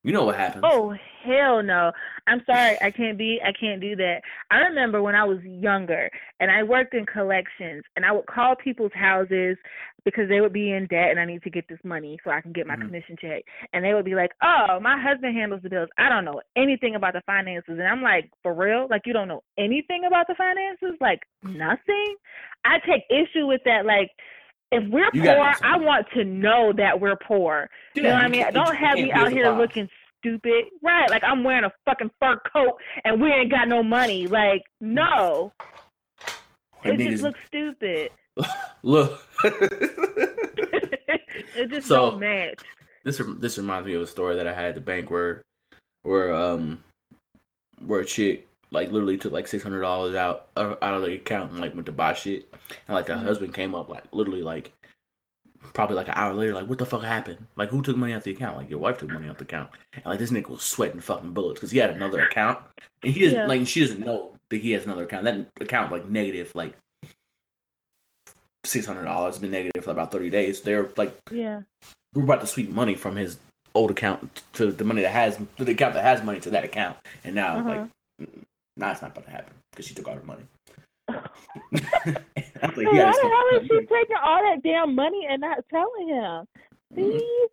You 0.02 0.12
know 0.12 0.24
what 0.24 0.36
happens. 0.36 0.64
Oh 0.66 0.94
hell 1.22 1.62
no. 1.62 1.92
I'm 2.26 2.42
sorry, 2.46 2.78
I 2.80 2.90
can't 2.90 3.18
be 3.18 3.38
I 3.44 3.52
can't 3.52 3.80
do 3.82 3.94
that. 3.96 4.22
I 4.50 4.58
remember 4.58 5.02
when 5.02 5.14
I 5.14 5.24
was 5.24 5.40
younger 5.42 6.10
and 6.40 6.50
I 6.50 6.62
worked 6.62 6.94
in 6.94 7.04
collections 7.04 7.84
and 7.96 8.06
I 8.06 8.12
would 8.12 8.26
call 8.26 8.54
people's 8.56 8.92
houses 8.94 9.58
because 10.06 10.30
they 10.30 10.40
would 10.40 10.54
be 10.54 10.72
in 10.72 10.86
debt 10.86 11.10
and 11.10 11.20
I 11.20 11.26
need 11.26 11.42
to 11.42 11.50
get 11.50 11.68
this 11.68 11.78
money 11.84 12.18
so 12.24 12.30
I 12.30 12.40
can 12.40 12.52
get 12.52 12.66
my 12.66 12.76
Mhm. 12.76 12.86
commission 12.86 13.16
check. 13.20 13.42
And 13.74 13.84
they 13.84 13.92
would 13.92 14.06
be 14.06 14.14
like, 14.14 14.32
"Oh, 14.42 14.80
my 14.80 14.98
husband 14.98 15.36
handles 15.36 15.60
the 15.60 15.68
bills. 15.68 15.90
I 15.98 16.08
don't 16.08 16.24
know 16.24 16.40
anything 16.56 16.94
about 16.94 17.12
the 17.12 17.20
finances." 17.22 17.78
And 17.78 17.86
I'm 17.86 18.00
like, 18.02 18.30
"For 18.42 18.54
real? 18.54 18.86
Like 18.88 19.06
you 19.06 19.12
don't 19.12 19.28
know 19.28 19.42
anything 19.58 20.06
about 20.06 20.26
the 20.28 20.34
finances? 20.34 20.96
Like 21.00 21.20
nothing?" 21.42 22.16
I 22.64 22.78
take 22.78 23.04
issue 23.10 23.46
with 23.46 23.62
that 23.64 23.84
like 23.84 24.10
if 24.72 24.88
we're 24.90 25.10
You 25.12 25.22
poor, 25.22 25.52
I 25.62 25.76
want 25.78 26.06
to 26.14 26.24
know 26.24 26.72
that 26.76 27.00
we're 27.00 27.16
poor. 27.16 27.68
You 27.94 28.02
know 28.02 28.10
what 28.14 28.24
I 28.24 28.28
mean? 28.28 28.46
Don't 28.52 28.74
have 28.76 28.94
me 28.94 29.10
out 29.12 29.30
here 29.32 29.50
looking 29.50 29.88
stupid. 30.20 30.64
Right, 30.82 31.08
like 31.10 31.24
I'm 31.24 31.42
wearing 31.44 31.64
a 31.64 31.72
fucking 31.86 32.10
fur 32.20 32.38
coat 32.52 32.74
and 33.04 33.20
we 33.20 33.30
ain't 33.32 33.50
got 33.50 33.68
no 33.68 33.82
money. 33.82 34.26
Like, 34.26 34.62
no. 34.80 35.52
That 36.84 36.94
It 36.94 36.98
just 37.10 37.22
niggas- 37.22 37.22
looks 37.22 37.40
stupid. 37.46 38.10
Look. 38.82 39.20
it 41.56 41.70
just 41.70 41.88
So- 41.88 42.10
don't 42.12 42.20
match. 42.20 42.60
this 43.04 43.20
this 43.38 43.58
reminds 43.58 43.86
me 43.86 43.94
of 43.94 44.02
a 44.02 44.06
story 44.06 44.36
that 44.36 44.46
I 44.46 44.52
had 44.52 44.66
at 44.66 44.74
the 44.74 44.80
bank 44.80 45.10
where 45.10 45.42
where 46.02 46.32
um 46.34 46.82
where 47.84 48.00
a 48.00 48.04
chick 48.04 48.46
like 48.72 48.90
literally 48.92 49.16
took 49.18 49.32
like 49.32 49.46
six 49.48 49.62
hundred 49.62 49.80
dollars 49.80 50.14
out 50.14 50.48
uh, 50.56 50.74
out 50.82 50.94
of 50.94 51.02
the 51.02 51.14
account 51.14 51.50
and 51.52 51.60
like 51.60 51.74
went 51.74 51.86
to 51.86 51.92
buy 51.92 52.14
shit 52.14 52.52
and 52.86 52.94
like 52.94 53.06
the 53.06 53.12
Mhm. 53.14 53.22
husband 53.22 53.54
came 53.54 53.74
up 53.74 53.88
like 53.88 54.04
literally 54.12 54.42
like 54.42 54.72
probably 55.74 55.96
like 55.96 56.08
an 56.08 56.14
hour 56.16 56.32
later 56.32 56.54
like 56.54 56.66
what 56.68 56.78
the 56.78 56.86
fuck 56.86 57.02
happened 57.02 57.46
like 57.56 57.68
who 57.68 57.82
took 57.82 57.96
money 57.96 58.12
out 58.12 58.22
the 58.24 58.30
account 58.32 58.56
like 58.56 58.70
your 58.70 58.78
wife 58.78 58.98
took 58.98 59.10
money 59.10 59.28
out 59.28 59.36
the 59.38 59.44
account 59.44 59.68
and 59.92 60.04
like 60.06 60.18
this 60.18 60.30
nigga 60.30 60.48
was 60.48 60.62
sweating 60.62 61.00
fucking 61.00 61.32
bullets 61.32 61.58
because 61.60 61.70
he 61.70 61.78
had 61.78 61.90
another 61.90 62.20
account 62.22 62.58
and 63.02 63.12
he 63.12 63.20
doesn't 63.24 63.38
Yeah. 63.38 63.46
like 63.46 63.66
she 63.66 63.80
doesn't 63.80 64.00
know 64.00 64.32
that 64.48 64.56
he 64.60 64.70
has 64.72 64.84
another 64.84 65.02
account 65.04 65.24
that 65.24 65.46
account 65.60 65.92
like 65.92 66.08
negative 66.08 66.50
like 66.54 66.74
six 68.64 68.86
hundred 68.86 69.04
dollars 69.04 69.38
been 69.38 69.50
negative 69.50 69.84
for 69.84 69.90
about 69.90 70.12
thirty 70.12 70.30
days 70.30 70.60
they're 70.62 70.88
like 70.96 71.16
Yeah. 71.30 71.62
we're 72.14 72.24
about 72.24 72.40
to 72.42 72.46
sweep 72.46 72.70
money 72.70 72.94
from 72.94 73.16
his 73.16 73.38
old 73.74 73.90
account 73.90 74.42
to 74.54 74.72
the 74.72 74.84
money 74.84 75.02
that 75.02 75.10
has 75.12 75.38
the 75.58 75.70
account 75.72 75.94
that 75.94 76.04
has 76.04 76.22
money 76.24 76.40
to 76.40 76.50
that 76.50 76.64
account, 76.64 76.96
and 77.24 77.34
now 77.36 77.58
Uh-huh. 77.58 77.86
like, 78.18 78.28
nah, 78.76 78.92
it's 78.92 79.02
not 79.02 79.12
about 79.12 79.24
to 79.26 79.30
happen 79.30 79.52
because 79.72 79.86
she 79.86 79.94
took 79.94 80.08
all 80.08 80.14
her 80.14 80.22
money. 80.22 80.44
Like, 82.62 82.86
So 82.86 82.92
yeah, 82.92 83.04
why 83.04 83.18
the 83.22 83.28
hell 83.28 83.60
is 83.62 83.66
she 83.66 83.86
taking 83.86 84.16
all 84.22 84.42
that 84.42 84.62
damn 84.62 84.94
money 84.94 85.26
and 85.28 85.40
not 85.40 85.64
telling 85.70 86.08
him? 86.08 86.46
See, 86.94 87.46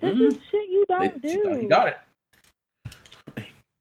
this 0.00 0.16
Mhm. 0.16 0.28
is 0.36 0.42
shit 0.50 0.68
you 0.68 0.84
They- 0.88 0.94
don't 1.08 1.22
she 1.22 1.42
thought 1.42 1.58
he 1.60 1.66
got 1.66 1.88
it. 1.88 1.98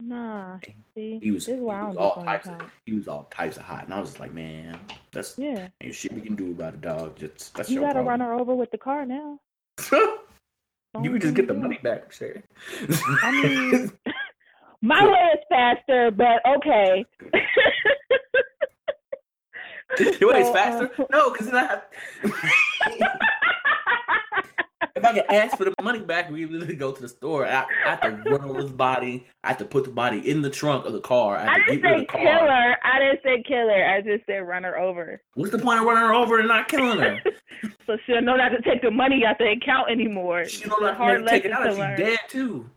Nah, 0.01 0.59
see, 0.95 1.19
He 1.21 1.31
was, 1.31 1.45
he 1.45 1.53
was 1.53 1.97
all 1.97 2.23
types 2.23 2.47
of, 2.47 2.71
he 2.85 2.93
was 2.93 3.07
all 3.09 3.25
types 3.25 3.57
of 3.57 3.63
hot, 3.63 3.83
and 3.85 3.93
I 3.93 3.99
was 3.99 4.09
just 4.11 4.19
like, 4.21 4.33
man, 4.33 4.79
that's 5.11 5.37
Yeah, 5.37 5.67
ain't 5.81 5.93
shit 5.93 6.13
we 6.13 6.21
can 6.21 6.35
do 6.35 6.51
about 6.51 6.75
it, 6.75 6.81
dog. 6.81 7.17
Just 7.17 7.53
that's 7.55 7.69
you 7.69 7.81
gotta 7.81 8.01
run 8.01 8.21
her 8.21 8.33
over 8.33 8.55
with 8.55 8.71
the 8.71 8.77
car 8.77 9.05
now. 9.05 9.39
you 9.91 11.11
could 11.11 11.21
just 11.21 11.35
get 11.35 11.47
the 11.47 11.53
money 11.53 11.79
back, 11.83 12.11
Sherry. 12.13 12.41
I 13.23 13.31
mean, 13.31 13.91
my 14.81 15.05
way 15.05 15.29
is 15.33 15.39
faster, 15.49 16.11
but 16.11 16.41
okay. 16.57 17.05
Your 20.21 20.33
way 20.33 20.41
is 20.41 20.49
faster? 20.49 20.89
uh, 20.99 21.03
No, 21.11 21.31
because 21.31 21.49
I 21.51 21.81
if 24.95 25.03
I 25.05 25.13
can 25.13 25.23
ask 25.29 25.57
for 25.57 25.65
the 25.65 25.73
money 25.81 25.99
back, 25.99 26.29
we 26.29 26.45
literally 26.45 26.75
go 26.75 26.91
to 26.91 27.01
the 27.01 27.07
store. 27.09 27.45
I, 27.45 27.65
I 27.85 27.89
have 27.89 28.01
to 28.01 28.09
run 28.29 28.41
over 28.43 28.59
his 28.61 28.71
body. 28.71 29.25
I 29.43 29.49
have 29.49 29.57
to 29.59 29.65
put 29.65 29.85
the 29.85 29.91
body 29.91 30.29
in 30.29 30.41
the 30.41 30.49
trunk 30.49 30.85
of 30.85 30.93
the 30.93 30.99
car. 31.01 31.37
I 31.37 31.47
I 31.53 31.57
didn't 31.67 31.81
say 31.83 31.99
the 32.01 32.05
car. 32.05 32.77
I 32.83 32.99
didn't 32.99 33.19
say 33.23 33.43
killer. 33.47 33.85
I 33.85 34.01
just 34.01 34.25
said 34.25 34.39
run 34.39 34.63
her 34.63 34.77
over. 34.77 35.21
What's 35.35 35.51
the 35.51 35.59
point 35.59 35.79
of 35.79 35.85
running 35.85 36.03
her 36.03 36.13
over 36.13 36.39
and 36.39 36.47
not 36.47 36.67
killing 36.67 36.99
her? 36.99 37.19
So 37.85 37.97
she'll 38.05 38.21
know 38.21 38.35
not 38.37 38.49
to 38.49 38.61
take 38.61 38.83
the 38.83 38.91
money 38.91 39.25
out 39.25 39.37
the 39.39 39.49
account 39.51 39.89
anymore. 39.89 40.45
She 40.45 40.63
don't 40.69 40.83
have 40.95 41.17
to 41.17 41.25
take 41.27 41.43
it 41.43 41.51
out 41.51 41.63
to 41.63 41.71
if 41.71 41.77
learn. 41.79 41.97
she's 41.97 42.05
dead 42.05 42.19
too. 42.29 42.69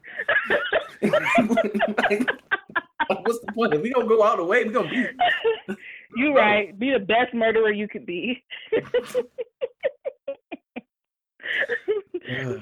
Like, 1.02 2.28
what's 3.22 3.40
the 3.40 3.52
point? 3.54 3.74
If 3.74 3.82
we 3.82 3.90
don't 3.90 4.08
go 4.08 4.22
all 4.22 4.36
the 4.36 4.44
way, 4.44 4.64
we 4.64 4.72
gonna 4.72 4.88
be. 4.88 5.06
you 6.16 6.34
right. 6.34 6.78
Be 6.78 6.90
the 6.90 6.98
best 6.98 7.34
murderer 7.34 7.72
you 7.72 7.88
could 7.88 8.06
be. 8.06 8.42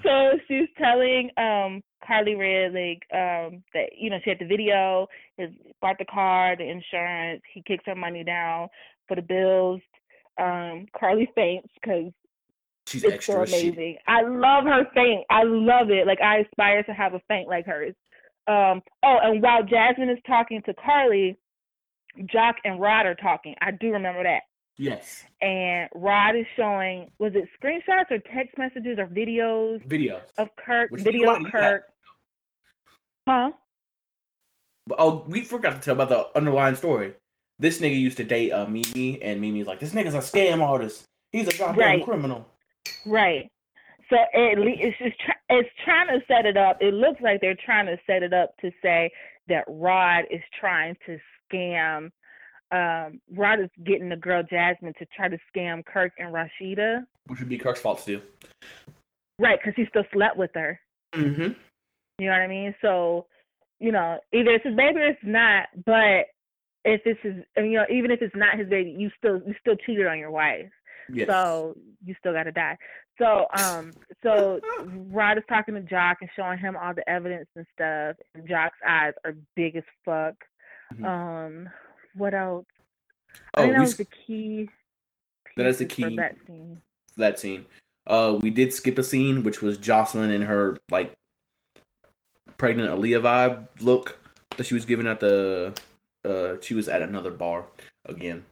so 0.03 0.33
she's 0.49 0.69
telling 0.79 1.31
um 1.37 1.83
Karlie 2.07 2.39
Redd 2.39 2.73
like 2.73 3.03
um 3.13 3.63
that 3.75 3.91
you 3.97 4.11
know 4.11 4.19
she 4.25 4.31
had 4.31 4.39
the 4.39 4.47
video, 4.47 5.07
his 5.37 5.51
bought 5.81 5.99
the 5.99 6.05
car, 6.07 6.57
the 6.57 6.69
insurance, 6.69 7.43
he 7.53 7.63
kicks 7.67 7.85
her 7.87 7.95
money 7.95 8.25
down 8.25 8.69
for 9.07 9.15
the 9.17 9.23
bills. 9.23 9.81
Um 10.39 10.87
Karlie 10.99 11.29
faints 11.35 11.69
because 11.81 12.13
She's 12.87 13.05
it's 13.05 13.15
extra 13.15 13.35
so 13.35 13.43
amazing. 13.43 13.99
I 14.09 14.23
love 14.23 14.65
her 14.65 14.85
faint. 14.95 15.25
I 15.31 15.45
love 15.45 15.91
it. 15.91 16.07
Like 16.07 16.21
I 16.21 16.39
aspire 16.39 16.83
to 16.85 16.93
have 16.93 17.15
a 17.15 17.21
faint 17.29 17.49
like 17.49 17.67
hers. 17.67 17.95
Um 18.51 18.83
oh 19.05 19.19
and 19.23 19.43
while 19.43 19.63
Jasmine 19.63 20.09
is 20.11 20.19
talking 20.27 20.61
to 20.67 20.75
Karlie, 20.75 21.37
Joc 22.35 22.55
and 22.65 22.81
Rod 22.81 23.07
are 23.07 23.15
talking. 23.15 23.55
I 23.61 23.71
do 23.71 23.93
remember 23.93 24.23
that. 24.25 24.43
Yes, 24.77 25.25
And 25.43 25.91
Rod 25.95 26.37
is 26.37 26.47
showing 26.57 27.11
was 27.19 27.33
it 27.35 27.47
screenshots 27.63 28.11
or 28.11 28.19
text 28.35 28.57
messages 28.57 28.99
or 28.99 29.07
videos 29.07 29.87
videos. 29.87 30.23
of 30.39 30.49
Kirk, 30.57 30.91
Which 30.91 31.03
video 31.03 31.35
of? 31.35 31.45
Kirk. 31.53 31.83
Huh? 33.29 33.51
But, 34.87 34.97
oh, 34.99 35.25
we 35.29 35.43
forgot 35.45 35.75
to 35.75 35.81
tell 35.81 35.95
about 35.95 36.09
the 36.09 36.37
underlying 36.37 36.77
story. 36.77 37.13
This 37.59 37.79
nigga 37.81 38.01
used 38.01 38.17
to 38.17 38.25
date 38.25 38.53
uh, 38.53 38.67
Mimi, 38.67 39.21
and 39.23 39.39
Mimi's 39.39 39.67
like, 39.67 39.81
this 39.81 39.93
nigga's 39.93 40.15
a 40.15 40.19
scam 40.19 40.63
artist. 40.67 41.05
He's 41.31 41.47
a 41.47 41.57
goddamn 41.59 41.79
Right. 41.79 42.05
criminal. 42.05 42.49
Right. 43.07 43.51
So 44.11 44.17
it 44.33 44.59
it's 44.59 44.99
just 44.99 45.17
it's 45.49 45.69
trying 45.85 46.09
to 46.09 46.25
set 46.27 46.45
it 46.45 46.57
up. 46.57 46.79
It 46.81 46.95
looks 46.95 47.21
like 47.23 47.41
they're 47.41 47.57
trying 47.65 47.87
to 47.87 47.97
set 48.07 48.23
it 48.23 48.33
up 48.33 48.57
to 48.59 48.71
say 48.83 49.11
that 49.49 49.65
Rod 49.69 50.25
is 50.31 50.41
trying 50.59 50.97
to 51.07 51.19
scam. 51.51 52.11
Um, 52.73 53.21
Rod 53.35 53.61
is 53.61 53.71
getting 53.85 54.09
the 54.09 54.17
girl 54.17 54.43
Jasmine 54.43 54.95
to 54.99 55.07
try 55.17 55.29
to 55.29 55.39
scam 55.55 55.85
Kirk 55.85 56.13
and 56.19 56.35
Rasheeda. 56.35 57.05
Which 57.27 57.41
would 57.41 57.49
be 57.49 57.59
Kirk's 57.59 57.81
fault 57.81 58.01
still. 58.01 58.21
Right, 59.39 59.59
because 59.59 59.75
he 59.77 59.87
still 59.89 60.05
slept 60.13 60.37
with 60.37 60.51
her. 60.55 60.79
Mm-hmm. 61.15 61.53
You 62.19 62.27
know 62.27 62.33
what 62.33 62.41
I 62.41 62.47
mean? 62.47 62.75
So, 62.83 63.27
you 63.79 63.91
know, 63.91 64.19
either 64.33 64.51
it's 64.51 64.65
his 64.65 64.77
baby 64.77 65.01
or 65.01 65.09
it's 65.09 65.21
not. 65.25 65.69
But 65.87 66.27
if 66.85 67.03
this 67.05 67.17
is, 67.25 67.43
you 67.57 67.73
know, 67.73 67.87
even 67.91 68.11
if 68.11 68.23
it's 68.23 68.37
not 68.37 68.59
his 68.59 68.69
baby, 68.69 68.95
you 68.97 69.11
still 69.19 69.41
you 69.47 69.55
still 69.61 69.77
cheated 69.87 70.07
on 70.07 70.19
your 70.19 70.31
wife. 70.31 70.71
Yes. 71.13 71.29
So 71.29 71.77
you 72.05 72.15
still 72.19 72.33
gotta 72.33 72.53
die. 72.53 72.77
So 73.19 73.47
um 73.59 73.93
so 74.23 74.61
Rod 75.11 75.39
is 75.39 75.45
talking 75.49 75.75
to 75.75 75.81
Joc 75.81 76.17
and 76.21 76.31
showing 76.37 76.59
him 76.59 76.77
all 76.77 76.95
the 76.95 77.09
evidence 77.09 77.49
and 77.57 77.67
stuff. 77.75 78.17
And 78.35 78.49
Joc's 78.49 78.79
eyes 78.87 79.13
are 79.25 79.35
big 79.57 79.77
as 79.77 79.85
fuck. 80.05 80.35
Mhm. 80.95 81.05
Um 81.05 81.69
what 82.15 82.35
else? 82.35 82.67
oh, 83.57 83.63
I 83.63 83.63
think 83.63 83.75
that 83.75 83.81
was 83.81 83.97
the 83.97 84.07
key. 84.27 84.69
That 85.57 85.67
is 85.67 85.79
the 85.79 85.85
key. 85.85 86.17
that 86.17 86.37
scene. 86.47 86.81
that 87.17 87.39
scene. 87.39 87.67
Uh, 88.07 88.39
we 88.41 88.51
did 88.51 88.73
skip 88.73 88.99
a 88.99 89.03
scene, 89.03 89.43
which 89.43 89.63
was 89.63 89.79
Joseline 89.79 90.35
and 90.35 90.45
her 90.45 90.79
like 90.91 91.15
pregnant 92.57 92.91
Aaliyah 92.91 93.23
vibe 93.23 93.69
look 93.81 94.19
that 94.57 94.65
she 94.65 94.75
was 94.75 94.85
giving 94.85 95.07
at 95.07 95.21
the. 95.21 95.75
Uh, 96.25 96.57
she 96.61 96.75
was 96.75 96.89
at 96.89 97.03
another 97.03 97.31
bar 97.31 97.65
again, 98.07 98.45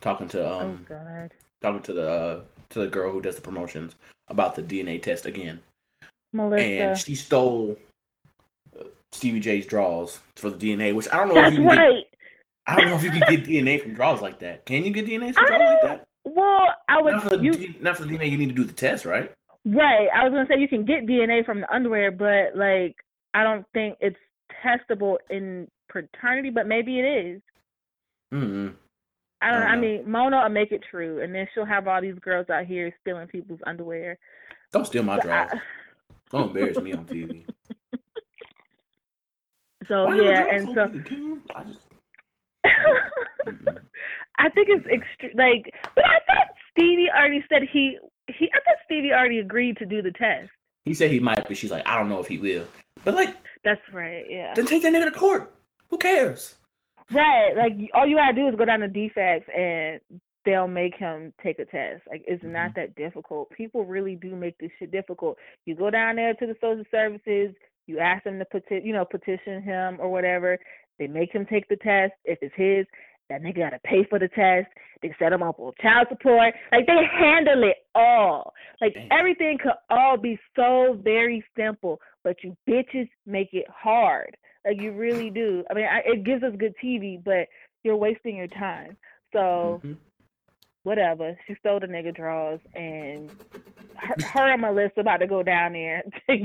talking 0.00 0.28
to 0.28 0.44
oh 0.44 0.60
um, 0.60 0.86
god. 0.88 1.32
Talking 1.62 1.82
to 1.82 1.92
the 1.92 2.10
uh, 2.10 2.40
to 2.70 2.80
the 2.80 2.86
girl 2.86 3.12
who 3.12 3.20
does 3.20 3.36
the 3.36 3.42
promotions 3.42 3.94
about 4.28 4.54
the 4.54 4.62
DNA 4.62 5.02
test 5.02 5.26
again, 5.26 5.60
Melissa. 6.32 6.64
and 6.64 6.98
she 6.98 7.14
stole 7.14 7.76
uh, 8.78 8.84
Stevie 9.12 9.40
J's 9.40 9.66
draws 9.66 10.20
for 10.36 10.50
the 10.50 10.56
DNA, 10.56 10.94
which 10.94 11.08
I 11.12 11.16
don't 11.18 11.34
know 11.34 11.44
if 11.44 11.54
you 11.54 11.64
can 11.64 11.76
get. 11.76 12.06
I 12.66 12.76
don't 12.76 12.90
know 12.90 12.96
if 12.96 13.02
you 13.02 13.10
can 13.10 13.20
get 13.28 13.44
DNA 13.44 13.82
from 13.82 13.94
draws 13.94 14.20
like 14.22 14.38
that. 14.40 14.64
Can 14.66 14.84
you 14.84 14.92
get 14.92 15.06
DNA 15.06 15.34
from 15.34 15.44
I 15.44 15.48
draws 15.48 15.60
like 15.60 15.82
that? 15.82 16.04
Well, 16.24 16.68
I 16.88 17.02
would 17.02 17.14
Not 17.14 17.22
for, 17.24 17.36
the, 17.36 17.42
you 17.42 17.74
not 17.80 17.96
for 17.96 18.04
the 18.04 18.16
DNA, 18.16 18.30
you 18.30 18.38
need 18.38 18.50
to 18.50 18.54
do 18.54 18.64
the 18.64 18.72
test, 18.72 19.04
right? 19.04 19.32
Right. 19.64 20.08
I 20.14 20.24
was 20.24 20.32
gonna 20.32 20.46
say 20.48 20.60
you 20.60 20.68
can 20.68 20.84
get 20.84 21.06
DNA 21.06 21.44
from 21.44 21.60
the 21.60 21.74
underwear, 21.74 22.10
but 22.10 22.56
like 22.56 22.96
I 23.34 23.42
don't 23.42 23.64
think 23.74 23.96
it's 24.00 24.16
testable 24.64 25.16
in 25.30 25.68
paternity, 25.88 26.50
but 26.50 26.66
maybe 26.66 26.98
it 26.98 27.04
is. 27.04 27.42
Mm-hmm. 28.32 28.68
I 29.42 29.50
don't 29.50 29.60
know. 29.60 29.66
I 29.66 29.74
know. 29.74 29.80
mean, 29.80 30.10
Mona 30.10 30.42
will 30.42 30.48
make 30.50 30.72
it 30.72 30.82
true, 30.90 31.20
and 31.22 31.34
then 31.34 31.46
she'll 31.54 31.64
have 31.64 31.88
all 31.88 32.00
these 32.00 32.18
girls 32.20 32.48
out 32.50 32.64
here 32.66 32.94
stealing 33.00 33.26
people's 33.26 33.60
underwear. 33.66 34.18
Don't 34.72 34.86
steal 34.86 35.02
my 35.02 35.18
draws. 35.18 35.50
I- 35.52 35.60
Don't 36.30 36.48
embarrass 36.48 36.78
me 36.78 36.92
on 36.94 37.04
TV. 37.04 37.44
so 39.88 40.06
Why 40.06 40.16
yeah, 40.20 40.44
and 40.54 40.68
so 40.68 40.74
so 40.74 40.88
big, 40.88 41.04
Kim? 41.06 41.42
I 41.54 41.64
just. 41.64 41.78
I 44.38 44.48
think 44.50 44.68
it's 44.70 44.86
extre- 44.86 45.36
like, 45.36 45.72
but 45.94 46.04
I 46.04 46.18
thought 46.26 46.48
Stevie 46.70 47.08
already 47.14 47.44
said 47.48 47.62
he 47.72 47.98
he. 48.28 48.46
I 48.52 48.58
thought 48.64 48.76
Stevie 48.84 49.12
already 49.12 49.40
agreed 49.40 49.76
to 49.78 49.86
do 49.86 50.00
the 50.02 50.12
test. 50.12 50.50
he 50.84 50.94
said 50.94 51.10
he 51.10 51.20
might, 51.20 51.46
but 51.46 51.56
she's 51.56 51.70
like, 51.70 51.86
I 51.86 51.98
don't 51.98 52.08
know 52.08 52.20
if 52.20 52.26
he 52.28 52.38
will. 52.38 52.64
But 53.04 53.14
like, 53.14 53.36
That's 53.64 53.80
right. 53.92 54.24
Yeah. 54.28 54.54
then 54.54 54.66
take 54.66 54.82
that 54.82 54.92
nigga 54.92 55.06
to 55.12 55.18
court. 55.18 55.52
Who 55.90 55.98
cares? 55.98 56.54
Right. 57.12 57.52
Like 57.56 57.72
all 57.94 58.06
you 58.06 58.16
gotta 58.16 58.34
do 58.34 58.48
is 58.48 58.54
go 58.56 58.64
down 58.64 58.80
to 58.80 58.88
defects 58.88 59.48
and 59.56 60.00
they'll 60.44 60.68
make 60.68 60.96
him 60.96 61.32
take 61.42 61.58
a 61.58 61.64
test. 61.64 62.02
Like 62.08 62.24
it's 62.26 62.42
Mm-hmm. 62.42 62.52
not 62.52 62.74
that 62.76 62.94
difficult. 62.96 63.50
People 63.50 63.84
really 63.84 64.16
do 64.16 64.34
make 64.34 64.58
this 64.58 64.70
shit 64.78 64.90
difficult. 64.90 65.36
You 65.66 65.74
go 65.74 65.90
down 65.90 66.16
there 66.16 66.34
to 66.34 66.46
the 66.46 66.56
social 66.60 66.84
services, 66.90 67.54
you 67.86 67.98
ask 67.98 68.24
them 68.24 68.38
to 68.38 68.44
peti- 68.46 68.82
you 68.84 68.92
know, 68.92 69.04
petition 69.04 69.62
him 69.62 69.98
or 70.00 70.10
whatever. 70.10 70.58
They 70.98 71.06
make 71.06 71.32
him 71.32 71.46
take 71.46 71.68
the 71.68 71.76
test. 71.76 72.12
If 72.24 72.38
it's 72.42 72.54
his, 72.56 72.86
that 73.28 73.42
nigga 73.42 73.58
gotta 73.58 73.80
pay 73.84 74.04
for 74.08 74.18
the 74.18 74.28
test. 74.28 74.68
They 75.00 75.14
set 75.18 75.32
him 75.32 75.42
up 75.42 75.58
with 75.58 75.76
child 75.78 76.06
support. 76.10 76.54
Like 76.70 76.86
they 76.86 77.04
handle 77.18 77.62
it 77.64 77.76
all. 77.94 78.52
Like 78.80 78.94
Damn. 78.94 79.08
everything 79.10 79.58
could 79.62 79.72
all 79.90 80.16
be 80.16 80.38
so 80.54 80.98
very 81.02 81.44
simple, 81.56 82.00
but 82.24 82.36
you 82.44 82.56
bitches 82.68 83.08
make 83.26 83.50
it 83.52 83.66
hard. 83.68 84.36
Like 84.64 84.80
you 84.80 84.92
really 84.92 85.30
do. 85.30 85.64
I 85.70 85.74
mean, 85.74 85.86
I, 85.86 86.00
it 86.04 86.24
gives 86.24 86.42
us 86.42 86.52
good 86.56 86.74
TV, 86.82 87.22
but 87.22 87.48
you're 87.82 87.96
wasting 87.96 88.36
your 88.36 88.48
time. 88.48 88.96
So 89.32 89.80
Mhm. 89.84 89.96
whatever. 90.84 91.36
She 91.46 91.54
stole 91.56 91.80
the 91.80 91.86
nigga 91.86 92.14
draws, 92.14 92.60
and 92.74 93.30
her, 93.96 94.16
her 94.20 94.52
and 94.52 94.60
Melissa 94.62 95.00
about 95.00 95.18
to 95.18 95.26
go 95.26 95.42
down 95.42 95.72
there 95.72 96.02
to 96.30 96.38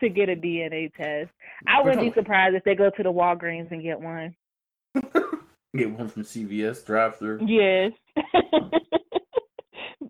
to 0.00 0.08
get 0.08 0.28
a 0.28 0.36
DNA 0.36 0.92
test. 0.94 1.30
I 1.66 1.82
wouldn't 1.82 2.00
be 2.00 2.12
surprised 2.20 2.56
if 2.56 2.64
they 2.64 2.74
go 2.74 2.90
to 2.90 3.02
the 3.02 3.12
Walgreens 3.12 3.70
and 3.70 3.82
get 3.82 4.00
one. 4.00 4.34
Get 5.76 5.90
one 5.90 6.08
from 6.08 6.22
CVS 6.22 6.86
drive 6.86 7.16
through. 7.16 7.44
Yes. 7.48 7.90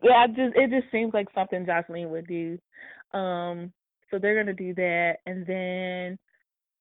yeah, 0.02 0.26
just 0.26 0.54
it 0.56 0.68
just 0.70 0.92
seems 0.92 1.14
like 1.14 1.28
something 1.34 1.64
Joseline 1.64 2.10
would 2.10 2.26
do. 2.26 2.58
Um, 3.18 3.72
so 4.10 4.18
they're 4.18 4.36
gonna 4.36 4.52
do 4.52 4.74
that, 4.74 5.16
and 5.24 5.46
then 5.46 6.18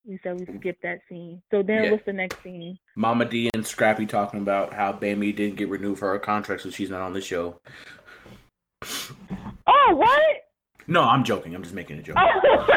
we 0.06 0.20
said 0.22 0.40
we 0.40 0.46
skipped 0.60 0.84
that 0.84 1.00
scene. 1.08 1.42
So 1.52 1.64
then 1.64 1.86
Yeah. 1.86 1.92
what's 1.92 2.06
the 2.06 2.14
next 2.14 2.42
scene? 2.44 2.78
Mama 2.96 3.26
Dee 3.26 3.50
and 3.54 3.66
Scrappy 3.66 4.06
talking 4.06 4.42
about 4.42 4.74
how 4.74 4.92
Bambi 4.92 5.32
didn't 5.32 5.56
get 5.56 5.70
renewed 5.70 5.98
for 5.98 6.10
her 6.10 6.20
contract, 6.20 6.62
so 6.62 6.70
she's 6.70 6.90
not 6.90 7.02
on 7.02 7.14
the 7.14 7.22
show. 7.22 7.60
Oh, 9.66 9.96
what? 9.96 10.36
No, 10.88 11.04
I'm 11.04 11.24
joking. 11.24 11.56
I'm 11.56 11.64
just 11.64 11.74
making 11.76 12.00
a 12.00 12.02
joke. 12.02 12.18
Oh. 12.20 12.66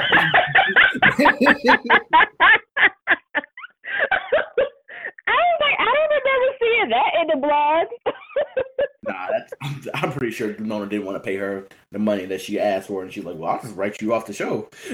I 5.28 5.32
was 5.32 5.60
like, 5.60 5.78
I 5.78 5.84
don't 5.84 6.12
remember 6.14 6.48
seeing 6.60 6.88
that 6.90 7.10
in 7.20 7.26
the 7.28 7.36
blog. 7.46 7.86
Nah, 9.07 9.26
that's 9.30 9.88
I'm 9.94 10.12
pretty 10.12 10.32
sure 10.32 10.54
Mona 10.59 10.86
didn't 10.86 11.07
want 11.07 11.16
to 11.16 11.26
pay 11.26 11.36
her 11.36 11.66
the 11.92 11.98
money 11.98 12.26
that 12.26 12.40
she 12.40 12.59
asked 12.61 12.88
for, 12.88 13.02
and 13.02 13.12
she's 13.12 13.24
like, 13.24 13.36
"Well, 13.36 13.50
I'll 13.50 13.61
just 13.62 13.76
write 13.76 14.00
you 14.02 14.12
off 14.14 14.26
the 14.26 14.32
show." 14.32 14.68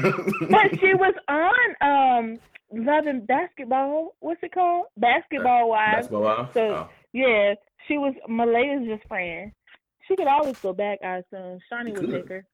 but 0.00 0.70
she 0.80 0.94
was 0.94 1.14
on 1.28 1.76
um 1.80 2.38
Love 2.72 3.06
and 3.06 3.26
Basketball. 3.26 4.14
What's 4.20 4.42
it 4.42 4.52
called? 4.52 4.86
Basketball 4.96 5.68
Wives. 5.70 5.96
Basketball 6.08 6.22
Wives. 6.22 6.50
So 6.54 6.60
Oh. 6.74 6.88
yeah, 7.12 7.54
she 7.88 7.98
was 7.98 8.14
Malaya's 8.28 8.86
just 8.86 9.06
friend. 9.08 9.52
She 10.08 10.16
could 10.16 10.26
always 10.28 10.58
go 10.58 10.72
back, 10.72 10.98
I 11.02 11.16
assume. 11.18 11.58
Shaunie 11.72 11.92
would 12.00 12.10
take 12.10 12.28
her. 12.28 12.44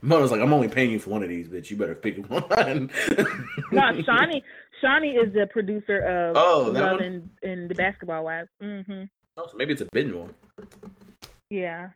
Mona's 0.00 0.30
like, 0.30 0.40
"I'm 0.40 0.52
only 0.52 0.68
paying 0.68 0.90
you 0.90 0.98
for 1.00 1.10
one 1.10 1.22
of 1.22 1.28
these, 1.28 1.48
bitch. 1.48 1.70
You 1.70 1.76
better 1.76 1.94
pick 1.94 2.18
one." 2.30 2.90
No, 3.72 3.80
Shaunie. 4.04 4.42
Shaunie 4.82 5.16
is 5.22 5.32
the 5.32 5.46
producer 5.50 5.98
of 6.00 6.36
Oh, 6.36 6.70
Love 6.72 7.00
and, 7.00 7.30
and 7.42 7.68
the 7.70 7.74
Basketball 7.74 8.24
Wives. 8.24 8.48
hmm 8.60 9.02
Oh, 9.36 9.46
so 9.50 9.56
maybe 9.56 9.72
it's 9.72 9.80
a 9.80 9.88
bidden 9.92 10.18
one. 10.18 10.34
Yeah. 11.50 11.90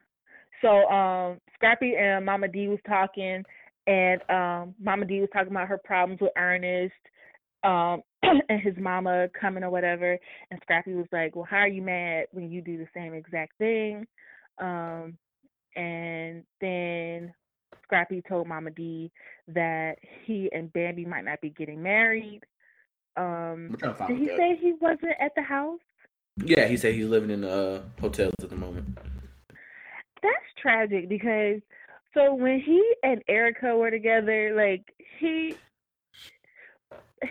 So 0.63 0.69
um 0.89 1.39
Scrappy 1.55 1.95
and 1.97 2.25
Mama 2.25 2.49
Dee 2.49 2.69
was 2.69 2.79
talking 2.87 3.45
and 3.87 4.21
um 4.31 4.75
Mama 4.83 5.05
Dee 5.05 5.21
was 5.21 5.29
talking 5.33 5.51
about 5.51 5.69
her 5.69 5.79
problems 5.79 6.21
with 6.21 6.33
Ernest, 6.37 6.95
um 7.63 8.03
and 8.49 8.61
his 8.61 8.75
mama 8.79 9.29
coming 9.39 9.65
or 9.65 9.71
whatever. 9.71 10.19
And 10.51 10.61
Scrappy 10.63 10.95
was 10.95 11.07
like, 11.13 11.37
Well, 11.37 11.47
how 11.49 11.59
are 11.59 11.69
you 11.69 11.83
mad 11.83 12.27
when 12.33 12.51
you 12.51 12.63
do 12.63 12.79
the 12.79 12.89
same 12.95 13.15
exact 13.15 13.59
thing? 13.59 14.07
Um 14.59 15.19
and 15.75 16.43
then 16.61 17.35
Scrappy 17.83 18.23
told 18.27 18.49
Mama 18.49 18.71
Dee 18.71 19.13
that 19.49 19.97
he 20.25 20.49
and 20.53 20.73
Bambi 20.73 21.05
might 21.05 21.25
not 21.25 21.41
be 21.43 21.51
getting 21.51 21.83
married. 21.83 22.41
Um 23.17 23.69
We're 23.71 23.93
trying 23.93 24.09
to 24.09 24.15
did 24.15 24.19
he 24.19 24.37
say 24.37 24.59
he 24.61 24.73
wasn't 24.81 25.17
at 25.21 25.33
the 25.37 25.43
house? 25.43 25.81
Yeah, 26.45 26.67
he 26.67 26.77
said 26.77 26.95
he's 26.95 27.07
living 27.07 27.31
in 27.31 27.45
uh 27.45 27.83
hotels 28.01 28.35
at 28.43 28.51
the 28.51 28.57
moment. 28.57 28.99
that's 30.23 30.45
tragic 30.61 31.09
because 31.09 31.61
so 32.15 32.35
when 32.35 32.61
he 32.61 32.83
and 33.03 33.23
Erica 33.29 33.77
were 33.77 33.91
together, 33.91 34.55
like 34.57 34.83
he 35.19 35.55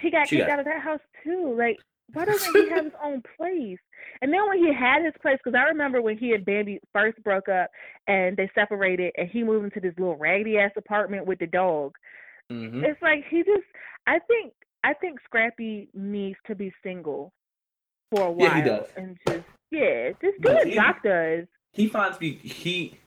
he 0.02 0.12
got 0.12 0.28
She 0.28 0.38
kicked 0.38 0.48
got- 0.48 0.54
out 0.54 0.60
of 0.60 0.66
that 0.66 0.82
house 0.82 1.00
too. 1.24 1.56
Like, 1.58 1.78
why 2.14 2.26
doesn't 2.32 2.54
he 2.56 2.70
have 2.70 2.84
his 2.86 2.94
own 3.04 3.22
place? 3.38 3.80
And 4.22 4.32
then 4.32 4.48
when 4.48 4.60
he 4.60 4.72
had 4.74 5.04
his 5.04 5.14
place, 5.22 5.38
because 5.44 5.58
I 5.58 5.64
remember 5.70 6.02
when 6.02 6.18
he 6.18 6.34
and 6.34 6.46
Bambi 6.46 6.80
first 6.94 7.22
broke 7.24 7.50
up 7.50 7.70
and 8.08 8.36
they 8.38 8.50
separated, 8.56 9.12
and 9.18 9.30
he 9.30 9.44
moved 9.44 9.66
into 9.66 9.80
this 9.80 9.98
little 9.98 10.16
raggedy 10.18 10.58
ass 10.58 10.72
apartment 10.78 11.26
with 11.26 11.40
the 11.40 11.48
dog. 11.48 11.94
hmm 12.50 12.84
It's 12.84 13.02
like 13.02 13.24
he 13.30 13.40
just. 13.40 13.66
I 14.08 14.20
think 14.20 14.54
I 14.84 14.94
think 14.94 15.20
Scrappy 15.26 15.90
needs 15.96 16.38
to 16.48 16.56
be 16.56 16.72
single 16.84 17.34
for 18.16 18.28
a 18.28 18.32
while 18.32 18.48
Yeah, 18.48 18.56
he 18.56 18.62
does. 18.62 18.88
and 18.96 19.18
just 19.28 19.44
yeah, 19.72 20.12
just 20.22 20.42
do 20.42 20.54
what 20.54 20.68
Joc 20.68 21.04
does. 21.04 21.48
He 21.74 21.88
finds 21.88 22.20
me 22.20 22.34
he. 22.36 22.98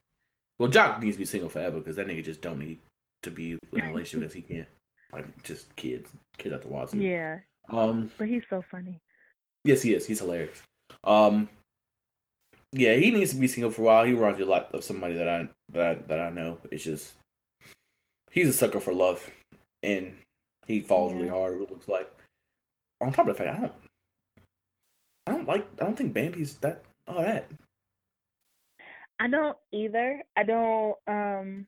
Well, 0.58 0.68
Joc 0.68 1.00
needs 1.00 1.16
to 1.16 1.20
be 1.20 1.24
single 1.24 1.48
forever 1.48 1.78
because 1.78 1.96
that 1.96 2.06
nigga 2.06 2.24
just 2.24 2.40
don't 2.42 2.58
need 2.58 2.78
to 3.22 3.30
be 3.30 3.52
in 3.72 3.80
a 3.80 3.86
relationship 3.88 4.20
because 4.20 4.34
he 4.34 4.42
can't. 4.42 4.68
Like 5.12 5.42
just 5.42 5.74
kids, 5.76 6.10
kids 6.36 6.54
at 6.54 6.62
the 6.62 6.68
Watson. 6.68 7.00
Yeah, 7.00 7.38
Um. 7.70 8.10
but 8.18 8.28
he's 8.28 8.42
so 8.50 8.62
funny. 8.70 8.98
Yes, 9.64 9.80
he 9.82 9.94
is. 9.94 10.06
He's 10.06 10.18
hilarious. 10.20 10.60
Um. 11.04 11.48
Yeah, 12.72 12.94
he 12.96 13.10
needs 13.10 13.30
to 13.32 13.38
be 13.38 13.48
single 13.48 13.70
for 13.70 13.80
a 13.82 13.84
while. 13.86 14.04
He 14.04 14.12
reminds 14.12 14.38
me 14.38 14.44
a 14.44 14.48
lot 14.48 14.74
of 14.74 14.84
somebody 14.84 15.14
that 15.14 15.28
I 15.28 15.48
that 15.72 15.86
I, 15.86 15.94
that 16.08 16.20
I 16.20 16.28
know. 16.30 16.58
It's 16.70 16.84
just 16.84 17.14
he's 18.30 18.48
a 18.48 18.52
sucker 18.52 18.80
for 18.80 18.92
love, 18.92 19.30
and 19.82 20.14
he 20.66 20.80
falls 20.80 21.14
really 21.14 21.28
hard. 21.28 21.54
It 21.54 21.70
looks 21.70 21.88
like. 21.88 22.10
On 23.00 23.12
top 23.12 23.28
of 23.28 23.36
the 23.38 23.42
fact, 23.44 23.56
I 23.56 23.60
don't. 23.62 23.72
I 25.48 25.52
like. 25.52 25.66
I 25.80 25.84
don't 25.84 25.96
think 25.96 26.12
Bambi's 26.12 26.54
that 26.56 26.82
all 27.06 27.22
that. 27.22 27.50
I 29.18 29.28
don't 29.28 29.56
either. 29.72 30.22
I 30.36 30.42
don't. 30.44 30.94
Um, 31.06 31.66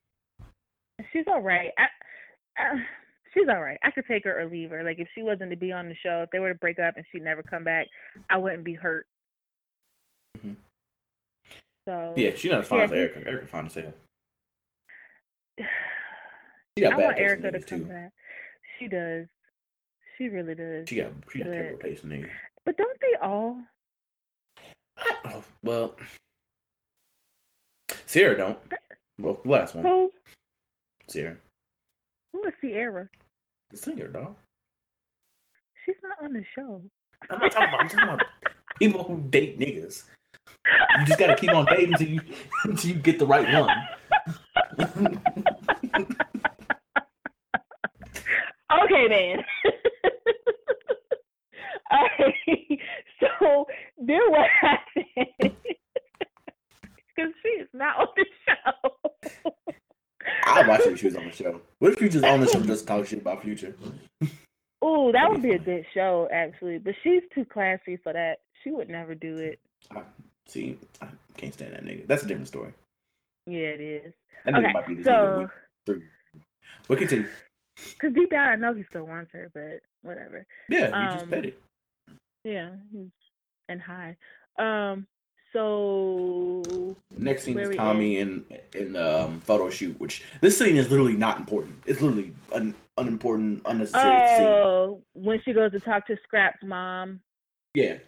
she's 1.13 1.25
all 1.27 1.41
right. 1.41 1.71
I, 1.79 1.85
uh, 2.63 2.77
she's 3.33 3.49
all 3.49 3.61
right. 3.61 3.79
I 3.83 3.91
could 3.91 4.05
take 4.07 4.25
her 4.25 4.41
or 4.41 4.47
leave 4.47 4.71
her. 4.71 4.85
Like 4.85 4.99
if 4.99 5.09
she 5.15 5.23
wasn't 5.23 5.51
to 5.51 5.57
be 5.57 5.73
on 5.73 5.89
the 5.89 5.97
show, 6.03 6.23
if 6.23 6.31
they 6.31 6.39
were 6.39 6.53
to 6.53 6.59
break 6.59 6.79
up 6.79 6.95
and 6.97 7.05
she'd 7.11 7.23
never 7.25 7.43
come 7.43 7.65
back, 7.65 7.87
I 8.29 8.37
wouldn't 8.37 8.65
be 8.65 8.75
hurt. 8.75 9.07
Mm-hmm. 10.39 10.53
So 11.89 12.15
Yeah, 12.17 12.31
she's 12.37 12.51
not 12.51 12.61
as 12.61 12.69
fine 12.69 12.79
Yeah, 12.81 12.85
as 12.85 12.93
Erica. 12.93 13.27
Erica 13.27 13.47
fine 13.47 13.67
as 13.67 13.75
hell. 13.75 13.93
She 16.79 16.85
got 16.85 16.93
I 16.95 16.97
bad 16.99 17.05
want 17.05 17.19
Erica 17.19 17.51
to 17.51 17.61
come 17.61 17.81
too. 17.81 17.85
back. 17.87 18.13
She 18.79 18.87
does. 18.87 19.27
She 20.17 20.29
really 20.29 20.55
does. 20.55 20.89
She 20.89 20.97
got 20.97 21.11
she 21.33 21.39
got 21.41 21.47
terrible 21.47 21.79
taste 21.81 22.05
in. 22.05 22.31
But 22.65 22.77
don't 22.77 22.99
they 23.01 23.17
all? 23.27 23.57
Oh, 25.27 25.43
well, 25.63 25.97
Sierra 28.07 28.37
don't. 28.37 28.59
Well, 29.19 29.41
last 29.45 29.75
one, 29.75 29.85
Who? 29.85 30.11
Sierra, 31.09 31.37
Who 32.33 32.45
is 32.45 32.53
Sierra? 32.61 33.09
the 33.71 33.77
singer, 33.77 34.09
dog. 34.09 34.37
She's 35.85 35.97
not 36.03 36.23
on 36.25 36.33
the 36.33 36.45
show. 36.55 36.83
I'm 37.31 37.39
not 37.39 37.53
talking 37.53 37.69
about, 37.69 37.81
I'm 37.81 37.89
talking 37.89 38.05
about 38.09 38.23
people 38.79 39.05
who 39.05 39.21
date 39.31 39.59
niggas. 39.59 40.05
You 40.99 41.07
just 41.07 41.19
gotta 41.19 41.37
keep 41.37 41.51
on 41.55 41.65
dating 41.67 41.93
until 41.95 42.09
you 42.09 42.21
until 42.65 42.91
you 42.91 42.97
get 42.97 43.19
the 43.19 43.27
right 43.27 43.53
one. 43.53 43.71
okay 48.85 49.09
then. 49.09 49.45
Alright. 51.93 52.35
So 53.21 53.67
then 53.99 54.21
what 54.31 54.49
happened? 54.61 55.55
Because 57.17 57.33
she 57.43 57.49
is 57.49 57.69
not 57.75 57.99
on 57.99 58.07
the 58.17 58.25
show. 58.47 59.51
I'd 60.47 60.67
watch 60.67 60.81
if 60.83 60.99
she 61.01 61.07
was 61.07 61.17
on 61.17 61.27
the 61.27 61.33
show. 61.33 61.61
What 61.79 61.93
if 61.93 62.01
you 62.01 62.09
just 62.09 62.25
on 62.25 62.41
the 62.41 62.47
show 62.47 62.61
just 62.61 62.87
talk 62.87 63.07
shit 63.07 63.21
about 63.21 63.43
Future? 63.43 63.75
Ooh, 64.83 65.11
that 65.13 65.29
That'd 65.29 65.43
be 65.43 65.51
a 65.51 65.59
good 65.59 65.85
show 65.93 66.29
actually. 66.33 66.79
But 66.79 66.95
she's 67.03 67.23
too 67.35 67.45
classy 67.45 67.99
for 68.03 68.13
that. 68.15 68.39
She 68.65 68.71
would 68.71 68.89
never 68.89 69.15
do 69.15 69.37
it. 69.37 69.59
I, 69.91 70.03
see, 70.47 70.79
I 71.03 71.09
can't 71.37 71.53
stand 71.53 71.75
that 71.75 71.85
nigga. 71.85 72.07
That's 72.07 72.23
a 72.23 72.27
different 72.27 72.49
story. 72.49 72.73
Yeah, 73.47 73.59
it 73.75 73.81
is. 73.81 74.13
That 74.47 74.55
Okay, 74.55 74.73
might 74.73 74.87
be 74.87 74.95
the 74.95 75.05
so 75.05 75.49
nigga. 75.91 76.03
But 76.89 76.99
continue. 76.99 77.29
because 78.01 78.15
deep 78.15 78.31
down 78.31 78.49
I 78.49 78.57
know 78.57 78.73
he 78.73 78.85
still 78.85 79.05
wants 79.05 79.33
her, 79.33 79.51
but 79.53 79.81
whatever. 80.09 80.47
Yeah, 80.71 80.87
you 80.87 81.11
just 81.13 81.25
Um, 81.25 81.31
bet 81.31 81.45
it. 81.47 81.61
Yeah, 82.45 82.71
he's 82.93 83.11
and 83.69 83.81
high. 83.81 84.17
Um. 84.59 85.07
So 85.53 86.63
Next 87.19 87.43
scene 87.43 87.59
is 87.59 87.77
Tommie 87.77 88.19
in 88.19 88.45
in 88.73 88.93
the 88.93 89.25
um, 89.25 89.41
photo 89.41 89.69
shoot, 89.69 89.99
which 89.99 90.23
this 90.41 90.57
scene 90.57 90.77
is 90.77 90.91
literally 90.91 91.17
not 91.17 91.39
important. 91.39 91.83
It's 91.87 92.01
literally 92.01 92.33
an 92.55 92.75
unimportant, 92.97 93.63
unnecessary 93.65 94.27
scene. 94.37 94.47
Oh, 94.47 95.03
when 95.15 95.41
she 95.45 95.53
goes 95.53 95.73
to 95.73 95.81
talk 95.81 96.07
to 96.07 96.17
Scrap's 96.23 96.63
mom. 96.63 97.21
Yeah, 97.75 97.99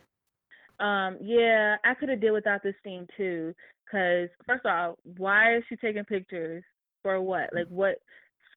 Um, 0.81 1.19
yeah, 1.21 1.77
I 1.85 1.95
could 1.95 2.09
have 2.09 2.21
did 2.21 2.33
without 2.33 2.63
this 2.63 2.75
scene 2.85 3.07
too. 3.17 3.55
Cause 3.91 4.29
first 4.47 4.65
of 4.65 4.73
all, 4.73 4.99
why 5.17 5.57
is 5.57 5.65
she 5.69 5.77
taking 5.77 6.05
pictures 6.05 6.65
for 7.03 7.21
what? 7.21 7.51
Like 7.53 7.69
what? 7.69 7.97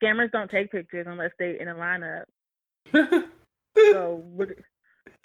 Scammers 0.01 0.31
don't 0.31 0.49
take 0.49 0.71
pictures 0.71 1.07
unless 1.09 1.31
they 1.39 1.59
in 1.59 1.67
a 1.67 1.75
lineup. 1.75 2.25
So 3.75 4.23
what? 4.27 4.49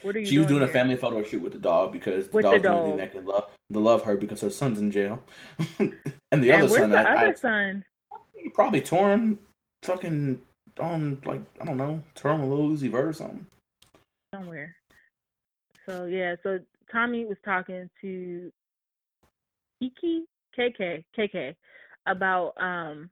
What 0.02 0.16
are 0.16 0.20
you? 0.20 0.26
she 0.26 0.38
was 0.38 0.46
doing 0.46 0.62
a 0.62 0.68
family 0.68 0.96
photo 0.96 1.22
shoot 1.22 1.42
with 1.42 1.52
the 1.52 1.58
dog 1.58 1.92
because 1.92 2.28
the 2.28 2.36
With 2.36 2.44
the 2.44 2.50
dog's 2.50 2.62
the 2.62 2.68
only 2.68 2.82
thing 2.82 2.96
dog. 2.96 2.98
that 2.98 3.12
can 3.12 3.24
love 3.26 3.50
to 3.72 3.78
love 3.78 4.02
her 4.02 4.16
because 4.16 4.40
her 4.40 4.50
son's 4.50 4.78
in 4.78 4.90
jail, 4.90 5.22
and 5.78 5.92
the 6.42 6.52
And 6.52 6.62
other 6.62 6.68
son, 6.68 6.90
the 6.90 6.98
I, 6.98 7.14
other 7.14 7.26
I, 7.32 7.34
son? 7.34 7.84
probably 8.54 8.80
torn, 8.80 9.38
fucking 9.82 10.40
on 10.78 11.20
like 11.24 11.42
I 11.60 11.64
don't 11.64 11.76
know, 11.76 12.02
torn 12.14 12.40
a 12.40 12.46
little 12.46 12.68
Uzi 12.70 12.90
Vert 12.90 13.06
or 13.08 13.12
something. 13.12 13.46
somewhere. 14.34 14.74
So 15.86 16.06
yeah, 16.06 16.36
so 16.42 16.58
Tommie 16.92 17.26
was 17.26 17.38
talking 17.44 17.88
to 18.00 18.52
Iki 19.80 20.24
KK 20.58 21.04
KK 21.16 21.54
about 22.06 22.52
um 22.60 23.10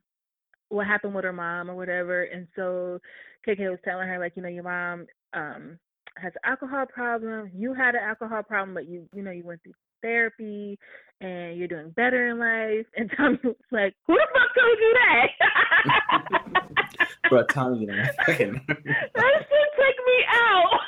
what 0.69 0.85
happened 0.87 1.15
with 1.15 1.25
her 1.25 1.33
mom 1.33 1.69
or 1.69 1.75
whatever, 1.75 2.23
and 2.23 2.47
so 2.55 2.99
KK 3.47 3.69
was 3.69 3.79
telling 3.83 4.07
her 4.07 4.19
like 4.19 4.33
you 4.35 4.41
know 4.41 4.49
your 4.49 4.63
mom 4.63 5.07
um 5.33 5.79
has 6.17 6.33
an 6.35 6.51
alcohol 6.51 6.85
problem, 6.85 7.51
you 7.53 7.73
had 7.73 7.95
an 7.95 8.01
alcohol 8.03 8.43
problem, 8.43 8.73
but 8.73 8.87
you 8.87 9.07
you 9.13 9.21
know 9.21 9.31
you 9.31 9.43
went 9.43 9.61
through 9.63 9.73
therapy 10.01 10.79
and 11.21 11.57
you're 11.57 11.67
doing 11.67 11.91
better 11.91 12.29
in 12.29 12.39
life, 12.39 12.85
and 12.97 13.11
Tommie 13.15 13.39
was 13.43 13.55
like, 13.71 13.95
who 14.07 14.15
the 14.15 14.27
fuck 14.33 14.55
told 14.55 14.77
you 14.79 14.97
that? 14.99 15.27
Bro, 17.29 17.43
Tommie, 17.43 17.79
you 17.81 17.87
know, 17.87 17.95
that 18.27 18.37
should 18.37 19.71
take 19.77 19.99
me 20.05 20.25
out. 20.31 20.78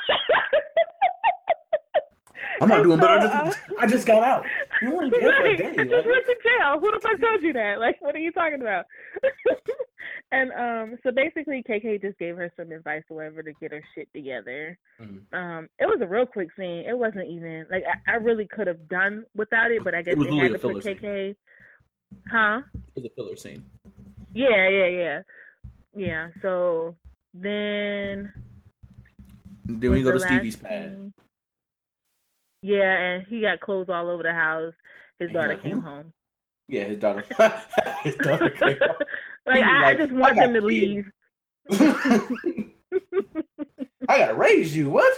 I'm 2.62 2.68
not 2.68 2.82
doing 2.82 2.98
better. 3.00 3.12
I 3.28 3.38
so, 3.38 3.44
just, 3.46 3.58
I 3.80 3.86
just 3.86 4.06
got 4.06 4.22
out. 4.22 4.46
You 4.80 4.94
only 4.96 5.10
jail 5.10 5.20
for 5.20 5.26
a 5.26 5.42
Right. 5.42 5.58
day. 5.58 5.66
I 5.68 5.84
just 5.84 6.06
went 6.06 6.26
to 6.26 6.36
jail. 6.42 6.80
Who 6.80 6.90
the 6.92 7.00
fuck 7.02 7.20
told 7.20 7.42
you 7.42 7.52
that? 7.54 7.80
Like, 7.80 8.00
what 8.00 8.14
are 8.14 8.18
you 8.20 8.32
talking 8.32 8.60
about? 8.60 8.86
And 10.32 10.50
um, 10.52 10.98
so 11.02 11.10
basically, 11.12 11.62
KK 11.68 12.00
just 12.00 12.18
gave 12.18 12.36
her 12.36 12.50
some 12.56 12.72
advice 12.72 13.02
or 13.10 13.18
whatever 13.18 13.42
to 13.42 13.52
get 13.60 13.70
her 13.70 13.82
shit 13.94 14.08
together. 14.14 14.78
Mhm. 15.00 15.20
Um, 15.32 15.68
it 15.78 15.84
was 15.84 15.98
a 16.00 16.06
real 16.06 16.24
quick 16.24 16.48
scene. 16.56 16.84
It 16.88 16.96
wasn't 16.96 17.28
even 17.28 17.66
like 17.70 17.84
I, 18.06 18.12
I 18.12 18.14
really 18.16 18.46
could 18.48 18.66
have 18.66 18.88
done 18.88 19.24
without 19.36 19.70
it, 19.70 19.84
but 19.84 19.94
I 19.94 20.00
guess 20.00 20.12
it 20.12 20.18
was 20.18 20.28
they 20.28 20.36
had 20.36 20.48
to 20.48 20.54
a 20.54 20.58
put 20.58 20.84
KK. 20.84 21.36
Huh? 22.30 22.62
It 22.96 23.02
was 23.02 23.04
a 23.04 23.14
filler 23.14 23.36
scene. 23.36 23.64
Yeah, 24.32 24.68
yeah, 24.68 24.86
yeah, 24.86 25.20
yeah. 25.94 26.28
So 26.40 26.96
then 27.34 28.32
Then 29.66 29.90
we 29.90 30.02
go 30.02 30.12
to 30.12 30.18
the 30.18 30.24
Stevie's 30.24 30.56
pad. 30.56 30.92
scene- 30.92 31.12
Yeah, 32.62 32.96
and 32.98 33.26
he 33.26 33.40
got 33.42 33.60
clothes 33.60 33.88
all 33.88 34.08
over 34.08 34.22
the 34.22 34.32
house. 34.32 34.74
His 35.18 35.30
And 35.30 35.34
daughter 35.34 35.56
came 35.56 35.80
home. 35.80 36.12
Yeah, 36.68 36.84
his 36.84 36.98
daughter. 36.98 37.24
his 38.02 38.16
daughter 38.16 38.50
came 38.50 38.78
home. 38.80 38.96
like 39.46 39.64
I, 39.64 39.82
like, 39.82 39.98
just 39.98 40.12
want 40.12 40.36
him 40.36 40.54
to 40.54 40.62
kids." 40.62 40.66
leave. 40.66 41.06
I 44.08 44.18
gotta 44.18 44.34
raise 44.34 44.76
you. 44.76 44.90
What? 44.90 45.12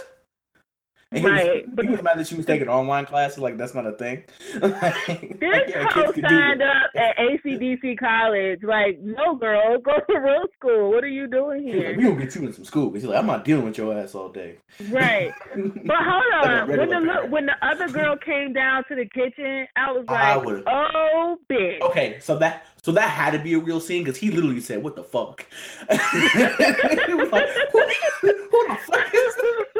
And 1.15 1.23
he 1.25 1.31
was- 1.31 1.33
Right, 1.47 1.75
but- 1.75 2.03
mad 2.03 2.19
that 2.19 2.27
she 2.27 2.35
was 2.35 2.45
taking 2.45 2.67
online 2.67 3.05
classes. 3.05 3.39
Like 3.39 3.57
that's 3.57 3.73
not 3.73 3.85
a 3.87 3.93
thing. 3.93 4.23
Like, 4.61 5.39
This 5.39 5.69
yeah, 5.69 5.87
hoe 5.89 6.11
kids 6.11 6.13
can 6.13 6.23
do 6.23 6.29
signed 6.29 6.61
up 6.61 6.91
at 6.95 7.17
ACDC 7.17 7.97
college. 7.97 8.61
Like, 8.63 8.99
no, 8.99 9.35
girl, 9.35 9.77
go 9.79 9.93
to 10.09 10.19
real 10.19 10.45
school. 10.57 10.91
What 10.91 11.03
are 11.03 11.07
you 11.07 11.27
doing 11.27 11.63
He 11.63 11.69
was 11.75 11.77
like, 11.77 11.85
here? 11.87 11.97
we 11.97 12.03
gonna 12.03 12.15
get 12.25 12.35
you 12.35 12.45
in 12.47 12.53
some 12.53 12.65
school. 12.65 12.91
He's 12.93 13.03
like, 13.05 13.17
I'm 13.17 13.25
not 13.27 13.45
dealing 13.45 13.65
with 13.65 13.77
your 13.77 13.97
ass 13.97 14.13
all 14.15 14.29
day. 14.29 14.57
Right. 14.89 15.31
But 15.55 15.97
hold 15.99 16.23
Like 16.41 16.61
on. 16.61 16.67
When 16.69 16.89
the 16.89 16.95
parent. 16.99 17.31
when 17.31 17.45
the 17.45 17.55
other 17.65 17.87
girl 17.89 18.17
came 18.17 18.53
down 18.53 18.83
to 18.89 18.95
the 18.95 19.05
kitchen, 19.05 19.67
I 19.75 19.91
was 19.91 20.05
I 20.07 20.35
like, 20.35 20.45
would've- 20.45 20.63
"Oh, 20.67 21.37
bitch." 21.49 21.79
Okay, 21.81 22.17
so 22.19 22.37
that 22.39 22.65
so 22.81 22.91
that 22.91 23.09
had 23.09 23.31
to 23.31 23.39
be 23.39 23.53
a 23.53 23.59
real 23.59 23.79
scene 23.79 24.03
because 24.03 24.17
he 24.17 24.31
literally 24.31 24.59
said, 24.61 24.83
"What 24.83 24.95
the 24.95 25.03
fuck?" 25.03 25.45
like, 25.89 25.99
"Who, 26.01 27.17
who 27.19 28.67
the 28.67 28.77
fuck 28.85 29.13
is 29.13 29.35
this?" 29.35 29.74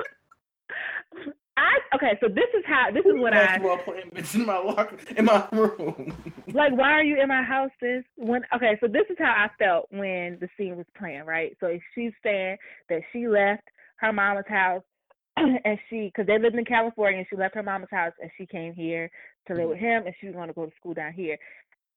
I 1.57 1.77
okay. 1.95 2.17
So 2.21 2.27
this 2.27 2.49
is 2.57 2.63
how. 2.67 2.91
This 2.91 3.05
is 3.05 3.13
what 3.15 3.33
I 3.33 3.45
Basketball 3.45 3.77
playing 3.79 4.11
bitch 4.11 4.35
in 4.35 4.45
my 4.45 4.57
locker 4.57 4.97
in 5.15 5.25
my 5.25 5.47
room. 5.51 6.33
like. 6.53 6.75
Why 6.75 6.91
are 6.91 7.03
you 7.03 7.21
in 7.21 7.27
my 7.27 7.43
house, 7.43 7.71
sis? 7.79 8.03
When 8.17 8.41
okay. 8.53 8.77
So 8.81 8.87
this 8.87 9.05
is 9.09 9.17
how 9.19 9.33
I 9.37 9.49
felt 9.57 9.87
when 9.91 10.37
the 10.41 10.49
scene 10.57 10.75
was 10.75 10.85
playing. 10.97 11.23
Right. 11.23 11.55
So 11.59 11.77
she's 11.93 12.11
saying 12.23 12.57
that 12.89 13.01
she 13.13 13.27
left 13.27 13.63
her 13.97 14.11
mama's 14.11 14.45
house 14.47 14.83
and 15.37 15.79
she 15.89 16.11
because 16.13 16.27
they 16.27 16.39
lived 16.39 16.55
in 16.55 16.65
California 16.65 17.19
and 17.19 17.27
she 17.29 17.35
left 17.35 17.55
her 17.55 17.63
mama's 17.63 17.89
house 17.91 18.13
and 18.21 18.31
she 18.37 18.45
came 18.45 18.73
here 18.73 19.09
to 19.47 19.53
live 19.53 19.69
with 19.69 19.77
him 19.77 20.05
and 20.05 20.15
she 20.19 20.27
was 20.27 20.35
going 20.35 20.47
to 20.47 20.53
go 20.53 20.65
to 20.65 20.71
school 20.77 20.93
down 20.93 21.13
here. 21.13 21.37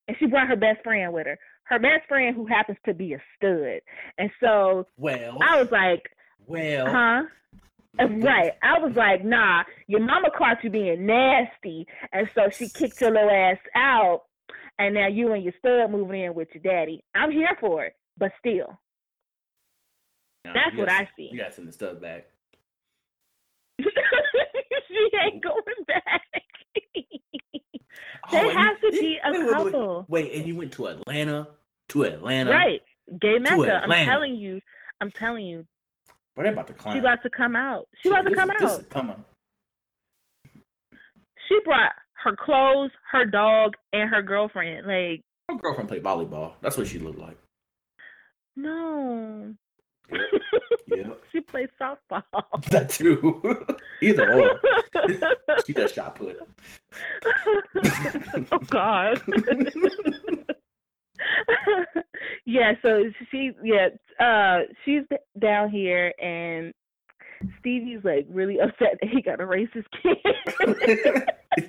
And 0.06 0.16
she 0.18 0.26
brought 0.26 0.48
her 0.48 0.56
best 0.56 0.82
friend 0.82 1.12
with 1.12 1.26
her. 1.26 1.38
Her 1.64 1.78
best 1.78 2.08
friend 2.08 2.34
who 2.34 2.46
happens 2.46 2.78
to 2.86 2.94
be 2.94 3.12
a 3.12 3.22
stud. 3.36 3.80
And 4.16 4.30
so 4.40 4.86
Well, 4.96 5.38
I 5.42 5.60
was 5.60 5.70
like, 5.70 6.02
well, 6.46 6.86
huh? 6.90 7.22
Right. 8.22 8.52
I 8.62 8.78
was 8.78 8.94
like, 8.96 9.24
nah, 9.24 9.62
your 9.86 10.00
mama 10.00 10.28
caught 10.36 10.62
you 10.64 10.70
being 10.70 11.06
nasty. 11.06 11.86
And 12.12 12.28
so 12.34 12.48
she 12.50 12.68
kicked 12.68 13.00
your 13.00 13.10
little 13.12 13.30
ass 13.30 13.58
out. 13.74 14.22
And 14.78 14.94
now 14.94 15.08
you 15.08 15.32
and 15.32 15.42
your 15.42 15.52
stud 15.58 15.90
moving 15.90 16.22
in 16.22 16.34
with 16.34 16.48
your 16.54 16.62
daddy. 16.62 17.02
I'm 17.14 17.30
here 17.32 17.56
for 17.60 17.84
it. 17.84 17.94
But 18.16 18.32
still, 18.38 18.78
Nah, 20.44 20.52
that's 20.54 20.76
what 20.76 20.86
gotta- 20.88 21.04
I 21.04 21.08
see. 21.16 21.28
You 21.32 21.38
got 21.38 21.54
the 21.56 21.72
stuff 21.72 22.00
back. 22.00 22.26
she 23.80 25.08
ain't 25.24 25.42
going 25.42 25.62
back. 25.86 26.22
Oh, 28.30 28.36
They 28.42 28.42
you- 28.44 28.50
have 28.58 28.80
to 28.82 28.90
be 28.90 29.18
a 29.24 29.30
wait, 29.32 29.38
wait, 29.40 29.46
wait, 29.46 29.52
couple. 29.72 30.04
Wait, 30.08 30.34
and 30.34 30.46
you 30.46 30.54
went 30.56 30.72
to 30.72 30.86
Atlanta? 30.88 31.48
To 31.90 32.02
Atlanta? 32.02 32.50
right. 32.50 32.82
Gay 33.20 33.38
Mecca. 33.38 33.80
I'm 33.84 34.04
telling 34.06 34.34
you. 34.36 34.60
I'm 35.00 35.10
telling 35.10 35.46
you. 35.46 35.66
But 36.38 36.44
they 36.44 36.50
about 36.50 36.68
to 36.68 36.72
climb. 36.72 36.94
She 36.94 37.00
about 37.00 37.20
to 37.24 37.30
come 37.30 37.56
out. 37.56 37.88
She 38.00 38.10
about 38.10 38.22
to 38.22 38.28
This 38.30 38.38
come 38.38 38.50
is- 38.52 38.62
out. 38.62 38.68
This 38.68 38.78
is 38.78 38.86
coming. 38.86 39.24
She 41.48 41.58
brought 41.64 41.90
her 42.22 42.36
clothes, 42.36 42.92
her 43.10 43.24
dog, 43.24 43.74
and 43.92 44.08
her 44.08 44.22
girlfriend. 44.22 44.86
Like, 44.86 45.22
My 45.50 45.56
girlfriend 45.60 45.88
played 45.88 46.04
volleyball. 46.04 46.52
That's 46.60 46.76
what 46.78 46.86
she 46.86 47.00
looked 47.00 47.18
like. 47.18 47.36
no. 48.54 49.52
Yeah, 50.86 51.10
she 51.32 51.40
plays 51.40 51.68
softball. 51.80 52.22
that 52.70 52.88
too. 52.88 53.66
Either 54.00 54.32
or. 54.32 54.60
She 55.66 55.72
does 55.72 55.90
shot 55.92 56.14
put. 56.14 56.38
oh 58.52 58.58
God. 58.70 59.20
Yeah, 62.48 62.72
so 62.80 63.04
she 63.30 63.52
yeah, 63.62 63.88
uh 64.18 64.60
she's 64.82 65.02
down 65.38 65.68
here 65.68 66.14
and 66.18 66.72
Stevie's 67.60 68.02
like 68.04 68.26
really 68.30 68.58
upset 68.58 68.96
that 69.02 69.10
he 69.10 69.20
got 69.20 69.42
a 69.42 69.44
racist 69.44 69.84
kid. 70.02 70.16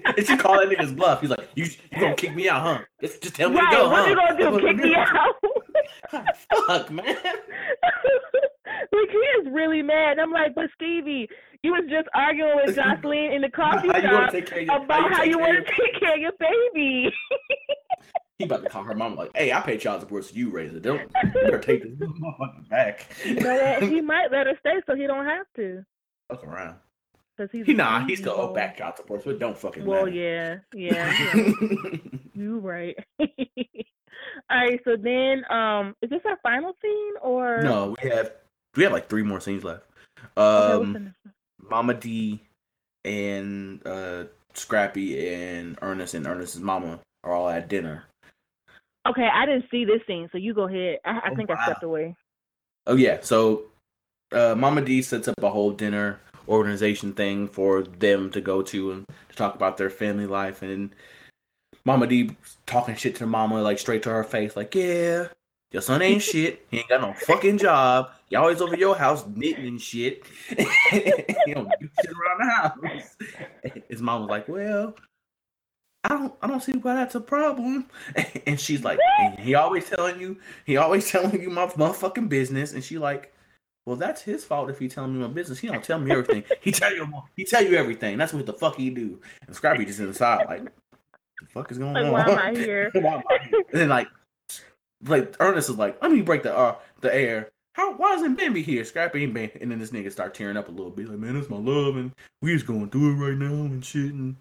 and 0.05 0.25
she 0.25 0.37
called 0.37 0.61
that 0.61 0.69
nigga's 0.69 0.93
bluff. 0.93 1.19
He's 1.19 1.31
like, 1.31 1.49
"You, 1.53 1.65
you 1.65 1.99
gonna 1.99 2.15
kick 2.15 2.33
me 2.33 2.47
out, 2.47 2.61
huh? 2.61 2.79
Just, 3.01 3.21
just 3.21 3.35
tell 3.35 3.49
me 3.49 3.57
right, 3.57 3.69
to 3.71 3.75
go, 3.75 3.89
what 3.89 4.05
huh? 4.05 4.09
you 4.09 4.15
gonna 4.15 4.37
do? 4.61 4.67
Kick 4.67 4.77
me 4.77 4.95
out? 4.95 5.35
Fuck, 6.67 6.89
man. 6.91 7.05
like 7.05 7.17
he 9.11 9.17
is 9.41 9.47
really 9.51 9.81
mad. 9.81 10.17
I'm 10.17 10.31
like, 10.31 10.55
but 10.55 10.69
Stevie, 10.75 11.27
you 11.61 11.71
was 11.71 11.83
just 11.89 12.07
arguing 12.15 12.55
with 12.55 12.77
Joseline 12.77 13.35
in 13.35 13.41
the 13.41 13.49
coffee 13.49 13.89
How 13.89 13.97
you 13.97 14.07
wanna 14.07 14.27
shop 14.27 14.31
take 14.31 14.45
care 14.45 14.59
of 14.59 14.65
your, 14.65 14.77
about 14.77 15.13
how 15.13 15.23
you 15.23 15.39
want 15.39 15.57
to 15.57 15.63
take 15.73 15.99
care 15.99 16.13
of 16.13 16.21
your 16.21 16.31
baby. 16.39 17.11
He 18.39 18.45
about 18.45 18.63
to 18.63 18.69
call 18.69 18.83
her 18.83 18.95
mom 18.95 19.17
like, 19.17 19.31
"Hey, 19.35 19.51
I 19.51 19.59
pay 19.59 19.77
child 19.77 19.99
support, 19.99 20.23
so 20.23 20.33
you 20.33 20.49
raise 20.49 20.73
it. 20.73 20.81
Don't 20.81 21.11
better 21.33 21.59
take 21.59 21.83
this 21.83 22.09
motherfucker 22.09 22.69
back." 22.69 23.05
you? 23.25 23.35
He 23.87 23.99
might 23.99 24.31
let 24.31 24.47
her 24.47 24.53
stay 24.61 24.81
so 24.87 24.95
he 24.95 25.07
don't 25.07 25.25
have 25.25 25.45
to. 25.57 25.83
Fuck 26.29 26.45
around. 26.45 26.77
Cause 27.37 27.49
he's 27.51 27.65
He 27.65 27.73
nah, 27.73 28.05
he 28.05 28.15
still 28.15 28.33
owe 28.33 28.53
back 28.53 28.77
child 28.77 28.95
support, 28.95 29.25
so 29.25 29.31
it 29.31 29.39
don't 29.39 29.57
fucking 29.57 29.85
Well, 29.85 30.05
matter. 30.05 30.15
yeah, 30.15 30.57
yeah, 30.73 31.13
yeah. 31.61 31.97
you 32.33 32.59
right. 32.59 32.97
All 33.19 34.57
right, 34.57 34.79
so 34.85 34.95
then, 34.95 35.43
um, 35.49 35.95
is 36.01 36.09
this 36.09 36.21
our 36.25 36.37
final 36.41 36.73
scene 36.81 37.13
or 37.21 37.61
no, 37.61 37.95
we 38.01 38.09
have 38.09 38.31
we 38.75 38.83
have 38.83 38.93
like 38.93 39.09
three 39.09 39.23
more 39.23 39.41
scenes 39.41 39.65
left. 39.65 39.83
Um, 40.37 40.93
one? 40.93 41.15
Mama 41.69 41.93
Dee 41.93 42.41
and 43.03 43.85
uh 43.85 44.25
Scrappy 44.53 45.29
and 45.33 45.77
Ernest 45.81 46.13
and 46.13 46.25
Ernest's 46.25 46.59
mama 46.59 46.99
are 47.25 47.33
all 47.33 47.49
at 47.49 47.67
dinner. 47.67 48.05
Okay, 49.09 49.27
I 49.33 49.45
didn't 49.45 49.65
see 49.71 49.85
this 49.85 50.01
scene, 50.07 50.29
so 50.31 50.37
you 50.37 50.53
go 50.53 50.67
ahead. 50.67 50.99
I, 51.05 51.17
I 51.25 51.29
Oh, 51.31 51.35
think 51.35 51.49
wow. 51.49 51.57
I 51.59 51.63
stepped 51.65 51.83
away. 51.83 52.15
Oh 52.87 52.95
yeah, 52.95 53.19
so 53.21 53.63
uh, 54.31 54.55
Mama 54.55 54.81
Dee 54.81 55.01
sets 55.01 55.27
up 55.27 55.35
a 55.41 55.49
whole 55.49 55.71
dinner 55.71 56.19
organization 56.47 57.13
thing 57.13 57.47
for 57.47 57.83
them 57.83 58.29
to 58.31 58.41
go 58.41 58.61
to 58.63 58.91
and 58.91 59.05
to 59.29 59.35
talk 59.35 59.55
about 59.55 59.77
their 59.77 59.89
family 59.89 60.25
life 60.25 60.61
and 60.61 60.89
Mama 61.85 62.07
Dee 62.07 62.35
talking 62.65 62.95
shit 62.95 63.15
to 63.17 63.25
Mama 63.25 63.61
like 63.61 63.79
straight 63.79 64.03
to 64.03 64.09
her 64.09 64.23
face, 64.23 64.55
like, 64.55 64.75
yeah, 64.75 65.27
your 65.71 65.81
son 65.81 66.01
ain't 66.01 66.21
shit. 66.31 66.65
He 66.69 66.79
ain't 66.79 66.89
got 66.89 67.01
no 67.01 67.13
fucking 67.13 67.57
job. 67.57 68.11
He 68.29 68.35
always 68.35 68.61
over 68.61 68.75
your 68.75 68.95
house 68.95 69.25
knitting 69.35 69.67
and 69.67 69.81
shit. 69.81 70.23
you 70.49 70.57
do 71.55 71.89
shit 72.01 72.11
around 72.11 72.39
the 72.39 72.49
house. 72.51 73.15
His 73.89 74.01
mom 74.01 74.21
was 74.21 74.29
like, 74.29 74.47
well, 74.47 74.95
I 76.03 76.09
don't 76.09 76.33
I 76.41 76.47
don't 76.47 76.61
see 76.61 76.73
why 76.73 76.95
that's 76.95 77.15
a 77.15 77.21
problem. 77.21 77.87
And 78.47 78.59
she's 78.59 78.83
like, 78.83 78.99
and 79.19 79.37
he 79.39 79.53
always 79.55 79.87
telling 79.89 80.19
you, 80.19 80.37
he 80.65 80.77
always 80.77 81.09
telling 81.11 81.41
you 81.41 81.49
my 81.49 81.67
motherfucking 81.67 82.29
business. 82.29 82.73
And 82.73 82.83
she 82.83 82.97
like, 82.97 83.33
well, 83.85 83.95
that's 83.95 84.21
his 84.21 84.43
fault 84.43 84.69
if 84.69 84.79
he 84.79 84.87
telling 84.87 85.13
me 85.13 85.19
my 85.19 85.27
business. 85.27 85.59
He 85.59 85.67
don't 85.67 85.83
tell 85.83 85.99
me 85.99 86.11
everything. 86.11 86.43
he 86.61 86.71
tell 86.71 86.93
you 86.93 87.07
he 87.35 87.43
tell 87.43 87.63
you 87.63 87.75
everything. 87.75 88.17
That's 88.17 88.33
what 88.33 88.45
the 88.45 88.53
fuck 88.53 88.75
he 88.75 88.89
do. 88.89 89.19
And 89.45 89.55
Scrappy 89.55 89.85
just 89.85 89.99
inside 89.99 90.45
like, 90.47 90.63
the 90.63 91.45
fuck 91.47 91.71
is 91.71 91.77
going 91.77 91.93
Like, 91.93 92.05
on? 92.05 92.11
why 92.11 92.25
am 92.29 92.37
I 92.37 92.51
here? 92.57 92.89
Why 92.93 93.13
am 93.15 93.23
I 93.29 93.37
here? 93.49 93.63
and 93.71 93.81
then 93.81 93.89
like, 93.89 94.07
like 95.05 95.35
Ernest 95.39 95.69
is 95.69 95.77
like, 95.77 96.01
let 96.01 96.11
me 96.11 96.21
break 96.21 96.43
the 96.43 96.55
uh 96.55 96.75
the 97.01 97.13
air. 97.13 97.49
How 97.73 97.93
why 97.95 98.13
isn't 98.15 98.35
Bambi 98.35 98.61
here? 98.61 98.83
Scrappy 98.83 99.23
ain't 99.23 99.33
been. 99.33 99.51
And 99.61 99.71
then 99.71 99.79
this 99.79 99.91
nigga 99.91 100.11
start 100.11 100.33
tearing 100.33 100.57
up 100.57 100.67
a 100.67 100.71
little 100.71 100.89
bit. 100.91 101.07
Like, 101.07 101.19
man, 101.19 101.35
that's 101.35 101.49
my 101.49 101.57
love, 101.57 101.95
and 101.97 102.11
we 102.41 102.53
just 102.53 102.65
going 102.65 102.89
through 102.89 103.11
it 103.13 103.29
right 103.29 103.37
now 103.37 103.53
and 103.53 103.83
shit, 103.85 104.11
and 104.13 104.35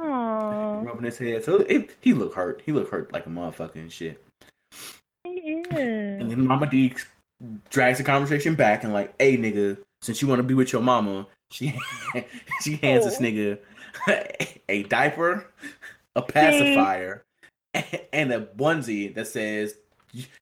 Aww, 0.00 0.84
rubbing 0.84 1.04
his 1.04 1.18
head. 1.18 1.44
So 1.44 1.58
it, 1.58 1.96
he 2.00 2.12
look 2.14 2.34
hurt. 2.34 2.62
He 2.64 2.72
look 2.72 2.90
hurt 2.90 3.12
like 3.12 3.26
a 3.26 3.30
motherfucker 3.30 3.76
and 3.76 3.92
shit. 3.92 4.22
he 5.24 5.62
And 5.70 6.30
then 6.30 6.46
Mama 6.46 6.66
Dee 6.68 6.94
drags 7.70 7.98
the 7.98 8.04
conversation 8.04 8.54
back 8.54 8.84
and 8.84 8.92
like, 8.92 9.14
hey 9.18 9.36
nigga, 9.36 9.78
since 10.02 10.22
you 10.22 10.28
want 10.28 10.38
to 10.38 10.42
be 10.44 10.54
with 10.54 10.72
your 10.72 10.82
mama, 10.82 11.26
she 11.50 11.78
she 12.62 12.76
hands 12.76 13.04
this 13.04 13.18
Oh. 13.18 13.22
nigga 13.22 13.58
a 14.68 14.82
diaper, 14.84 15.46
a 16.16 16.22
pacifier, 16.22 17.22
and 18.12 18.32
a 18.32 18.46
onesie 18.56 19.14
that 19.14 19.26
says 19.26 19.74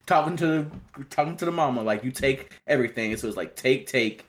talking 0.05 0.35
to 0.37 0.65
talking 1.09 1.35
to 1.37 1.45
the 1.45 1.51
mama 1.51 1.81
like 1.83 2.03
you 2.03 2.11
take 2.11 2.59
everything. 2.67 3.15
So 3.17 3.27
it's 3.27 3.37
like 3.37 3.55
take 3.55 3.87
take 3.87 4.25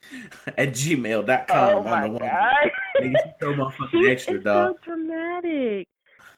at 0.59 0.71
gmail.com 0.71 1.75
Oh 1.75 1.79
on 1.79 1.85
my 1.85 2.03
the 2.03 2.09
one. 2.11 2.19
god. 2.21 2.71
She 3.01 3.15
so 3.41 3.71
She 3.91 4.09
extra 4.11 4.39
is 4.39 4.45
dog. 4.45 4.77
so 4.77 4.79
dramatic. 4.85 5.89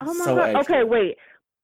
Oh 0.01 0.15
my 0.15 0.25
So 0.25 0.37
god. 0.37 0.57
extra. 0.57 0.77
Okay, 0.77 0.85
wait. 0.89 1.17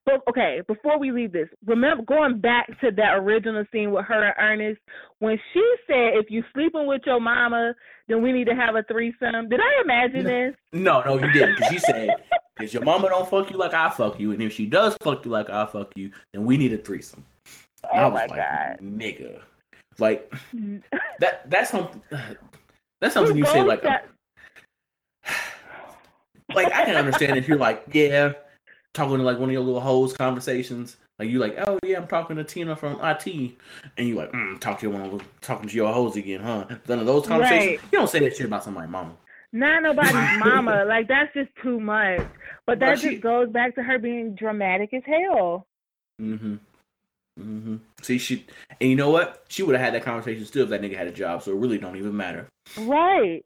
but 0.06 0.20
okay, 0.28 0.62
before 0.66 0.98
we 0.98 1.12
leave 1.12 1.32
this, 1.32 1.48
remember 1.66 2.02
going 2.04 2.40
back 2.40 2.66
to 2.80 2.90
that 2.96 3.14
original 3.16 3.64
scene 3.72 3.90
with 3.92 4.04
her 4.06 4.24
and 4.24 4.34
Ernest 4.38 4.80
when 5.18 5.38
she 5.52 5.74
said, 5.86 6.14
"If 6.14 6.30
you 6.30 6.42
sleeping 6.54 6.86
with 6.86 7.02
your 7.06 7.20
mama, 7.20 7.74
then 8.08 8.22
we 8.22 8.32
need 8.32 8.46
to 8.46 8.54
have 8.54 8.74
a 8.74 8.82
threesome." 8.84 9.48
Did 9.48 9.60
I 9.60 9.82
imagine 9.84 10.24
No. 10.24 10.30
this? 10.30 10.54
No, 10.72 11.02
no, 11.02 11.18
you 11.26 11.32
didn't. 11.32 11.62
she 11.70 11.78
said, 11.78 12.10
"Cause 12.68 12.74
your 12.74 12.84
mama 12.84 13.08
don't 13.08 13.28
fuck 13.28 13.50
you 13.50 13.56
like 13.56 13.74
I 13.74 13.90
fuck 13.90 14.18
you, 14.20 14.32
and 14.32 14.42
if 14.42 14.52
she 14.52 14.66
does 14.66 14.96
fuck 15.02 15.24
you 15.24 15.30
like 15.30 15.50
I 15.50 15.66
fuck 15.66 15.90
you, 15.96 16.10
then 16.32 16.44
we 16.44 16.56
need 16.56 16.72
a 16.72 16.78
threesome." 16.78 17.24
And 17.90 18.00
I 18.00 18.04
Oh 18.04 18.10
was 18.10 18.14
my 18.14 18.26
like, 18.26 18.36
god. 18.36 18.78
nigga, 18.82 19.40
like 19.98 20.32
that. 21.20 21.48
That's 21.50 21.70
something. 21.70 22.02
That's 23.00 23.14
something 23.14 23.36
you 23.36 23.46
say 23.46 23.62
like, 23.62 23.84
like 26.54 26.72
I 26.72 26.84
can 26.84 26.96
understand 26.96 27.36
if 27.36 27.48
you're 27.48 27.58
like, 27.58 27.84
yeah, 27.92 28.32
talking 28.94 29.18
to 29.18 29.22
like 29.22 29.38
one 29.38 29.48
of 29.48 29.52
your 29.52 29.62
little 29.62 29.80
hoes 29.80 30.12
conversations. 30.12 30.96
Like 31.18 31.30
you're 31.30 31.40
like, 31.40 31.56
oh 31.66 31.78
yeah, 31.84 31.98
I'm 31.98 32.06
talking 32.06 32.36
to 32.36 32.44
Tina 32.44 32.76
from 32.76 32.98
IT, 33.02 33.26
and 33.96 34.08
you're 34.08 34.16
like, 34.16 34.32
mm, 34.32 34.58
talk 34.60 34.78
to 34.80 34.88
your 34.88 34.98
one 34.98 35.10
of 35.10 35.22
talking 35.40 35.68
to 35.68 35.74
your 35.74 35.92
hoes 35.92 36.16
again, 36.16 36.40
huh? 36.40 36.66
None 36.88 37.00
of 37.00 37.06
those 37.06 37.26
conversations. 37.26 37.80
Right. 37.82 37.92
You 37.92 37.98
don't 37.98 38.08
say 38.10 38.20
that 38.20 38.36
shit 38.36 38.46
about 38.46 38.64
somebody's 38.64 38.90
mama. 38.90 39.12
not 39.52 39.82
nobody's 39.82 40.12
mama. 40.38 40.84
Like 40.86 41.08
that's 41.08 41.32
just 41.34 41.50
too 41.62 41.80
much. 41.80 42.20
But 42.68 42.78
that 42.80 42.98
she- 43.00 43.10
just 43.12 43.22
goes 43.22 43.48
back 43.48 43.74
to 43.76 43.82
her 43.82 43.98
being 43.98 44.34
dramatic 44.34 44.92
as 44.94 45.02
hell. 45.06 45.66
Mm-hmm. 46.20 46.56
Mm-hmm. 47.40 47.76
See, 48.02 48.18
she 48.18 48.44
and 48.80 48.90
you 48.90 48.96
know 48.96 49.10
what? 49.10 49.44
She 49.48 49.62
would 49.62 49.74
have 49.76 49.84
had 49.84 49.94
that 49.94 50.04
conversation 50.04 50.44
still 50.44 50.64
if 50.64 50.70
that 50.70 50.82
nigga 50.82 50.96
had 50.96 51.06
a 51.06 51.12
job. 51.12 51.42
So 51.42 51.52
it 51.52 51.56
really 51.56 51.78
don't 51.78 51.96
even 51.96 52.16
matter. 52.16 52.46
Right. 52.76 53.44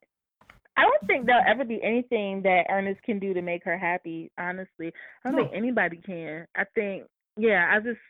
I 0.77 0.83
don't 0.83 1.07
think 1.07 1.27
there'll 1.27 1.45
ever 1.47 1.65
be 1.65 1.83
anything 1.83 2.43
that 2.43 2.67
Ernest 2.71 3.03
can 3.03 3.19
do 3.19 3.35
to 3.35 3.43
make 3.43 3.63
her 3.65 3.77
happy, 3.77 4.31
honestly. 4.39 4.93
I 5.25 5.29
don't 5.31 5.37
No. 5.37 5.43
think 5.45 5.55
anybody 5.55 5.99
can. 5.99 6.47
I 6.57 6.65
think 6.75 7.05
yeah, 7.37 7.69
I 7.71 7.81
just 7.81 8.01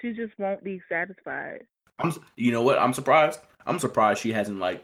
she 0.00 0.12
just 0.14 0.32
won't 0.38 0.64
be 0.64 0.80
satisfied. 0.88 1.64
I'm. 1.98 2.12
You 2.36 2.52
know 2.52 2.62
what? 2.62 2.78
I'm 2.78 2.94
surprised. 2.94 3.40
I'm 3.66 3.78
surprised 3.78 4.20
she 4.22 4.32
hasn't 4.32 4.58
like 4.58 4.82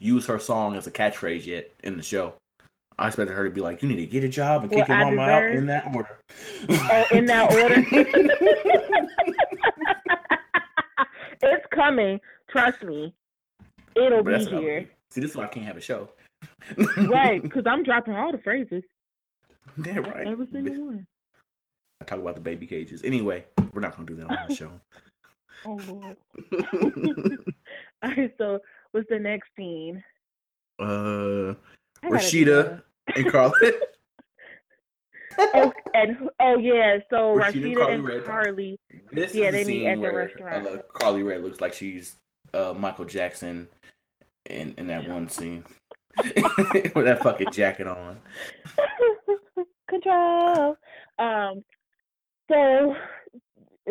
used 0.00 0.26
her 0.26 0.40
song 0.40 0.74
as 0.76 0.86
a 0.88 0.90
catchphrase 0.90 1.46
yet 1.46 1.70
in 1.84 1.96
the 1.96 2.02
show. 2.02 2.34
I 2.98 3.08
expected 3.08 3.34
her 3.34 3.44
to 3.44 3.50
be 3.50 3.60
like, 3.60 3.82
"You 3.82 3.88
need 3.88 3.96
to 3.96 4.06
get 4.06 4.24
a 4.24 4.28
job 4.28 4.62
and 4.62 4.72
kick 4.72 4.88
your 4.88 4.96
I 4.96 5.04
mama 5.04 5.22
out 5.22 5.44
in 5.44 5.66
that 5.66 5.94
order." 5.94 6.18
Oh, 6.68 7.04
in 7.12 7.26
that 7.26 7.52
order. 7.52 7.76
it's 11.42 11.66
coming. 11.72 12.20
Trust 12.48 12.82
me. 12.82 13.14
It'll 13.96 14.22
But 14.22 14.38
be 14.38 14.44
here. 14.46 14.88
See, 15.10 15.20
this 15.20 15.30
is 15.30 15.36
why 15.36 15.44
I 15.44 15.48
can't 15.48 15.66
have 15.66 15.76
a 15.76 15.80
show. 15.80 16.08
Right, 16.96 17.42
because 17.42 17.64
I'm 17.66 17.82
dropping 17.82 18.14
all 18.14 18.32
the 18.32 18.38
phrases. 18.38 18.82
yeah, 19.84 19.98
right. 19.98 20.26
Every 20.26 20.46
single 20.52 20.86
one. 20.86 21.06
I 22.00 22.04
talk 22.04 22.18
about 22.18 22.34
the 22.34 22.40
baby 22.40 22.66
cages. 22.66 23.02
Anyway, 23.04 23.44
we're 23.72 23.80
not 23.80 23.96
gonna 23.96 24.06
do 24.06 24.16
that 24.16 24.26
on 24.26 24.38
the 24.48 24.54
show. 24.54 24.70
Oh 25.64 25.78
Lord. 25.88 26.16
All 28.02 28.10
right, 28.10 28.32
so 28.36 28.58
what's 28.92 29.08
the 29.08 29.18
next 29.18 29.48
scene? 29.56 30.02
uh, 30.80 30.82
I 30.82 30.86
gotta 30.92 31.52
do 31.52 31.56
Rasheeda 32.10 32.82
and 33.14 33.26
Karlie. 33.26 33.72
Oh, 35.52 35.72
and 35.94 36.16
oh 36.40 36.58
yeah, 36.58 36.98
so 37.10 37.34
Rasheeda 37.34 37.74
Rasheeda, 37.74 37.90
and 37.92 38.04
Karlie 38.04 38.14
and 38.16 38.24
Karlie. 38.24 38.76
This 39.10 39.34
Yeah, 39.34 39.46
is 39.46 39.52
the 39.52 39.58
they 39.58 39.64
meet 39.64 39.80
scene 39.80 39.86
at 39.88 39.94
the 39.96 40.00
where 40.00 40.14
restaurant. 40.14 40.66
Uh, 40.66 40.78
Karlie 40.94 41.26
Redd 41.26 41.42
looks 41.42 41.60
like 41.60 41.72
she's 41.74 42.14
uh, 42.52 42.72
Michael 42.76 43.04
Jackson 43.04 43.66
in 44.46 44.74
in 44.78 44.86
that 44.86 45.08
one 45.08 45.28
scene 45.28 45.64
with 46.16 47.04
that 47.04 47.20
fucking 47.22 47.50
jacket 47.50 47.88
on. 47.88 48.20
Control. 49.88 50.76
Um. 51.18 51.64
So 52.48 52.94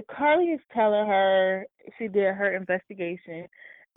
Karlie 0.09 0.53
is 0.55 0.61
telling 0.73 1.07
her 1.07 1.65
she 1.97 2.07
did 2.07 2.33
her 2.35 2.55
investigation, 2.55 3.47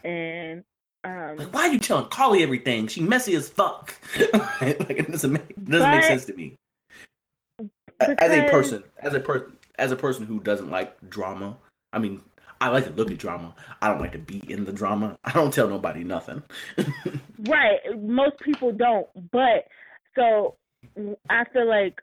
and 0.03 0.65
um. 1.05 1.37
Like, 1.37 1.55
why 1.55 1.69
are 1.69 1.73
you 1.73 1.79
telling 1.79 2.07
Karlie 2.07 2.43
everything? 2.43 2.87
She 2.89 3.01
messy 3.01 3.35
as 3.35 3.49
fuck. 3.49 3.95
like 4.33 4.91
it 4.91 5.11
doesn't 5.11 5.33
make 5.33 5.51
it 5.51 5.65
doesn't 5.65 5.91
make 5.91 6.05
sense 6.05 6.25
to 6.27 6.35
me. 6.35 6.57
As 8.01 8.33
a 8.33 8.49
person, 8.51 8.85
as 8.99 9.15
a 9.15 9.21
person, 9.21 9.57
as 9.79 9.93
a 9.93 9.97
person 9.97 10.27
who 10.27 10.41
doesn't 10.41 10.71
like 10.71 10.97
drama, 11.09 11.57
I 11.93 11.99
mean, 11.99 12.21
I 12.61 12.69
like 12.69 12.85
to 12.85 12.91
look 12.91 13.11
at 13.11 13.19
drama. 13.19 13.55
I 13.81 13.89
don't 13.89 14.01
like 14.01 14.13
to 14.13 14.19
be 14.19 14.43
in 14.51 14.65
the 14.65 14.73
drama. 14.73 15.19
I 15.25 15.33
don't 15.33 15.53
tell 15.53 15.69
nobody 15.69 16.05
nothing. 16.05 16.43
Right. 17.39 17.79
Most 17.99 18.41
people 18.41 18.73
don't. 18.73 19.07
But 19.31 19.69
so 20.17 20.57
I 21.29 21.45
feel 21.53 21.69
like 21.69 22.01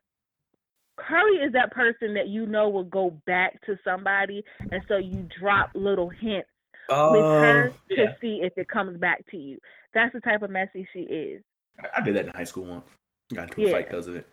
Karlie 0.99 1.45
is 1.45 1.53
that 1.53 1.71
person 1.71 2.13
that 2.13 2.27
you 2.27 2.45
know 2.45 2.69
will 2.69 2.83
go 2.83 3.19
back 3.25 3.59
to 3.65 3.77
somebody 3.83 4.43
and 4.59 4.83
so 4.87 4.97
you 4.97 5.27
drop 5.39 5.71
little 5.73 6.09
hints 6.09 6.47
with 6.89 6.97
her 7.21 7.69
Oh, 7.69 7.73
yeah. 7.89 8.05
to 8.05 8.15
see 8.21 8.41
if 8.43 8.53
it 8.57 8.67
comes 8.67 8.97
back 8.99 9.23
to 9.31 9.37
you. 9.37 9.57
That's 9.93 10.13
the 10.13 10.21
type 10.21 10.41
of 10.41 10.49
messy 10.49 10.87
she 10.93 11.01
is. 11.01 11.43
I- 11.79 11.89
I 11.97 12.01
did 12.01 12.15
that 12.15 12.25
in 12.25 12.31
high 12.33 12.43
school 12.43 12.65
once. 12.65 12.85
Got 13.33 13.49
into 13.49 13.61
a 13.61 13.65
Yeah. 13.67 13.71
fight 13.73 13.87
because 13.89 14.07
of 14.07 14.15
it. 14.15 14.27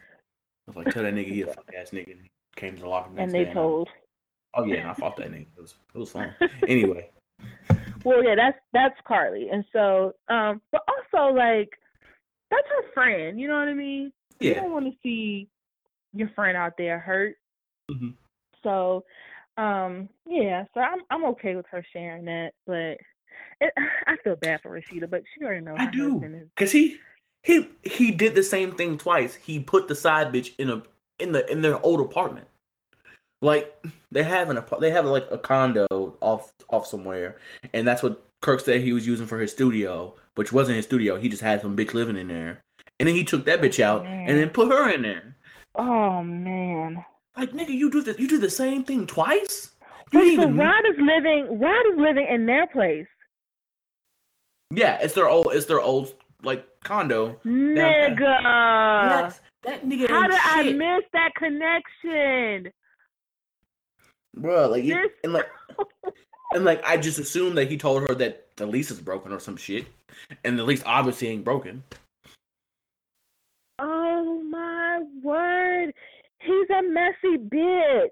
I 0.66 0.70
was 0.72 0.77
like, 0.77 0.94
tell 0.94 1.02
that 1.02 1.14
nigga 1.14 1.28
he 1.28 1.43
a 1.43 1.47
fuck 1.55 1.70
ass 1.77 1.90
nigga. 1.90 2.12
And 2.12 2.28
came 2.56 2.74
to 2.77 2.82
the 2.82 2.89
locker 2.89 3.10
room. 3.10 3.18
And 3.18 3.31
they 3.32 3.44
day 3.44 3.51
I- 3.51 3.55
told. 3.55 3.89
Oh 4.55 4.64
yeah, 4.64 4.77
and 4.81 4.89
I 4.90 4.94
fought 4.94 5.16
that 5.18 5.31
nigga. 5.31 5.47
It 5.56 5.60
was 5.60 5.74
it 5.94 5.98
was 5.98 6.10
fun. 6.10 6.35
Anyway, 6.66 7.09
Well, 8.05 8.24
yeah, 8.24 8.35
that's 8.35 8.59
that's 8.72 8.97
Karlie. 9.09 9.48
And 9.52 9.64
so 9.72 10.14
um 10.28 10.60
but 10.72 10.82
also 10.89 11.32
like 11.32 11.68
that's 12.51 12.66
her 12.68 12.93
friend, 12.93 13.39
you 13.39 13.47
know 13.47 13.55
what 13.59 13.68
I 13.68 13.74
mean? 13.74 14.12
You 14.40 14.55
don't 14.55 14.72
want 14.72 14.86
to 14.86 14.93
see 15.05 15.48
your 16.12 16.28
friend 16.31 16.56
out 16.56 16.72
there 16.77 16.98
hurt. 16.98 17.36
Mhm. 17.90 18.14
So, 18.64 19.05
um, 19.61 20.09
yeah, 20.27 20.65
so 20.73 20.81
I'm 20.81 21.01
I'm 21.11 21.24
okay 21.27 21.55
with 21.55 21.66
her 21.70 21.85
sharing 21.93 22.24
that, 22.24 22.53
but 22.66 22.97
it, 23.61 23.73
I 24.07 24.16
feel 24.24 24.37
bad 24.37 24.62
for 24.62 24.70
Rasheeda, 24.70 25.11
but 25.11 25.23
she 25.35 25.45
already 25.45 25.65
knows 25.65 25.77
I 25.78 25.91
do. 25.91 26.49
cause 26.57 26.73
he 26.73 26.99
he 27.43 27.69
he 27.82 28.11
did 28.11 28.35
the 28.35 28.43
same 28.43 28.73
thing 28.73 28.97
twice. 28.97 29.35
He 29.35 29.61
put 29.61 29.89
the 29.89 29.95
side 29.95 30.32
bitch 30.32 30.53
in 30.59 30.70
a 30.70 30.82
in 31.19 31.32
the 31.32 31.51
in 31.51 31.61
their 31.61 31.85
old 31.85 32.01
apartment. 32.01 32.47
Like 33.43 33.74
they 34.11 34.23
have 34.23 34.51
an 34.51 34.57
apart- 34.57 34.81
they 34.81 34.91
have 34.91 35.05
like 35.05 35.27
a 35.31 35.39
condo 35.39 35.87
off 36.20 36.53
off 36.70 36.87
somewhere, 36.87 37.37
and 37.74 37.87
that's 37.87 38.03
what 38.03 38.23
Kirk 38.41 38.61
said 38.61 38.81
he 38.81 38.93
was 38.93 39.07
using 39.07 39.27
for 39.27 39.39
his 39.39 39.53
studio, 39.53 40.15
which 40.37 40.53
wasn't 40.53 40.77
his 40.77 40.87
studio. 40.87 41.19
He 41.19 41.28
just 41.28 41.43
had 41.43 41.61
some 41.61 41.77
bitch 41.77 41.93
living 41.93 42.16
in 42.16 42.28
there, 42.28 42.62
and 42.99 43.09
then 43.09 43.15
he 43.15 43.24
took 43.24 43.45
that 43.45 43.61
bitch 43.61 43.81
out 43.81 44.07
and 44.07 44.39
then 44.39 44.51
put 44.51 44.69
her 44.69 44.91
in 44.91 45.03
there. 45.03 45.37
Oh 45.74 46.23
man. 46.23 47.05
Like 47.36 47.52
nigga, 47.52 47.70
you 47.70 47.90
do 47.90 48.02
the 48.02 48.15
you 48.20 48.28
do 48.28 48.39
the 48.39 48.51
same 48.51 48.85
thing 48.85 49.07
twice. 49.07 49.70
You 50.12 50.19
Wait, 50.19 50.24
didn't 50.31 50.40
so 50.43 50.48
even 50.48 50.57
Rod 50.59 50.85
is 50.89 50.97
living 50.98 51.59
Rod 51.61 51.86
is 51.93 51.98
living 51.98 52.27
in 52.28 52.47
their 52.47 52.66
place. 52.66 53.07
yeah, 54.73 54.98
it's 55.01 55.15
their 55.15 55.28
old 55.28 55.48
it's 55.52 55.66
their 55.66 55.81
old 55.81 56.15
like 56.43 56.66
condo. 56.85 57.36
Nigga. 57.44 58.19
That's- 58.19 59.40
that 59.62 59.85
nigga 59.85 60.09
How 60.09 60.23
ain't 60.23 60.31
did 60.32 60.40
I 60.43 60.73
miss 60.73 61.05
that 61.12 61.35
connection? 61.36 62.73
bro. 64.35 64.69
Like, 64.69 64.85
you- 64.85 64.94
This- 64.94 65.11
and 65.23 65.35
like, 65.35 65.51
and 66.55 66.65
like, 66.65 66.82
I 66.82 66.97
just 66.97 67.19
assumed 67.19 67.59
that 67.59 67.69
he 67.70 67.77
told 67.77 68.09
her 68.09 68.15
that 68.15 68.57
the 68.57 68.65
lease 68.65 68.90
is 68.90 69.01
broken 69.01 69.32
or 69.32 69.39
some 69.39 69.59
shit, 69.59 69.86
and 70.44 70.59
the 70.59 70.65
lease 70.65 70.82
obviously 70.86 71.28
ain't 71.28 71.44
broken. 71.44 71.82
Oh 73.78 74.43
my 74.43 75.01
word. 75.23 75.93
He's 76.41 76.71
a 76.71 76.83
messy 76.83 77.37
bitch. 77.39 78.09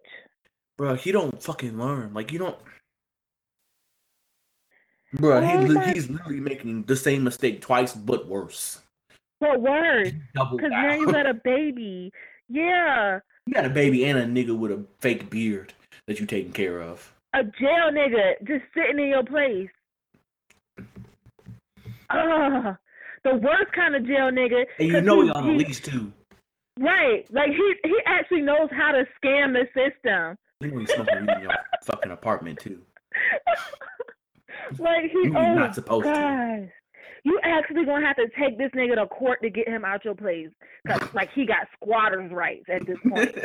Bro, 0.77 0.95
he 0.97 1.13
don't 1.13 1.43
fucking 1.43 1.79
learn. 1.79 2.13
Like, 2.15 2.33
you 2.33 2.39
don't. 2.39 2.57
Bro, 5.15 5.39
Oh 5.39 5.65
he, 5.65 5.69
my- 5.75 5.93
he's 5.93 6.11
literally 6.11 6.41
making 6.41 6.83
the 6.85 6.97
same 6.97 7.25
mistake 7.25 7.61
twice, 7.63 7.95
but 7.95 8.27
worse. 8.29 8.81
But 9.41 9.61
worse. 9.61 10.11
Because 10.35 10.71
now 10.71 10.95
you 10.95 11.07
got 11.11 11.27
a 11.27 11.35
baby. 11.35 12.13
Yeah. 12.49 13.21
you 13.47 13.55
got 13.55 13.65
a 13.65 13.71
baby 13.71 14.05
and 14.05 14.19
a 14.19 14.25
nigga 14.27 14.57
with 14.57 14.71
a 14.73 14.85
fake 15.01 15.31
beard 15.31 15.73
that 16.07 16.21
you 16.21 16.27
taking 16.27 16.53
care 16.53 16.81
of. 16.83 17.13
A 17.35 17.45
jail 17.45 17.91
nigga 17.93 18.33
just 18.47 18.65
sitting 18.75 18.99
in 18.99 19.09
your 19.09 19.25
place. 19.25 19.69
Ugh. 22.11 22.77
The 23.25 23.35
worst 23.35 23.73
kind 23.75 23.95
of 23.97 24.07
jail 24.07 24.31
nigga. 24.31 24.65
And 24.79 24.89
you 24.89 25.01
know 25.01 25.21
he- 25.23 25.27
he 25.29 25.33
on 25.33 25.49
a 25.49 25.53
he- 25.53 25.59
lease 25.65 25.81
too. 25.81 26.13
Right. 26.79 27.27
Like 27.33 27.51
he 27.51 27.75
he 27.85 27.99
actually 28.07 28.43
knows 28.43 28.69
how 28.71 28.93
to 28.93 29.05
scam 29.21 29.53
the 29.53 29.67
system. 29.75 30.37
You 30.61 30.71
know 30.71 30.81
he's 30.81 30.93
smoking 30.93 31.27
weed 31.27 31.35
in 31.37 31.43
your 31.43 31.53
fucking 31.85 32.13
apartment 32.13 32.61
too. 32.61 32.83
like 34.79 35.11
he 35.11 35.19
You're 35.25 35.39
oh 35.39 35.55
not 35.55 35.75
supposed 35.75 36.07
to. 36.07 36.69
You 37.25 37.41
actually 37.43 37.85
gonna 37.85 38.07
have 38.07 38.17
to 38.17 38.29
take 38.39 38.59
this 38.59 38.71
nigga 38.77 38.95
to 38.95 39.07
court 39.07 39.43
to 39.43 39.51
get 39.51 39.69
him 39.69 39.85
out 39.85 40.05
your 40.05 40.15
place, 40.15 40.51
cause 40.87 41.03
like 41.15 41.31
he 41.33 41.47
got 41.47 41.67
squatters 41.75 42.31
rights 42.33 42.67
at 42.69 42.87
this 42.87 42.99
point. 43.09 43.37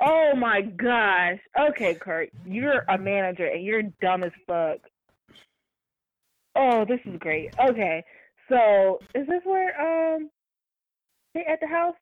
Oh 0.00 0.34
my 0.36 0.62
gosh. 0.62 1.38
Okay, 1.70 1.94
Kirk, 1.94 2.30
you're 2.46 2.84
a 2.88 2.96
manager 2.96 3.46
and 3.46 3.64
you're 3.64 3.82
dumb 4.00 4.22
as 4.22 4.32
fuck. 4.46 4.78
Oh, 6.54 6.84
this 6.86 7.00
is 7.04 7.18
great. 7.18 7.52
Okay, 7.58 8.04
so 8.48 8.98
is 9.14 9.26
this 9.26 9.42
where 9.44 10.14
um 10.16 10.30
they 11.34 11.44
at 11.44 11.60
the 11.60 11.66
house? 11.66 11.94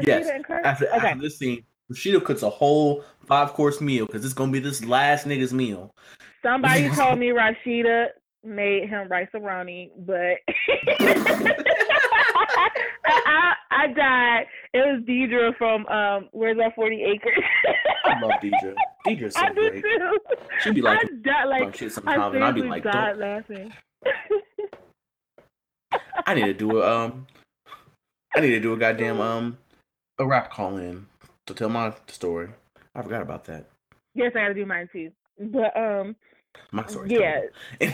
Yes. 0.00 0.28
After, 0.64 0.88
okay. 0.88 1.08
after 1.08 1.20
this 1.20 1.38
scene, 1.38 1.64
Rasheeda 1.92 2.24
cooks 2.24 2.42
a 2.42 2.50
whole 2.50 3.04
five 3.26 3.52
course 3.52 3.80
meal 3.80 4.06
because 4.06 4.24
it's 4.24 4.34
gonna 4.34 4.52
be 4.52 4.58
this 4.58 4.84
last 4.84 5.26
nigga's 5.26 5.54
meal. 5.54 5.94
Somebody 6.42 6.88
told 6.94 7.18
me 7.18 7.28
Rasheeda 7.28 8.08
made 8.42 8.88
him 8.88 9.08
Rice-A-Roni, 9.08 9.90
but 9.98 10.38
I, 13.06 13.54
I 13.70 13.86
died. 13.88 14.46
It 14.72 14.78
was 14.78 15.02
Deidre 15.06 15.56
from 15.56 15.86
um 15.86 16.28
Where's 16.32 16.58
Our 16.58 16.72
Forty 16.72 17.02
Acres. 17.04 17.44
I 18.04 18.20
love 18.20 18.32
Deidre. 18.42 18.74
Deidre's 19.06 19.34
so 19.36 19.40
I 19.42 19.48
do 19.50 19.70
great. 19.70 19.82
too. 19.82 20.18
She'd 20.62 20.74
be 20.74 20.82
like, 20.82 20.98
I 20.98 21.04
died 21.22 21.44
like 21.44 21.64
"Fuck 21.64 21.76
shit 21.76 21.92
I 21.92 21.94
sometimes," 21.94 22.34
and 22.34 22.44
I'd 22.44 22.54
be 22.54 22.62
like, 22.62 22.82
died 22.82 23.18
"Don't." 23.18 23.20
laughing. 23.20 23.72
I 26.26 26.34
need 26.34 26.46
to 26.46 26.54
do 26.54 26.80
a 26.80 27.04
um, 27.04 27.26
I 28.34 28.40
need 28.40 28.50
to 28.50 28.60
do 28.60 28.72
a 28.72 28.76
goddamn 28.76 29.20
um, 29.20 29.58
a 30.18 30.26
rap 30.26 30.50
call 30.50 30.76
in 30.76 31.06
to 31.46 31.54
tell 31.54 31.68
my 31.68 31.92
story. 32.08 32.48
I 32.94 33.02
forgot 33.02 33.22
about 33.22 33.44
that. 33.46 33.68
yes, 34.14 34.32
I 34.34 34.40
gotta 34.40 34.54
do 34.54 34.66
mine 34.66 34.88
too. 34.92 35.10
But 35.38 35.76
um 35.76 36.16
My 36.72 36.86
story. 36.86 37.10
yeah. 37.10 37.40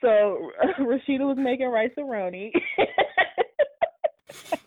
So 0.00 0.52
Rasheeda 0.78 1.26
was 1.26 1.36
making 1.38 1.66
Rice-A-Roni. 1.68 2.52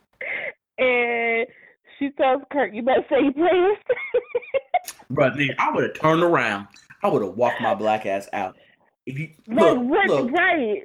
and 0.78 1.48
she 1.98 2.10
tells 2.18 2.42
Kirk, 2.52 2.72
you 2.74 2.82
better 2.84 3.06
say 3.10 3.24
your 3.24 3.32
prayers. 3.34 3.78
But 5.10 5.34
nigga, 5.36 5.56
I 5.58 5.72
would 5.72 5.84
have 5.84 5.94
turned 5.94 6.24
around. 6.24 6.68
I 7.04 7.08
would 7.08 7.22
have 7.22 7.36
walked 7.36 7.62
my 7.62 7.74
black 7.76 8.06
ass 8.06 8.28
out. 8.34 8.58
If 9.06 9.18
you 9.18 9.30
Like, 9.48 9.58
look, 9.58 9.78
what, 9.90 10.08
look, 10.10 10.32
right. 10.32 10.82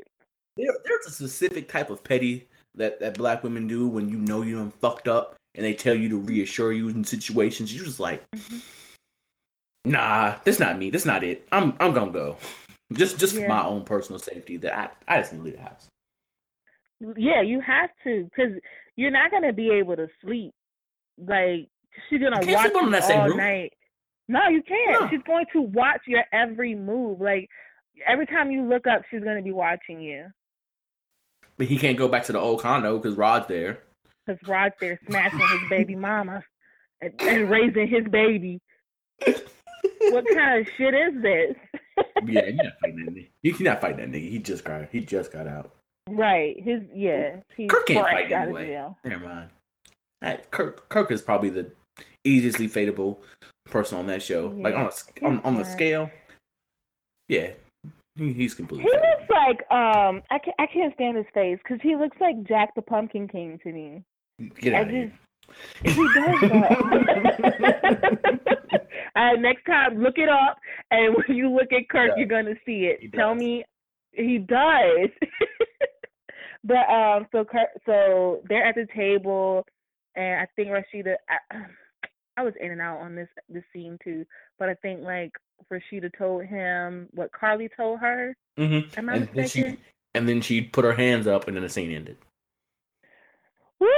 there, 0.57 0.67
there's 0.85 1.07
a 1.07 1.11
specific 1.11 1.69
type 1.69 1.91
of 1.91 2.05
petty 2.05 2.49
that, 2.77 3.01
that 3.01 3.17
black 3.19 3.43
women 3.43 3.67
do 3.67 3.87
when 3.89 4.09
you 4.09 4.17
know 4.19 4.43
you 4.43 4.57
done 4.57 4.71
fucked 4.81 5.09
up 5.09 5.35
and 5.55 5.65
they 5.65 5.75
tell 5.75 5.95
you 5.95 6.09
to 6.11 6.19
reassure 6.19 6.73
you 6.73 6.89
in 6.89 7.03
situations. 7.05 7.75
You're 7.75 7.85
just 7.85 8.01
like, 8.01 8.23
Mhm. 8.33 8.63
nah, 9.85 10.37
that's 10.45 10.61
not 10.61 10.79
me. 10.79 10.91
That's 10.91 11.07
not 11.07 11.25
it. 11.25 11.47
I'm 11.53 11.75
I'm 11.81 11.93
gonna 11.93 12.13
go. 12.13 12.37
Just 12.93 13.19
just 13.19 13.35
Yeah. 13.35 13.43
for 13.43 13.49
my 13.49 13.65
own 13.65 13.85
personal 13.85 14.19
safety. 14.19 14.57
That 14.59 14.79
I, 15.09 15.17
I 15.17 15.21
just 15.21 15.33
need 15.33 15.39
to 15.39 15.45
leave 15.45 15.57
the 15.57 15.63
house. 15.63 15.89
Yeah, 17.17 17.43
you 17.43 17.61
have 17.61 17.91
to, 18.05 18.25
because 18.25 18.53
you're 18.97 19.11
not 19.11 19.31
gonna 19.31 19.53
be 19.53 19.71
able 19.71 19.97
to 19.97 20.09
sleep. 20.23 20.53
Like 21.19 21.69
she's 22.09 22.21
gonna 22.21 22.37
watch 22.39 22.47
you 22.47 22.57
all 23.17 23.27
roof. 23.29 23.37
night. 23.37 23.73
No, 24.29 24.49
you 24.49 24.63
can't. 24.63 25.01
No. 25.03 25.09
She's 25.09 25.23
going 25.27 25.47
to 25.53 25.63
watch 25.63 26.01
your 26.07 26.25
every 26.33 26.75
move. 26.75 27.21
Like 27.21 27.49
every 28.07 28.27
time 28.27 28.51
you 28.51 28.63
look 28.69 28.87
up, 28.87 29.03
she's 29.11 29.23
gonna 29.23 29.43
be 29.43 29.53
watching 29.53 30.01
you. 30.01 30.27
But 31.59 31.67
he 31.69 31.79
can't 31.79 31.97
go 31.97 32.09
back 32.09 32.25
to 32.25 32.33
the 32.33 32.39
old 32.39 32.61
condo 32.61 32.99
because 32.99 33.17
Rod's 33.17 33.49
there. 33.49 33.83
Cause 34.27 34.37
Rod's 34.47 34.75
there 34.81 34.99
smashing 35.09 35.39
his 35.39 35.69
baby 35.71 35.95
mama 35.95 36.43
and, 37.01 37.13
and 37.21 37.49
raising 37.51 37.89
his 37.89 38.05
baby. 38.11 38.61
what 39.25 40.25
kind 40.35 40.61
of 40.61 40.67
shit 40.77 40.95
is 40.95 41.23
this? 41.23 41.55
Yeah, 42.27 42.45
you're 42.47 42.53
not 42.53 42.73
fighting 42.81 43.05
that 43.05 43.15
nigga. 43.15 43.29
You're 43.43 43.61
not 43.61 43.81
fighting 43.81 43.99
that 43.99 44.11
nigga. 44.19 44.29
He 44.31 44.39
just 44.39 44.65
got 44.65 44.89
he 44.91 45.01
just 45.01 45.33
got 45.33 45.47
out. 45.47 45.73
right. 46.09 46.61
His 46.63 46.83
yeah. 46.95 47.37
He's 47.57 47.71
Kirk 47.71 47.87
can't 47.87 48.07
fight 48.07 48.31
anyway. 48.33 48.85
Never 49.05 49.25
mind. 49.25 49.51
That- 50.21 50.51
Kirk 50.51 50.89
Kirk 50.89 51.11
is 51.11 51.23
probably 51.23 51.51
the 51.51 51.71
easily 52.25 52.69
fadeable 52.69 53.19
person 53.65 53.97
on 53.99 54.07
that 54.09 54.23
show. 54.23 54.53
Like 54.57 54.75
on 54.75 54.91
a, 54.91 55.25
on 55.27 55.41
on 55.43 55.55
the 55.57 55.65
scale. 55.65 56.11
Yeah, 57.29 57.51
he, 58.17 58.33
he's 58.33 58.53
He 58.53 58.57
completely. 58.57 58.91
fadeable. 58.91 59.03
looks 59.03 59.31
like 59.31 59.71
um 59.71 60.23
I 60.31 60.39
can't 60.39 60.57
I 60.59 60.67
can't 60.67 60.95
stand 60.95 61.17
his 61.17 61.27
face 61.35 61.59
because 61.63 61.81
he 61.83 61.97
looks 61.97 62.17
like 62.21 62.43
Jack 62.45 62.75
the 62.75 62.83
Pumpkin 62.83 63.29
King 63.29 63.59
to 63.63 63.73
me. 63.73 64.03
Get 64.61 64.75
I 64.75 64.79
out 64.81 64.85
of 64.85 64.91
here. 64.91 65.13
just 65.85 65.97
he 65.97 66.03
does 66.15 66.41
that. 66.51 67.77
next 69.39 69.65
time, 69.65 70.03
look 70.03 70.19
it 70.19 70.29
up, 70.29 70.59
and 70.91 71.15
when 71.15 71.37
you 71.37 71.49
look 71.51 71.73
at 71.73 71.89
Kirk, 71.89 72.11
Yeah. 72.11 72.17
you're 72.17 72.27
gonna 72.27 72.55
see 72.65 72.87
it. 72.87 73.13
Tell 73.13 73.35
me, 73.35 73.65
he 74.13 74.39
does. 74.39 75.11
but 76.65 76.89
um, 76.91 77.27
so 77.33 77.45
Kirk, 77.45 77.69
so 77.87 78.43
they're 78.49 78.65
at 78.67 78.75
the 78.75 78.87
table, 78.95 79.65
and 80.17 80.41
I 80.41 80.47
think 80.57 80.69
Rasheeda. 80.69 81.17
I, 81.29 81.39
I 82.37 82.43
was 82.43 82.55
in 82.61 82.71
and 82.71 82.81
out 82.81 82.99
on 83.01 83.15
this 83.15 83.29
this 83.49 83.65
scene 83.73 83.99
too, 84.05 84.25
but 84.59 84.69
I 84.69 84.75
think 84.75 85.03
like 85.03 85.33
Rasheeda 85.73 86.11
told 86.19 86.45
him 86.45 87.09
what 87.13 87.31
Karlie 87.33 87.71
told 87.77 88.01
her. 88.01 88.37
Mhm. 88.59 88.97
Am 88.99 89.09
I 89.09 89.15
And 89.15 89.27
then 89.29 89.35
mistaken? 89.35 89.77
she 89.77 89.83
and 90.15 90.29
then 90.29 90.41
she 90.41 90.63
put 90.63 90.85
her 90.85 90.93
hands 90.95 91.27
up, 91.27 91.47
and 91.49 91.57
then 91.57 91.63
the 91.63 91.69
scene 91.69 91.91
ended. 91.91 92.17
Woo! 93.81 93.89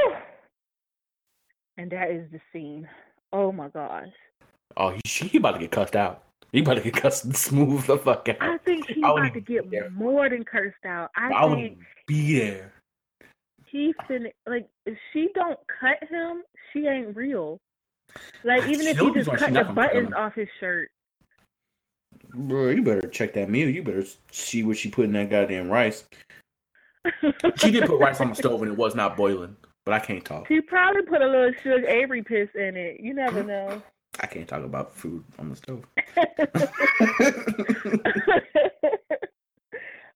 And 1.77 1.91
that 1.93 2.11
is 2.11 2.31
the 2.33 2.41
scene. 2.53 2.89
Oh 3.33 3.53
my 3.53 3.69
gosh. 3.69 4.09
Oh, 4.77 4.91
he, 4.91 5.01
she 5.07 5.37
about 5.39 5.53
to 5.53 5.59
get 5.61 5.71
cussed 5.71 5.97
out. 5.97 6.23
He 6.53 6.61
about 6.61 6.75
to 6.75 6.81
get 6.81 6.95
cussed 6.95 7.35
smooth 7.37 7.85
the 7.87 7.99
fuck 7.99 8.29
out. 8.29 8.37
I 8.41 8.59
think 8.59 8.87
he's 8.89 9.05
I 9.05 9.11
about 9.13 9.35
to 9.35 9.41
get 9.41 9.71
there. 9.71 9.91
more 9.91 10.29
than 10.29 10.45
cursed 10.45 10.85
out. 10.85 11.11
I, 11.17 11.31
I 11.33 11.55
think 11.55 11.79
be 12.07 12.39
there. 12.39 12.73
he 13.67 13.95
finna 14.09 14.31
like 14.47 14.67
if 14.87 14.97
she 15.13 15.29
don't 15.35 15.59
cut 15.81 15.99
him, 16.09 16.43
she 16.73 16.87
ain't 16.87 17.15
real. 17.17 17.61
Like 18.45 18.69
even 18.69 18.87
if 18.87 18.99
he 18.99 19.05
you 19.05 19.15
just 19.15 19.31
cut 19.31 19.53
not 19.53 19.69
the 19.69 19.73
buttons 19.73 20.13
off 20.17 20.35
his 20.35 20.49
shirt. 20.61 20.91
Bro, 22.35 22.71
you 22.71 22.83
better 22.83 23.09
check 23.09 23.33
that 23.35 23.49
meal. 23.49 23.69
You 23.69 23.83
better 23.83 24.05
see 24.31 24.63
what 24.63 24.77
she 24.77 24.91
put 24.91 25.07
in 25.07 25.13
that 25.13 25.31
goddamn 25.31 25.71
rice. 25.71 26.05
She 27.57 27.71
did 27.71 27.87
put 27.87 27.99
rice 27.99 28.21
on 28.21 28.31
the 28.31 28.35
stove 28.35 28.63
and 28.63 28.73
it 28.73 28.77
was 28.77 28.95
not 28.95 29.17
boiling, 29.17 29.57
but 29.85 29.95
I 29.95 29.99
can't 29.99 30.25
talk. 30.25 30.49
She 30.49 30.61
probably 30.61 31.03
put 31.03 31.23
a 31.23 31.27
little 31.27 31.53
Shug 31.63 31.85
Avery 31.85 32.23
piss 32.23 32.49
in 32.55 32.77
it. 32.77 33.01
You 33.01 33.15
never 33.15 33.43
know. 33.43 33.83
I 34.21 34.27
can't 34.27 34.49
talk 34.49 34.65
about 34.65 34.95
food 34.95 35.25
on 35.39 35.51
the 35.51 35.57
stove. 35.57 35.85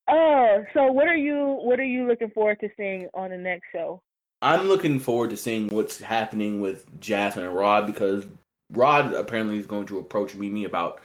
oh, 0.09 0.64
so 0.74 0.93
what 0.93 1.09
are 1.09 1.16
you 1.16 1.59
what 1.62 1.81
are 1.81 1.85
you 1.85 2.06
looking 2.06 2.31
forward 2.31 2.60
to 2.60 2.69
seeing 2.77 3.09
on 3.14 3.31
the 3.31 3.39
next 3.39 3.64
show? 3.73 4.02
I'm 4.43 4.66
looking 4.69 4.98
forward 4.98 5.31
to 5.31 5.36
seeing 5.36 5.69
what's 5.69 6.01
happening 6.01 6.60
with 6.60 6.85
Jasmine 7.01 7.47
and 7.47 7.55
Rod 7.55 7.86
because 7.86 8.27
Rod 8.73 9.14
apparently 9.14 9.59
is 9.59 9.66
going 9.66 9.86
to 9.86 9.98
approach 9.98 10.35
Mimi 10.35 10.64
about 10.64 11.01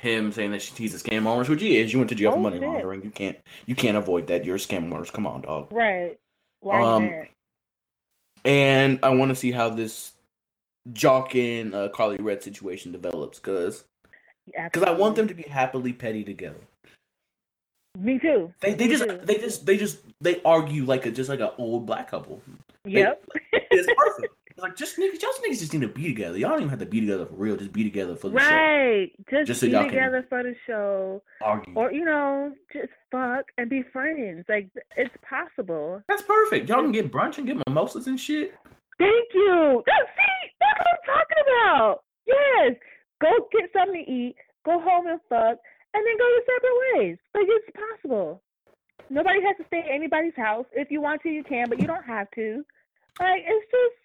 him 0.00 0.32
saying 0.32 0.50
that 0.52 0.62
she, 0.62 0.74
he's 0.74 0.94
a 0.94 0.98
scam 0.98 1.26
artist, 1.26 1.50
which 1.50 1.60
he 1.62 1.78
is. 1.78 1.92
You 1.92 1.98
went 2.00 2.08
to 2.10 2.14
jail 2.14 2.32
for 2.32 2.38
Oh, 2.38 2.42
money 2.42 2.58
shit. 2.58 2.68
laundering. 2.68 3.02
You 3.02 3.10
can't 3.10 3.36
you 3.66 3.74
can't 3.74 3.96
avoid 3.96 4.26
that. 4.28 4.44
You're 4.44 4.56
a 4.56 4.58
scam 4.58 4.92
artist. 4.92 5.12
Come 5.12 5.26
on, 5.26 5.42
dog. 5.42 5.68
Right. 5.72 6.18
Why 6.60 6.82
Um? 6.82 7.10
And 8.44 9.00
I 9.02 9.10
want 9.10 9.30
to 9.30 9.34
see 9.34 9.50
how 9.52 9.68
this 9.70 10.12
Joc 10.92 11.34
and 11.34 11.74
uh, 11.74 11.88
Karlie 11.90 12.20
Redd 12.20 12.42
situation 12.42 12.92
develops 12.92 13.38
because 13.38 13.84
because 14.46 14.82
I 14.82 14.92
want 14.92 15.16
them 15.16 15.28
to 15.28 15.34
be 15.34 15.42
happily 15.42 15.92
petty 15.92 16.24
together. 16.24 16.60
Me 17.98 18.18
too. 18.18 18.52
They 18.60 18.74
they 18.74 18.86
Me 18.86 18.92
just 18.96 19.04
too. 19.08 19.20
they 19.24 19.38
just 19.38 19.66
they 19.66 19.76
just 19.76 19.98
they 20.20 20.40
argue 20.44 20.84
like 20.84 21.04
a 21.06 21.10
just 21.10 21.28
like 21.28 21.40
an 21.40 21.50
old 21.58 21.86
black 21.86 22.10
couple. 22.10 22.40
Yep. 22.84 23.24
It's 23.70 23.86
perfect. 23.98 24.34
It's 24.50 24.62
like 24.62 24.76
just 24.76 24.96
niggas, 24.96 25.20
y'all 25.22 25.30
niggas 25.46 25.58
just 25.58 25.72
need 25.74 25.82
to 25.82 25.88
be 25.88 26.04
together. 26.08 26.36
Y'all 26.38 26.50
don't 26.50 26.60
even 26.60 26.70
have 26.70 26.78
to 26.80 26.86
be 26.86 27.00
together 27.00 27.26
for 27.26 27.34
real. 27.34 27.54
Just 27.56 27.70
be 27.72 27.84
together 27.84 28.16
for 28.16 28.30
the 28.30 28.38
show. 28.40 28.46
right. 28.46 29.12
Just, 29.30 29.46
Just 29.46 29.60
so 29.60 29.66
be 29.66 29.72
y'all 29.72 29.82
can- 29.82 29.90
together 29.90 30.26
for 30.28 30.42
the 30.42 30.54
show. 30.66 31.22
Argue. 31.42 31.74
Or, 31.76 31.92
you 31.92 32.04
know, 32.04 32.52
just 32.72 32.88
fuck 33.12 33.44
and 33.58 33.68
be 33.68 33.82
friends. 33.92 34.46
Like 34.48 34.68
it's 34.96 35.14
possible. 35.28 36.02
That's 36.08 36.22
perfect. 36.22 36.68
Y'all 36.68 36.82
can 36.82 36.92
get 36.92 37.12
brunch 37.12 37.36
and 37.38 37.46
get 37.46 37.56
mimosas 37.68 38.06
and 38.06 38.18
shit. 38.18 38.54
Thank 38.98 39.28
you. 39.34 39.82
That's 39.86 40.08
see, 40.16 40.50
that's 40.60 40.78
what 40.80 40.88
I'm 40.88 41.06
talking 41.06 41.44
about. 41.46 42.04
Yes. 42.26 42.76
Go 43.20 43.28
get 43.52 43.70
something 43.72 44.04
to 44.04 44.10
eat, 44.10 44.34
go 44.64 44.80
home 44.80 45.06
and 45.08 45.20
fuck, 45.28 45.58
and 45.94 46.06
then 46.06 46.18
go 46.18 46.28
your 46.28 46.42
separate 46.46 46.78
ways. 46.94 47.18
Like 47.34 47.46
it's 47.48 47.70
possible. 47.76 48.42
Nobody 49.10 49.40
has 49.42 49.56
to 49.58 49.64
stay 49.66 49.80
at 49.80 49.90
anybody's 49.94 50.36
house. 50.36 50.66
If 50.72 50.90
you 50.90 51.00
want 51.00 51.22
to, 51.22 51.30
you 51.30 51.42
can, 51.42 51.68
but 51.68 51.80
you 51.80 51.86
don't 51.86 52.04
have 52.04 52.30
to. 52.32 52.64
Like 53.20 53.42
it's 53.46 53.66
just 53.70 53.96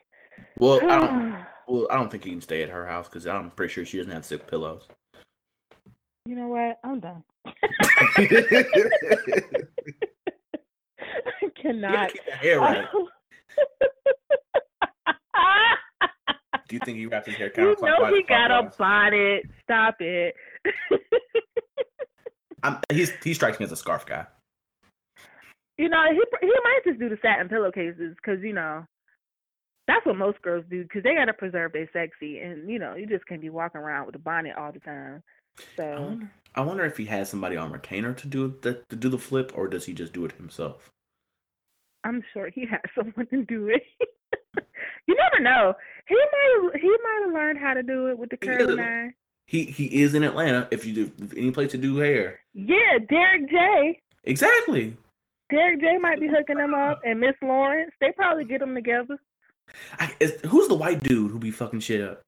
Well, 0.57 0.79
I 0.89 0.99
don't. 0.99 1.45
Well, 1.65 1.87
I 1.89 1.95
don't 1.95 2.11
think 2.11 2.25
you 2.25 2.33
can 2.33 2.41
stay 2.41 2.61
at 2.61 2.67
her 2.67 2.85
house 2.85 3.07
because 3.07 3.25
I'm 3.25 3.49
pretty 3.49 3.71
sure 3.71 3.85
she 3.85 3.95
doesn't 3.97 4.11
have 4.11 4.25
sick 4.25 4.47
pillows. 4.47 4.85
You 6.25 6.35
know 6.35 6.47
what? 6.49 6.77
I'm 6.83 6.99
done. 6.99 7.23
I 7.45 7.53
cannot. 11.55 11.93
gotta 11.93 12.11
keep 12.11 12.25
your 12.27 12.35
hair 12.35 12.59
right. 12.59 12.85
Do 16.67 16.75
you 16.75 16.81
think 16.85 16.97
he 16.97 17.05
wrapped 17.05 17.27
his 17.27 17.35
hair 17.35 17.51
you 17.55 17.75
know 17.81 18.07
he 18.07 18.23
got 18.23 18.51
a 18.51 18.71
bonnet. 18.77 19.43
Stop 19.63 19.95
it. 19.99 20.35
I'm, 22.63 22.79
he's 22.91 23.11
he 23.23 23.33
strikes 23.33 23.59
me 23.59 23.65
as 23.65 23.71
a 23.71 23.75
scarf 23.75 24.05
guy. 24.05 24.25
you 25.77 25.89
know 25.89 26.03
he 26.11 26.21
he 26.41 26.53
might 26.63 26.79
just 26.85 26.99
do 26.99 27.09
the 27.09 27.17
satin 27.21 27.49
pillowcases 27.49 28.15
because 28.15 28.41
you 28.43 28.53
know 28.53 28.85
that's 29.87 30.05
what 30.05 30.15
most 30.17 30.41
girls 30.41 30.63
do 30.69 30.83
because 30.83 31.03
they 31.03 31.15
gotta 31.15 31.33
preserve 31.33 31.73
their 31.73 31.89
sexy 31.91 32.39
and 32.39 32.69
you 32.69 32.79
know 32.79 32.95
you 32.95 33.05
just 33.07 33.25
can't 33.27 33.41
be 33.41 33.49
walking 33.49 33.81
around 33.81 34.05
with 34.05 34.15
a 34.15 34.19
bonnet 34.19 34.55
all 34.57 34.71
the 34.71 34.79
time. 34.79 35.23
I 35.97 35.99
So 35.99 36.01
wonder, 36.01 36.31
I 36.55 36.61
wonder 36.61 36.85
if 36.85 36.97
he 36.97 37.05
has 37.05 37.29
somebody 37.29 37.57
on 37.57 37.71
retainer 37.71 38.13
to 38.13 38.27
do 38.27 38.57
the 38.61 38.83
to 38.89 38.95
do 38.95 39.09
the 39.09 39.17
flip, 39.17 39.51
or 39.55 39.67
does 39.67 39.85
he 39.85 39.93
just 39.93 40.13
do 40.13 40.25
it 40.25 40.33
himself? 40.33 40.91
I'm 42.03 42.23
sure 42.33 42.49
he 42.49 42.65
has 42.67 42.81
someone 42.95 43.27
to 43.27 43.43
do 43.45 43.67
it. 43.69 43.83
You 45.07 45.15
never 45.15 45.43
know. 45.43 45.73
He 46.07 46.15
might 46.15 46.79
he 46.81 46.87
might 46.89 47.21
have 47.25 47.33
learned 47.33 47.59
how 47.59 47.73
to 47.73 47.83
do 47.83 48.07
it 48.07 48.17
with 48.17 48.29
the 48.29 48.37
He 48.41 48.47
curling 48.47 48.79
iron. 48.79 49.13
He 49.47 49.65
he 49.65 50.01
is 50.01 50.13
in 50.15 50.23
Atlanta. 50.23 50.67
If 50.71 50.85
you 50.85 50.93
do 50.93 51.11
if 51.23 51.33
any 51.37 51.51
place 51.51 51.71
to 51.71 51.77
do 51.77 51.97
hair, 51.97 52.39
Yeah, 52.53 52.97
Derek 53.09 53.49
J. 53.49 53.99
exactly. 54.23 54.95
Derek 55.51 55.79
J 55.81 55.97
might 55.97 56.19
be 56.19 56.27
hooking 56.27 56.57
them 56.57 56.73
up, 56.73 57.01
and 57.05 57.19
Miss 57.19 57.35
Lawrence. 57.41 57.91
They 57.99 58.11
probably 58.13 58.45
get 58.45 58.59
them 58.59 58.73
together. 58.73 59.19
I, 59.99 60.11
is, 60.19 60.39
who's 60.47 60.67
the 60.67 60.75
white 60.75 61.01
dude 61.03 61.31
who 61.31 61.39
be 61.39 61.51
fucking 61.51 61.81
shit 61.81 62.01
up? 62.01 62.21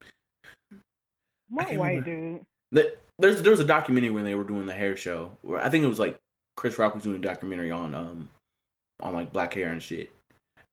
What 1.49 1.67
white 1.75 2.03
remember. 2.05 2.39
dude? 2.71 2.91
There's 3.17 3.41
there 3.41 3.51
was 3.51 3.59
a 3.61 3.65
documentary 3.65 4.09
when 4.11 4.25
they 4.25 4.35
were 4.35 4.43
doing 4.43 4.65
the 4.65 4.73
hair 4.73 4.97
show. 4.97 5.31
Where 5.41 5.61
I 5.63 5.69
think 5.69 5.83
it 5.83 5.87
was 5.87 5.99
like 5.99 6.17
Chris 6.57 6.77
Rock 6.77 6.93
was 6.95 7.03
doing 7.03 7.15
a 7.17 7.19
documentary 7.19 7.71
on 7.71 7.95
um 7.95 8.29
on 9.01 9.13
like 9.13 9.31
black 9.31 9.53
hair 9.53 9.69
and 9.71 9.81
shit. 9.81 10.11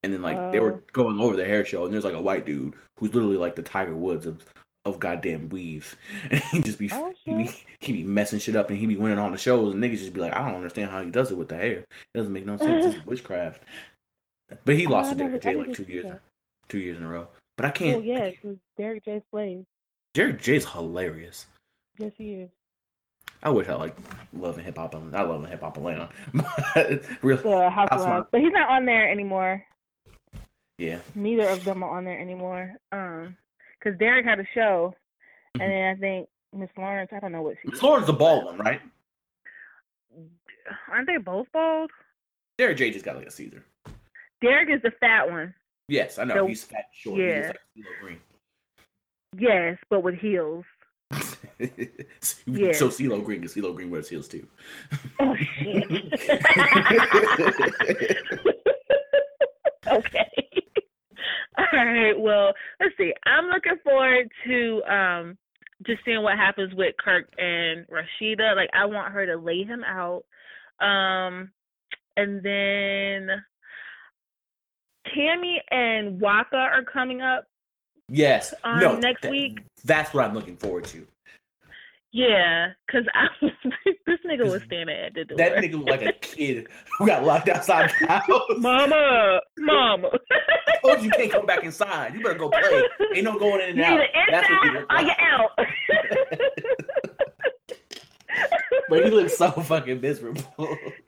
And 0.02 0.12
then 0.12 0.22
like 0.22 0.50
they 0.50 0.58
Oh. 0.58 0.62
were 0.62 0.82
going 0.92 1.20
over 1.20 1.36
the 1.36 1.44
hair 1.44 1.64
show, 1.64 1.84
and 1.84 1.94
there's 1.94 2.04
like 2.04 2.14
a 2.14 2.20
white 2.20 2.44
dude 2.44 2.74
who's 2.98 3.14
literally 3.14 3.36
like 3.36 3.54
the 3.54 3.62
Tiger 3.62 3.94
Woods 3.94 4.26
of 4.26 4.44
of 4.84 4.98
goddamn 4.98 5.48
weave, 5.48 5.96
and 6.30 6.40
he 6.44 6.60
just 6.60 6.78
be 6.78 6.88
Oh, 6.92 7.12
he 7.24 7.34
be 7.34 7.50
he 7.80 7.92
be 7.92 8.04
messing 8.04 8.38
shit 8.38 8.56
up, 8.56 8.68
and 8.70 8.78
he 8.78 8.86
be 8.86 8.96
winning 8.96 9.18
on 9.18 9.32
the 9.32 9.38
shows, 9.38 9.72
and 9.74 9.82
niggas 9.82 9.98
just 9.98 10.12
be 10.12 10.20
like, 10.20 10.34
I 10.34 10.44
don't 10.46 10.56
understand 10.56 10.90
how 10.90 11.02
he 11.02 11.10
does 11.10 11.30
it 11.30 11.36
with 11.36 11.48
the 11.48 11.56
hair. 11.56 11.78
It 11.80 11.86
doesn't 12.14 12.32
make 12.32 12.46
no 12.46 12.56
sense. 12.56 12.94
It's 12.96 13.06
witchcraft. 13.06 13.62
But 14.64 14.74
he 14.76 14.86
Oh, 14.86 14.90
lost 14.90 15.10
to 15.12 15.16
Derek 15.16 15.42
J 15.42 15.54
like 15.54 15.72
two 15.72 15.84
years 15.84 16.04
that. 16.06 16.20
two 16.68 16.78
years 16.78 16.98
in 16.98 17.04
a 17.04 17.08
row. 17.08 17.28
But 17.56 17.66
I 17.66 17.70
can't. 17.70 17.98
Oh 17.98 18.00
yeah, 18.02 18.24
it's 18.42 18.58
Derek 18.76 19.04
J. 19.04 19.22
Slade. 19.30 19.64
Derek 20.14 20.40
J's 20.42 20.66
hilarious. 20.66 21.46
Yes, 21.98 22.12
he 22.18 22.32
is. 22.34 22.50
I 23.44 23.50
wish 23.50 23.68
I 23.68 23.74
like 23.74 23.96
love 24.32 24.56
and 24.56 24.64
hip 24.64 24.76
hop. 24.78 24.94
I 24.94 25.22
love 25.22 25.46
hip 25.48 25.60
hop 25.60 25.76
Atlanta. 25.76 26.08
But 26.74 27.02
real, 27.22 27.36
The 27.38 27.70
Housewives, 27.70 28.04
Housewives. 28.04 28.26
but 28.30 28.40
he's 28.40 28.52
not 28.52 28.68
on 28.68 28.84
there 28.86 29.10
anymore. 29.10 29.64
yeah. 30.78 30.98
Neither 31.14 31.48
of 31.48 31.64
them 31.64 31.82
are 31.82 31.96
on 31.96 32.04
there 32.04 32.18
anymore. 32.18 32.74
Um, 32.92 33.36
because 33.82 33.98
Derek 33.98 34.24
had 34.24 34.40
a 34.40 34.46
show, 34.54 34.94
Mhm. 35.56 35.62
and 35.62 35.72
then 35.72 35.96
I 35.96 35.98
think 35.98 36.28
Miss 36.52 36.70
Lawrence. 36.76 37.10
I 37.12 37.20
don't 37.20 37.32
know 37.32 37.42
what 37.42 37.56
she. 37.62 37.68
Miss 37.68 37.82
Lawrence 37.82 38.06
the 38.06 38.12
bald 38.12 38.44
one, 38.44 38.58
right? 38.58 38.80
Aren't 40.88 41.06
they 41.06 41.16
both 41.16 41.46
bald? 41.52 41.90
Derek 42.58 42.76
J 42.76 42.90
just 42.90 43.04
got 43.04 43.16
like 43.16 43.26
a 43.26 43.30
Caesar. 43.30 43.64
Derek 44.40 44.70
is 44.70 44.82
the 44.82 44.92
fat 45.00 45.30
one. 45.30 45.54
Yes, 45.88 46.18
I 46.18 46.24
know. 46.24 46.42
The- 46.42 46.48
he's 46.48 46.64
fat, 46.64 46.86
short. 46.92 47.18
He's 47.18 47.28
yeah. 47.28 47.46
like 47.48 47.58
Green. 48.00 48.20
Yes, 49.36 49.78
but 49.90 50.02
with 50.02 50.14
heels. 50.16 50.64
Yeah. 52.46 52.72
So 52.72 52.88
CeeLo 52.88 53.22
Green, 53.24 53.40
because 53.40 53.54
CeeLo 53.54 53.74
Green 53.74 53.90
wears 53.90 54.08
heels 54.08 54.26
too. 54.26 54.46
Oh 55.20 55.36
shit. 55.36 55.84
okay. 59.86 60.28
All 61.72 61.84
right. 61.86 62.18
Well, 62.18 62.52
let's 62.80 62.94
see. 62.98 63.12
I'm 63.24 63.46
looking 63.46 63.76
forward 63.84 64.28
to 64.46 64.82
um 64.84 65.38
just 65.86 66.00
seeing 66.04 66.22
what 66.22 66.36
happens 66.36 66.72
with 66.74 66.94
Kirk 67.02 67.28
and 67.38 67.86
Rasheeda. 67.88 68.54
Like 68.56 68.70
I 68.72 68.84
want 68.86 69.12
her 69.12 69.26
to 69.26 69.36
lay 69.36 69.64
him 69.64 69.82
out. 69.84 70.24
Um 70.80 71.50
and 72.16 72.42
then 72.42 73.28
Tammy 75.14 75.60
and 75.70 76.20
Waka 76.20 76.56
are 76.56 76.84
coming 76.84 77.20
up. 77.22 77.46
yes. 78.08 78.54
Um, 78.64 78.80
no. 78.80 78.98
next 78.98 79.22
that- 79.22 79.30
week? 79.30 79.60
That's 79.84 80.14
what 80.14 80.24
I'm 80.24 80.34
looking 80.34 80.56
forward 80.56 80.84
to. 80.86 81.06
Yeah, 82.14 82.68
cause 82.90 83.04
I 83.14 83.26
this 84.06 84.18
nigga 84.26 84.50
was 84.50 84.62
standing 84.64 84.94
at 84.94 85.14
the 85.14 85.24
door. 85.24 85.38
That 85.38 85.54
nigga 85.56 85.78
look 85.78 85.88
like 85.88 86.02
a 86.02 86.12
kid 86.12 86.66
who 86.98 87.06
got 87.06 87.24
locked 87.24 87.48
outside 87.48 87.90
the 88.00 88.06
house. 88.06 88.28
Mama, 88.58 89.40
mama. 89.58 90.10
I 90.30 90.76
told 90.86 90.98
you 90.98 91.06
you 91.06 91.10
can't 91.12 91.32
come 91.32 91.46
back 91.46 91.64
inside. 91.64 92.12
You 92.14 92.22
better 92.22 92.38
go 92.38 92.50
play. 92.50 92.82
Ain't 93.14 93.24
no 93.24 93.38
going 93.38 93.62
in 93.62 93.70
and 93.70 93.80
out. 93.80 93.94
either 93.94 94.06
That's 94.30 94.50
what 94.50 94.66
inside 94.68 94.74
look 94.74 94.92
or 94.92 94.94
like. 94.94 95.06
you 95.06 95.12
out. 95.20 95.50
But 98.88 99.04
he 99.04 99.10
looks 99.10 99.36
so 99.38 99.50
fucking 99.50 100.00
miserable. 100.00 100.42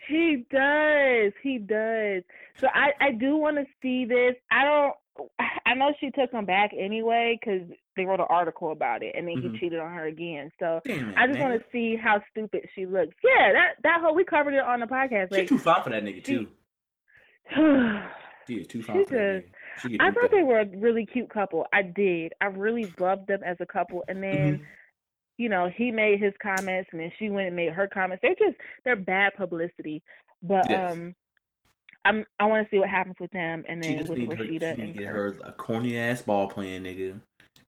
He 0.08 0.44
does. 0.50 1.32
He 1.42 1.58
does. 1.58 2.22
So 2.58 2.68
I 2.72 2.92
I 3.00 3.10
do 3.12 3.36
want 3.36 3.56
to 3.56 3.64
see 3.82 4.04
this. 4.06 4.34
I 4.50 4.64
don't. 4.64 4.94
I 5.66 5.74
know 5.74 5.92
she 6.00 6.10
took 6.10 6.30
him 6.32 6.44
back 6.46 6.70
anyway 6.78 7.38
because 7.40 7.68
they 7.96 8.04
wrote 8.04 8.20
an 8.20 8.26
article 8.28 8.72
about 8.72 9.02
it, 9.02 9.14
and 9.16 9.26
then 9.26 9.36
Mhm. 9.36 9.52
he 9.54 9.58
cheated 9.58 9.78
on 9.78 9.92
her 9.94 10.06
again. 10.06 10.50
So 10.58 10.80
Damn 10.84 11.14
I 11.16 11.26
just 11.26 11.38
want 11.40 11.60
to 11.60 11.66
see 11.70 11.96
how 11.96 12.22
stupid 12.30 12.68
she 12.74 12.86
looks. 12.86 13.14
Yeah, 13.22 13.52
that 13.52 13.74
that 13.82 14.00
whole 14.00 14.14
we 14.14 14.24
covered 14.24 14.54
it 14.54 14.60
on 14.64 14.80
the 14.80 14.86
podcast. 14.86 15.30
Like, 15.30 15.48
too 15.48 15.58
fine 15.58 15.82
for 15.82 15.90
that 15.90 16.02
nigga 16.04 16.22
too. 16.24 16.48
She 18.46 18.56
is 18.56 18.66
too 18.66 18.82
fine 18.82 19.06
for 19.06 19.14
that 19.14 19.18
nigga. 19.20 19.44
She 19.80 19.96
I 19.98 20.10
thought 20.10 20.14
better. 20.30 20.36
they 20.36 20.42
were 20.42 20.60
a 20.60 20.66
really 20.66 21.06
cute 21.06 21.30
couple. 21.30 21.66
I 21.72 21.80
did. 21.82 22.34
I 22.42 22.46
really 22.46 22.92
loved 22.98 23.26
them 23.26 23.42
as 23.42 23.56
a 23.60 23.66
couple. 23.66 24.04
And 24.06 24.22
then, 24.22 24.58
Mhm. 24.58 24.64
you 25.38 25.48
know, 25.48 25.68
he 25.68 25.90
made 25.90 26.20
his 26.20 26.34
comments 26.42 26.90
and 26.92 27.00
then 27.00 27.10
she 27.18 27.30
went 27.30 27.46
and 27.48 27.56
made 27.56 27.72
her 27.72 27.88
comments. 27.88 28.20
They're 28.22 28.34
just 28.34 28.58
they're 28.84 28.96
bad 28.96 29.34
publicity. 29.34 30.02
But 30.42 30.68
Yes. 30.68 30.92
um 30.92 31.14
I'm 32.04 32.26
I 32.38 32.44
wanna 32.44 32.68
see 32.70 32.78
what 32.78 32.90
happens 32.90 33.16
with 33.18 33.30
them 33.30 33.64
and 33.66 33.82
then 33.82 34.06
with 34.06 34.18
need, 34.18 34.28
her, 34.30 34.36
she 34.36 34.58
Rasheeda 34.58 34.76
need 34.76 34.84
and 34.84 34.94
get 34.94 35.06
her 35.06 35.38
a 35.42 35.52
corny 35.52 35.96
ass 35.98 36.20
ball 36.20 36.46
playing 36.48 36.82
nigga 36.82 37.18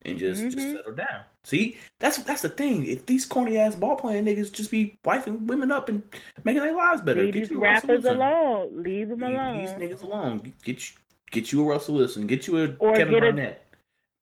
and 0.02 0.18
just 0.18 0.42
just 0.42 0.56
Mhm. 0.58 0.76
settle 0.76 0.92
down. 0.94 1.22
See, 1.44 1.76
that's 1.98 2.18
that's 2.18 2.42
the 2.42 2.48
thing. 2.48 2.86
If 2.86 3.06
these 3.06 3.24
corny 3.24 3.56
ass 3.58 3.74
ball 3.74 3.96
playing 3.96 4.24
niggas 4.24 4.52
just 4.52 4.70
be 4.70 4.98
wifing 5.04 5.46
women 5.46 5.70
up 5.72 5.88
and 5.88 6.02
making 6.44 6.62
their 6.62 6.74
lives 6.76 7.00
better, 7.02 7.22
Leave 7.22 7.34
get 7.34 7.48
these 7.48 7.56
a 7.56 7.60
rappers 7.60 8.04
alone. 8.04 8.82
Leave 8.82 9.08
them 9.08 9.20
Leave 9.20 9.30
alone. 9.30 9.58
these 9.58 9.70
niggas 9.70 10.02
alone. 10.02 10.52
Get 10.64 10.90
you 10.90 10.96
get 11.30 11.52
you 11.52 11.62
a 11.62 11.64
Russell 11.66 11.94
Wilson. 11.96 12.26
Get 12.26 12.46
you 12.46 12.58
a 12.58 12.76
Or 12.78 12.94
Kevin 12.96 13.14
get 13.14 13.22
a- 13.22 13.26
Garnett. 13.26 13.62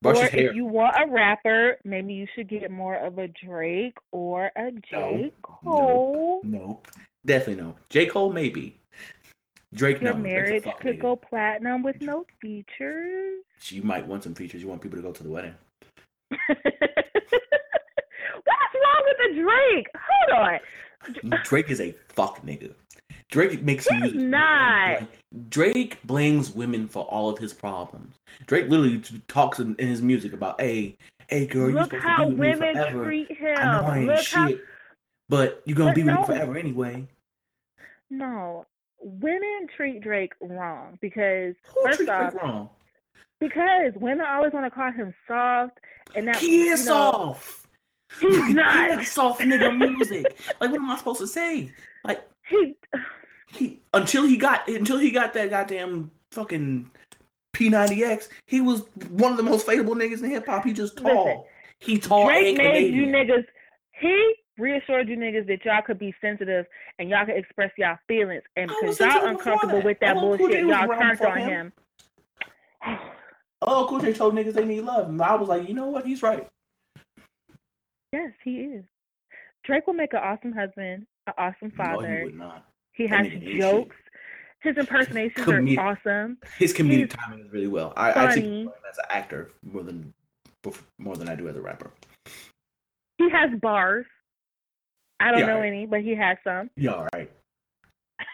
Brush 0.02 0.18
or 0.18 0.22
his 0.24 0.30
hair. 0.32 0.51
if 0.51 0.56
you 0.56 0.66
want 0.66 0.94
a 1.02 1.10
rapper, 1.10 1.78
maybe 1.84 2.12
you 2.12 2.26
should 2.34 2.46
get 2.48 2.70
more 2.70 2.94
of 2.96 3.16
a 3.18 3.28
Drake 3.28 3.96
or 4.12 4.51
a 4.55 4.70
J. 4.90 5.32
Cole. 5.40 6.42
Nope. 6.44 6.88
Definitely 7.24 7.62
no. 7.62 7.76
J. 7.88 8.05
Cole 8.06 8.30
maybe. 8.30 8.78
Drake 9.72 10.02
Your 10.02 10.12
no. 10.12 10.18
A 10.20 10.22
marriage 10.22 10.62
could 10.80 10.96
nigga. 10.96 11.01
go 11.01 11.16
platinum 11.16 11.82
with 11.82 12.01
no 12.02 12.26
features. 12.40 13.42
You 13.68 13.82
might 13.82 14.06
want 14.06 14.22
some 14.24 14.34
features. 14.34 14.60
You 14.62 14.68
want 14.68 14.82
people 14.82 14.98
to 14.98 15.02
go 15.02 15.10
to 15.12 15.22
the 15.22 15.30
wedding. 15.30 15.55
What's 18.44 18.74
wrong 18.74 19.02
with 19.05 19.16
the 19.36 19.42
Drake? 19.42 19.86
Hold 20.30 20.60
on. 21.32 21.40
Drake 21.44 21.70
is 21.70 21.80
a 21.80 21.92
fuck 22.09 22.42
nigga. 22.44 22.74
Drake 23.30 23.62
makes 23.62 23.86
He's 23.86 24.01
music. 24.01 24.20
not. 24.20 25.02
Drake 25.48 25.98
blames 26.05 26.51
women 26.52 26.86
for 26.88 27.05
all 27.05 27.28
of 27.28 27.38
his 27.38 27.52
problems. 27.52 28.14
Drake 28.46 28.68
literally 28.68 29.02
talks 29.28 29.59
in, 29.59 29.74
in 29.78 29.88
his 29.88 30.02
music 30.02 30.32
about, 30.32 30.60
hey, 30.60 30.96
hey 31.28 31.46
girl, 31.46 31.68
you 31.68 31.74
Look 31.74 31.84
supposed 31.86 32.05
how 32.05 32.24
to 32.24 32.30
be 32.30 32.34
with 32.36 32.60
me 32.60 32.66
women 32.66 32.74
forever. 32.74 33.05
treat 33.05 33.28
I 33.40 33.44
know 33.64 33.86
I 33.86 33.92
him. 33.96 33.98
ain't 33.98 34.06
Look 34.09 34.18
shit, 34.20 34.36
how 34.38 34.51
but 35.28 35.62
you're 35.64 35.76
gonna 35.76 35.90
But 35.90 35.96
be 35.96 36.02
with 36.02 36.14
no. 36.14 36.20
me 36.20 36.26
forever 36.26 36.56
anyway. 36.56 37.06
no. 38.10 38.66
Women 39.01 39.66
treat 39.76 40.01
Drake 40.01 40.32
wrong 40.40 40.96
because 41.02 41.55
Who 41.74 41.82
first 41.84 41.98
treats 41.98 42.10
off, 42.10 42.30
Drake 42.32 42.42
wrong? 42.42 42.70
Because 43.40 43.92
women 43.96 44.26
always 44.26 44.52
want 44.52 44.66
to 44.66 44.70
call 44.70 44.92
him 44.92 45.14
soft, 45.26 45.78
and 46.14 46.28
that 46.28 46.36
He 46.36 46.68
is 46.68 46.80
you 46.80 46.86
know, 46.86 47.10
soft. 47.10 47.66
He's 48.20 48.46
He 48.46 48.52
not. 48.55 49.05
soft 49.05 49.40
nigga 49.40 49.76
music. 49.76 50.24
like, 50.60 50.70
what 50.70 50.80
am 50.80 50.90
I 50.90 50.96
supposed 50.96 51.20
to 51.20 51.26
say? 51.26 51.72
Like, 52.05 52.22
He 52.48 52.76
he 53.55 53.80
until 53.92 54.24
he 54.26 54.36
got 54.36 54.68
until 54.68 54.98
he 54.98 55.10
got 55.10 55.32
that 55.34 55.51
goddamn 55.51 56.10
fucking 56.30 56.90
P90X, 57.55 58.28
he 58.46 58.60
was 58.60 58.82
one 59.10 59.30
of 59.30 59.36
the 59.36 59.44
most 59.44 59.66
fadeable 59.66 59.94
niggas 59.94 60.22
in 60.22 60.30
hip 60.30 60.46
hop. 60.46 60.64
He 60.64 60.72
just 60.72 60.96
tall. 60.98 61.24
Listen, 61.24 61.42
he 61.78 61.98
tall 61.98 62.26
Drake 62.26 62.59
and 62.59 62.59
made 62.59 62.94
you 62.94 63.06
niggas. 63.06 63.44
He 63.92 64.34
reassured 64.59 65.09
you 65.09 65.16
niggas 65.16 65.46
that 65.46 65.64
y'all 65.64 65.82
could 65.82 65.98
be 65.98 66.14
sensitive 66.20 66.66
and 66.98 67.09
y'all 67.09 67.24
could 67.24 67.36
express 67.36 67.70
y'all 67.78 67.96
feelings, 68.09 68.42
and 68.56 68.68
because 68.80 68.98
y'all 68.98 69.26
uncomfortable 69.26 69.78
that. 69.78 69.84
with 69.84 70.01
that 70.01 70.16
LL 70.16 70.36
Cool 70.36 70.48
J 70.48 70.62
bullshit, 70.62 70.66
y'all 70.66 70.98
turned 70.98 71.20
on 71.20 71.38
him. 71.38 71.72
him. 72.82 72.98
Oh, 73.66 73.86
Cool 73.89 74.01
J 74.01 74.12
told 74.12 74.35
niggas 74.35 74.53
they 74.55 74.65
need 74.65 74.82
love, 74.82 75.09
and 75.09 75.20
I 75.20 75.35
was 75.36 75.49
like, 75.49 75.66
you 75.69 75.74
know 75.74 75.86
what? 75.86 76.07
He's 76.07 76.23
right. 76.23 76.47
Yes, 78.12 78.32
he 78.45 78.57
is. 78.61 78.85
Drake 79.65 79.86
will 79.86 79.95
make 79.95 80.12
an 80.12 80.20
awesome 80.23 80.53
husband, 80.53 81.07
an 81.27 81.32
awesome 81.39 81.57
No, 81.62 81.69
he 81.70 81.77
father. 81.77 82.20
would 82.24 82.35
not. 82.39 82.66
he 82.93 83.07
has 83.07 83.27
jokes. 83.57 83.97
His 84.61 84.77
impersonations 84.78 85.47
Comedic. 85.47 85.78
are 85.78 85.91
awesome. 85.97 86.39
His 86.59 86.73
comedic 86.73 87.01
He's 87.01 87.09
timing 87.11 87.45
is 87.45 87.53
really 87.53 87.66
well. 87.66 87.93
I, 87.97 88.12
I 88.12 88.24
actually 88.24 88.62
him 88.62 88.70
as 88.91 88.97
an 88.99 89.05
actor 89.11 89.51
more 89.62 89.82
than 89.82 90.12
more 90.99 91.16
than 91.16 91.28
I 91.28 91.35
do 91.35 91.49
as 91.49 91.57
a 91.57 91.61
rapper. 91.61 91.91
He 93.19 93.28
has 93.31 93.51
bars. 93.61 94.07
I 95.20 95.31
don't 95.31 95.41
Yeah, 95.41 95.47
know 95.47 95.59
right. 95.61 95.66
any, 95.66 95.86
but 95.86 96.01
he 96.01 96.15
has 96.15 96.39
some. 96.45 96.70
Yeah, 96.77 96.93
all 96.95 97.09
right. 97.15 97.31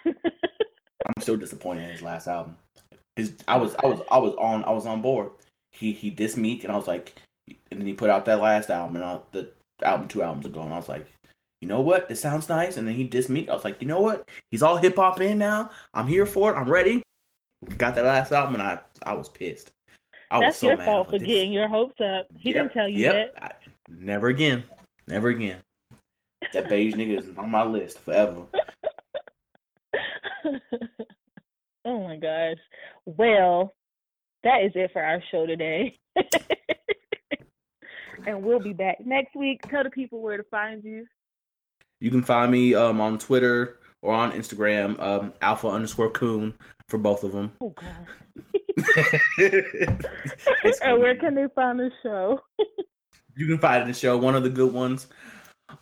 I'm 0.06 1.20
so 1.22 1.36
disappointed 1.36 1.82
in 1.84 1.90
his 1.90 2.02
last 2.02 2.28
album. 2.28 2.56
His, 3.20 3.34
I 3.46 3.56
was, 3.58 3.74
I 3.82 3.86
was, 3.86 4.00
I 4.10 4.18
was 4.18 4.34
on, 4.38 4.64
I 4.64 4.70
was 4.70 4.86
on 4.86 5.02
board. 5.02 5.30
He, 5.72 5.92
he 5.92 6.10
dissed 6.10 6.36
Meek, 6.38 6.64
and 6.64 6.72
I 6.72 6.76
was 6.76 6.88
like, 6.88 7.14
and 7.70 7.78
then 7.80 7.86
he 7.86 7.92
put 7.92 8.08
out 8.10 8.24
that 8.24 8.40
last 8.40 8.70
album, 8.70 8.96
and 8.96 9.04
I, 9.04 9.18
the 9.32 9.50
album 9.82 10.08
two 10.08 10.22
albums 10.22 10.46
ago, 10.46 10.62
and 10.62 10.72
I 10.72 10.76
was 10.78 10.88
like, 10.88 11.06
you 11.60 11.68
know 11.68 11.82
what? 11.82 12.10
It 12.10 12.16
sounds 12.16 12.48
nice. 12.48 12.78
And 12.78 12.88
then 12.88 12.94
he 12.94 13.06
dissed 13.06 13.28
Meek. 13.28 13.50
I 13.50 13.54
was 13.54 13.64
like, 13.64 13.82
you 13.82 13.86
know 13.88 14.00
what? 14.00 14.26
He's 14.50 14.62
all 14.62 14.78
hip 14.78 14.96
hop 14.96 15.20
in 15.20 15.36
now. 15.38 15.70
I'm 15.92 16.06
here 16.06 16.24
for 16.24 16.50
it. 16.50 16.56
I'm 16.56 16.70
ready. 16.70 17.02
Got 17.76 17.94
that 17.96 18.04
last 18.06 18.32
album, 18.32 18.54
and 18.54 18.62
I, 18.62 18.78
I 19.02 19.12
was 19.12 19.28
pissed. 19.28 19.70
I 20.30 20.40
That's 20.40 20.54
was 20.54 20.56
so 20.56 20.68
your 20.68 20.76
mad. 20.78 20.86
fault 20.86 21.10
for 21.10 21.18
getting 21.18 21.52
your 21.52 21.68
hopes 21.68 22.00
up. 22.00 22.26
He 22.38 22.50
Yep, 22.50 22.62
didn't 22.62 22.72
tell 22.72 22.88
you 22.88 23.00
yep. 23.00 23.36
I- 23.42 23.50
never 23.90 24.28
again. 24.28 24.64
Never 25.06 25.28
again. 25.28 25.58
That 26.54 26.68
beige 26.70 26.94
nigga 26.94 27.18
is 27.18 27.28
on 27.36 27.50
my 27.50 27.64
list 27.64 27.98
forever. 27.98 28.44
oh 31.84 32.04
my 32.04 32.16
gosh. 32.16 32.58
Well, 33.06 33.74
that 34.44 34.62
is 34.62 34.72
it 34.74 34.90
for 34.92 35.02
our 35.02 35.22
show 35.30 35.46
today. 35.46 35.98
and 38.26 38.42
we'll 38.42 38.60
be 38.60 38.72
back 38.72 39.04
next 39.04 39.34
week. 39.34 39.60
Tell 39.70 39.84
the 39.84 39.90
people 39.90 40.20
where 40.22 40.36
to 40.36 40.44
find 40.44 40.82
you. 40.84 41.06
You 42.00 42.10
can 42.10 42.22
find 42.22 42.50
me 42.50 42.74
um, 42.74 43.00
on 43.00 43.18
Twitter 43.18 43.78
or 44.02 44.14
on 44.14 44.32
Instagram, 44.32 44.98
um, 45.00 45.32
alpha 45.42 45.68
underscore 45.68 46.10
coon 46.10 46.54
for 46.88 46.98
both 46.98 47.22
of 47.24 47.32
them. 47.32 47.52
Oh 47.60 47.74
god. 47.76 48.06
and 50.82 51.00
where 51.00 51.16
can 51.16 51.34
they 51.34 51.46
find 51.54 51.78
the 51.78 51.90
show? 52.02 52.40
you 53.36 53.46
can 53.46 53.58
find 53.58 53.88
the 53.88 53.94
show, 53.94 54.16
one 54.16 54.34
of 54.34 54.42
the 54.42 54.48
good 54.48 54.72
ones, 54.72 55.06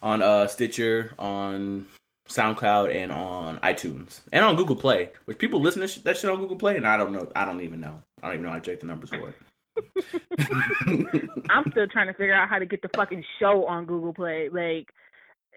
on 0.03 0.23
uh, 0.23 0.47
Stitcher, 0.49 1.15
on 1.19 1.87
SoundCloud, 2.29 2.95
and 2.95 3.11
on 3.11 3.59
iTunes, 3.59 4.21
and 4.33 4.45
on 4.45 4.57
Google 4.57 4.77
Play. 4.77 5.11
Which 5.25 5.39
people 5.39 5.61
listen 5.61 5.81
to 5.83 5.89
sh- 5.89 5.99
that 5.99 6.17
shit 6.17 6.31
on 6.31 6.39
Google 6.39 6.57
Play, 6.57 6.77
and 6.77 6.87
I 6.87 6.97
don't 6.97 7.13
know. 7.13 7.31
I 7.35 7.45
don't 7.45 7.61
even 7.61 7.81
know. 7.81 8.03
I 8.23 8.29
don't 8.29 8.35
even 8.35 8.45
know 8.47 8.51
how 8.53 8.59
to 8.59 8.71
check 8.71 8.81
the 8.81 8.87
numbers 8.87 9.11
for 9.11 9.29
it. 9.29 9.35
I'm 11.51 11.71
still 11.71 11.87
trying 11.87 12.09
to 12.09 12.15
figure 12.15 12.35
out 12.35 12.49
how 12.49 12.59
to 12.59 12.67
get 12.67 12.83
the 12.83 12.91
fucking 12.97 13.25
show 13.39 13.65
on 13.67 13.87
Google 13.87 14.13
Play. 14.13 14.49
Like, 14.49 14.89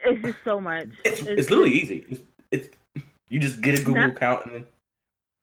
it's 0.06 0.22
just 0.23 0.38
so 0.43 0.60
much. 0.60 0.88
it's, 1.03 1.22
it's 1.22 1.49
literally 1.49 1.72
easy. 1.73 2.06
It's, 2.10 2.22
it's 2.52 2.69
you 3.30 3.39
just 3.39 3.61
get 3.61 3.80
a 3.80 3.84
Google 3.84 4.02
Not- 4.02 4.11
account 4.11 4.45
and 4.45 4.56
then 4.56 4.65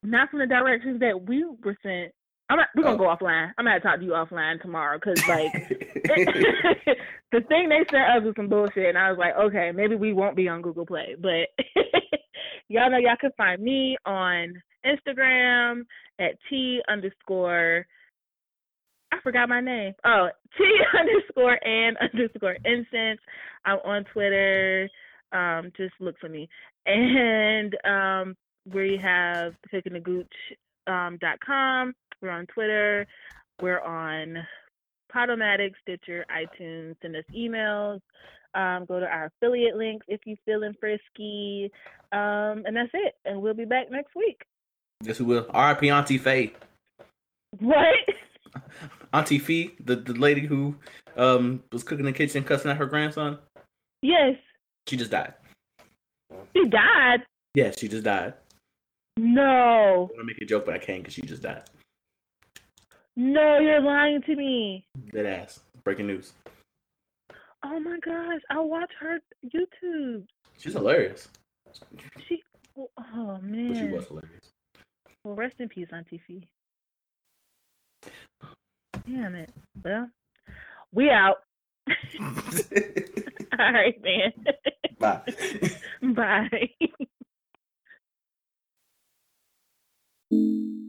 not 0.05 0.31
from 0.31 0.39
the 0.39 0.47
directions 0.47 1.01
that 1.01 1.27
we 1.27 1.45
were 1.65 1.77
sent. 1.83 2.13
I'm 2.51 2.57
not, 2.59 2.69
we're 2.75 2.83
gonna 2.85 2.95
Oh. 2.95 2.99
go 2.99 3.05
offline. 3.25 3.53
I'm 3.59 3.65
gonna 3.67 3.81
talk 3.81 3.99
to 3.99 4.05
you 4.05 4.13
offline 4.13 4.61
tomorrow 4.63 4.99
because 4.99 5.27
like 5.29 5.53
the 7.33 7.41
thing 7.49 7.69
they 7.69 7.85
sent 7.91 8.11
us 8.11 8.23
was 8.25 8.35
some 8.37 8.49
bullshit, 8.49 8.87
and 8.89 8.99
I 8.99 9.11
was 9.11 9.19
like, 9.19 9.37
okay, 9.37 9.71
maybe 9.75 9.97
we 9.97 10.13
won't 10.13 10.37
be 10.37 10.49
on 10.49 10.63
Google 10.63 10.87
Play, 10.87 11.15
but 11.21 11.49
y'all 12.69 12.91
know 12.91 12.99
y'all 12.99 13.17
can 13.21 13.33
find 13.37 13.63
me 13.63 13.97
on 14.07 14.55
Instagram 14.87 15.83
at 16.19 16.33
t 16.49 16.81
underscore. 16.89 17.87
I 19.13 19.21
forgot 19.23 19.49
my 19.49 19.61
name. 19.61 19.93
Oh, 20.05 20.29
t 20.57 20.65
underscore 20.99 21.59
and 21.67 21.97
underscore 21.99 22.57
incense. 22.65 23.21
I'm 23.65 23.79
on 23.85 24.05
Twitter. 24.13 24.89
Um, 25.33 25.71
just 25.77 25.95
look 26.01 26.19
for 26.19 26.29
me, 26.31 26.49
and 26.87 27.77
um, 27.85 28.37
we 28.73 28.99
have 29.03 29.53
picking 29.71 29.93
the 29.95 30.01
gooch 30.01 30.33
um, 30.87 31.19
dot 31.21 31.39
com. 31.45 31.95
We're 32.21 32.31
on 32.31 32.47
Twitter. 32.47 33.07
We're 33.61 33.81
on 33.81 34.39
Podomatic, 35.15 35.73
Stitcher, 35.83 36.25
iTunes. 36.31 36.97
Send 37.03 37.17
us 37.17 37.25
emails. 37.35 38.01
Um, 38.55 38.87
go 38.87 38.99
to 38.99 39.07
our 39.07 39.27
affiliate 39.27 39.77
links 39.77 40.07
if 40.09 40.21
you're 40.25 40.37
feeling 40.45 40.75
frisky. 40.81 41.71
Um, 42.13 42.65
and 42.67 42.77
that's 42.77 42.91
it. 42.93 43.15
And 43.25 43.41
we'll 43.41 43.55
be 43.55 43.65
back 43.65 43.91
next 43.91 44.15
week. 44.15 44.43
Yes, 45.03 45.21
we 45.21 45.27
will? 45.27 45.47
R.I.P. 45.51 45.91
Auntie 45.91 46.19
Faye. 46.19 46.53
What? 47.61 47.95
Auntie 49.13 49.39
Fee, 49.39 49.75
the, 49.85 49.97
the 49.97 50.15
lady 50.15 50.43
who 50.43 50.77
um 51.17 51.63
was 51.73 51.83
cooking 51.83 52.07
in 52.07 52.13
the 52.13 52.17
kitchen, 52.17 52.45
cussing 52.45 52.71
at 52.71 52.77
her 52.77 52.87
grandson. 52.87 53.39
Yes. 54.03 54.37
She 54.87 54.97
just 54.97 55.11
died. 55.11 55.35
She 56.57 56.69
died. 56.69 57.23
Yeah, 57.55 57.71
she 57.77 57.89
just 57.89 58.05
died. 58.05 58.35
No. 59.17 59.43
I 59.43 59.97
want 59.97 60.11
to 60.19 60.25
make 60.25 60.41
a 60.41 60.45
joke, 60.45 60.67
but 60.67 60.75
I 60.75 60.79
can't 60.79 61.03
because 61.03 61.15
she 61.15 61.23
just 61.23 61.43
died. 61.43 61.63
No, 63.21 63.59
you're 63.59 63.81
lying 63.81 64.23
to 64.23 64.37
me. 64.37 64.85
Dead 65.13 65.27
ass. 65.27 65.59
Breaking 65.83 66.07
news. 66.07 66.35
Oh 67.65 67.81
my 67.81 67.99
gosh. 67.99 68.41
I 68.49 68.61
watch 68.61 68.93
her 69.01 69.19
YouTube. 69.45 70.25
She's 70.57 70.75
hilarious. 70.75 71.27
She 72.29 72.45
oh 72.77 72.87
But 72.97 73.41
she 73.43 73.51
man. 73.51 73.91
was 73.91 74.07
hilarious. 74.07 74.53
Well 75.25 75.35
rest 75.35 75.57
in 75.59 75.69
peace, 75.69 75.89
Auntie 75.93 76.21
Fee. 76.29 76.47
Damn 79.05 79.35
it. 79.35 79.51
Well, 79.85 80.09
we 80.95 81.11
out. 81.11 81.39
All 83.59 83.73
right, 83.73 84.01
man. 84.01 84.33
Bye. 85.01 85.23
Bye. 90.31 90.88